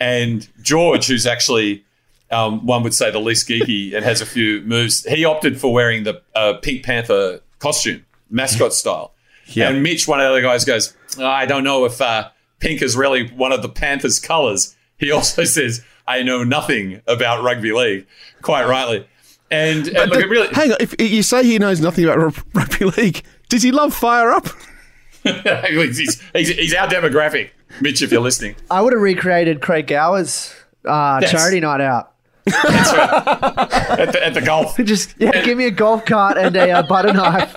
and 0.00 0.48
George, 0.62 1.06
who's 1.06 1.26
actually 1.26 1.84
um, 2.30 2.66
one 2.66 2.82
would 2.82 2.94
say 2.94 3.10
the 3.10 3.20
least 3.20 3.48
geeky 3.48 3.94
and 3.94 4.04
has 4.04 4.20
a 4.20 4.26
few 4.26 4.60
moves. 4.62 5.04
He 5.04 5.24
opted 5.24 5.60
for 5.60 5.72
wearing 5.72 6.04
the 6.04 6.22
uh, 6.34 6.54
Pink 6.62 6.84
Panther 6.84 7.40
costume, 7.58 8.04
mascot 8.30 8.72
style. 8.72 9.12
Yeah. 9.46 9.68
And 9.70 9.82
Mitch, 9.82 10.08
one 10.08 10.18
of 10.20 10.24
the 10.24 10.30
other 10.30 10.42
guys, 10.42 10.64
goes, 10.64 10.96
"Oh, 11.18 11.24
I 11.26 11.46
don't 11.46 11.62
know 11.64 11.84
if 11.84 12.00
uh, 12.00 12.30
pink 12.58 12.82
is 12.82 12.96
really 12.96 13.28
one 13.30 13.52
of 13.52 13.62
the 13.62 13.68
Panthers' 13.68 14.18
colours. 14.18 14.74
He 14.98 15.10
also 15.12 15.44
says, 15.44 15.84
I 16.08 16.22
know 16.22 16.42
nothing 16.44 17.00
about 17.06 17.42
rugby 17.44 17.72
league, 17.72 18.06
quite 18.42 18.66
rightly. 18.66 19.06
And, 19.50 19.86
and 19.88 20.10
look, 20.10 20.20
it 20.20 20.28
really, 20.28 20.48
Hang 20.52 20.72
on, 20.72 20.78
if 20.80 20.94
you 21.00 21.22
say 21.22 21.44
he 21.44 21.58
knows 21.58 21.80
nothing 21.80 22.04
about 22.04 22.18
r- 22.18 22.32
rugby 22.54 22.84
league, 22.86 23.22
does 23.48 23.62
he 23.62 23.70
love 23.70 23.94
fire 23.94 24.30
up? 24.32 24.48
he's, 25.22 26.20
he's, 26.32 26.48
he's 26.48 26.74
our 26.74 26.88
demographic, 26.88 27.50
Mitch, 27.80 28.02
if 28.02 28.10
you're 28.10 28.20
listening. 28.20 28.56
I 28.70 28.80
would 28.80 28.92
have 28.92 29.02
recreated 29.02 29.60
Craig 29.60 29.86
Gower's 29.86 30.54
uh, 30.84 31.18
Yes. 31.22 31.30
charity 31.30 31.60
night 31.60 31.80
out. 31.80 32.12
That's 32.46 32.92
right. 32.92 33.98
at, 34.00 34.12
the, 34.12 34.26
at 34.26 34.34
the 34.34 34.40
golf. 34.40 34.76
Just 34.84 35.14
yeah, 35.18 35.42
give 35.42 35.58
me 35.58 35.66
a 35.66 35.70
golf 35.70 36.04
cart 36.04 36.38
and 36.38 36.56
a 36.56 36.70
uh, 36.70 36.82
butter 36.82 37.12
knife. 37.12 37.54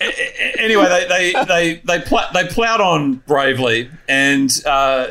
anyway, 0.58 0.88
they 0.88 1.06
they 1.08 1.44
they 1.44 1.82
they, 1.84 2.00
pl- 2.00 2.28
they 2.32 2.46
plowed 2.46 2.80
on 2.80 3.14
bravely, 3.26 3.90
and 4.08 4.50
uh, 4.66 5.08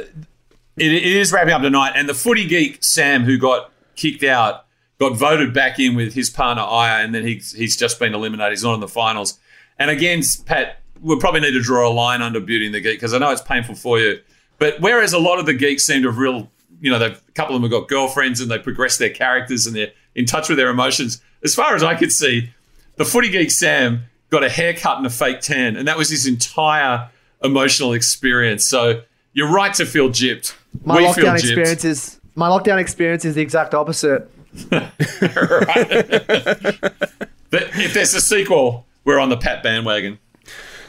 it, 0.78 0.92
it 0.92 1.04
is 1.04 1.32
wrapping 1.32 1.54
up 1.54 1.62
tonight. 1.62 1.94
And 1.96 2.08
the 2.08 2.14
footy 2.14 2.48
geek 2.48 2.84
Sam, 2.84 3.24
who 3.24 3.38
got 3.38 3.72
kicked 3.96 4.24
out, 4.24 4.66
got 5.00 5.18
voted 5.18 5.54
back 5.54 5.80
in 5.80 5.96
with 5.96 6.14
his 6.14 6.30
partner 6.30 6.64
Aya, 6.64 7.04
and 7.04 7.14
then 7.14 7.26
he's 7.26 7.52
he's 7.52 7.76
just 7.76 8.00
been 8.00 8.14
eliminated. 8.14 8.54
He's 8.54 8.64
not 8.64 8.76
in 8.76 8.80
the 8.80 8.88
finals. 8.88 9.40
And 9.78 9.90
again, 9.90 10.22
Pat, 10.46 10.80
we'll 11.02 11.20
probably 11.20 11.42
need 11.42 11.52
to 11.52 11.62
draw 11.62 11.88
a 11.88 11.94
line 11.94 12.22
under 12.22 12.40
Beauty 12.40 12.66
and 12.66 12.76
the 12.76 12.82
Geek 12.82 12.96
because 12.96 13.14
I 13.14 13.18
know 13.18 13.32
it's 13.32 13.42
painful 13.42 13.76
for 13.76 14.00
you. 14.00 14.20
But 14.60 14.82
whereas 14.82 15.14
a 15.14 15.20
lot 15.20 15.40
of 15.40 15.46
the 15.46 15.54
geeks 15.54 15.86
seem 15.86 16.04
to 16.04 16.10
have 16.10 16.18
real, 16.18 16.52
you 16.82 16.92
know, 16.92 17.00
they've, 17.00 17.22
a 17.28 17.32
couple 17.32 17.56
of 17.56 17.62
them 17.62 17.70
have 17.70 17.80
got 17.80 17.90
girlfriends 17.90 18.42
and 18.42 18.50
they 18.50 18.60
progress 18.60 18.98
their 18.98 19.10
characters 19.10 19.66
and 19.66 19.76
they're 19.76 19.92
in 20.16 20.26
touch 20.26 20.50
with 20.50 20.58
their 20.58 20.70
emotions. 20.70 21.22
As 21.44 21.56
far 21.56 21.76
as 21.76 21.84
I 21.84 21.96
could 21.96 22.12
see, 22.12 22.52
the 22.96 23.06
footy 23.06 23.30
geek 23.30 23.52
Sam 23.52 24.04
got 24.30 24.44
a 24.44 24.50
haircut 24.50 24.98
and 24.98 25.06
a 25.06 25.10
fake 25.10 25.42
tan, 25.42 25.76
and 25.76 25.88
that 25.88 25.98
was 25.98 26.10
his 26.10 26.28
entire 26.28 27.10
emotional 27.44 27.94
experience. 27.94 28.66
So 28.66 29.02
you're 29.34 29.52
right 29.52 29.74
to 29.76 29.86
feel 29.86 30.10
gypped. 30.10 30.56
My 30.84 30.98
we 30.98 31.14
feel 31.14 31.26
lockdown 31.26 31.36
gypped. 31.36 31.40
experience 31.40 31.86
is 31.86 32.20
my 32.36 32.50
lockdown 32.50 32.78
experience 32.78 33.26
is 33.26 33.36
the 33.36 33.42
exact 33.42 33.74
opposite. 33.74 34.30
But 37.50 37.64
if 37.76 37.94
there's 37.94 38.14
a 38.14 38.22
sequel, 38.22 38.86
we're 39.04 39.20
on 39.20 39.30
the 39.30 39.38
Pat 39.38 39.64
bandwagon. 39.64 40.20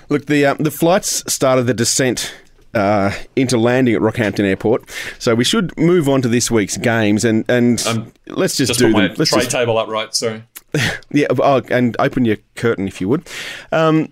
Look, 0.08 0.26
the 0.26 0.46
um, 0.46 0.58
the 0.58 0.70
flights 0.70 1.22
started 1.32 1.64
the 1.64 1.74
descent 1.74 2.34
uh, 2.74 3.12
into 3.36 3.58
landing 3.58 3.94
at 3.94 4.00
Rockhampton 4.00 4.44
Airport, 4.44 4.88
so 5.18 5.34
we 5.34 5.44
should 5.44 5.76
move 5.78 6.08
on 6.08 6.22
to 6.22 6.28
this 6.28 6.50
week's 6.50 6.76
games 6.76 7.24
and 7.24 7.44
and 7.48 7.82
Um, 7.86 8.12
let's 8.26 8.56
just, 8.56 8.68
Just 8.70 8.80
do 8.80 8.92
put 8.92 9.00
them. 9.08 9.14
Let's 9.18 9.30
tray 9.30 9.40
just, 9.40 9.50
table 9.50 9.78
upright. 9.78 10.14
Sorry. 10.14 10.44
yeah, 11.10 11.26
oh, 11.30 11.62
and 11.70 11.96
open 11.98 12.24
your 12.24 12.36
curtain 12.54 12.86
if 12.86 13.00
you 13.00 13.08
would. 13.08 13.28
Um, 13.72 14.08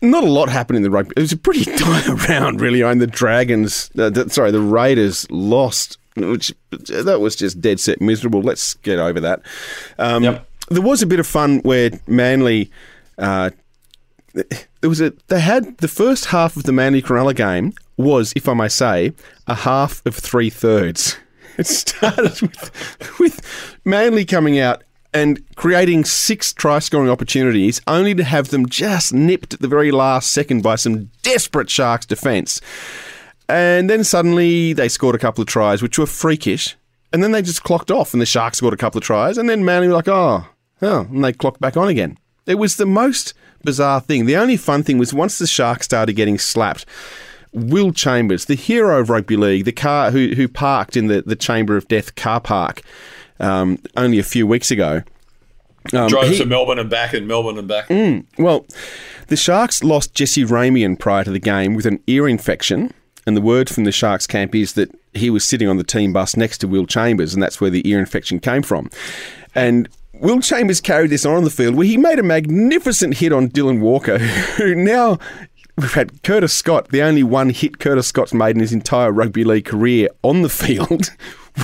not 0.00 0.24
a 0.24 0.30
lot 0.30 0.48
happened 0.48 0.76
in 0.76 0.82
the 0.82 0.90
rugby. 0.90 1.12
It 1.16 1.20
was 1.20 1.32
a 1.32 1.36
pretty 1.36 1.64
dire 1.76 2.14
round, 2.14 2.60
really. 2.60 2.82
I 2.84 2.88
mean, 2.90 2.98
the 2.98 3.06
Dragons, 3.06 3.90
uh, 3.98 4.08
the, 4.10 4.30
sorry, 4.30 4.52
the 4.52 4.60
Raiders 4.60 5.28
lost, 5.30 5.98
which 6.16 6.54
that 6.70 7.20
was 7.20 7.36
just 7.36 7.60
dead 7.60 7.80
set 7.80 8.00
miserable. 8.00 8.40
Let's 8.40 8.74
get 8.74 8.98
over 8.98 9.20
that. 9.20 9.42
Um, 9.98 10.22
Yep. 10.24 10.44
There 10.70 10.82
was 10.82 11.02
a 11.02 11.06
bit 11.06 11.18
of 11.18 11.26
fun 11.26 11.60
where 11.60 11.90
Manly. 12.06 12.70
Uh, 13.18 13.50
there 14.80 14.90
was 14.90 15.00
a 15.00 15.12
they 15.28 15.40
had 15.40 15.78
the 15.78 15.88
first 15.88 16.26
half 16.26 16.56
of 16.56 16.64
the 16.64 16.72
Manly 16.72 17.02
Cronulla 17.02 17.34
game 17.34 17.72
was, 17.96 18.32
if 18.36 18.48
I 18.48 18.54
may 18.54 18.68
say, 18.68 19.12
a 19.46 19.54
half 19.54 20.04
of 20.06 20.14
three 20.14 20.50
thirds. 20.50 21.16
It 21.58 21.66
started 21.66 22.40
with 22.40 23.18
with 23.18 23.80
Manly 23.84 24.24
coming 24.24 24.60
out 24.60 24.84
and 25.12 25.42
creating 25.56 26.04
six 26.04 26.52
try 26.52 26.78
scoring 26.78 27.10
opportunities, 27.10 27.80
only 27.88 28.14
to 28.14 28.22
have 28.22 28.50
them 28.50 28.68
just 28.68 29.12
nipped 29.12 29.54
at 29.54 29.60
the 29.60 29.66
very 29.66 29.90
last 29.90 30.30
second 30.30 30.62
by 30.62 30.76
some 30.76 31.10
desperate 31.22 31.68
Sharks 31.68 32.06
defence. 32.06 32.60
And 33.48 33.90
then 33.90 34.04
suddenly 34.04 34.72
they 34.72 34.88
scored 34.88 35.16
a 35.16 35.18
couple 35.18 35.42
of 35.42 35.48
tries, 35.48 35.82
which 35.82 35.98
were 35.98 36.06
freakish. 36.06 36.76
And 37.12 37.24
then 37.24 37.32
they 37.32 37.42
just 37.42 37.64
clocked 37.64 37.90
off, 37.90 38.12
and 38.12 38.20
the 38.20 38.26
Sharks 38.26 38.58
scored 38.58 38.74
a 38.74 38.76
couple 38.76 38.98
of 38.98 39.04
tries. 39.04 39.38
And 39.38 39.48
then 39.48 39.64
Manly 39.64 39.88
were 39.88 39.94
like, 39.94 40.08
oh, 40.08 40.46
oh, 40.82 41.00
and 41.00 41.24
they 41.24 41.32
clocked 41.32 41.60
back 41.60 41.76
on 41.76 41.88
again. 41.88 42.18
It 42.46 42.56
was 42.56 42.76
the 42.76 42.86
most 42.86 43.34
bizarre 43.64 44.00
thing. 44.00 44.26
The 44.26 44.36
only 44.36 44.56
fun 44.56 44.82
thing 44.82 44.98
was 44.98 45.12
once 45.14 45.38
the 45.38 45.46
Sharks 45.46 45.84
started 45.86 46.14
getting 46.14 46.38
slapped, 46.38 46.86
Will 47.52 47.92
Chambers, 47.92 48.44
the 48.44 48.54
hero 48.54 49.00
of 49.00 49.10
rugby 49.10 49.36
league, 49.36 49.64
the 49.64 49.72
car 49.72 50.10
who, 50.10 50.28
who 50.36 50.48
parked 50.48 50.96
in 50.96 51.06
the, 51.06 51.22
the 51.22 51.36
Chamber 51.36 51.76
of 51.76 51.88
Death 51.88 52.14
car 52.14 52.40
park 52.40 52.82
um, 53.40 53.78
only 53.96 54.18
a 54.18 54.22
few 54.22 54.46
weeks 54.46 54.70
ago. 54.70 55.02
Um, 55.94 56.08
Drove 56.08 56.28
he- 56.28 56.38
to 56.38 56.44
Melbourne 56.44 56.78
and 56.78 56.90
back, 56.90 57.14
and 57.14 57.26
Melbourne 57.26 57.58
and 57.58 57.66
back. 57.68 57.88
well, 58.38 58.66
the 59.28 59.36
Sharks 59.36 59.82
lost 59.82 60.14
Jesse 60.14 60.44
Ramien 60.44 60.98
prior 60.98 61.24
to 61.24 61.30
the 61.30 61.38
game 61.38 61.74
with 61.74 61.86
an 61.86 62.00
ear 62.06 62.28
infection, 62.28 62.92
and 63.26 63.36
the 63.36 63.40
word 63.40 63.70
from 63.70 63.84
the 63.84 63.92
Sharks 63.92 64.26
camp 64.26 64.54
is 64.54 64.74
that 64.74 64.90
he 65.14 65.30
was 65.30 65.44
sitting 65.44 65.68
on 65.68 65.78
the 65.78 65.84
team 65.84 66.12
bus 66.12 66.36
next 66.36 66.58
to 66.58 66.68
Will 66.68 66.86
Chambers, 66.86 67.32
and 67.32 67.42
that's 67.42 67.60
where 67.60 67.70
the 67.70 67.88
ear 67.88 67.98
infection 67.98 68.38
came 68.40 68.62
from. 68.62 68.90
And 69.54 69.88
Will 70.20 70.40
Chambers 70.40 70.80
carried 70.80 71.10
this 71.10 71.24
on 71.24 71.36
on 71.36 71.44
the 71.44 71.50
field 71.50 71.74
where 71.74 71.86
he 71.86 71.96
made 71.96 72.18
a 72.18 72.22
magnificent 72.22 73.18
hit 73.18 73.32
on 73.32 73.48
Dylan 73.48 73.80
Walker, 73.80 74.18
who 74.56 74.74
now 74.74 75.18
we've 75.76 75.94
had 75.94 76.22
Curtis 76.22 76.52
Scott, 76.52 76.88
the 76.88 77.02
only 77.02 77.22
one 77.22 77.50
hit 77.50 77.78
Curtis 77.78 78.08
Scott's 78.08 78.34
made 78.34 78.56
in 78.56 78.60
his 78.60 78.72
entire 78.72 79.12
rugby 79.12 79.44
league 79.44 79.64
career 79.66 80.08
on 80.22 80.42
the 80.42 80.48
field. 80.48 81.10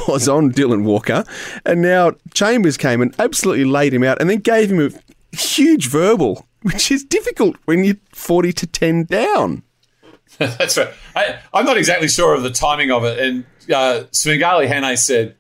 Was 0.08 0.28
on 0.28 0.50
Dylan 0.50 0.82
Walker, 0.82 1.24
and 1.64 1.80
now 1.80 2.14
Chambers 2.32 2.76
came 2.76 3.00
and 3.00 3.14
absolutely 3.20 3.64
laid 3.64 3.94
him 3.94 4.02
out, 4.02 4.20
and 4.20 4.28
then 4.28 4.40
gave 4.40 4.72
him 4.72 4.80
a 4.80 5.36
huge 5.36 5.88
verbal, 5.88 6.48
which 6.62 6.90
is 6.90 7.04
difficult 7.04 7.54
when 7.66 7.84
you're 7.84 7.94
40 8.12 8.52
to 8.54 8.66
10 8.66 9.04
down. 9.04 9.62
That's 10.38 10.76
right. 10.76 10.92
I, 11.14 11.38
I'm 11.52 11.64
not 11.64 11.76
exactly 11.76 12.08
sure 12.08 12.34
of 12.34 12.42
the 12.42 12.50
timing 12.50 12.90
of 12.90 13.04
it. 13.04 13.20
And 13.20 13.44
uh, 13.72 14.04
Svengali 14.10 14.66
Hannay 14.66 14.98
said 14.98 15.36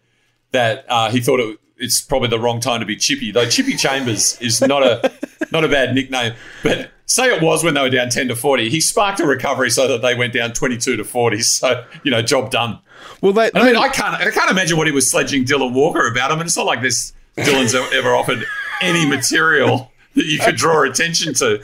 that 0.52 0.84
uh, 0.88 1.10
he 1.10 1.20
thought 1.20 1.40
it, 1.40 1.58
it's 1.76 2.00
probably 2.00 2.28
the 2.28 2.38
wrong 2.38 2.60
time 2.60 2.80
to 2.80 2.86
be 2.86 2.96
Chippy, 2.96 3.30
though 3.32 3.48
Chippy 3.48 3.74
Chambers 3.76 4.40
is 4.40 4.60
not 4.60 4.82
a 4.82 5.12
not 5.52 5.64
a 5.64 5.68
bad 5.68 5.94
nickname. 5.94 6.34
But 6.62 6.90
say 7.06 7.34
it 7.34 7.42
was 7.42 7.62
when 7.64 7.74
they 7.74 7.80
were 7.82 7.90
down 7.90 8.08
10 8.10 8.28
to 8.28 8.36
40. 8.36 8.70
He 8.70 8.80
sparked 8.80 9.20
a 9.20 9.26
recovery 9.26 9.70
so 9.70 9.86
that 9.88 10.00
they 10.02 10.14
went 10.14 10.32
down 10.32 10.52
22 10.52 10.96
to 10.96 11.04
40. 11.04 11.40
So, 11.42 11.84
you 12.02 12.10
know, 12.10 12.22
job 12.22 12.50
done. 12.50 12.78
Well, 13.20 13.32
they, 13.32 13.50
I 13.54 13.64
mean, 13.64 13.76
I 13.76 13.88
can't 13.88 14.14
I 14.14 14.30
can't 14.30 14.50
imagine 14.50 14.76
what 14.78 14.86
he 14.86 14.92
was 14.92 15.10
sledging 15.10 15.44
Dylan 15.44 15.72
Walker 15.72 16.06
about 16.08 16.30
him. 16.30 16.40
And 16.40 16.46
it's 16.46 16.56
not 16.56 16.66
like 16.66 16.80
this 16.82 17.12
Dylan's 17.36 17.74
ever 17.74 18.14
offered 18.14 18.44
any 18.80 19.06
material 19.06 19.92
that 20.14 20.24
you 20.26 20.38
could 20.38 20.56
draw 20.56 20.82
attention 20.82 21.34
to. 21.34 21.60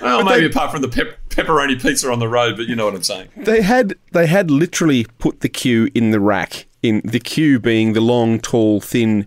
Well, 0.00 0.24
maybe 0.24 0.40
they- 0.40 0.46
apart 0.46 0.70
from 0.72 0.82
the 0.82 0.88
pep- 0.88 1.18
pepperoni 1.34 1.80
pizza 1.80 2.10
on 2.10 2.18
the 2.18 2.28
road, 2.28 2.56
but 2.56 2.66
you 2.66 2.76
know 2.76 2.84
what 2.86 2.94
I'm 2.94 3.02
saying. 3.02 3.28
they 3.36 3.62
had 3.62 3.94
they 4.12 4.26
had 4.26 4.50
literally 4.50 5.06
put 5.18 5.40
the 5.40 5.48
cue 5.48 5.88
in 5.94 6.10
the 6.10 6.20
rack. 6.20 6.66
In 6.82 7.00
the 7.04 7.20
cue 7.20 7.58
being 7.58 7.92
the 7.94 8.00
long, 8.00 8.38
tall, 8.38 8.80
thin, 8.80 9.26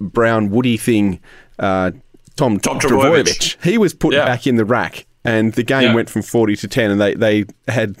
brown, 0.00 0.50
woody 0.50 0.76
thing. 0.76 1.20
Uh, 1.58 1.90
Tom, 2.36 2.58
Tom 2.60 2.78
Trbojevic. 2.78 3.62
He 3.64 3.76
was 3.78 3.94
put 3.94 4.14
Yeah. 4.14 4.24
back 4.24 4.46
in 4.46 4.56
the 4.56 4.64
rack, 4.64 5.06
and 5.24 5.52
the 5.54 5.62
game 5.62 5.82
Yeah. 5.90 5.94
went 5.94 6.08
from 6.10 6.22
40 6.22 6.56
to 6.56 6.68
10, 6.68 6.90
and 6.90 7.00
they, 7.00 7.14
they 7.14 7.44
had. 7.68 7.96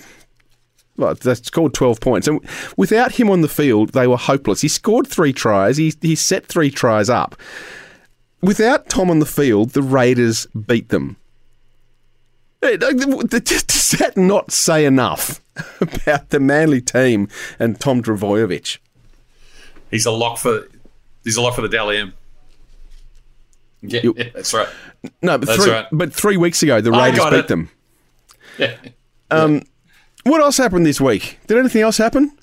Well, 0.98 1.14
that's 1.14 1.50
called 1.50 1.74
12 1.74 2.00
points. 2.00 2.26
And 2.26 2.40
without 2.78 3.12
him 3.12 3.28
on 3.28 3.42
the 3.42 3.48
field, 3.48 3.90
they 3.90 4.06
were 4.06 4.16
hopeless. 4.16 4.62
He 4.62 4.68
scored 4.68 5.06
three 5.06 5.32
tries. 5.34 5.76
He, 5.76 5.92
he 6.00 6.14
set 6.14 6.46
three 6.46 6.70
tries 6.70 7.10
up. 7.10 7.36
Without 8.42 8.88
Tom 8.88 9.10
on 9.10 9.18
the 9.18 9.26
field, 9.26 9.70
the 9.70 9.82
Raiders 9.82 10.46
beat 10.46 10.88
them. 10.88 11.16
Does 12.60 13.90
that 13.98 14.14
not 14.16 14.50
say 14.50 14.84
enough 14.84 15.40
about 15.80 16.30
the 16.30 16.40
Manly 16.40 16.80
team 16.80 17.28
and 17.58 17.78
Tom 17.78 18.02
Trbojevic? 18.02 18.78
He's 19.90 20.06
a 20.06 20.10
lock 20.10 20.38
for 20.38 20.66
he's 21.24 21.36
a 21.36 21.42
lock 21.42 21.54
for 21.54 21.62
the 21.62 21.68
Dally 21.68 21.98
M. 21.98 22.14
Yeah, 23.82 24.00
You- 24.02 24.14
yeah, 24.16 24.30
that's 24.34 24.52
right. 24.54 24.68
No, 25.22 25.38
but 25.38 25.46
That's 25.46 25.62
three, 25.62 25.72
right. 25.72 25.86
but 25.92 26.12
three 26.12 26.36
weeks 26.36 26.62
ago, 26.64 26.80
the 26.80 26.90
Raiders 26.90 27.22
beat 27.24 27.32
it. 27.34 27.48
them. 27.48 27.70
Yeah. 28.58 28.74
Um, 29.30 29.62
what 30.24 30.40
else 30.40 30.56
happened 30.56 30.84
this 30.84 31.00
week? 31.00 31.38
Did 31.46 31.58
anything 31.58 31.82
else 31.82 31.96
happen? 31.98 32.36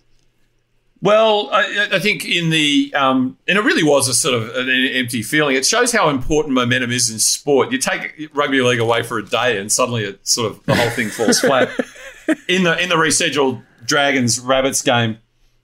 Well, 1.03 1.49
I, 1.51 1.89
I 1.91 1.99
think 1.99 2.23
in 2.23 2.49
the 2.49 2.93
um, 2.95 3.37
and 3.45 3.57
it 3.57 3.61
really 3.61 3.83
was 3.83 4.07
a 4.07 4.13
sort 4.13 4.35
of 4.35 4.55
an 4.55 4.69
empty 4.69 5.21
feeling. 5.21 5.57
It 5.57 5.65
shows 5.65 5.91
how 5.91 6.07
important 6.07 6.53
momentum 6.53 6.91
is 6.91 7.09
in 7.09 7.19
sport. 7.19 7.73
You 7.73 7.77
take 7.77 8.29
rugby 8.33 8.61
league 8.61 8.79
away 8.79 9.03
for 9.03 9.19
a 9.19 9.25
day, 9.25 9.57
and 9.57 9.69
suddenly 9.69 10.05
it 10.05 10.25
sort 10.25 10.49
of 10.49 10.63
the 10.63 10.73
whole 10.73 10.89
thing 10.91 11.09
falls 11.09 11.39
flat. 11.41 11.69
In 12.47 12.63
the 12.63 12.81
in 12.81 12.87
the 12.87 12.95
rescheduled 12.95 13.61
Dragons 13.85 14.39
Rabbits 14.39 14.81
game, 14.81 15.11
it 15.11 15.17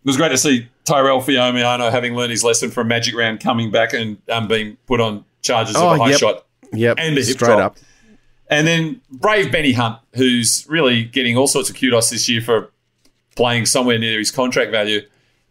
was 0.04 0.18
great 0.18 0.28
to 0.30 0.38
see 0.38 0.68
Tyrell 0.84 1.22
Fuimaono 1.22 1.90
having 1.90 2.16
learned 2.16 2.32
his 2.32 2.44
lesson 2.44 2.70
from 2.70 2.90
Magic 2.90 3.16
Round, 3.16 3.40
coming 3.40 3.72
back 3.72 3.94
and 3.94 4.18
um, 4.30 4.50
being 4.50 4.76
put 4.88 5.00
on 5.00 5.24
charges 5.42 5.78
Oh, 5.78 5.92
of 5.92 6.00
a 6.00 6.04
high 6.04 6.10
yep. 6.10 6.20
shot 6.20 6.46
Yep, 6.74 6.98
and 7.00 7.18
a 7.18 7.22
hip 7.22 7.38
straight 7.38 7.48
drop. 7.48 7.60
up. 7.60 7.78
And 8.50 8.68
then 8.68 9.00
brave 9.10 9.54
Benny 9.54 9.72
Hunt, 9.72 10.00
who's 10.16 10.66
really 10.68 11.06
getting 11.06 11.38
all 11.38 11.48
sorts 11.48 11.70
of 11.70 11.78
kudos 11.78 12.10
this 12.10 12.28
year 12.28 12.42
for 12.42 12.72
playing 13.38 13.68
somewhere 13.68 13.98
near 13.98 14.20
his 14.20 14.32
contract 14.32 14.72
value, 14.72 15.00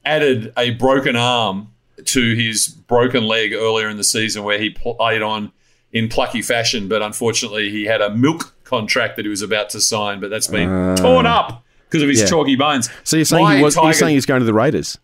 added 0.09 0.53
a 0.57 0.71
broken 0.71 1.17
arm 1.17 1.69
to 2.05 2.35
his 2.35 2.69
broken 2.69 3.27
leg 3.27 3.53
earlier 3.53 3.89
in 3.89 3.97
the 3.97 4.05
season 4.05 4.43
where 4.45 4.59
he 4.59 4.71
played 4.71 5.23
on 5.23 5.53
in 5.93 6.09
plucky 6.09 6.43
fashion. 6.43 6.89
But 6.89 7.03
unfortunately, 7.03 7.71
he 7.71 7.85
had 7.85 8.01
a 8.01 8.11
milk 8.11 8.55
contract 8.65 9.17
that 9.17 9.25
he 9.25 9.29
was 9.29 9.43
about 9.43 9.71
to 9.71 9.81
sign, 9.81 10.21
but 10.21 10.31
that's 10.31 10.47
been 10.47 10.97
torn 10.97 11.27
up 11.27 11.65
because 11.89 12.03
of 12.03 12.09
his 12.09 12.21
yeah. 12.21 12.27
chalky 12.27 12.57
bones. 12.57 12.91
So 13.05 13.17
you're 13.17 13.25
saying 13.25 13.45
My 13.45 13.57
he 13.57 13.63
was? 13.63 13.77
You're 13.77 13.93
saying 13.93 14.15
he's 14.15 14.27
going 14.27 14.41
to 14.41 14.47
the 14.47 14.55
Raiders? 14.55 14.99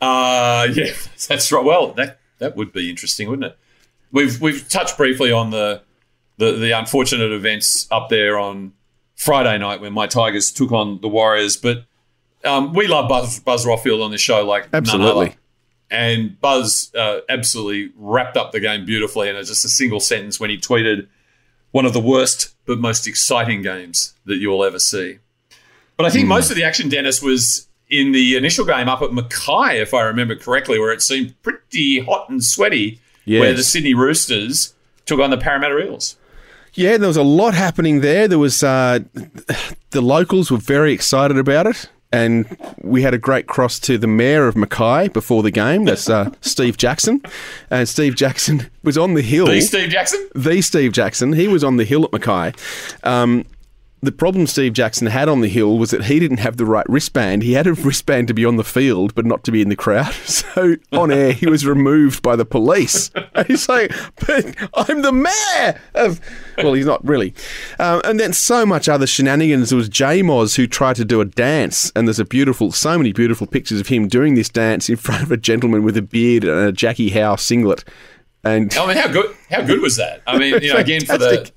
uh, 0.00 0.68
yeah, 0.74 0.92
that's 1.28 1.50
right. 1.50 1.64
Well, 1.64 1.92
that 1.92 2.18
that 2.38 2.56
would 2.56 2.72
be 2.72 2.90
interesting, 2.90 3.28
wouldn't 3.28 3.52
it? 3.52 3.58
We've 4.12 4.40
we've 4.40 4.68
touched 4.68 4.96
briefly 4.96 5.32
on 5.32 5.50
the 5.50 5.82
the, 6.38 6.52
the 6.52 6.72
unfortunate 6.72 7.32
events 7.32 7.86
up 7.90 8.08
there 8.08 8.38
on 8.38 8.72
Friday 9.14 9.56
night 9.58 9.80
when 9.80 9.92
my 9.92 10.06
Tigers 10.06 10.50
took 10.50 10.72
on 10.72 11.00
the 11.00 11.08
Warriors, 11.08 11.56
but 11.56 11.84
um, 12.46 12.72
we 12.72 12.86
love 12.86 13.08
Buzz, 13.08 13.40
Buzz 13.40 13.66
Rothfield 13.66 14.02
on 14.04 14.10
this 14.10 14.20
show 14.20 14.44
like 14.44 14.68
Absolutely. 14.72 15.34
And 15.90 16.40
Buzz 16.40 16.92
uh, 16.98 17.20
absolutely 17.28 17.92
wrapped 17.96 18.36
up 18.36 18.52
the 18.52 18.60
game 18.60 18.84
beautifully, 18.84 19.28
and 19.28 19.38
it's 19.38 19.48
just 19.48 19.64
a 19.64 19.68
single 19.68 20.00
sentence 20.00 20.40
when 20.40 20.50
he 20.50 20.58
tweeted, 20.58 21.06
"One 21.70 21.84
of 21.86 21.92
the 21.92 22.00
worst 22.00 22.54
but 22.66 22.78
most 22.78 23.06
exciting 23.06 23.62
games 23.62 24.14
that 24.24 24.36
you 24.36 24.48
will 24.50 24.64
ever 24.64 24.78
see." 24.80 25.18
But 25.96 26.06
I 26.06 26.10
think 26.10 26.24
Hmm. 26.24 26.30
most 26.30 26.50
of 26.50 26.56
the 26.56 26.64
action, 26.64 26.88
Dennis, 26.88 27.22
was 27.22 27.68
in 27.88 28.10
the 28.10 28.36
initial 28.36 28.64
game 28.64 28.88
up 28.88 29.00
at 29.00 29.12
Mackay, 29.12 29.80
if 29.80 29.94
I 29.94 30.02
remember 30.02 30.34
correctly, 30.34 30.78
where 30.80 30.90
it 30.92 31.02
seemed 31.02 31.40
pretty 31.42 32.00
hot 32.00 32.28
and 32.28 32.42
sweaty, 32.42 33.00
where 33.40 33.54
the 33.54 33.62
Sydney 33.62 33.94
Roosters 33.94 34.74
took 35.06 35.20
on 35.20 35.30
the 35.30 35.38
Parramatta 35.38 35.78
Eels. 35.86 36.16
Yeah, 36.74 36.96
there 36.96 37.06
was 37.08 37.16
a 37.16 37.22
lot 37.22 37.54
happening 37.54 38.00
there. 38.00 38.26
There 38.26 38.40
was 38.40 38.62
uh, 38.64 38.98
the 39.90 40.00
locals 40.02 40.50
were 40.50 40.58
very 40.58 40.92
excited 40.92 41.38
about 41.38 41.66
it, 41.68 41.88
and 42.16 42.56
we 42.80 43.02
had 43.02 43.12
a 43.12 43.18
great 43.18 43.46
cross 43.46 43.78
to 43.80 43.98
the 43.98 44.06
mayor 44.06 44.48
of 44.48 44.56
Mackay 44.56 45.08
before 45.08 45.42
the 45.42 45.50
game. 45.50 45.84
That's 45.84 46.08
uh, 46.08 46.30
Steve 46.40 46.78
Jackson, 46.78 47.20
and 47.68 47.86
Steve 47.86 48.16
Jackson 48.16 48.70
was 48.82 48.96
on 48.96 49.12
the 49.12 49.20
hill. 49.20 49.46
The 49.46 49.60
Steve 49.60 49.90
Jackson? 49.90 50.26
the 50.34 50.62
Steve 50.62 50.92
Jackson. 50.92 51.34
He 51.34 51.46
was 51.46 51.62
on 51.62 51.76
the 51.76 51.84
hill 51.84 52.04
at 52.04 52.12
Mackay. 52.12 52.54
Um, 53.04 53.44
the 54.02 54.12
problem 54.12 54.46
Steve 54.46 54.74
Jackson 54.74 55.06
had 55.06 55.28
on 55.28 55.40
the 55.40 55.48
hill 55.48 55.78
was 55.78 55.90
that 55.90 56.04
he 56.04 56.18
didn't 56.20 56.38
have 56.38 56.58
the 56.58 56.66
right 56.66 56.86
wristband. 56.88 57.42
He 57.42 57.54
had 57.54 57.66
a 57.66 57.72
wristband 57.72 58.28
to 58.28 58.34
be 58.34 58.44
on 58.44 58.56
the 58.56 58.64
field, 58.64 59.14
but 59.14 59.24
not 59.24 59.42
to 59.44 59.50
be 59.50 59.62
in 59.62 59.68
the 59.68 59.76
crowd. 59.76 60.14
So 60.56 60.76
on 60.92 61.10
air, 61.10 61.32
he 61.32 61.46
was 61.46 61.66
removed 61.66 62.22
by 62.22 62.36
the 62.36 62.44
police. 62.44 63.10
And 63.34 63.46
he's 63.46 63.68
like, 63.68 63.92
"But 64.26 64.54
I'm 64.74 65.02
the 65.02 65.12
mayor 65.12 65.80
of." 65.94 66.20
Well, 66.56 66.72
he's 66.72 66.86
not 66.86 67.04
really. 67.06 67.34
Um, 67.78 68.00
and 68.04 68.18
then 68.18 68.32
so 68.32 68.64
much 68.64 68.88
other 68.88 69.06
shenanigans. 69.06 69.70
There 69.70 69.76
was 69.76 69.88
J 69.88 70.22
Moz 70.22 70.56
who 70.56 70.66
tried 70.66 70.96
to 70.96 71.04
do 71.04 71.20
a 71.20 71.24
dance, 71.24 71.92
and 71.94 72.08
there's 72.08 72.20
a 72.20 72.24
beautiful, 72.24 72.72
so 72.72 72.96
many 72.96 73.12
beautiful 73.12 73.46
pictures 73.46 73.80
of 73.80 73.88
him 73.88 74.08
doing 74.08 74.34
this 74.34 74.48
dance 74.48 74.88
in 74.88 74.96
front 75.06 75.22
of 75.22 75.32
a 75.32 75.36
gentleman 75.36 75.82
with 75.82 75.96
a 75.96 76.02
beard 76.02 76.44
and 76.44 76.68
a 76.68 76.72
Jackie 76.72 77.10
Howe 77.10 77.36
singlet. 77.36 77.84
And 78.44 78.72
I 78.74 78.86
mean, 78.86 78.96
how 78.96 79.08
good? 79.08 79.36
How 79.50 79.62
good 79.62 79.80
was 79.80 79.96
that? 79.96 80.22
I 80.26 80.38
mean, 80.38 80.62
you 80.62 80.72
know, 80.72 80.78
again 80.78 81.04
for 81.04 81.18
the. 81.18 81.50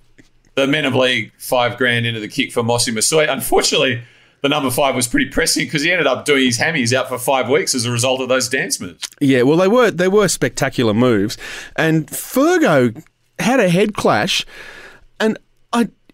The 0.59 0.67
men 0.67 0.85
of 0.85 0.95
league 0.95 1.31
five 1.37 1.77
grand 1.77 2.05
into 2.05 2.19
the 2.19 2.27
kick 2.27 2.51
for 2.51 2.63
Mossy 2.63 2.91
Masoi. 2.91 3.31
Unfortunately, 3.31 4.01
the 4.41 4.49
number 4.49 4.71
five 4.71 4.95
was 4.95 5.07
pretty 5.07 5.29
pressing 5.29 5.65
because 5.65 5.81
he 5.81 5.91
ended 5.91 6.07
up 6.07 6.25
doing 6.25 6.45
his 6.45 6.59
hammies 6.59 6.93
out 6.93 7.09
for 7.09 7.17
five 7.17 7.49
weeks 7.49 7.75
as 7.75 7.85
a 7.85 7.91
result 7.91 8.21
of 8.21 8.29
those 8.29 8.47
dance 8.47 8.79
moves. 8.79 9.07
Yeah, 9.19 9.43
well, 9.43 9.57
they 9.57 9.67
were 9.67 9.91
they 9.91 10.07
were 10.07 10.27
spectacular 10.27 10.93
moves, 10.93 11.37
and 11.75 12.07
Fergo 12.07 13.03
had 13.39 13.59
a 13.59 13.69
head 13.69 13.93
clash, 13.93 14.45
and 15.19 15.37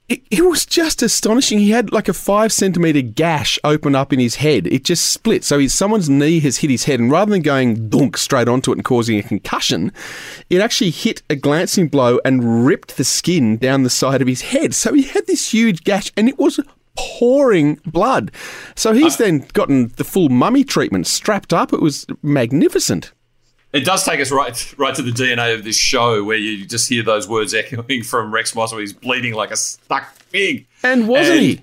it, 0.07 0.21
it 0.29 0.45
was 0.45 0.65
just 0.65 1.01
astonishing. 1.01 1.59
He 1.59 1.71
had 1.71 1.91
like 1.91 2.07
a 2.07 2.13
five 2.13 2.53
centimeter 2.53 3.01
gash 3.01 3.57
open 3.63 3.95
up 3.95 4.13
in 4.13 4.19
his 4.19 4.35
head. 4.35 4.67
It 4.67 4.83
just 4.83 5.09
split, 5.09 5.43
so 5.43 5.57
he, 5.57 5.67
someone's 5.67 6.09
knee 6.09 6.39
has 6.41 6.57
hit 6.57 6.69
his 6.69 6.83
head, 6.83 6.99
and 6.99 7.11
rather 7.11 7.31
than 7.31 7.41
going 7.41 7.89
dunk 7.89 8.17
straight 8.17 8.47
onto 8.47 8.71
it 8.71 8.75
and 8.75 8.85
causing 8.85 9.17
a 9.17 9.23
concussion, 9.23 9.91
it 10.49 10.61
actually 10.61 10.91
hit 10.91 11.23
a 11.29 11.35
glancing 11.35 11.87
blow 11.87 12.19
and 12.23 12.65
ripped 12.65 12.97
the 12.97 13.03
skin 13.03 13.57
down 13.57 13.83
the 13.83 13.89
side 13.89 14.21
of 14.21 14.27
his 14.27 14.41
head. 14.41 14.75
So 14.75 14.93
he 14.93 15.03
had 15.03 15.25
this 15.25 15.51
huge 15.51 15.83
gash, 15.83 16.11
and 16.15 16.29
it 16.29 16.37
was 16.37 16.59
pouring 16.95 17.79
blood. 17.85 18.31
So 18.75 18.93
he's 18.93 19.19
uh. 19.19 19.25
then 19.25 19.47
gotten 19.53 19.87
the 19.97 20.03
full 20.03 20.29
mummy 20.29 20.63
treatment 20.63 21.07
strapped 21.07 21.53
up. 21.53 21.73
It 21.73 21.81
was 21.81 22.05
magnificent. 22.21 23.11
It 23.75 23.85
does 23.85 24.03
take 24.03 24.19
us 24.19 24.31
right 24.31 24.73
right 24.77 24.95
to 24.95 25.01
the 25.01 25.11
DNA 25.11 25.53
of 25.53 25.63
this 25.63 25.77
show, 25.77 26.23
where 26.23 26.37
you 26.37 26.65
just 26.65 26.87
hear 26.89 27.03
those 27.03 27.27
words 27.27 27.53
echoing 27.53 28.03
from 28.03 28.33
Rex 28.33 28.55
Moss, 28.55 28.71
where 28.71 28.81
he's 28.81 28.93
bleeding 28.93 29.33
like 29.33 29.51
a 29.51 29.57
stuck 29.57 30.15
pig. 30.31 30.65
And 30.83 31.07
wasn't 31.07 31.37
And- 31.37 31.45
he? 31.45 31.61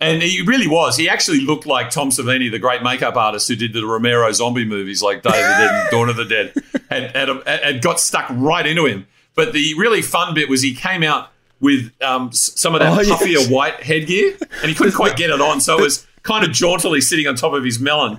And 0.00 0.20
he 0.20 0.42
really 0.42 0.66
was. 0.66 0.96
He 0.96 1.08
actually 1.08 1.42
looked 1.42 1.64
like 1.64 1.90
Tom 1.90 2.10
Savini, 2.10 2.50
the 2.50 2.58
great 2.58 2.82
makeup 2.82 3.14
artist 3.16 3.46
who 3.46 3.54
did 3.54 3.72
the 3.72 3.86
Romero 3.86 4.32
zombie 4.32 4.64
movies 4.64 5.00
like 5.00 5.22
Day 5.22 5.28
of 5.28 5.34
the 5.34 5.40
Dead 5.40 5.70
and 5.70 5.90
Dawn 5.92 6.08
of 6.08 6.16
the 6.16 6.24
Dead, 6.24 6.54
and, 6.90 7.04
had, 7.46 7.46
had 7.62 7.82
got 7.82 8.00
stuck 8.00 8.26
right 8.30 8.66
into 8.66 8.84
him. 8.84 9.06
But 9.36 9.52
the 9.52 9.74
really 9.78 10.02
fun 10.02 10.34
bit 10.34 10.48
was 10.48 10.60
he 10.60 10.74
came 10.74 11.04
out 11.04 11.28
with 11.60 11.92
um, 12.02 12.32
some 12.32 12.74
of 12.74 12.80
that 12.80 12.98
Oh, 12.98 13.00
yes. 13.00 13.48
white 13.48 13.74
headgear, 13.80 14.36
and 14.60 14.68
he 14.68 14.74
couldn't 14.74 14.94
quite 14.96 15.16
get 15.16 15.30
it 15.30 15.40
on, 15.40 15.60
so 15.60 15.78
it 15.78 15.82
was 15.82 16.04
kind 16.24 16.44
of 16.44 16.50
jauntily 16.50 17.00
sitting 17.00 17.28
on 17.28 17.36
top 17.36 17.52
of 17.52 17.62
his 17.62 17.78
melon. 17.78 18.18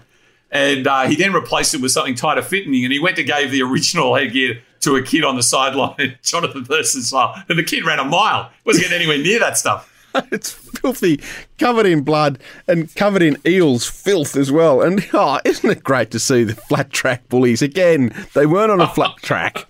And 0.53 0.85
uh, 0.85 1.07
he 1.07 1.15
then 1.15 1.33
replaced 1.33 1.73
it 1.73 1.81
with 1.81 1.91
something 1.91 2.13
tighter 2.13 2.43
fitting, 2.43 2.83
and 2.83 2.93
he 2.93 2.99
went 2.99 3.15
to 3.15 3.23
gave 3.23 3.49
the 3.51 3.63
original 3.63 4.15
headgear 4.15 4.61
to 4.81 4.95
a 4.95 5.01
kid 5.01 5.23
on 5.23 5.35
the 5.35 5.43
sideline, 5.43 6.17
Jonathan 6.23 6.63
Thurston 6.63 7.01
style, 7.01 7.43
and 7.49 7.57
the 7.57 7.63
kid 7.63 7.85
ran 7.85 7.99
a 7.99 8.05
mile. 8.05 8.51
wasn't 8.63 8.83
getting 8.83 8.97
anywhere 8.97 9.17
near 9.17 9.39
that 9.39 9.57
stuff. 9.57 9.89
It's 10.31 10.51
filthy, 10.51 11.19
covered 11.57 11.87
in 11.87 12.01
blood 12.01 12.37
and 12.67 12.93
covered 12.93 13.23
in 13.23 13.35
eels 13.47 13.89
filth 13.89 14.35
as 14.35 14.51
well. 14.51 14.83
And 14.83 15.03
oh, 15.13 15.39
isn't 15.43 15.67
it 15.67 15.83
great 15.83 16.11
to 16.11 16.19
see 16.19 16.43
the 16.43 16.53
flat 16.53 16.91
track 16.91 17.27
bullies 17.29 17.63
again? 17.63 18.13
They 18.35 18.45
weren't 18.45 18.71
on 18.71 18.79
a 18.79 18.87
flat 18.87 19.17
track, 19.23 19.65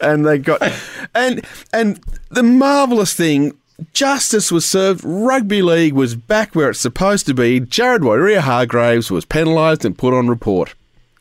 and 0.00 0.24
they 0.24 0.38
got 0.38 0.62
and 1.12 1.44
and 1.72 2.00
the 2.28 2.44
marvelous 2.44 3.14
thing. 3.14 3.58
Justice 3.92 4.50
was 4.52 4.66
served. 4.66 5.02
Rugby 5.04 5.62
league 5.62 5.94
was 5.94 6.14
back 6.14 6.54
where 6.54 6.70
it's 6.70 6.80
supposed 6.80 7.26
to 7.26 7.34
be. 7.34 7.60
Jared 7.60 8.02
Waerea-Hargreaves 8.02 9.10
was 9.10 9.24
penalised 9.24 9.84
and 9.84 9.96
put 9.96 10.14
on 10.14 10.28
report. 10.28 10.74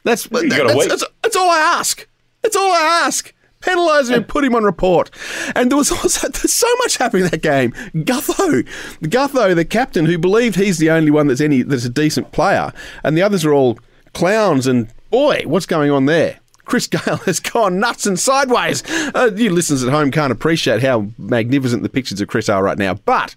That's 0.03 0.23
that's, 0.25 0.43
week. 0.43 0.89
that's, 0.89 1.03
that's 1.21 1.35
all 1.35 1.49
I 1.49 1.59
ask. 1.59 2.07
That's 2.41 2.55
all 2.55 2.71
I 2.71 3.03
ask. 3.05 3.33
Penalise 3.61 4.07
him 4.07 4.15
and 4.15 4.27
put 4.27 4.45
him 4.45 4.55
on 4.55 4.63
report. 4.63 5.11
And 5.55 5.69
there 5.69 5.77
was 5.77 5.91
also 6.03 6.27
there's 6.29 6.53
so 6.53 6.67
much 6.79 6.97
happening 6.97 7.25
in 7.25 7.31
that 7.31 7.41
game. 7.41 7.71
Gutho, 7.93 8.63
Gutho, 9.01 9.55
the 9.55 9.65
captain, 9.65 10.05
who 10.05 10.17
believed 10.17 10.55
he's 10.55 10.77
the 10.77 10.89
only 10.89 11.11
one 11.11 11.27
that's 11.27 11.41
any 11.41 11.61
that's 11.61 11.85
a 11.85 11.89
decent 11.89 12.31
player, 12.31 12.71
and 13.03 13.17
the 13.17 13.21
others 13.21 13.45
are 13.45 13.53
all 13.53 13.77
clowns. 14.13 14.65
And 14.65 14.87
boy, 15.09 15.43
what's 15.45 15.65
going 15.65 15.91
on 15.91 16.05
there? 16.05 16.39
Chris 16.69 16.87
Gale 16.87 17.17
has 17.25 17.39
gone 17.39 17.79
nuts 17.79 18.05
and 18.05 18.17
sideways. 18.17 18.83
Uh, 18.89 19.31
you 19.35 19.49
listeners 19.49 19.83
at 19.83 19.89
home 19.89 20.11
can't 20.11 20.31
appreciate 20.31 20.81
how 20.81 21.07
magnificent 21.17 21.83
the 21.83 21.89
pictures 21.89 22.21
of 22.21 22.27
Chris 22.27 22.47
are 22.47 22.63
right 22.63 22.77
now, 22.77 22.93
but. 22.93 23.35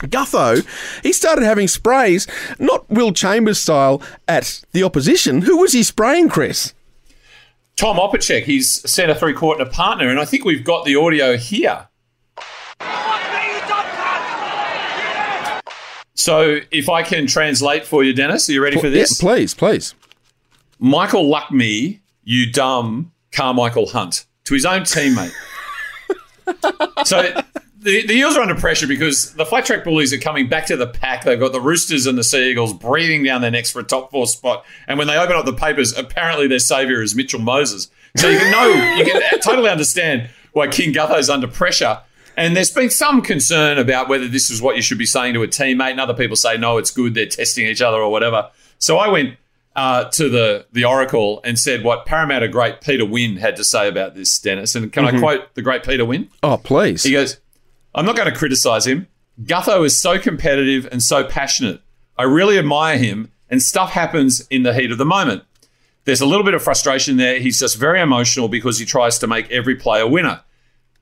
Gutho, 0.00 0.66
he 1.02 1.12
started 1.14 1.42
having 1.42 1.68
sprays, 1.68 2.26
not 2.58 2.88
Will 2.90 3.12
Chambers 3.12 3.58
style, 3.58 4.02
at 4.28 4.62
the 4.72 4.82
opposition. 4.82 5.42
Who 5.42 5.56
was 5.56 5.72
he 5.72 5.82
spraying, 5.82 6.28
Chris? 6.28 6.74
Tom 7.76 7.96
Opacic, 7.96 8.44
he's 8.44 8.88
centre 8.90 9.14
three 9.14 9.32
quarter 9.32 9.64
partner, 9.64 10.08
and 10.08 10.20
I 10.20 10.26
think 10.26 10.44
we've 10.44 10.64
got 10.64 10.84
the 10.84 10.96
audio 10.96 11.38
here. 11.38 11.88
So 16.14 16.60
if 16.70 16.88
I 16.90 17.02
can 17.02 17.26
translate 17.26 17.86
for 17.86 18.04
you, 18.04 18.12
Dennis, 18.12 18.48
are 18.48 18.52
you 18.52 18.62
ready 18.62 18.78
for 18.78 18.90
this? 18.90 19.22
Yeah, 19.22 19.28
please, 19.28 19.54
please. 19.54 19.94
Michael 20.78 21.28
Luck 21.28 21.50
me, 21.50 22.00
you 22.26 22.50
dumb 22.52 23.12
Carmichael 23.32 23.86
Hunt, 23.86 24.26
to 24.44 24.54
his 24.54 24.66
own 24.66 24.82
teammate. 24.82 25.32
so 27.06 27.22
the, 27.78 28.04
the 28.04 28.14
Eels 28.14 28.36
are 28.36 28.42
under 28.42 28.56
pressure 28.56 28.86
because 28.86 29.32
the 29.34 29.46
flat 29.46 29.64
track 29.64 29.84
bullies 29.84 30.12
are 30.12 30.18
coming 30.18 30.48
back 30.48 30.66
to 30.66 30.76
the 30.76 30.88
pack. 30.88 31.24
They've 31.24 31.38
got 31.38 31.52
the 31.52 31.60
Roosters 31.60 32.06
and 32.06 32.18
the 32.18 32.24
Sea 32.24 32.50
Eagles 32.50 32.72
breathing 32.74 33.22
down 33.22 33.42
their 33.42 33.50
necks 33.50 33.70
for 33.70 33.78
a 33.78 33.84
top 33.84 34.10
four 34.10 34.26
spot. 34.26 34.64
And 34.88 34.98
when 34.98 35.06
they 35.06 35.16
open 35.16 35.36
up 35.36 35.44
the 35.44 35.52
papers, 35.52 35.96
apparently 35.96 36.48
their 36.48 36.58
saviour 36.58 37.00
is 37.00 37.14
Mitchell 37.14 37.40
Moses. 37.40 37.88
So 38.16 38.28
you 38.28 38.38
can 38.38 38.50
know, 38.50 38.96
you 38.96 39.04
can 39.04 39.40
totally 39.40 39.70
understand 39.70 40.28
why 40.52 40.66
King 40.66 40.92
Gutho's 40.92 41.30
under 41.30 41.46
pressure. 41.46 42.00
And 42.36 42.56
there's 42.56 42.72
been 42.72 42.90
some 42.90 43.22
concern 43.22 43.78
about 43.78 44.08
whether 44.08 44.26
this 44.26 44.50
is 44.50 44.60
what 44.60 44.74
you 44.74 44.82
should 44.82 44.98
be 44.98 45.06
saying 45.06 45.34
to 45.34 45.44
a 45.44 45.48
teammate. 45.48 45.92
And 45.92 46.00
other 46.00 46.12
people 46.12 46.34
say, 46.34 46.58
no, 46.58 46.78
it's 46.78 46.90
good. 46.90 47.14
They're 47.14 47.26
testing 47.26 47.66
each 47.66 47.80
other 47.80 47.98
or 47.98 48.10
whatever. 48.10 48.50
So 48.78 48.98
I 48.98 49.08
went 49.08 49.36
uh, 49.76 50.04
to 50.10 50.28
the 50.28 50.66
the 50.72 50.84
Oracle 50.84 51.40
and 51.44 51.58
said 51.58 51.84
what 51.84 52.06
Parramatta 52.06 52.48
great 52.48 52.80
Peter 52.80 53.04
Wynn 53.04 53.36
had 53.36 53.56
to 53.56 53.64
say 53.64 53.86
about 53.88 54.14
this, 54.14 54.36
Dennis. 54.38 54.74
And 54.74 54.90
can 54.90 55.04
I 55.04 55.18
quote 55.18 55.54
the 55.54 55.62
great 55.62 55.84
Peter 55.84 56.04
Wynn? 56.04 56.30
Oh, 56.42 56.56
please. 56.56 57.04
He 57.04 57.12
goes, 57.12 57.38
I'm 57.94 58.06
not 58.06 58.16
going 58.16 58.30
to 58.30 58.36
criticize 58.36 58.86
him. 58.86 59.06
Gutho 59.42 59.84
is 59.84 60.00
so 60.00 60.18
competitive 60.18 60.88
and 60.90 61.02
so 61.02 61.22
passionate. 61.24 61.82
I 62.18 62.22
really 62.22 62.58
admire 62.58 62.96
him, 62.96 63.30
and 63.50 63.62
stuff 63.62 63.90
happens 63.92 64.40
in 64.48 64.62
the 64.62 64.72
heat 64.72 64.90
of 64.90 64.98
the 64.98 65.04
moment. 65.04 65.44
There's 66.04 66.22
a 66.22 66.26
little 66.26 66.44
bit 66.44 66.54
of 66.54 66.62
frustration 66.62 67.18
there. 67.18 67.38
He's 67.38 67.58
just 67.58 67.76
very 67.76 68.00
emotional 68.00 68.48
because 68.48 68.78
he 68.78 68.86
tries 68.86 69.18
to 69.18 69.26
make 69.26 69.50
every 69.50 69.74
player 69.74 70.06
winner. 70.06 70.40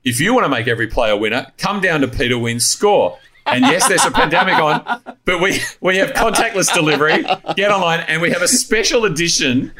If 0.03 0.19
you 0.19 0.33
want 0.33 0.45
to 0.45 0.49
make 0.49 0.67
every 0.67 0.87
player 0.87 1.15
winner, 1.15 1.47
come 1.57 1.79
down 1.79 2.01
to 2.01 2.07
Peter 2.07 2.37
Wynn's 2.37 2.65
score. 2.65 3.17
And 3.45 3.63
yes, 3.63 3.87
there's 3.87 4.05
a 4.05 4.11
pandemic 4.11 4.55
on, 4.55 4.83
but 5.25 5.39
we, 5.39 5.59
we 5.79 5.97
have 5.97 6.11
contactless 6.11 6.73
delivery. 6.73 7.23
Get 7.55 7.71
online, 7.71 7.99
and 8.01 8.21
we 8.21 8.31
have 8.31 8.41
a 8.41 8.47
special 8.47 9.05
edition 9.05 9.71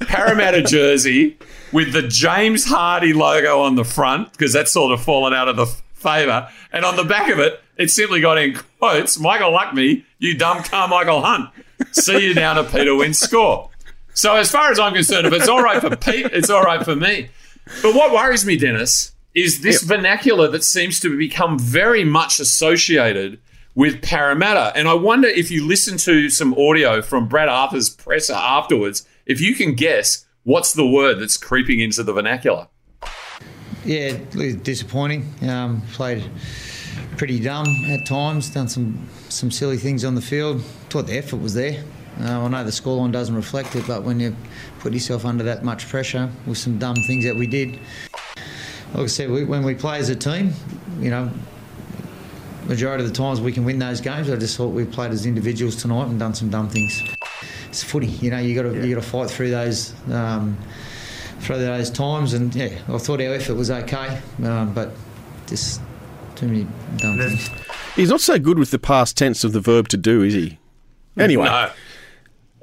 Parramatta 0.00 0.62
jersey 0.62 1.38
with 1.72 1.92
the 1.92 2.02
James 2.02 2.66
Hardie 2.66 3.14
logo 3.14 3.60
on 3.60 3.76
the 3.76 3.84
front 3.84 4.32
because 4.32 4.52
that's 4.52 4.72
sort 4.72 4.92
of 4.92 5.02
fallen 5.02 5.32
out 5.32 5.48
of 5.48 5.56
the 5.56 5.66
favour. 5.94 6.48
And 6.72 6.84
on 6.84 6.96
the 6.96 7.04
back 7.04 7.30
of 7.30 7.38
it, 7.38 7.60
it's 7.76 7.94
simply 7.94 8.20
got 8.20 8.38
in 8.38 8.58
quotes, 8.78 9.18
Michael 9.18 9.52
Luckme, 9.52 10.04
you 10.18 10.36
dumb 10.36 10.62
Carmichael 10.62 11.22
Hunt. 11.22 11.50
See 11.92 12.28
you 12.28 12.34
down 12.34 12.58
at 12.58 12.70
Peter 12.70 12.94
Wynn's 12.94 13.18
score. 13.18 13.70
So 14.12 14.36
as 14.36 14.50
far 14.50 14.70
as 14.70 14.78
I'm 14.78 14.94
concerned, 14.94 15.26
if 15.26 15.32
it's 15.32 15.48
all 15.48 15.62
right 15.62 15.80
for 15.80 15.96
Pete, 15.96 16.26
it's 16.26 16.50
all 16.50 16.62
right 16.62 16.84
for 16.84 16.94
me. 16.94 17.30
But 17.82 17.94
what 17.94 18.12
worries 18.12 18.44
me, 18.46 18.56
Dennis, 18.56 19.13
is 19.34 19.62
this 19.62 19.82
vernacular 19.82 20.48
that 20.48 20.64
seems 20.64 21.00
to 21.00 21.16
become 21.16 21.58
very 21.58 22.04
much 22.04 22.40
associated 22.40 23.40
with 23.74 24.02
Parramatta. 24.02 24.72
And 24.76 24.86
I 24.86 24.94
wonder 24.94 25.28
if 25.28 25.50
you 25.50 25.66
listen 25.66 25.96
to 25.98 26.30
some 26.30 26.54
audio 26.54 27.02
from 27.02 27.28
Brad 27.28 27.48
Arthur's 27.48 27.90
presser 27.90 28.34
afterwards, 28.34 29.06
if 29.26 29.40
you 29.40 29.54
can 29.54 29.74
guess 29.74 30.24
what's 30.44 30.72
the 30.72 30.86
word 30.86 31.18
that's 31.20 31.36
creeping 31.36 31.80
into 31.80 32.02
the 32.02 32.12
vernacular. 32.12 32.68
Yeah, 33.84 34.16
disappointing. 34.62 35.28
Um, 35.42 35.82
played 35.92 36.24
pretty 37.16 37.40
dumb 37.40 37.66
at 37.88 38.06
times. 38.06 38.48
Done 38.50 38.68
some 38.68 39.08
some 39.28 39.50
silly 39.50 39.76
things 39.76 40.04
on 40.04 40.14
the 40.14 40.22
field. 40.22 40.62
Thought 40.88 41.06
the 41.06 41.18
effort 41.18 41.36
was 41.36 41.54
there. 41.54 41.82
Uh, 42.20 42.44
I 42.44 42.48
know 42.48 42.64
the 42.64 42.70
scoreline 42.70 43.12
doesn't 43.12 43.34
reflect 43.34 43.74
it, 43.74 43.86
but 43.86 44.04
when 44.04 44.20
you 44.20 44.36
put 44.78 44.92
yourself 44.92 45.24
under 45.24 45.42
that 45.44 45.64
much 45.64 45.88
pressure 45.88 46.30
with 46.46 46.58
some 46.58 46.78
dumb 46.78 46.94
things 46.94 47.24
that 47.24 47.34
we 47.34 47.46
did, 47.46 47.78
like 48.94 49.04
I 49.04 49.06
said, 49.06 49.30
we, 49.30 49.44
when 49.44 49.64
we 49.64 49.74
play 49.74 49.98
as 49.98 50.08
a 50.08 50.16
team, 50.16 50.52
you 51.00 51.10
know, 51.10 51.30
majority 52.66 53.04
of 53.04 53.10
the 53.10 53.14
times 53.16 53.40
we 53.40 53.52
can 53.52 53.64
win 53.64 53.78
those 53.78 54.00
games. 54.00 54.30
I 54.30 54.36
just 54.36 54.56
thought 54.56 54.68
we 54.68 54.84
played 54.84 55.10
as 55.10 55.26
individuals 55.26 55.76
tonight 55.76 56.06
and 56.06 56.18
done 56.18 56.34
some 56.34 56.48
dumb 56.50 56.68
things. 56.68 57.02
It's 57.68 57.82
footy, 57.82 58.06
you 58.06 58.30
know. 58.30 58.38
You 58.38 58.54
got 58.54 58.70
to 58.70 58.86
you 58.86 58.94
got 58.94 59.02
to 59.02 59.06
fight 59.08 59.30
through 59.30 59.50
those. 59.50 59.94
Um, 60.10 60.56
through 61.40 61.58
those 61.58 61.90
times, 61.90 62.32
and 62.32 62.54
yeah, 62.54 62.70
I 62.88 62.96
thought 62.96 63.20
our 63.20 63.34
effort 63.34 63.54
was 63.54 63.70
okay, 63.70 64.18
um, 64.44 64.72
but 64.72 64.92
just 65.46 65.80
too 66.36 66.46
many 66.46 66.66
dumb 66.96 67.18
things. 67.18 67.50
He's 67.94 68.08
not 68.08 68.22
so 68.22 68.38
good 68.38 68.58
with 68.58 68.70
the 68.70 68.78
past 68.78 69.16
tense 69.16 69.44
of 69.44 69.52
the 69.52 69.60
verb 69.60 69.88
to 69.88 69.96
do, 69.98 70.22
is 70.22 70.32
he? 70.32 70.58
Anyway, 71.18 71.44
No. 71.44 71.70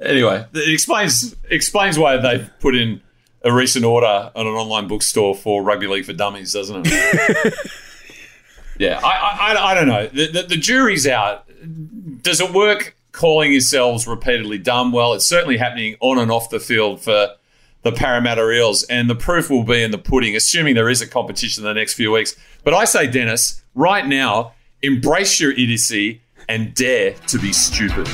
Anyway, 0.00 0.44
it 0.52 0.72
explains 0.72 1.36
explains 1.48 1.96
why 1.96 2.16
they 2.16 2.44
put 2.58 2.74
in 2.74 3.00
a 3.44 3.52
recent 3.52 3.84
order 3.84 4.30
on 4.34 4.46
an 4.46 4.52
online 4.52 4.88
bookstore 4.88 5.34
for 5.34 5.62
rugby 5.62 5.86
league 5.86 6.04
for 6.04 6.12
dummies, 6.12 6.52
doesn't 6.52 6.86
it? 6.88 7.54
yeah, 8.78 9.00
I, 9.02 9.08
I, 9.08 9.52
I- 9.54 9.70
I 9.70 9.74
don't 9.74 9.88
know. 9.88 10.06
The, 10.08 10.26
the, 10.30 10.42
the 10.44 10.56
jury's 10.56 11.06
out. 11.06 11.48
Does 12.22 12.40
it 12.40 12.52
work 12.52 12.96
calling 13.12 13.52
yourselves 13.52 14.06
repeatedly 14.06 14.58
dumb? 14.58 14.92
Well, 14.92 15.12
it's 15.14 15.26
certainly 15.26 15.56
happening 15.56 15.96
on 16.00 16.18
and 16.18 16.30
off 16.30 16.50
the 16.50 16.60
field 16.60 17.00
for 17.00 17.28
the 17.82 17.92
Parramatta 17.92 18.48
Eels, 18.50 18.84
and 18.84 19.10
the 19.10 19.14
proof 19.16 19.50
will 19.50 19.64
be 19.64 19.82
in 19.82 19.90
the 19.90 19.98
pudding, 19.98 20.36
assuming 20.36 20.74
there 20.76 20.88
is 20.88 21.02
a 21.02 21.06
competition 21.06 21.64
in 21.64 21.68
the 21.68 21.74
next 21.74 21.94
few 21.94 22.12
weeks. 22.12 22.36
But 22.62 22.74
I 22.74 22.84
say, 22.84 23.08
Dennis, 23.08 23.62
right 23.74 24.06
now, 24.06 24.52
embrace 24.82 25.40
your 25.40 25.50
idiocy 25.52 26.22
and 26.48 26.74
dare 26.74 27.12
to 27.26 27.38
be 27.40 27.52
stupid. 27.52 28.08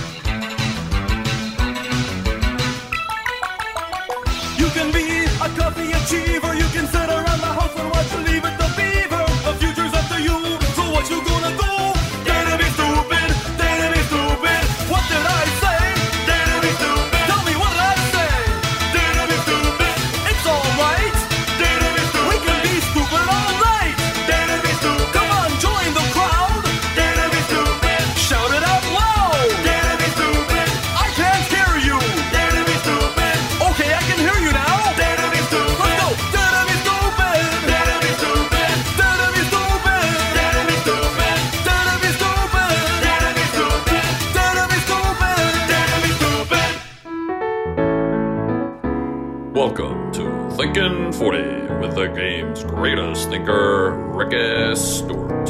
The 52.09 52.15
game's 52.15 52.65
greatest 52.65 53.29
thinker, 53.29 53.91
Ricky 54.15 54.75
Stuart. 54.77 55.45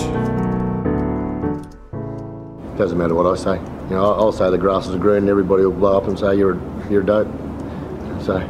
Doesn't 2.77 2.99
matter 2.99 3.15
what 3.15 3.27
I 3.27 3.37
say. 3.37 3.59
You 3.59 3.91
know, 3.91 4.05
I'll, 4.05 4.15
I'll 4.15 4.33
say 4.33 4.51
the 4.51 4.59
grass 4.59 4.89
is 4.89 4.97
green, 4.97 5.19
and 5.19 5.29
everybody 5.29 5.63
will 5.63 5.71
blow 5.71 5.97
up 5.97 6.09
and 6.09 6.19
say 6.19 6.35
you're 6.37 6.61
you're 6.91 7.05
dope. 7.05 7.29
So 8.23 8.41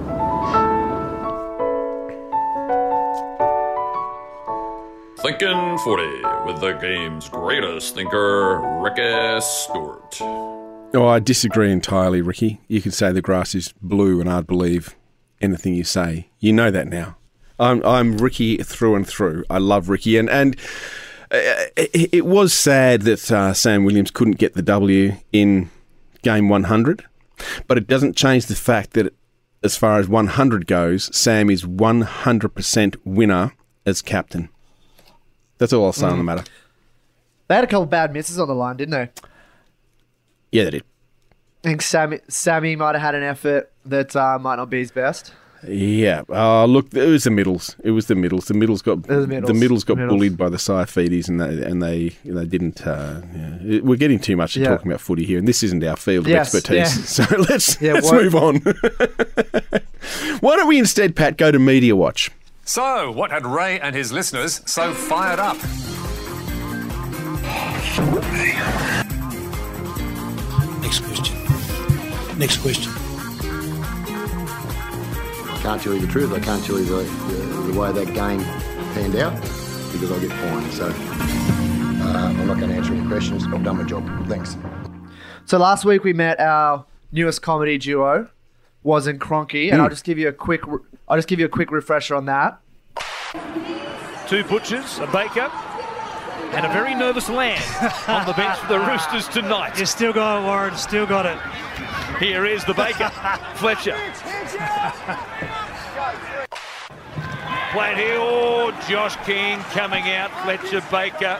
Thinking 5.18 5.78
40 5.78 6.02
with 6.46 6.60
the 6.62 6.78
game's 6.80 7.28
greatest 7.28 7.94
thinker, 7.94 8.58
Ricky 8.80 9.40
Stuart. 9.42 10.16
Oh, 10.94 11.06
I 11.06 11.18
disagree 11.18 11.70
entirely, 11.70 12.22
Ricky. 12.22 12.58
You 12.68 12.80
can 12.80 12.92
say 12.92 13.12
the 13.12 13.20
grass 13.20 13.54
is 13.54 13.74
blue, 13.82 14.18
and 14.18 14.30
I'd 14.30 14.46
believe 14.46 14.96
anything 15.42 15.74
you 15.74 15.84
say. 15.84 16.30
You 16.38 16.54
know 16.54 16.70
that 16.70 16.88
now. 16.88 17.17
I'm 17.58 17.84
I'm 17.84 18.18
Ricky 18.18 18.58
through 18.58 18.94
and 18.96 19.06
through. 19.06 19.44
I 19.50 19.58
love 19.58 19.88
Ricky, 19.88 20.16
and 20.16 20.30
and 20.30 20.56
uh, 21.30 21.38
it, 21.76 22.14
it 22.14 22.26
was 22.26 22.52
sad 22.52 23.02
that 23.02 23.30
uh, 23.30 23.52
Sam 23.52 23.84
Williams 23.84 24.10
couldn't 24.10 24.38
get 24.38 24.54
the 24.54 24.62
W 24.62 25.14
in 25.32 25.70
game 26.22 26.48
100, 26.48 27.04
but 27.66 27.78
it 27.78 27.86
doesn't 27.86 28.16
change 28.16 28.46
the 28.46 28.54
fact 28.54 28.92
that 28.92 29.14
as 29.62 29.76
far 29.76 29.98
as 29.98 30.08
100 30.08 30.66
goes, 30.66 31.14
Sam 31.16 31.50
is 31.50 31.64
100% 31.64 32.96
winner 33.04 33.52
as 33.84 34.02
captain. 34.02 34.48
That's 35.58 35.72
all 35.72 35.86
I'll 35.86 35.92
say 35.92 36.06
on 36.06 36.18
the 36.18 36.24
matter. 36.24 36.44
They 37.48 37.56
had 37.56 37.64
a 37.64 37.66
couple 37.66 37.86
bad 37.86 38.12
misses 38.12 38.38
on 38.38 38.46
the 38.46 38.54
line, 38.54 38.76
didn't 38.76 38.92
they? 38.92 39.10
Yeah, 40.52 40.64
they 40.64 40.70
did. 40.70 40.84
I 41.64 41.68
think 41.68 41.82
Sammy, 41.82 42.20
Sammy 42.28 42.76
might 42.76 42.94
have 42.94 43.02
had 43.02 43.14
an 43.16 43.24
effort 43.24 43.72
that 43.84 44.14
uh, 44.14 44.38
might 44.38 44.56
not 44.56 44.70
be 44.70 44.78
his 44.78 44.92
best. 44.92 45.32
Yeah. 45.66 46.22
Oh, 46.28 46.66
look, 46.66 46.94
it 46.94 47.06
was 47.06 47.24
the 47.24 47.30
middles. 47.30 47.74
It 47.82 47.90
was 47.90 48.06
the 48.06 48.14
middles. 48.14 48.44
The 48.46 48.54
middles 48.54 48.80
got 48.82 49.02
the 49.02 49.26
middles. 49.26 49.48
the 49.48 49.54
middles 49.54 49.84
got 49.84 49.94
The 49.96 50.02
middles. 50.02 50.16
bullied 50.18 50.36
by 50.36 50.48
the 50.48 50.56
Saifitis, 50.56 51.28
and 51.28 51.40
they 51.40 51.62
and 51.64 51.82
they 51.82 52.10
they 52.24 52.46
didn't. 52.46 52.86
Uh, 52.86 53.22
yeah. 53.64 53.80
We're 53.82 53.96
getting 53.96 54.20
too 54.20 54.36
much 54.36 54.54
to 54.54 54.60
Yeah. 54.60 54.68
talking 54.68 54.86
about 54.92 55.00
footy 55.00 55.24
here, 55.24 55.38
and 55.38 55.48
this 55.48 55.62
isn't 55.64 55.82
our 55.82 55.96
field 55.96 56.26
Yes, 56.28 56.54
of 56.54 56.58
expertise. 56.60 57.18
yeah. 57.18 57.26
So 57.26 57.36
let's 57.48 57.80
Yeah, 57.80 57.92
let's 57.94 58.06
what- 58.06 58.22
move 58.22 58.34
on. 58.36 58.56
Why 60.40 60.56
don't 60.56 60.68
we 60.68 60.78
instead, 60.78 61.16
Pat, 61.16 61.36
go 61.36 61.50
to 61.50 61.58
Media 61.58 61.96
Watch? 61.96 62.30
So, 62.64 63.10
what 63.10 63.30
had 63.30 63.44
Ray 63.46 63.80
and 63.80 63.96
his 63.96 64.12
listeners 64.12 64.60
so 64.66 64.92
fired 64.94 65.40
up? 65.40 65.56
Next 70.80 71.00
question. 71.00 71.36
Next 72.38 72.58
question. 72.58 72.92
I 75.58 75.62
can't 75.62 75.82
tell 75.82 75.94
you 75.94 76.00
the 76.00 76.06
truth. 76.06 76.32
I 76.32 76.40
can't 76.40 76.64
tell 76.64 76.78
you 76.78 76.84
the, 76.84 77.02
the, 77.02 77.72
the 77.72 77.78
way 77.78 77.90
that 77.92 78.06
game 78.14 78.40
panned 78.94 79.16
out 79.16 79.34
because 79.92 80.10
I 80.12 80.18
get 80.20 80.30
fined. 80.30 80.72
So 80.72 80.86
uh, 80.86 82.34
I'm 82.38 82.46
not 82.46 82.58
going 82.58 82.70
to 82.70 82.76
answer 82.76 82.94
any 82.94 83.06
questions. 83.08 83.44
I've 83.46 83.64
done 83.64 83.76
my 83.78 83.84
job. 83.84 84.06
Thanks. 84.28 84.56
So 85.46 85.58
last 85.58 85.84
week 85.84 86.04
we 86.04 86.12
met 86.12 86.38
our 86.40 86.84
newest 87.10 87.42
comedy 87.42 87.76
duo, 87.78 88.28
Was 88.82 89.06
and 89.06 89.20
Cronky, 89.20 89.70
and 89.70 89.78
Mm. 89.80 89.84
I'll 89.84 89.88
just 89.90 90.04
give 90.04 90.18
you 90.18 90.28
a 90.28 90.32
quick. 90.32 90.62
I'll 91.08 91.16
just 91.18 91.28
give 91.28 91.40
you 91.40 91.46
a 91.46 91.50
quick 91.50 91.70
refresher 91.72 92.14
on 92.14 92.26
that. 92.26 92.60
Two 94.28 94.44
butchers, 94.44 94.98
a 94.98 95.06
baker, 95.06 95.50
and 96.54 96.66
a 96.66 96.68
very 96.68 96.94
nervous 96.94 97.28
Lamb 97.28 97.60
on 98.08 98.26
the 98.26 98.32
bench 98.34 98.58
for 98.58 98.68
the 98.68 98.78
Roosters 98.78 99.26
tonight. 99.28 99.78
You 99.78 99.86
still 99.86 100.12
got 100.12 100.42
it, 100.42 100.46
Warren. 100.46 100.76
Still 100.76 101.06
got 101.06 101.26
it. 101.26 101.38
Here 102.22 102.44
is 102.46 102.64
the 102.64 102.74
baker, 102.74 103.08
Fletcher. 103.54 103.96
Played 107.72 107.98
here. 107.98 108.16
Oh, 108.18 108.70
Josh 108.88 109.16
King 109.26 109.58
coming 109.72 110.04
out. 110.04 110.30
Fletcher 110.42 110.82
Baker 110.90 111.38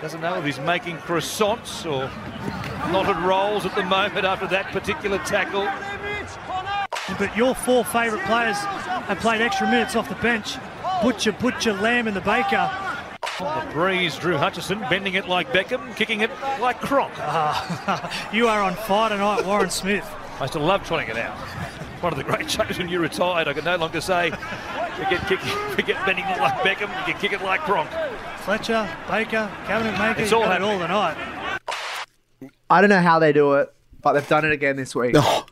doesn't 0.00 0.20
know 0.20 0.34
if 0.34 0.44
he's 0.44 0.58
making 0.58 0.96
croissants 0.98 1.86
or 1.86 2.10
knotted 2.90 3.16
rolls 3.18 3.64
at 3.64 3.74
the 3.76 3.84
moment 3.84 4.26
after 4.26 4.48
that 4.48 4.72
particular 4.72 5.18
tackle. 5.18 5.62
But 7.16 7.36
your 7.36 7.54
four 7.54 7.84
favourite 7.84 8.24
players 8.26 8.56
have 8.56 9.18
played 9.20 9.40
extra 9.40 9.70
minutes 9.70 9.94
off 9.94 10.08
the 10.08 10.16
bench. 10.16 10.56
Butcher, 11.00 11.30
Butcher, 11.30 11.74
Lamb, 11.74 12.08
and 12.08 12.16
the 12.16 12.20
Baker. 12.22 12.68
On 13.38 13.66
the 13.66 13.72
breeze, 13.72 14.16
Drew 14.16 14.36
Hutchison 14.36 14.80
bending 14.90 15.14
it 15.14 15.28
like 15.28 15.52
Beckham, 15.52 15.94
kicking 15.94 16.22
it 16.22 16.30
like 16.60 16.80
Cronk. 16.80 17.12
Ah, 17.18 18.28
you 18.32 18.48
are 18.48 18.62
on 18.62 18.74
fire 18.74 19.10
tonight, 19.10 19.44
Warren 19.46 19.70
Smith. 19.70 20.12
I 20.40 20.46
still 20.46 20.62
love 20.62 20.84
trotting 20.84 21.08
it 21.08 21.16
out. 21.16 21.38
One 22.00 22.12
of 22.12 22.18
the 22.18 22.24
great 22.24 22.50
shows 22.50 22.78
when 22.78 22.88
you 22.88 22.98
retired, 23.00 23.48
I 23.48 23.52
could 23.54 23.64
no 23.64 23.76
longer 23.76 24.00
say, 24.00 24.30
we 24.30 25.04
forget, 25.04 25.20
kicking, 25.28 25.48
forget 25.74 26.06
bending 26.06 26.24
it 26.26 26.38
like 26.40 26.54
Beckham, 26.60 26.88
you 27.06 27.12
can 27.12 27.20
kick 27.20 27.32
it 27.32 27.42
like 27.42 27.60
Cronk. 27.60 27.90
Fletcher, 28.40 28.88
Baker, 29.08 29.50
cabinet 29.66 29.98
maker, 29.98 30.22
It's 30.22 30.32
all 30.32 30.42
done 30.42 30.62
it 30.62 30.64
all 30.64 30.78
happening. 30.78 31.26
tonight. 32.40 32.50
I 32.70 32.80
don't 32.80 32.90
know 32.90 33.00
how 33.00 33.18
they 33.18 33.32
do 33.32 33.54
it, 33.54 33.72
but 34.02 34.12
they've 34.12 34.28
done 34.28 34.44
it 34.44 34.52
again 34.52 34.76
this 34.76 34.94
week. 34.94 35.14
Oh. 35.16 35.46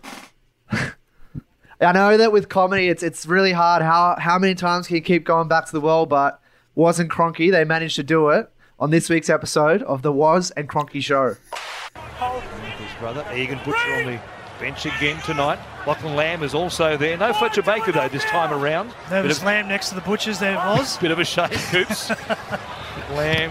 I 1.80 1.92
know 1.92 2.16
that 2.16 2.30
with 2.32 2.48
comedy, 2.48 2.88
it's 2.88 3.02
it's 3.02 3.26
really 3.26 3.52
hard. 3.52 3.82
How 3.82 4.16
how 4.18 4.38
many 4.38 4.54
times 4.54 4.86
can 4.86 4.96
you 4.96 5.02
keep 5.02 5.24
going 5.24 5.48
back 5.48 5.66
to 5.66 5.72
the 5.72 5.80
well? 5.80 6.06
But 6.06 6.40
wasn't 6.74 7.10
Cronky? 7.10 7.50
They 7.50 7.64
managed 7.64 7.96
to 7.96 8.02
do 8.02 8.28
it 8.30 8.48
on 8.78 8.90
this 8.90 9.10
week's 9.10 9.28
episode 9.28 9.82
of 9.82 10.02
the 10.02 10.12
Was 10.12 10.50
and 10.52 10.68
Cronky 10.68 11.02
Show. 11.02 11.34
His 11.34 12.94
brother, 13.00 13.24
Egan 13.34 13.58
Butcher 13.64 13.94
on 13.96 14.06
the 14.06 14.20
bench 14.58 14.86
again 14.86 15.20
tonight. 15.22 15.58
Lachlan 15.86 16.14
Lamb 16.16 16.42
is 16.42 16.54
also 16.54 16.96
there. 16.96 17.16
No 17.16 17.32
Fletcher 17.32 17.62
Baker, 17.62 17.92
though, 17.92 18.08
this 18.08 18.24
time 18.24 18.52
around. 18.52 18.92
There 19.10 19.22
Bit 19.22 19.28
was 19.28 19.38
of- 19.38 19.44
Lamb 19.44 19.68
next 19.68 19.90
to 19.90 19.94
the 19.94 20.00
Butchers, 20.00 20.38
there 20.38 20.54
it 20.54 20.56
was. 20.56 20.96
Bit 21.02 21.10
of 21.10 21.18
a 21.18 21.24
shame, 21.24 21.48
Coops. 21.50 22.10
Lamb 23.10 23.50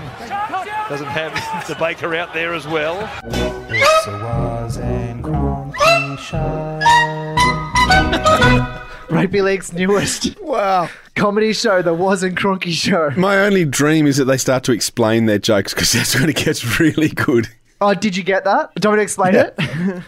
doesn't 0.89 1.07
have 1.07 1.33
the 1.67 1.75
Baker 1.75 2.15
out 2.15 2.33
there 2.33 2.53
as 2.53 2.67
well. 2.67 3.09
It's 3.25 4.07
a 4.07 4.11
was 4.11 4.77
and 4.77 5.23
cronky 5.23 6.17
Show. 6.17 6.79
Rugby 9.09 9.41
League's 9.41 9.73
newest 9.73 10.39
wow 10.41 10.89
comedy 11.15 11.53
show, 11.53 11.81
the 11.83 11.93
Was 11.93 12.23
and 12.23 12.35
Cronky 12.35 12.71
Show. 12.71 13.11
My 13.11 13.37
only 13.45 13.65
dream 13.65 14.07
is 14.07 14.17
that 14.17 14.25
they 14.25 14.37
start 14.37 14.63
to 14.63 14.71
explain 14.71 15.25
their 15.27 15.37
jokes 15.37 15.73
because 15.73 15.91
that's 15.91 16.19
when 16.19 16.29
it 16.29 16.35
gets 16.35 16.79
really 16.79 17.09
good. 17.09 17.47
Oh, 17.79 17.93
did 17.93 18.15
you 18.17 18.23
get 18.23 18.45
that? 18.45 18.73
Do 18.75 18.87
you 18.87 18.89
want 18.89 18.97
me 18.97 19.01
to 19.01 19.03
explain 19.03 19.35
it? 19.35 20.03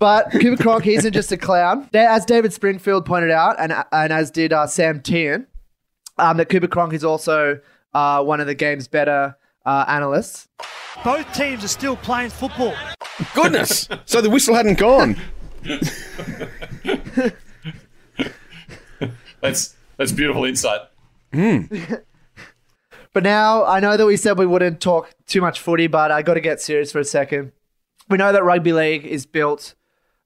But 0.00 0.32
Cooper 0.32 0.60
Cronk, 0.60 0.82
he 0.82 0.94
isn't 0.94 1.12
just 1.12 1.30
a 1.30 1.36
clown. 1.36 1.88
As 1.94 2.24
David 2.24 2.52
Springfield 2.52 3.06
pointed 3.06 3.30
out, 3.30 3.54
and 3.60 3.72
and 3.92 4.12
as 4.12 4.32
did 4.32 4.52
uh, 4.52 4.66
Sam 4.66 5.00
Tian, 5.00 5.46
um, 6.18 6.38
that 6.38 6.48
Cooper 6.48 6.66
Cronk 6.66 6.92
is 6.92 7.04
also 7.04 7.60
uh, 7.94 8.24
one 8.24 8.40
of 8.40 8.48
the 8.48 8.54
game's 8.56 8.88
better 8.88 9.36
uh, 9.64 9.84
analysts. 9.86 10.48
Both 11.04 11.32
teams 11.32 11.62
are 11.62 11.68
still 11.68 11.96
playing 11.96 12.30
football. 12.30 12.74
Goodness! 13.34 13.88
so 14.06 14.20
the 14.20 14.30
whistle 14.30 14.56
hadn't 14.56 14.78
gone. 14.78 15.16
That's 19.40 19.74
that's 19.96 20.12
beautiful 20.12 20.44
insight. 20.44 20.80
But 23.12 23.24
now 23.24 23.64
I 23.64 23.80
know 23.80 23.96
that 23.96 24.06
we 24.06 24.16
said 24.16 24.38
we 24.38 24.46
wouldn't 24.46 24.80
talk 24.80 25.10
too 25.26 25.40
much 25.40 25.58
footy, 25.58 25.88
but 25.88 26.12
I 26.12 26.22
got 26.22 26.34
to 26.34 26.40
get 26.40 26.60
serious 26.60 26.92
for 26.92 27.00
a 27.00 27.04
second. 27.04 27.50
We 28.08 28.18
know 28.18 28.32
that 28.32 28.44
rugby 28.44 28.72
league 28.72 29.04
is 29.04 29.26
built 29.26 29.74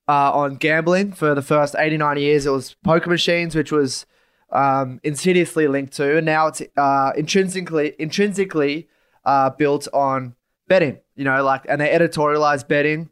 uh, 0.09 0.33
on 0.33 0.57
gambling. 0.57 1.13
For 1.13 1.35
the 1.35 1.43
first 1.43 1.75
89 1.79 2.17
years, 2.19 2.47
it 2.47 2.51
was 2.51 2.75
poker 2.85 3.11
machines, 3.11 3.55
which 3.55 3.73
was 3.73 4.07
um, 4.51 5.01
insidiously 5.03 5.67
linked 5.69 5.95
to, 5.95 6.17
and 6.17 6.27
now 6.27 6.47
it's 6.47 6.63
uh, 6.77 7.13
intrinsically 7.17 7.95
intrinsically 7.99 8.89
uh, 9.25 9.51
built 9.51 9.89
on 9.93 10.35
betting. 10.69 10.99
You 11.17 11.25
know, 11.25 11.43
like 11.43 11.67
and 11.69 11.81
they 11.81 11.89
editorialize 11.89 12.67
betting. 12.67 13.11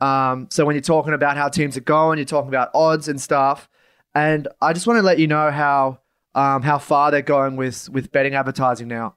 Um, 0.00 0.48
so 0.50 0.64
when 0.64 0.74
you're 0.74 0.80
talking 0.82 1.12
about 1.12 1.36
how 1.36 1.48
teams 1.48 1.76
are 1.76 1.82
going, 1.82 2.18
you're 2.18 2.24
talking 2.24 2.48
about 2.48 2.70
odds 2.74 3.06
and 3.08 3.20
stuff. 3.20 3.68
And 4.14 4.48
I 4.60 4.72
just 4.72 4.86
want 4.86 4.96
to 4.96 5.02
let 5.02 5.18
you 5.18 5.26
know 5.26 5.50
how 5.50 6.00
um, 6.34 6.62
how 6.62 6.78
far 6.78 7.10
they're 7.10 7.22
going 7.22 7.56
with 7.56 7.88
with 7.90 8.10
betting 8.12 8.34
advertising 8.34 8.88
now. 8.88 9.16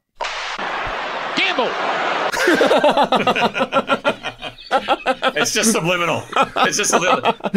Gamble! 1.36 1.72
it's 5.36 5.54
just 5.54 5.72
subliminal. 5.72 6.24
It's 6.58 6.78
just 6.78 6.94
a 6.94 7.00
little. 7.00 7.22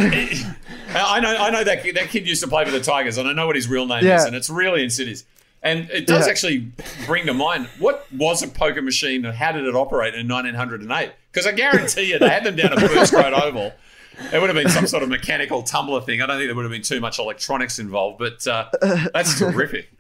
I 0.94 1.20
know. 1.20 1.36
I 1.36 1.50
know 1.50 1.64
that 1.64 1.82
that 1.94 2.08
kid 2.10 2.26
used 2.26 2.42
to 2.42 2.48
play 2.48 2.64
for 2.64 2.70
the 2.70 2.80
Tigers, 2.80 3.18
and 3.18 3.28
I 3.28 3.32
know 3.32 3.46
what 3.46 3.56
his 3.56 3.68
real 3.68 3.86
name 3.86 4.04
is, 4.06 4.24
and 4.24 4.34
it's 4.36 4.50
really 4.50 4.82
insidious. 4.82 5.24
And 5.62 5.90
it 5.90 6.06
does 6.06 6.26
Yeah. 6.26 6.30
actually 6.30 6.70
bring 7.06 7.26
to 7.26 7.34
mind 7.34 7.66
what 7.80 8.06
was 8.12 8.42
a 8.42 8.46
poker 8.46 8.82
machine 8.82 9.24
and 9.24 9.34
how 9.34 9.50
did 9.52 9.64
it 9.64 9.74
operate 9.74 10.14
in 10.14 10.28
1908? 10.28 11.10
Because 11.32 11.46
I 11.46 11.52
guarantee 11.52 12.02
you, 12.12 12.18
they 12.20 12.28
had 12.28 12.44
them 12.44 12.54
down 12.54 12.72
at 12.74 12.78
First 12.78 13.12
Grade 13.12 13.32
Oval. 13.32 13.72
It 14.32 14.40
would 14.40 14.48
have 14.48 14.54
been 14.54 14.68
some 14.70 14.86
sort 14.86 15.02
of 15.02 15.08
mechanical 15.08 15.62
tumbler 15.64 16.00
thing. 16.02 16.22
I 16.22 16.26
don't 16.26 16.36
think 16.36 16.48
there 16.48 16.54
would 16.54 16.64
have 16.64 16.70
been 16.72 16.82
too 16.82 17.00
much 17.00 17.18
electronics 17.18 17.78
involved, 17.80 18.18
but 18.18 18.46
uh, 18.46 18.68
that's 19.12 19.38
terrific. 19.38 19.90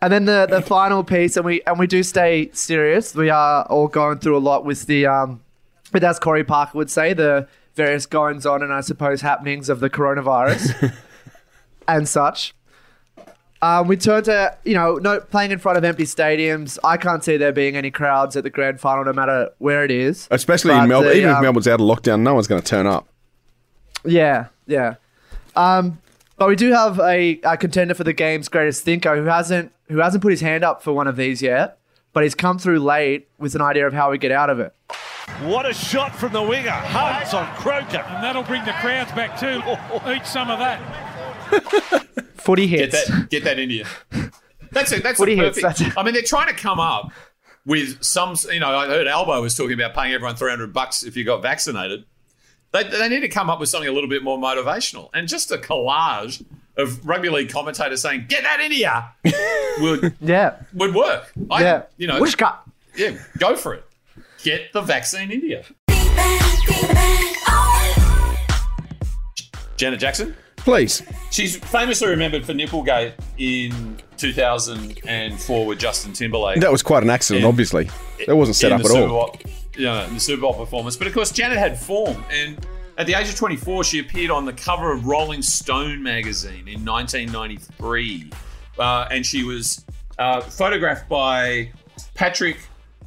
And 0.00 0.12
then 0.12 0.26
the 0.26 0.46
the 0.48 0.62
final 0.62 1.02
piece, 1.02 1.36
and 1.36 1.44
we 1.44 1.60
and 1.66 1.76
we 1.78 1.86
do 1.88 2.02
stay 2.04 2.50
serious. 2.52 3.14
We 3.16 3.30
are 3.30 3.64
all 3.64 3.88
going 3.88 4.18
through 4.18 4.36
a 4.36 4.38
lot 4.38 4.64
with 4.64 4.86
the 4.86 5.06
um, 5.06 5.40
with 5.92 6.04
as 6.04 6.18
Corey 6.18 6.44
Parker 6.44 6.76
would 6.78 6.90
say, 6.90 7.12
the 7.12 7.48
various 7.74 8.06
goings 8.06 8.44
on 8.44 8.62
and 8.62 8.72
I 8.72 8.80
suppose 8.80 9.20
happenings 9.20 9.68
of 9.68 9.80
the 9.80 9.88
coronavirus 9.88 10.92
and 11.88 12.08
such. 12.08 12.54
Um, 13.60 13.88
we 13.88 13.96
turn 13.96 14.22
to 14.24 14.56
you 14.64 14.74
know 14.74 14.96
no 14.96 15.18
playing 15.18 15.50
in 15.50 15.58
front 15.58 15.78
of 15.78 15.84
empty 15.84 16.04
stadiums. 16.04 16.78
I 16.84 16.96
can't 16.96 17.24
see 17.24 17.36
there 17.36 17.52
being 17.52 17.76
any 17.76 17.90
crowds 17.90 18.36
at 18.36 18.44
the 18.44 18.50
grand 18.50 18.80
final, 18.80 19.04
no 19.04 19.12
matter 19.12 19.50
where 19.58 19.84
it 19.84 19.90
is. 19.90 20.28
Especially 20.30 20.70
But 20.70 20.84
in 20.84 20.88
Melbourne. 20.88 21.10
the, 21.10 21.16
Even 21.16 21.30
if 21.30 21.36
um, 21.36 21.42
Melbourne's 21.42 21.66
out 21.66 21.80
of 21.80 21.86
lockdown, 21.86 22.20
no 22.20 22.34
one's 22.34 22.46
going 22.46 22.62
to 22.62 22.66
turn 22.66 22.86
up. 22.86 23.08
Yeah, 24.04 24.46
yeah. 24.66 24.94
Um, 25.56 25.98
but 26.36 26.48
we 26.48 26.54
do 26.54 26.70
have 26.72 27.00
a, 27.00 27.40
a 27.42 27.56
contender 27.56 27.94
for 27.94 28.04
the 28.04 28.12
game's 28.12 28.48
greatest 28.48 28.84
thinker 28.84 29.16
who 29.16 29.24
hasn't 29.24 29.72
who 29.88 29.98
hasn't 29.98 30.22
put 30.22 30.30
his 30.30 30.40
hand 30.40 30.62
up 30.62 30.82
for 30.82 30.92
one 30.92 31.08
of 31.08 31.16
these 31.16 31.42
yet, 31.42 31.78
but 32.12 32.22
he's 32.22 32.36
come 32.36 32.58
through 32.58 32.78
late 32.78 33.26
with 33.38 33.56
an 33.56 33.62
idea 33.62 33.86
of 33.86 33.92
how 33.92 34.10
we 34.10 34.18
get 34.18 34.30
out 34.30 34.50
of 34.50 34.60
it. 34.60 34.72
What 35.42 35.66
a 35.68 35.72
shot 35.74 36.14
from 36.16 36.32
the 36.32 36.42
winger. 36.42 36.70
Hugs 36.70 37.32
on 37.34 37.46
Croker. 37.56 37.98
And 37.98 38.24
that'll 38.24 38.42
bring 38.42 38.64
the 38.64 38.72
crowds 38.72 39.12
back 39.12 39.38
too. 39.38 39.62
Eat 40.10 40.26
some 40.26 40.50
of 40.50 40.58
that. 40.58 40.80
Footy 42.36 42.66
Get 42.66 42.92
hits. 42.92 43.08
that, 43.08 43.30
get 43.30 43.44
that 43.44 43.58
into 43.58 43.74
you. 43.74 43.84
That's 44.72 44.92
it. 44.92 45.02
That's 45.02 45.18
What 45.18 45.26
the 45.26 45.32
do 45.32 45.36
you 45.38 45.44
hit? 45.44 45.54
perfect. 45.54 45.78
That's- 45.78 45.96
I 45.96 46.02
mean, 46.02 46.14
they're 46.14 46.22
trying 46.22 46.48
to 46.48 46.54
come 46.54 46.80
up 46.80 47.10
with 47.64 48.02
some. 48.02 48.34
You 48.50 48.60
know, 48.60 48.68
I 48.76 48.86
heard 48.86 49.06
Albo 49.06 49.40
was 49.40 49.54
talking 49.54 49.72
about 49.74 49.94
paying 49.94 50.12
everyone 50.12 50.36
three 50.36 50.50
hundred 50.50 50.72
bucks 50.72 51.02
if 51.02 51.16
you 51.16 51.24
got 51.24 51.42
vaccinated. 51.42 52.04
They, 52.72 52.84
they 52.84 53.08
need 53.08 53.20
to 53.20 53.28
come 53.28 53.48
up 53.48 53.60
with 53.60 53.70
something 53.70 53.88
a 53.88 53.92
little 53.92 54.10
bit 54.10 54.22
more 54.22 54.38
motivational, 54.38 55.08
and 55.14 55.26
just 55.26 55.50
a 55.50 55.56
collage 55.56 56.44
of 56.76 57.06
rugby 57.06 57.30
league 57.30 57.48
commentators 57.48 58.02
saying 58.02 58.26
"Get 58.28 58.42
that 58.42 58.60
into 58.60 58.76
ya" 58.76 59.04
would 59.80 60.14
yeah 60.20 60.56
would 60.74 60.94
work. 60.94 61.32
I, 61.50 61.62
Yeah. 61.62 61.82
you 61.96 62.06
know, 62.06 62.20
Whooshka. 62.20 62.56
yeah, 62.94 63.16
go 63.38 63.56
for 63.56 63.72
it. 63.74 63.84
Get 64.48 64.72
the 64.72 64.80
vaccine 64.80 65.30
into 65.30 65.46
you. 65.46 65.62
Janet 69.76 70.00
Jackson. 70.00 70.34
Please. 70.56 71.02
She's 71.30 71.58
famously 71.58 72.08
remembered 72.08 72.46
for 72.46 72.54
Nipplegate 72.54 73.12
in 73.36 73.98
2004 74.16 75.66
with 75.66 75.78
Justin 75.78 76.14
Timberlake. 76.14 76.62
That 76.62 76.72
was 76.72 76.82
quite 76.82 77.02
an 77.02 77.10
accident, 77.10 77.44
And- 77.44 77.48
obviously. 77.50 77.90
That 78.26 78.36
wasn't 78.36 78.56
set 78.56 78.72
up 78.72 78.80
at 78.80 78.86
Super 78.86 79.00
all. 79.02 79.08
Bowl, 79.08 79.36
you 79.76 79.84
know, 79.84 80.02
in 80.04 80.14
the 80.14 80.20
Super 80.20 80.40
Bowl 80.40 80.54
performance. 80.54 80.96
But 80.96 81.08
of 81.08 81.12
course, 81.12 81.30
Janet 81.30 81.58
had 81.58 81.78
form, 81.78 82.24
and 82.32 82.56
at 82.96 83.06
the 83.06 83.12
age 83.12 83.28
of 83.28 83.36
24, 83.36 83.84
she 83.84 83.98
appeared 83.98 84.30
on 84.30 84.46
the 84.46 84.54
cover 84.54 84.90
of 84.92 85.04
Rolling 85.04 85.42
Stone 85.42 86.02
magazine 86.02 86.66
in 86.68 86.86
1993, 86.86 88.30
uh, 88.78 89.08
and 89.10 89.26
she 89.26 89.44
was 89.44 89.84
uh, 90.18 90.40
photographed 90.40 91.06
by 91.06 91.70
Patrick 92.14 92.56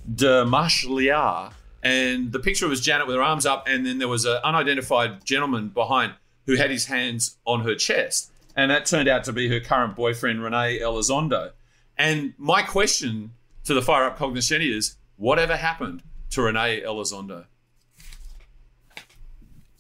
Demarchelier, 0.10 1.52
and 1.84 2.32
the 2.32 2.40
picture 2.40 2.68
was 2.68 2.82
Janet 2.82 3.08
with 3.08 3.16
her 3.16 3.22
arms 3.22 3.46
up, 3.46 3.66
and 3.68 3.86
then 3.86 3.98
there 4.00 4.08
was 4.08 4.26
an 4.26 4.40
unidentified 4.44 5.26
gentleman 5.26 5.70
behind 5.70 6.14
who 6.46 6.56
had 6.56 6.70
his 6.72 6.86
hands 6.86 7.38
on 7.46 7.62
her 7.62 7.76
chest, 7.76 8.32
and 8.56 8.72
that 8.72 8.86
turned 8.86 9.08
out 9.08 9.24
to 9.26 9.34
be 9.34 9.48
her 9.50 9.60
current 9.60 9.96
boyfriend 9.96 10.44
Renee 10.44 10.80
Elizondo. 10.80 11.52
And 11.98 12.34
my 12.38 12.62
question 12.64 13.32
to 13.66 13.74
the 13.74 13.82
Fire 13.82 14.06
Up 14.06 14.18
Cognoscenti 14.18 14.76
is, 14.76 14.96
whatever 15.18 15.56
happened 15.56 16.02
to 16.32 16.42
Renee 16.42 16.82
Elizondo? 16.82 17.46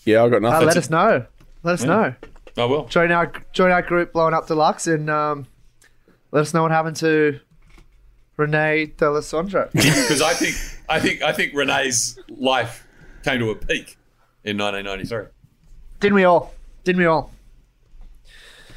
Yeah, 0.05 0.23
I 0.23 0.29
got 0.29 0.37
Uh, 0.37 0.49
nothing. 0.49 0.67
let 0.67 0.77
us 0.77 0.89
know. 0.89 1.25
Let 1.63 1.73
us 1.73 1.81
Yeah. 1.81 1.87
know. 1.87 2.15
I 2.57 2.65
will. 2.65 2.85
Join 2.85 3.11
our 3.11 3.31
join 3.53 3.71
our 3.71 3.81
group, 3.81 4.13
blowing 4.13 4.33
up 4.33 4.47
deluxe, 4.47 4.85
and 4.87 5.09
um, 5.09 5.45
let 6.31 6.41
us 6.41 6.53
know 6.53 6.63
what 6.63 6.71
happened 6.71 6.95
to 6.97 7.39
Renee 8.41 8.87
D'Alessandro. 8.97 9.69
Because 9.73 10.21
I 10.21 10.33
think 10.33 10.55
I 10.89 10.99
think 10.99 11.21
I 11.21 11.31
think 11.31 11.53
Renee's 11.53 12.19
life 12.29 12.85
came 13.23 13.39
to 13.39 13.51
a 13.51 13.55
peak 13.55 13.97
in 14.43 14.57
1993. 14.57 15.25
Didn't 15.99 16.15
we 16.15 16.23
all? 16.25 16.53
Didn't 16.83 16.99
we 16.99 17.05
all? 17.05 17.31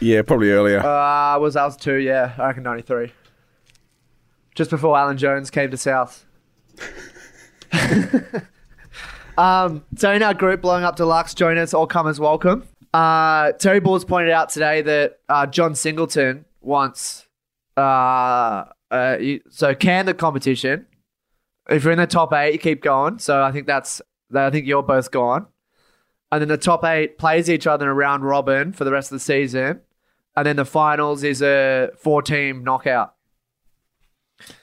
Yeah, 0.01 0.23
probably 0.23 0.51
earlier. 0.51 0.81
Uh, 0.85 1.39
was 1.39 1.57
I 1.57 1.65
was 1.65 1.77
two? 1.77 1.95
Yeah, 1.97 2.35
I 2.37 2.47
reckon 2.49 2.63
ninety 2.63 2.83
three. 2.83 3.13
Just 4.55 4.71
before 4.71 4.97
Alan 4.99 5.17
Jones 5.17 5.51
came 5.51 5.71
to 5.71 5.77
South. 5.77 6.25
um, 9.39 9.85
so 9.97 10.13
in 10.13 10.23
our 10.23 10.35
group, 10.35 10.61
blowing 10.61 10.85
up 10.85 10.97
deluxe, 10.97 11.35
join 11.35 11.59
us. 11.59 11.75
All 11.75 11.87
comers 11.87 12.21
welcome. 12.21 12.65
Uh, 12.93 13.53
Terry 13.53 13.81
Balls 13.81 14.05
pointed 14.05 14.31
out 14.31 14.51
today 14.51 14.83
that 14.83 15.19
uh, 15.29 15.47
John 15.47 15.75
Singleton 15.75 16.45
once 16.61 17.27
Uh, 17.77 18.65
uh, 18.95 19.19
you, 19.19 19.41
so 19.51 19.75
can 19.75 20.07
the 20.07 20.15
competition. 20.15 20.87
If 21.69 21.83
you're 21.83 21.93
in 21.93 21.99
the 21.99 22.07
top 22.07 22.33
eight, 22.33 22.53
you 22.53 22.59
keep 22.59 22.83
going. 22.83 23.19
So 23.19 23.43
I 23.43 23.51
think 23.51 23.67
that's. 23.67 24.01
I 24.35 24.51
think 24.51 24.67
you're 24.67 24.83
both 24.83 25.11
gone. 25.11 25.47
And 26.33 26.41
then 26.41 26.49
the 26.49 26.59
top 26.59 26.85
eight 26.85 27.19
plays 27.19 27.49
each 27.49 27.67
other 27.67 27.87
in 27.87 27.91
a 27.91 27.95
round 27.95 28.25
robin 28.25 28.73
for 28.73 28.85
the 28.85 28.91
rest 28.91 29.13
of 29.13 29.17
the 29.17 29.21
season. 29.21 29.81
And 30.37 30.47
then 30.47 30.57
the 30.57 30.65
finals 30.65 31.23
is 31.23 31.43
a 31.43 31.91
four 31.97 32.23
team 32.23 32.65
knockout. 32.65 33.15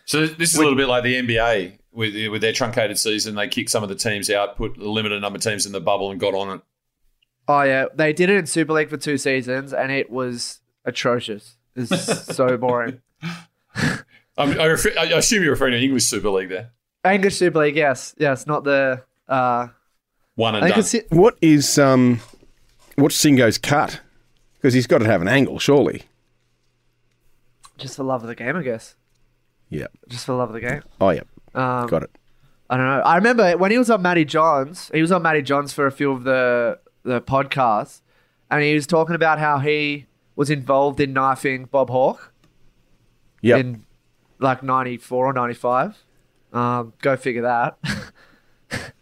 So 0.05 0.27
this 0.27 0.53
is 0.53 0.55
a 0.55 0.59
little 0.59 0.75
bit 0.75 0.87
like 0.87 1.03
the 1.03 1.15
NBA 1.15 1.79
with 1.91 2.13
with 2.29 2.41
their 2.41 2.53
truncated 2.53 2.97
season. 2.97 3.35
They 3.35 3.47
kicked 3.47 3.69
some 3.69 3.83
of 3.83 3.89
the 3.89 3.95
teams 3.95 4.29
out, 4.29 4.57
put 4.57 4.77
a 4.77 4.89
limited 4.89 5.21
number 5.21 5.37
of 5.37 5.43
teams 5.43 5.65
in 5.65 5.71
the 5.71 5.81
bubble, 5.81 6.11
and 6.11 6.19
got 6.19 6.33
on 6.33 6.57
it. 6.57 6.61
Oh, 7.47 7.63
yeah. 7.63 7.85
They 7.93 8.13
did 8.13 8.29
it 8.29 8.37
in 8.37 8.45
Super 8.45 8.73
League 8.73 8.89
for 8.89 8.97
two 8.97 9.17
seasons 9.17 9.73
and 9.73 9.91
it 9.91 10.09
was 10.09 10.59
atrocious. 10.85 11.57
It's 11.75 12.25
so 12.35 12.57
boring. 12.57 13.01
I'm, 14.37 14.59
I, 14.59 14.65
refer, 14.65 14.91
I 14.99 15.03
assume 15.05 15.43
you're 15.43 15.51
referring 15.51 15.73
to 15.73 15.79
English 15.83 16.05
Super 16.05 16.29
League 16.29 16.49
there. 16.49 16.71
English 17.05 17.35
Super 17.37 17.59
League, 17.59 17.75
yes. 17.75 18.15
Yes, 18.17 18.47
not 18.47 18.63
the. 18.63 19.03
Uh, 19.27 19.67
One 20.35 20.55
and 20.55 20.63
done. 20.63 20.71
can 20.73 20.83
see- 20.83 21.01
What 21.09 21.37
is 21.41 21.77
um, 21.77 22.19
what's 22.95 23.15
Singo's 23.15 23.57
cut? 23.57 23.99
Because 24.55 24.73
he's 24.73 24.87
got 24.87 24.99
to 24.99 25.05
have 25.05 25.21
an 25.21 25.27
angle, 25.27 25.57
surely. 25.59 26.03
just 27.77 27.95
for 27.95 28.03
love 28.03 28.21
of 28.21 28.27
the 28.27 28.35
game, 28.35 28.55
I 28.55 28.61
guess. 28.61 28.95
Yeah. 29.69 29.87
Just 30.07 30.25
for 30.25 30.33
love 30.35 30.49
of 30.49 30.53
the 30.53 30.61
game. 30.61 30.81
Oh, 30.99 31.09
yeah. 31.09 31.21
Um, 31.55 31.87
Got 31.87 32.03
it. 32.03 32.11
I 32.69 32.77
don't 32.77 32.85
know. 32.85 33.01
I 33.01 33.15
remember 33.15 33.57
when 33.57 33.71
he 33.71 33.77
was 33.77 33.89
on 33.89 34.01
Matty 34.01 34.23
Johns, 34.23 34.89
he 34.93 35.01
was 35.01 35.11
on 35.11 35.21
Matty 35.23 35.41
Johns 35.41 35.73
for 35.73 35.87
a 35.87 35.91
few 35.91 36.11
of 36.11 36.23
the 36.23 36.79
the 37.03 37.19
podcasts, 37.19 38.01
and 38.49 38.63
he 38.63 38.73
was 38.75 38.85
talking 38.87 39.15
about 39.15 39.39
how 39.39 39.57
he 39.59 40.05
was 40.35 40.49
involved 40.49 40.99
in 41.01 41.11
knifing 41.11 41.65
Bob 41.65 41.89
Hawke 41.89 42.31
Yep. 43.41 43.59
in 43.59 43.85
like 44.41 44.63
ninety 44.63 44.97
four 44.97 45.25
or 45.27 45.33
ninety 45.33 45.55
five. 45.55 45.97
Um, 46.51 46.93
go 47.01 47.15
figure 47.15 47.43
that. 47.43 47.77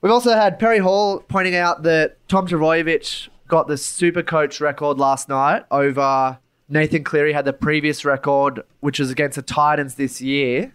We've 0.00 0.12
also 0.12 0.34
had 0.34 0.58
Perry 0.58 0.78
Hall 0.78 1.20
pointing 1.20 1.54
out 1.54 1.82
that 1.82 2.16
Tom 2.28 2.46
Trbojevic 2.46 3.28
got 3.48 3.68
the 3.68 3.76
super 3.76 4.22
coach 4.22 4.60
record 4.60 4.98
last 4.98 5.28
night 5.28 5.64
over 5.70 6.38
Nathan 6.68 7.04
Cleary 7.04 7.32
had 7.32 7.44
the 7.44 7.52
previous 7.52 8.04
record, 8.04 8.62
which 8.80 8.98
was 8.98 9.10
against 9.10 9.36
the 9.36 9.42
Titans 9.42 9.96
this 9.96 10.20
year, 10.20 10.74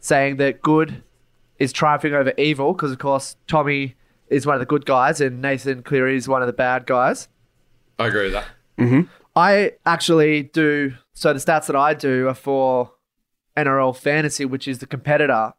saying 0.00 0.36
that 0.36 0.62
good 0.62 1.02
is 1.58 1.72
triumphing 1.72 2.14
over 2.14 2.32
evil 2.36 2.72
because, 2.72 2.92
of 2.92 2.98
course, 2.98 3.36
Tommy 3.46 3.94
is 4.28 4.46
one 4.46 4.54
of 4.54 4.60
the 4.60 4.66
good 4.66 4.84
guys 4.84 5.20
and 5.20 5.40
Nathan 5.40 5.82
Cleary 5.82 6.16
is 6.16 6.28
one 6.28 6.42
of 6.42 6.46
the 6.46 6.52
bad 6.52 6.86
guys. 6.86 7.28
I 7.98 8.08
agree 8.08 8.24
with 8.24 8.32
that. 8.32 8.46
Mm-hmm. 8.78 9.02
I 9.36 9.72
actually 9.86 10.44
do. 10.44 10.94
So 11.14 11.32
the 11.32 11.38
stats 11.38 11.66
that 11.66 11.76
I 11.76 11.94
do 11.94 12.28
are 12.28 12.34
for 12.34 12.92
NRL 13.56 13.96
fantasy, 13.96 14.44
which 14.44 14.66
is 14.66 14.78
the 14.78 14.86
competitor, 14.86 15.54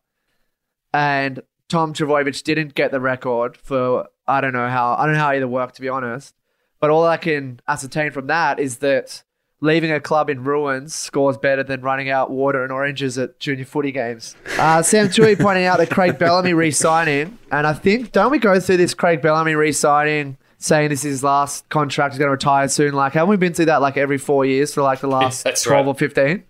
and 0.94 1.42
Tom 1.70 1.94
Trbojevic 1.94 2.44
didn't 2.44 2.76
get 2.76 2.92
the 2.92 3.00
record 3.00 3.58
for 3.58 4.08
I 4.28 4.42
don't 4.42 4.54
know 4.54 4.70
how 4.70 4.96
I 4.96 5.06
don't 5.06 5.16
know 5.16 5.22
how 5.22 5.30
either 5.32 5.48
worked 5.48 5.76
to 5.76 5.82
be 5.82 5.90
honest. 5.90 6.36
But 6.80 6.90
all 6.90 7.06
I 7.06 7.18
can 7.18 7.62
ascertain 7.68 8.12
from 8.12 8.28
that 8.28 8.60
is 8.60 8.80
that 8.80 9.24
leaving 9.62 9.90
a 9.92 10.02
club 10.02 10.30
in 10.30 10.44
ruins 10.44 10.94
scores 10.94 11.38
better 11.38 11.64
than 11.64 11.82
running 11.82 12.10
out 12.10 12.30
water 12.30 12.62
and 12.62 12.74
oranges 12.74 13.18
at 13.18 13.40
junior 13.40 13.64
footy 13.64 13.94
games. 13.94 14.36
Uh, 14.60 14.82
Sam 14.82 15.10
Tui 15.10 15.36
pointing 15.38 15.64
out 15.64 15.78
that 15.78 15.90
Craig 15.90 16.20
Bellamy 16.20 16.54
re-signing, 16.54 17.38
and 17.50 17.66
I 17.66 17.72
think 17.72 18.12
don't 18.12 18.32
we 18.32 18.38
go 18.38 18.60
through 18.60 18.78
this 18.78 18.94
Craig 18.94 19.22
Bellamy 19.22 19.56
re-signing? 19.56 20.38
Saying 20.58 20.90
this 20.90 21.00
is 21.04 21.12
his 21.12 21.24
last 21.24 21.68
contract, 21.68 22.14
he's 22.14 22.20
going 22.20 22.28
to 22.28 22.32
retire 22.32 22.70
soon. 22.70 22.94
Like, 22.94 23.14
haven't 23.14 23.30
we 23.30 23.36
been 23.36 23.54
through 23.54 23.66
that 23.66 23.82
like 23.82 23.98
every 23.98 24.18
four 24.18 24.46
years 24.46 24.74
for 24.74 24.82
like 24.82 25.02
the 25.02 25.08
last 25.08 25.44
That's 25.46 25.62
12 25.62 25.86
right. 25.86 25.92
or 25.92 25.98
15? 25.98 26.44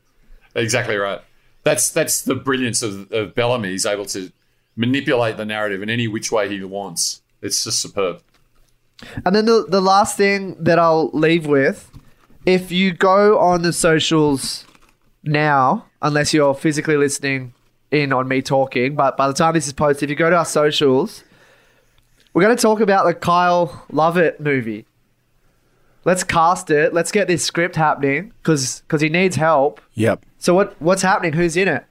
Exactly 0.54 0.98
right. 0.98 1.20
That's 1.64 1.90
that's 1.90 2.22
the 2.22 2.36
brilliance 2.36 2.82
of, 2.82 3.12
of 3.12 3.36
Bellamy. 3.36 3.70
He's 3.70 3.86
able 3.86 4.06
to 4.08 4.32
manipulate 4.76 5.38
the 5.38 5.46
narrative 5.46 5.82
in 5.82 5.90
any 5.90 6.08
which 6.08 6.32
way 6.32 6.50
he 6.50 6.64
wants. 6.64 7.22
It's 7.42 7.64
just 7.64 7.82
superb. 7.82 8.22
And 9.26 9.36
then 9.36 9.46
the, 9.46 9.66
the 9.68 9.82
last 9.82 10.18
thing 10.18 10.56
that 10.64 10.80
I'll 10.80 11.10
leave 11.14 11.46
with 11.46 11.90
if 12.46 12.72
you 12.72 12.92
go 12.92 13.40
on 13.40 13.62
the 13.62 13.74
socials 13.74 14.66
now, 15.24 15.86
unless 16.02 16.34
you're 16.34 16.54
physically 16.54 16.98
listening 16.98 17.54
in 17.92 18.12
on 18.12 18.28
me 18.28 18.42
talking, 18.42 18.96
but 18.96 19.16
by 19.16 19.28
the 19.28 19.34
time 19.34 19.54
this 19.54 19.68
is 19.68 19.74
posted, 19.74 20.04
if 20.04 20.10
you 20.10 20.16
go 20.16 20.30
to 20.30 20.36
our 20.36 20.46
socials, 20.46 21.24
we're 22.34 22.44
going 22.44 22.56
to 22.56 22.62
talk 22.62 22.80
about 22.80 23.06
the 23.06 23.14
Kyle 23.14 23.86
Lovett 23.92 24.40
movie. 24.42 24.86
Let's 26.06 26.24
cast 26.24 26.70
it. 26.70 26.94
Let's 26.94 27.12
get 27.12 27.28
this 27.28 27.44
script 27.46 27.76
happening 27.76 28.34
because 28.42 28.84
he 29.00 29.10
needs 29.10 29.36
help. 29.36 29.80
Yep. 29.94 30.26
So 30.38 30.54
what 30.54 30.80
what's 30.82 31.02
happening? 31.02 31.34
Who's 31.34 31.56
in 31.56 31.68
it? 31.68 31.86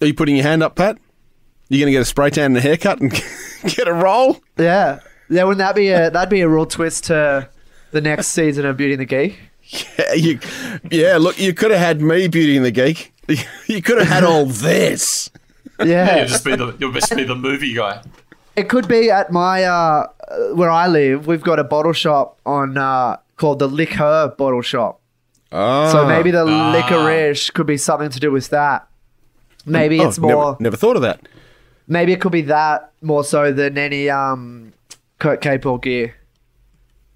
Are 0.00 0.06
you 0.06 0.14
putting 0.14 0.36
your 0.36 0.44
hand 0.44 0.62
up, 0.62 0.76
Pat? 0.76 0.98
You're 1.68 1.80
going 1.80 1.92
to 1.92 1.92
get 1.92 2.02
a 2.02 2.06
spray 2.06 2.30
tan 2.30 2.46
and 2.46 2.56
a 2.56 2.60
haircut 2.60 3.00
and 3.00 3.12
get 3.66 3.86
a 3.86 3.92
roll? 3.92 4.40
Yeah, 4.58 5.00
yeah. 5.28 5.44
Wouldn't 5.44 5.58
that 5.58 5.74
be 5.74 5.88
a 5.90 6.10
that'd 6.10 6.30
be 6.30 6.40
a 6.40 6.48
real 6.48 6.66
twist 6.66 7.04
to 7.04 7.48
the 7.90 8.00
next 8.00 8.28
season 8.28 8.64
of 8.64 8.76
Beauty 8.76 8.94
and 8.94 9.00
the 9.00 9.06
Geek? 9.06 9.38
Yeah, 9.98 10.14
you, 10.14 10.40
yeah, 10.90 11.16
look, 11.18 11.38
you 11.38 11.54
could 11.54 11.70
have 11.70 11.78
had 11.78 12.00
me, 12.00 12.26
Beauty 12.26 12.56
and 12.56 12.64
the 12.66 12.70
Geek. 12.72 13.12
You 13.68 13.80
could 13.80 13.98
have 13.98 14.08
had 14.08 14.24
all 14.24 14.46
this. 14.46 15.30
Yeah. 15.78 16.16
You'll 16.16 16.26
just 16.26 16.44
be 16.44 16.56
the 16.56 16.76
you'll 16.80 16.90
just 16.92 17.14
be 17.14 17.22
the 17.22 17.36
movie 17.36 17.72
guy. 17.72 18.02
It 18.56 18.68
could 18.68 18.88
be 18.88 19.10
at 19.10 19.30
my 19.30 19.62
uh, 19.62 20.08
where 20.54 20.70
I 20.70 20.86
live. 20.86 21.26
We've 21.26 21.42
got 21.42 21.58
a 21.58 21.64
bottle 21.64 21.92
shop 21.92 22.38
on 22.46 22.76
uh, 22.78 23.16
called 23.36 23.58
the 23.58 23.68
Liquor 23.68 24.34
Bottle 24.38 24.62
Shop. 24.62 25.00
Ah. 25.52 25.90
So 25.90 26.06
maybe 26.06 26.30
the 26.30 26.44
Ah. 26.46 26.72
licorice 26.72 27.50
could 27.50 27.66
be 27.66 27.76
something 27.76 28.10
to 28.10 28.20
do 28.20 28.30
with 28.30 28.48
that. 28.50 28.86
Maybe 29.66 30.00
Oh, 30.00 30.08
it's 30.08 30.18
more. 30.18 30.30
Never, 30.52 30.56
never 30.60 30.76
thought 30.76 30.96
of 30.96 31.02
that. 31.02 31.20
Maybe 31.88 32.12
it 32.12 32.20
could 32.20 32.32
be 32.32 32.42
that 32.42 32.92
more 33.02 33.24
so 33.24 33.52
than 33.52 33.76
any 33.76 34.08
um, 34.08 34.72
Kurt 35.18 35.40
Capel 35.40 35.78
gear. 35.78 36.14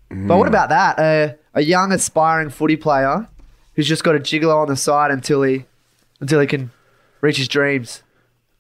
But 0.08 0.16
Hmm. 0.16 0.28
what 0.28 0.48
about 0.48 0.68
that? 0.70 0.98
Uh, 0.98 1.34
a 1.54 1.62
young 1.62 1.92
aspiring 1.92 2.50
footy 2.50 2.76
player 2.76 3.28
who's 3.74 3.86
just 3.88 4.02
got 4.04 4.16
a 4.16 4.18
gigolo 4.18 4.56
on 4.62 4.68
the 4.68 4.76
side 4.76 5.10
until 5.10 5.42
he 5.42 5.64
until 6.20 6.40
he 6.40 6.46
can 6.46 6.70
reach 7.20 7.36
his 7.38 7.48
dreams. 7.48 8.02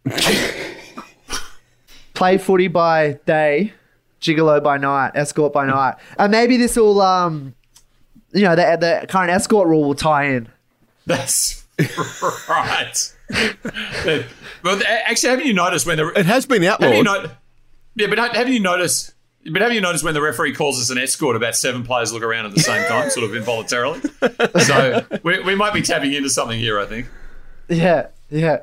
Play 2.14 2.38
footy 2.38 2.68
by 2.68 3.18
day, 3.26 3.72
gigolo 4.24 4.62
by 4.62 4.78
night, 4.78 5.12
escort 5.14 5.52
by 5.52 5.66
night, 5.66 5.94
and 6.18 6.30
maybe 6.32 6.56
this 6.56 6.76
will, 6.76 7.00
um, 7.00 7.54
you 8.32 8.42
know, 8.42 8.56
the 8.56 8.76
the 8.80 9.06
current 9.06 9.30
escort 9.30 9.68
rule 9.68 9.84
will 9.84 9.94
tie 9.94 10.24
in. 10.24 10.48
That's 11.06 11.64
right. 12.48 13.14
well, 14.62 14.80
actually, 15.06 15.30
haven't 15.30 15.46
you 15.46 15.52
noticed 15.54 15.86
when 15.86 15.98
the 15.98 16.08
it 16.18 16.26
has 16.26 16.46
been 16.46 16.62
Have 16.62 16.80
you 16.80 16.86
outlawed? 16.86 17.04
not, 17.04 17.30
yeah, 17.96 18.06
but 18.08 18.18
haven't 18.18 18.52
you 18.52 18.60
noticed? 18.60 19.12
But 19.50 19.60
have 19.60 19.74
you 19.74 19.80
noticed 19.82 20.02
when 20.02 20.14
the 20.14 20.22
referee 20.22 20.54
calls 20.54 20.80
us 20.80 20.88
an 20.88 20.96
escort, 20.96 21.36
about 21.36 21.54
seven 21.54 21.84
players 21.84 22.12
look 22.14 22.22
around 22.22 22.46
at 22.46 22.54
the 22.54 22.60
same 22.60 22.82
time, 22.88 23.10
sort 23.10 23.28
of 23.28 23.36
involuntarily? 23.36 24.00
So 24.62 25.04
we, 25.22 25.40
we 25.42 25.54
might 25.54 25.74
be 25.74 25.82
tapping 25.82 26.14
into 26.14 26.30
something 26.30 26.58
here. 26.58 26.78
I 26.80 26.86
think. 26.86 27.06
Yeah, 27.68 28.06
yeah. 28.30 28.60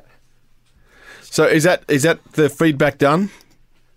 So 1.22 1.46
is 1.46 1.64
that 1.64 1.84
is 1.88 2.02
that 2.04 2.24
the 2.34 2.50
feedback 2.50 2.98
done? 2.98 3.30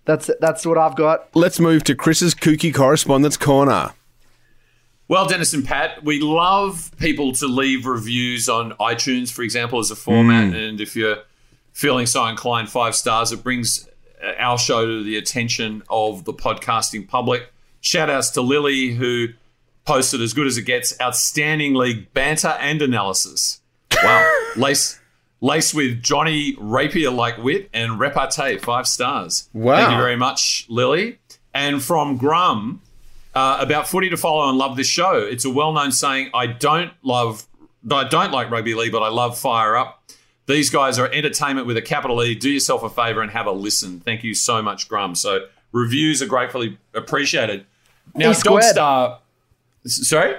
That's 0.05 0.29
that's 0.39 0.65
what 0.65 0.77
I've 0.77 0.95
got. 0.95 1.35
Let's 1.35 1.59
move 1.59 1.83
to 1.85 1.95
Chris's 1.95 2.35
kooky 2.35 2.73
correspondence 2.73 3.37
corner. 3.37 3.93
Well, 5.07 5.27
Dennis 5.27 5.53
and 5.53 5.63
Pat, 5.63 6.03
we 6.03 6.19
love 6.19 6.91
people 6.97 7.31
to 7.33 7.45
leave 7.45 7.85
reviews 7.85 8.49
on 8.49 8.71
iTunes, 8.73 9.31
for 9.31 9.43
example, 9.43 9.77
as 9.77 9.91
a 9.91 9.95
format. 9.95 10.53
Mm. 10.53 10.69
And 10.69 10.81
if 10.81 10.95
you're 10.95 11.17
feeling 11.75 12.05
so 12.05 12.25
inclined, 12.25 12.69
five 12.69 12.95
stars. 12.95 13.31
It 13.33 13.43
brings 13.43 13.87
uh, 14.23 14.31
our 14.39 14.57
show 14.57 14.85
to 14.85 15.03
the 15.03 15.17
attention 15.17 15.83
of 15.89 16.23
the 16.23 16.33
podcasting 16.33 17.07
public. 17.07 17.51
Shout 17.81 18.09
outs 18.09 18.29
to 18.31 18.41
Lily, 18.41 18.91
who 18.91 19.27
posted 19.83 20.21
as 20.21 20.33
good 20.33 20.47
as 20.47 20.57
it 20.57 20.63
gets 20.63 20.99
outstanding 21.01 21.75
league 21.75 22.11
banter 22.13 22.55
and 22.59 22.81
analysis. 22.81 23.59
Wow. 24.01 24.45
lace, 24.55 24.99
lace 25.45 25.73
with 25.73 26.01
Johnny 26.01 26.55
Raper 26.57 27.11
like 27.11 27.37
wit 27.37 27.69
and 27.71 27.99
repartee, 27.99 28.57
five 28.57 28.87
stars. 28.87 29.47
Wow. 29.53 29.75
Thank 29.75 29.91
you 29.91 29.97
very 29.97 30.15
much, 30.15 30.65
Lily. 30.69 31.19
And 31.53 31.81
from 31.81 32.17
Grum, 32.17 32.81
uh, 33.35 33.59
about 33.61 33.87
footy 33.87 34.09
to 34.09 34.17
follow 34.17 34.49
and 34.49 34.57
love 34.57 34.75
this 34.75 34.87
show. 34.87 35.13
It's 35.17 35.45
a 35.45 35.49
well-known 35.49 35.91
saying. 35.91 36.31
I 36.33 36.47
don't 36.47 36.91
love, 37.03 37.45
I 37.89 38.05
don't 38.07 38.31
like 38.31 38.49
rugby 38.49 38.73
league, 38.73 38.91
but 38.91 39.03
I 39.03 39.09
love 39.09 39.37
Fire 39.37 39.75
Up. 39.77 40.01
These 40.47 40.69
guys 40.69 40.99
are 40.99 41.11
entertainment 41.11 41.67
with 41.67 41.77
a 41.77 41.81
capital 41.81 42.23
E. 42.23 42.35
Do 42.35 42.49
yourself 42.49 42.83
a 42.83 42.89
favor 42.89 43.21
and 43.21 43.31
have 43.31 43.45
a 43.45 43.51
listen. 43.51 43.99
Thank 43.99 44.23
you 44.23 44.33
so 44.33 44.61
much, 44.61 44.89
Grum. 44.89 45.15
So 45.15 45.45
reviews 45.71 46.21
are 46.21 46.27
gratefully 46.27 46.77
appreciated. 46.93 47.65
Now, 48.15 48.31
E. 48.31 48.33
Dogstar, 48.33 49.19
sorry. 49.85 50.35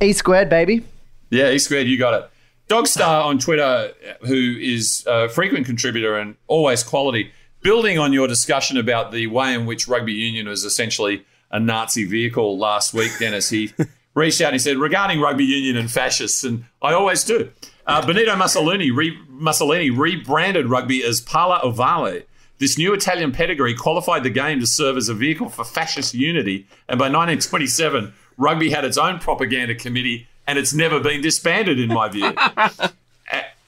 E 0.00 0.12
squared, 0.12 0.48
baby. 0.48 0.84
Yeah, 1.30 1.50
E 1.50 1.58
squared, 1.58 1.86
you 1.86 1.98
got 1.98 2.14
it. 2.14 2.30
Dogstar 2.68 3.24
on 3.24 3.38
Twitter, 3.38 3.92
who 4.20 4.56
is 4.60 5.04
a 5.06 5.28
frequent 5.28 5.66
contributor 5.66 6.16
and 6.16 6.36
always 6.46 6.82
quality, 6.82 7.32
building 7.62 7.98
on 7.98 8.12
your 8.12 8.28
discussion 8.28 8.76
about 8.76 9.10
the 9.10 9.26
way 9.26 9.54
in 9.54 9.66
which 9.66 9.88
rugby 9.88 10.12
union 10.12 10.46
was 10.46 10.64
essentially 10.64 11.24
a 11.50 11.58
Nazi 11.58 12.04
vehicle 12.04 12.58
last 12.58 12.92
week, 12.92 13.10
Dennis, 13.18 13.48
he 13.48 13.72
reached 14.14 14.40
out 14.40 14.48
and 14.48 14.54
he 14.54 14.58
said, 14.58 14.76
regarding 14.76 15.20
rugby 15.20 15.44
union 15.44 15.76
and 15.76 15.90
fascists, 15.90 16.44
and 16.44 16.64
I 16.82 16.92
always 16.92 17.24
do. 17.24 17.50
Uh, 17.86 18.04
Benito 18.06 18.36
Mussolini, 18.36 18.90
re- 18.90 19.18
Mussolini 19.30 19.88
rebranded 19.88 20.66
rugby 20.66 21.02
as 21.02 21.22
Palla 21.22 21.60
Ovale. 21.64 22.24
This 22.58 22.76
new 22.76 22.92
Italian 22.92 23.32
pedigree 23.32 23.74
qualified 23.74 24.24
the 24.24 24.30
game 24.30 24.60
to 24.60 24.66
serve 24.66 24.96
as 24.96 25.08
a 25.08 25.14
vehicle 25.14 25.48
for 25.48 25.64
fascist 25.64 26.12
unity, 26.12 26.66
and 26.88 26.98
by 26.98 27.04
1927, 27.04 28.12
rugby 28.36 28.70
had 28.70 28.84
its 28.84 28.98
own 28.98 29.20
propaganda 29.20 29.74
committee, 29.74 30.26
and 30.48 30.58
it's 30.58 30.74
never 30.74 30.98
been 30.98 31.20
disbanded, 31.20 31.78
in 31.78 31.88
my 31.88 32.08
view. 32.08 32.32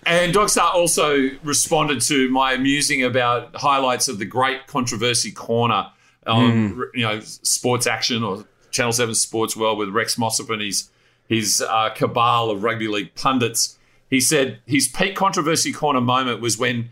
And 0.07 0.35
Dogstar 0.35 0.75
also 0.75 1.29
responded 1.45 2.01
to 2.03 2.31
my 2.31 2.57
musing 2.57 3.05
about 3.05 3.55
highlights 3.55 4.09
of 4.09 4.19
the 4.19 4.25
great 4.25 4.67
controversy 4.67 5.31
corner 5.31 5.89
on 6.27 6.51
Mm. 6.75 6.83
you 6.95 7.03
know 7.03 7.21
Sports 7.21 7.87
Action 7.87 8.25
or 8.25 8.45
Channel 8.71 8.93
Seven 8.93 9.15
Sports 9.15 9.57
World 9.57 9.79
with 9.79 9.91
Rex 9.91 10.17
Mossop 10.19 10.49
and 10.51 10.63
his 10.63 10.89
his 11.29 11.61
uh, 11.61 11.91
cabal 11.95 12.51
of 12.51 12.63
rugby 12.65 12.89
league 12.89 13.15
pundits. 13.15 13.79
He 14.09 14.21
said 14.21 14.61
his 14.67 14.89
peak 14.89 15.15
controversy 15.15 15.71
corner 15.71 16.01
moment 16.01 16.41
was 16.41 16.59
when 16.59 16.91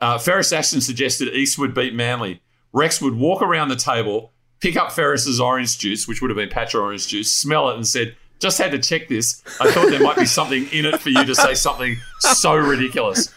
uh, 0.00 0.18
Ferris 0.18 0.50
Ashton 0.52 0.80
suggested 0.80 1.28
Eastwood 1.34 1.74
beat 1.74 1.94
Manly. 1.94 2.40
Rex 2.72 3.00
would 3.02 3.14
walk 3.16 3.42
around 3.42 3.68
the 3.68 3.76
table, 3.76 4.32
pick 4.60 4.76
up 4.76 4.90
Ferris's 4.90 5.38
orange 5.38 5.78
juice, 5.78 6.08
which 6.08 6.20
would 6.20 6.30
have 6.30 6.36
been 6.36 6.48
Patra 6.48 6.80
orange 6.80 7.06
juice, 7.06 7.30
smell 7.30 7.68
it, 7.68 7.76
and 7.76 7.86
said, 7.86 8.16
"Just 8.38 8.58
had 8.58 8.70
to 8.72 8.78
check 8.78 9.08
this. 9.08 9.42
I 9.60 9.70
thought 9.70 9.90
there 9.90 10.02
might 10.02 10.16
be 10.16 10.26
something 10.26 10.68
in 10.72 10.86
it 10.86 11.00
for 11.00 11.10
you 11.10 11.24
to 11.24 11.34
say 11.34 11.54
something 11.54 11.96
so 12.20 12.54
ridiculous." 12.54 13.32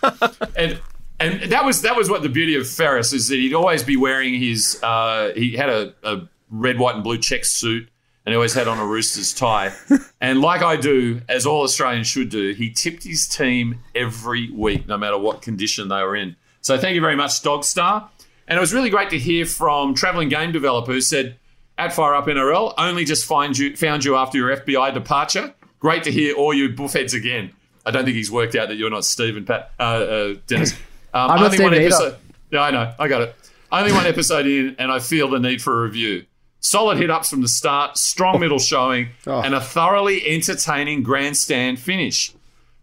And 0.56 0.80
and 1.20 1.52
that 1.52 1.66
was 1.66 1.82
that 1.82 1.96
was 1.96 2.10
what 2.10 2.24
the 2.24 2.30
beauty 2.30 2.56
of 2.56 2.68
Ferris 2.68 3.14
is 3.14 3.28
that 3.28 3.36
he'd 3.36 3.54
always 3.54 3.84
be 3.84 3.98
wearing 3.98 4.34
his. 4.36 4.80
Uh, 4.82 5.32
he 5.36 5.56
had 5.56 5.70
a, 5.70 5.94
a 6.04 6.28
red, 6.50 6.80
white, 6.80 6.96
and 6.96 7.04
blue 7.04 7.18
check 7.18 7.46
suit. 7.46 7.90
And 8.26 8.34
he 8.34 8.36
always 8.36 8.54
had 8.54 8.68
on 8.68 8.78
a 8.78 8.86
Roosters 8.86 9.34
tie. 9.34 9.74
and 10.22 10.40
like 10.40 10.62
I 10.62 10.76
do, 10.76 11.22
as 11.28 11.48
all 11.48 11.64
Australians 11.64 12.06
should 12.06 12.30
do, 12.30 12.52
he 12.54 12.70
tipped 12.70 13.04
his 13.04 13.28
team 13.28 13.82
every 13.96 14.52
week, 14.52 14.88
no 14.88 14.98
matter 14.98 15.18
what 15.18 15.42
condition 15.42 15.88
they 15.88 16.04
were 16.04 16.16
in. 16.16 16.36
So 16.62 16.78
thank 16.78 16.94
you 16.94 17.02
very 17.02 17.16
much, 17.16 17.42
Dogstar. 17.42 18.08
And 18.48 18.58
it 18.58 18.60
was 18.60 18.74
really 18.74 18.90
great 18.90 19.10
to 19.12 19.18
hear 19.18 19.46
from 19.46 19.96
traveling 19.96 20.30
game 20.30 20.52
developer 20.52 20.92
who 20.92 21.02
said, 21.02 21.38
at 21.80 21.94
Fire 21.94 22.14
Up 22.14 22.28
NRL, 22.28 22.74
only 22.78 23.06
just 23.06 23.26
find 23.26 23.58
you 23.58 23.76
found 23.76 24.06
you 24.06 24.16
after 24.16 24.38
your 24.38 24.56
FBI 24.56 24.94
departure. 24.94 25.54
Great 25.80 26.04
to 26.04 26.12
hear 26.12 26.36
all 26.36 26.54
you 26.54 26.70
buffheads 26.70 27.14
again. 27.16 27.52
I 27.86 27.92
don't 27.92 28.04
think 28.04 28.16
he's 28.16 28.30
worked 28.30 28.56
out 28.56 28.68
that 28.68 28.76
you're 28.76 28.90
not 28.90 29.06
Stephen 29.06 29.46
Pat, 29.46 29.72
uh, 29.80 29.84
uh, 29.84 30.34
Dennis. 30.48 30.76
Um, 31.12 31.32
I'm 31.32 31.40
not 31.40 31.54
Steve 31.54 31.74
either. 31.74 32.18
Yeah, 32.52 32.62
I 32.62 32.70
know. 32.70 32.94
I 33.00 33.08
got 33.08 33.24
it. 33.24 33.36
Only 33.72 33.92
one 33.92 34.06
episode 34.06 34.46
in, 34.46 34.76
and 34.78 34.92
I 34.92 35.00
feel 35.00 35.28
the 35.28 35.40
need 35.40 35.60
for 35.60 35.80
a 35.80 35.84
review. 35.86 36.26
Solid 36.60 37.00
hit 37.00 37.10
ups 37.10 37.32
from 37.32 37.42
the 37.42 37.48
start, 37.48 37.98
strong 37.98 38.40
middle 38.40 38.60
showing, 38.60 39.10
and 39.26 39.56
a 39.56 39.60
thoroughly 39.60 40.22
entertaining 40.28 41.02
grandstand 41.02 41.80
finish. 41.80 42.32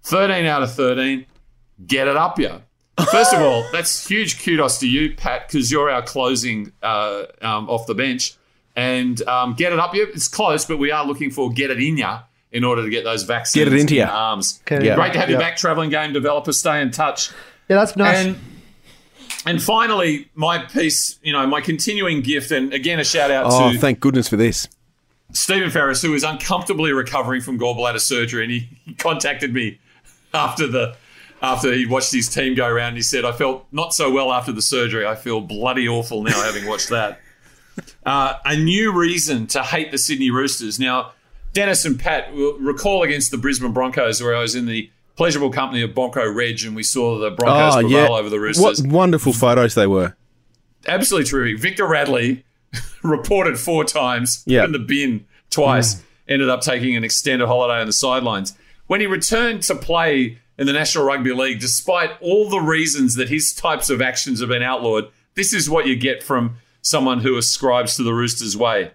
13 0.03 0.45
out 0.47 0.65
of 0.65 0.73
13. 0.75 1.25
Get 1.87 2.09
it 2.09 2.17
up, 2.17 2.41
ya. 2.41 2.59
First 3.13 3.33
of 3.33 3.41
all, 3.43 3.65
that's 3.71 4.09
huge 4.09 4.43
kudos 4.43 4.79
to 4.81 4.89
you, 4.89 5.15
Pat, 5.15 5.47
because 5.47 5.71
you're 5.71 5.89
our 5.89 6.03
closing 6.03 6.73
uh, 6.83 7.27
um, 7.43 7.71
off 7.71 7.87
the 7.87 7.95
bench. 7.95 8.35
And 8.77 9.21
um, 9.27 9.55
get 9.55 9.73
it 9.73 9.79
up, 9.79 9.95
ya. 9.95 10.05
It's 10.09 10.29
close, 10.29 10.67
but 10.67 10.77
we 10.77 10.91
are 10.91 11.05
looking 11.07 11.31
for 11.31 11.51
get 11.51 11.71
it 11.71 11.83
in 11.83 11.97
ya 11.97 12.21
in 12.53 12.63
order 12.63 12.83
to 12.83 12.91
get 12.91 13.05
those 13.05 13.23
vaccines 13.25 13.65
Get 13.65 13.73
it 13.73 13.81
into 13.81 13.95
in 13.95 14.01
ya. 14.07 14.09
arms. 14.15 14.61
Get 14.67 14.83
it 14.83 14.89
in 14.89 14.95
Great 14.95 15.15
to 15.15 15.19
have 15.19 15.31
you 15.31 15.39
back, 15.39 15.57
traveling 15.57 15.89
game 15.91 16.13
developer. 16.13 16.53
Stay 16.53 16.81
in 16.83 16.91
touch. 16.91 17.31
Yeah, 17.69 17.77
that's 17.77 17.97
nice. 17.97 18.27
And 18.27 18.37
and 19.47 19.63
finally, 19.63 20.29
my 20.35 20.59
piece, 20.59 21.19
you 21.23 21.33
know, 21.33 21.47
my 21.47 21.61
continuing 21.61 22.21
gift, 22.21 22.51
and 22.51 22.73
again, 22.75 23.01
a 23.01 23.05
shout 23.05 23.31
out 23.31 23.47
Oh, 23.49 23.73
to 23.73 23.79
thank 23.79 24.01
goodness 24.01 24.29
for 24.29 24.37
this. 24.37 24.69
Stephen 25.33 25.71
Ferris, 25.71 26.03
who 26.03 26.15
is 26.15 26.23
uncomfortably 26.23 26.93
recovering 26.93 27.41
from 27.41 27.59
gallbladder 27.59 28.01
surgery, 28.01 28.43
and 28.45 28.53
he, 28.53 28.69
he 28.85 28.95
contacted 28.99 29.53
me 29.55 29.79
after 30.35 30.67
the 30.67 30.97
after 31.43 31.73
he 31.73 31.87
watched 31.87 32.13
his 32.13 32.29
team 32.29 32.55
go 32.55 32.67
around. 32.67 32.89
And 32.89 32.97
he 32.97 33.03
said, 33.03 33.25
"I 33.25 33.33
felt 33.33 33.67
not 33.73 33.95
so 33.95 34.11
well 34.13 34.33
after 34.33 34.53
the 34.53 34.63
surgery. 34.63 35.07
I 35.07 35.15
feel 35.15 35.41
bloody 35.41 35.89
awful 35.89 36.23
now, 36.23 36.43
having 36.43 36.67
watched 36.67 36.91
that." 36.91 37.21
Uh, 38.05 38.35
a 38.45 38.57
new 38.57 38.93
reason 38.93 39.47
to 39.49 39.63
hate 39.63 39.91
the 39.91 39.99
Sydney 39.99 40.31
Roosters. 40.31 40.79
Now, 40.79 41.13
Dennis 41.53 41.85
and 41.85 41.99
Pat 41.99 42.33
will 42.35 42.57
recall 42.59 43.03
against 43.03 43.31
the 43.31 43.39
Brisbane 43.39 43.73
Broncos, 43.73 44.23
where 44.23 44.37
I 44.37 44.41
was 44.41 44.55
in 44.55 44.67
the 44.67 44.91
pleasurable 45.17 45.51
company 45.51 45.83
of 45.83 45.91
Bonko 45.91 46.33
Reg, 46.35 46.63
and 46.65 46.77
we 46.77 46.83
saw 46.83 47.19
the 47.19 47.31
Broncos 47.31 47.77
oh, 47.77 47.81
prevail 47.81 48.11
yeah. 48.11 48.19
over 48.19 48.29
the 48.29 48.39
Roosters 48.39 48.83
What 48.83 48.93
wonderful 48.93 49.33
photos 49.33 49.75
they 49.75 49.87
were. 49.87 50.15
absolutely 50.87 51.29
terrific. 51.29 51.61
Victor 51.61 51.87
Radley 51.87 52.45
reported 53.03 53.59
four 53.59 53.85
times, 53.85 54.43
Yeah. 54.47 54.65
in 54.65 54.73
the 54.73 54.79
bin 54.79 55.25
twice, 55.51 56.03
ended 56.29 56.49
up 56.49 56.61
taking 56.61 56.97
an 56.97 57.05
extended 57.05 57.47
holiday 57.47 57.81
on 57.81 57.87
the 57.87 57.93
sidelines. 57.93 58.55
When 58.87 59.01
he 59.01 59.07
returned 59.07 59.63
to 59.65 59.75
play 59.75 60.39
in 60.59 60.67
the 60.67 60.73
National 60.73 61.05
Rugby 61.05 61.33
League, 61.33 61.61
despite 61.61 62.11
all 62.21 62.49
the 62.49 62.61
reasons 62.61 63.15
that 63.17 63.29
his 63.29 63.53
types 63.55 63.91
of 63.91 64.01
actions 64.01 64.41
have 64.41 64.49
been 64.49 64.63
outlawed, 64.63 65.09
this 65.35 65.53
is 65.53 65.69
what 65.69 65.87
you 65.87 65.97
get 65.97 66.23
from 66.23 66.57
someone 66.87 67.19
who 67.19 67.37
ascribes 67.37 67.97
to 67.97 68.05
the 68.05 68.15
Roosters 68.15 68.57
way. 68.57 68.93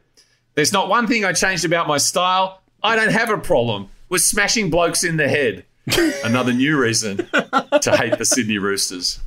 There's 0.55 0.71
not 0.71 0.87
one 0.87 1.07
thing 1.07 1.25
I 1.25 1.33
changed 1.33 1.65
about 1.65 1.89
my 1.89 1.97
style. 1.97 2.61
I 2.81 2.95
don't 2.95 3.11
have 3.11 3.29
a 3.29 3.37
problem 3.37 3.89
with 4.07 4.21
smashing 4.21 4.69
blokes 4.69 5.03
in 5.03 5.17
the 5.17 5.27
head. 5.27 5.65
Another 6.23 6.53
new 6.53 6.79
reason 6.79 7.17
to 7.17 7.97
hate 7.97 8.17
the 8.17 8.23
Sydney 8.23 8.57
Roosters. 8.57 9.19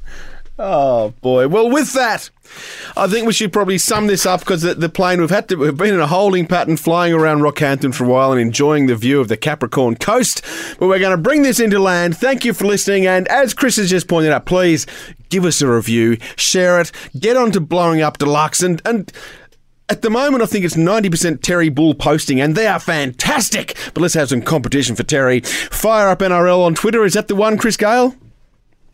Oh 0.56 1.12
boy! 1.20 1.48
Well, 1.48 1.68
with 1.68 1.94
that, 1.94 2.30
I 2.96 3.08
think 3.08 3.26
we 3.26 3.32
should 3.32 3.52
probably 3.52 3.76
sum 3.76 4.06
this 4.06 4.24
up 4.24 4.40
because 4.40 4.62
the, 4.62 4.74
the 4.74 4.88
plane 4.88 5.20
we've 5.20 5.28
had 5.28 5.48
to 5.48 5.56
we've 5.56 5.76
been 5.76 5.94
in 5.94 6.00
a 6.00 6.06
holding 6.06 6.46
pattern, 6.46 6.76
flying 6.76 7.12
around 7.12 7.40
Rockhampton 7.40 7.92
for 7.92 8.04
a 8.04 8.08
while 8.08 8.30
and 8.30 8.40
enjoying 8.40 8.86
the 8.86 8.94
view 8.94 9.20
of 9.20 9.26
the 9.26 9.36
Capricorn 9.36 9.96
coast. 9.96 10.42
But 10.78 10.86
we're 10.86 11.00
going 11.00 11.16
to 11.16 11.20
bring 11.20 11.42
this 11.42 11.58
into 11.58 11.80
land. 11.80 12.16
Thank 12.16 12.44
you 12.44 12.52
for 12.54 12.66
listening, 12.66 13.04
and 13.04 13.26
as 13.28 13.52
Chris 13.52 13.76
has 13.76 13.90
just 13.90 14.06
pointed 14.06 14.30
out, 14.30 14.46
please 14.46 14.86
give 15.28 15.44
us 15.44 15.60
a 15.60 15.66
review, 15.66 16.18
share 16.36 16.80
it, 16.80 16.92
get 17.18 17.36
on 17.36 17.50
to 17.50 17.60
blowing 17.60 18.00
up 18.00 18.18
deluxe, 18.18 18.62
and 18.62 18.80
and. 18.84 19.12
At 19.86 20.00
the 20.00 20.08
moment, 20.08 20.42
I 20.42 20.46
think 20.46 20.64
it's 20.64 20.76
90% 20.76 21.42
Terry 21.42 21.68
Bull 21.68 21.94
posting, 21.94 22.40
and 22.40 22.56
they 22.56 22.66
are 22.66 22.78
fantastic. 22.80 23.76
But 23.92 24.00
let's 24.00 24.14
have 24.14 24.30
some 24.30 24.40
competition 24.40 24.96
for 24.96 25.02
Terry. 25.02 25.40
Fire 25.40 26.08
up 26.08 26.20
NRL 26.20 26.64
on 26.64 26.74
Twitter. 26.74 27.04
Is 27.04 27.12
that 27.12 27.28
the 27.28 27.34
one, 27.36 27.58
Chris 27.58 27.76
Gale? 27.76 28.16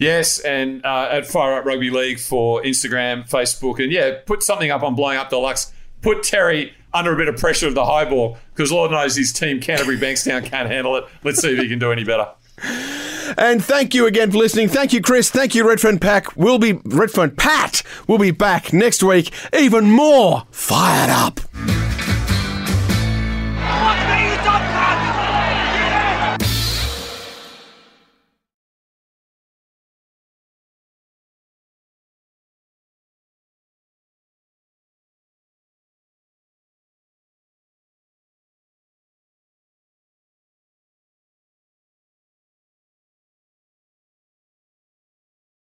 Yes, 0.00 0.38
and 0.38 0.84
uh, 0.84 1.08
at 1.12 1.26
Fire 1.26 1.58
Up 1.58 1.66
Rugby 1.66 1.90
League 1.90 2.18
for 2.18 2.62
Instagram, 2.62 3.28
Facebook, 3.28 3.82
and 3.82 3.92
yeah, 3.92 4.16
put 4.24 4.42
something 4.42 4.70
up 4.70 4.82
on 4.82 4.94
blowing 4.94 5.18
up 5.18 5.28
deluxe. 5.28 5.72
Put 6.00 6.22
Terry 6.22 6.72
under 6.94 7.12
a 7.12 7.16
bit 7.16 7.28
of 7.28 7.36
pressure 7.36 7.68
of 7.68 7.74
the 7.74 7.84
highball 7.84 8.38
because 8.54 8.72
Lord 8.72 8.90
knows 8.90 9.14
his 9.14 9.30
team 9.30 9.60
Canterbury 9.60 9.98
Bankstown 9.98 10.42
can't 10.44 10.70
handle 10.70 10.96
it. 10.96 11.04
Let's 11.22 11.42
see 11.42 11.52
if 11.52 11.58
he 11.58 11.68
can 11.68 11.78
do 11.78 11.92
any 11.92 12.04
better. 12.04 12.28
And 13.36 13.62
thank 13.62 13.94
you 13.94 14.06
again 14.06 14.30
for 14.30 14.38
listening. 14.38 14.68
Thank 14.68 14.94
you, 14.94 15.02
Chris. 15.02 15.30
Thank 15.30 15.54
you, 15.54 15.68
Redfern 15.68 15.98
Pack. 15.98 16.34
We'll 16.34 16.58
be 16.58 16.80
Redfern 16.84 17.36
Pat. 17.36 17.82
We'll 18.08 18.18
be 18.18 18.30
back 18.30 18.72
next 18.72 19.02
week, 19.02 19.32
even 19.52 19.90
more 19.90 20.44
fired 20.50 21.10
up. 21.10 21.40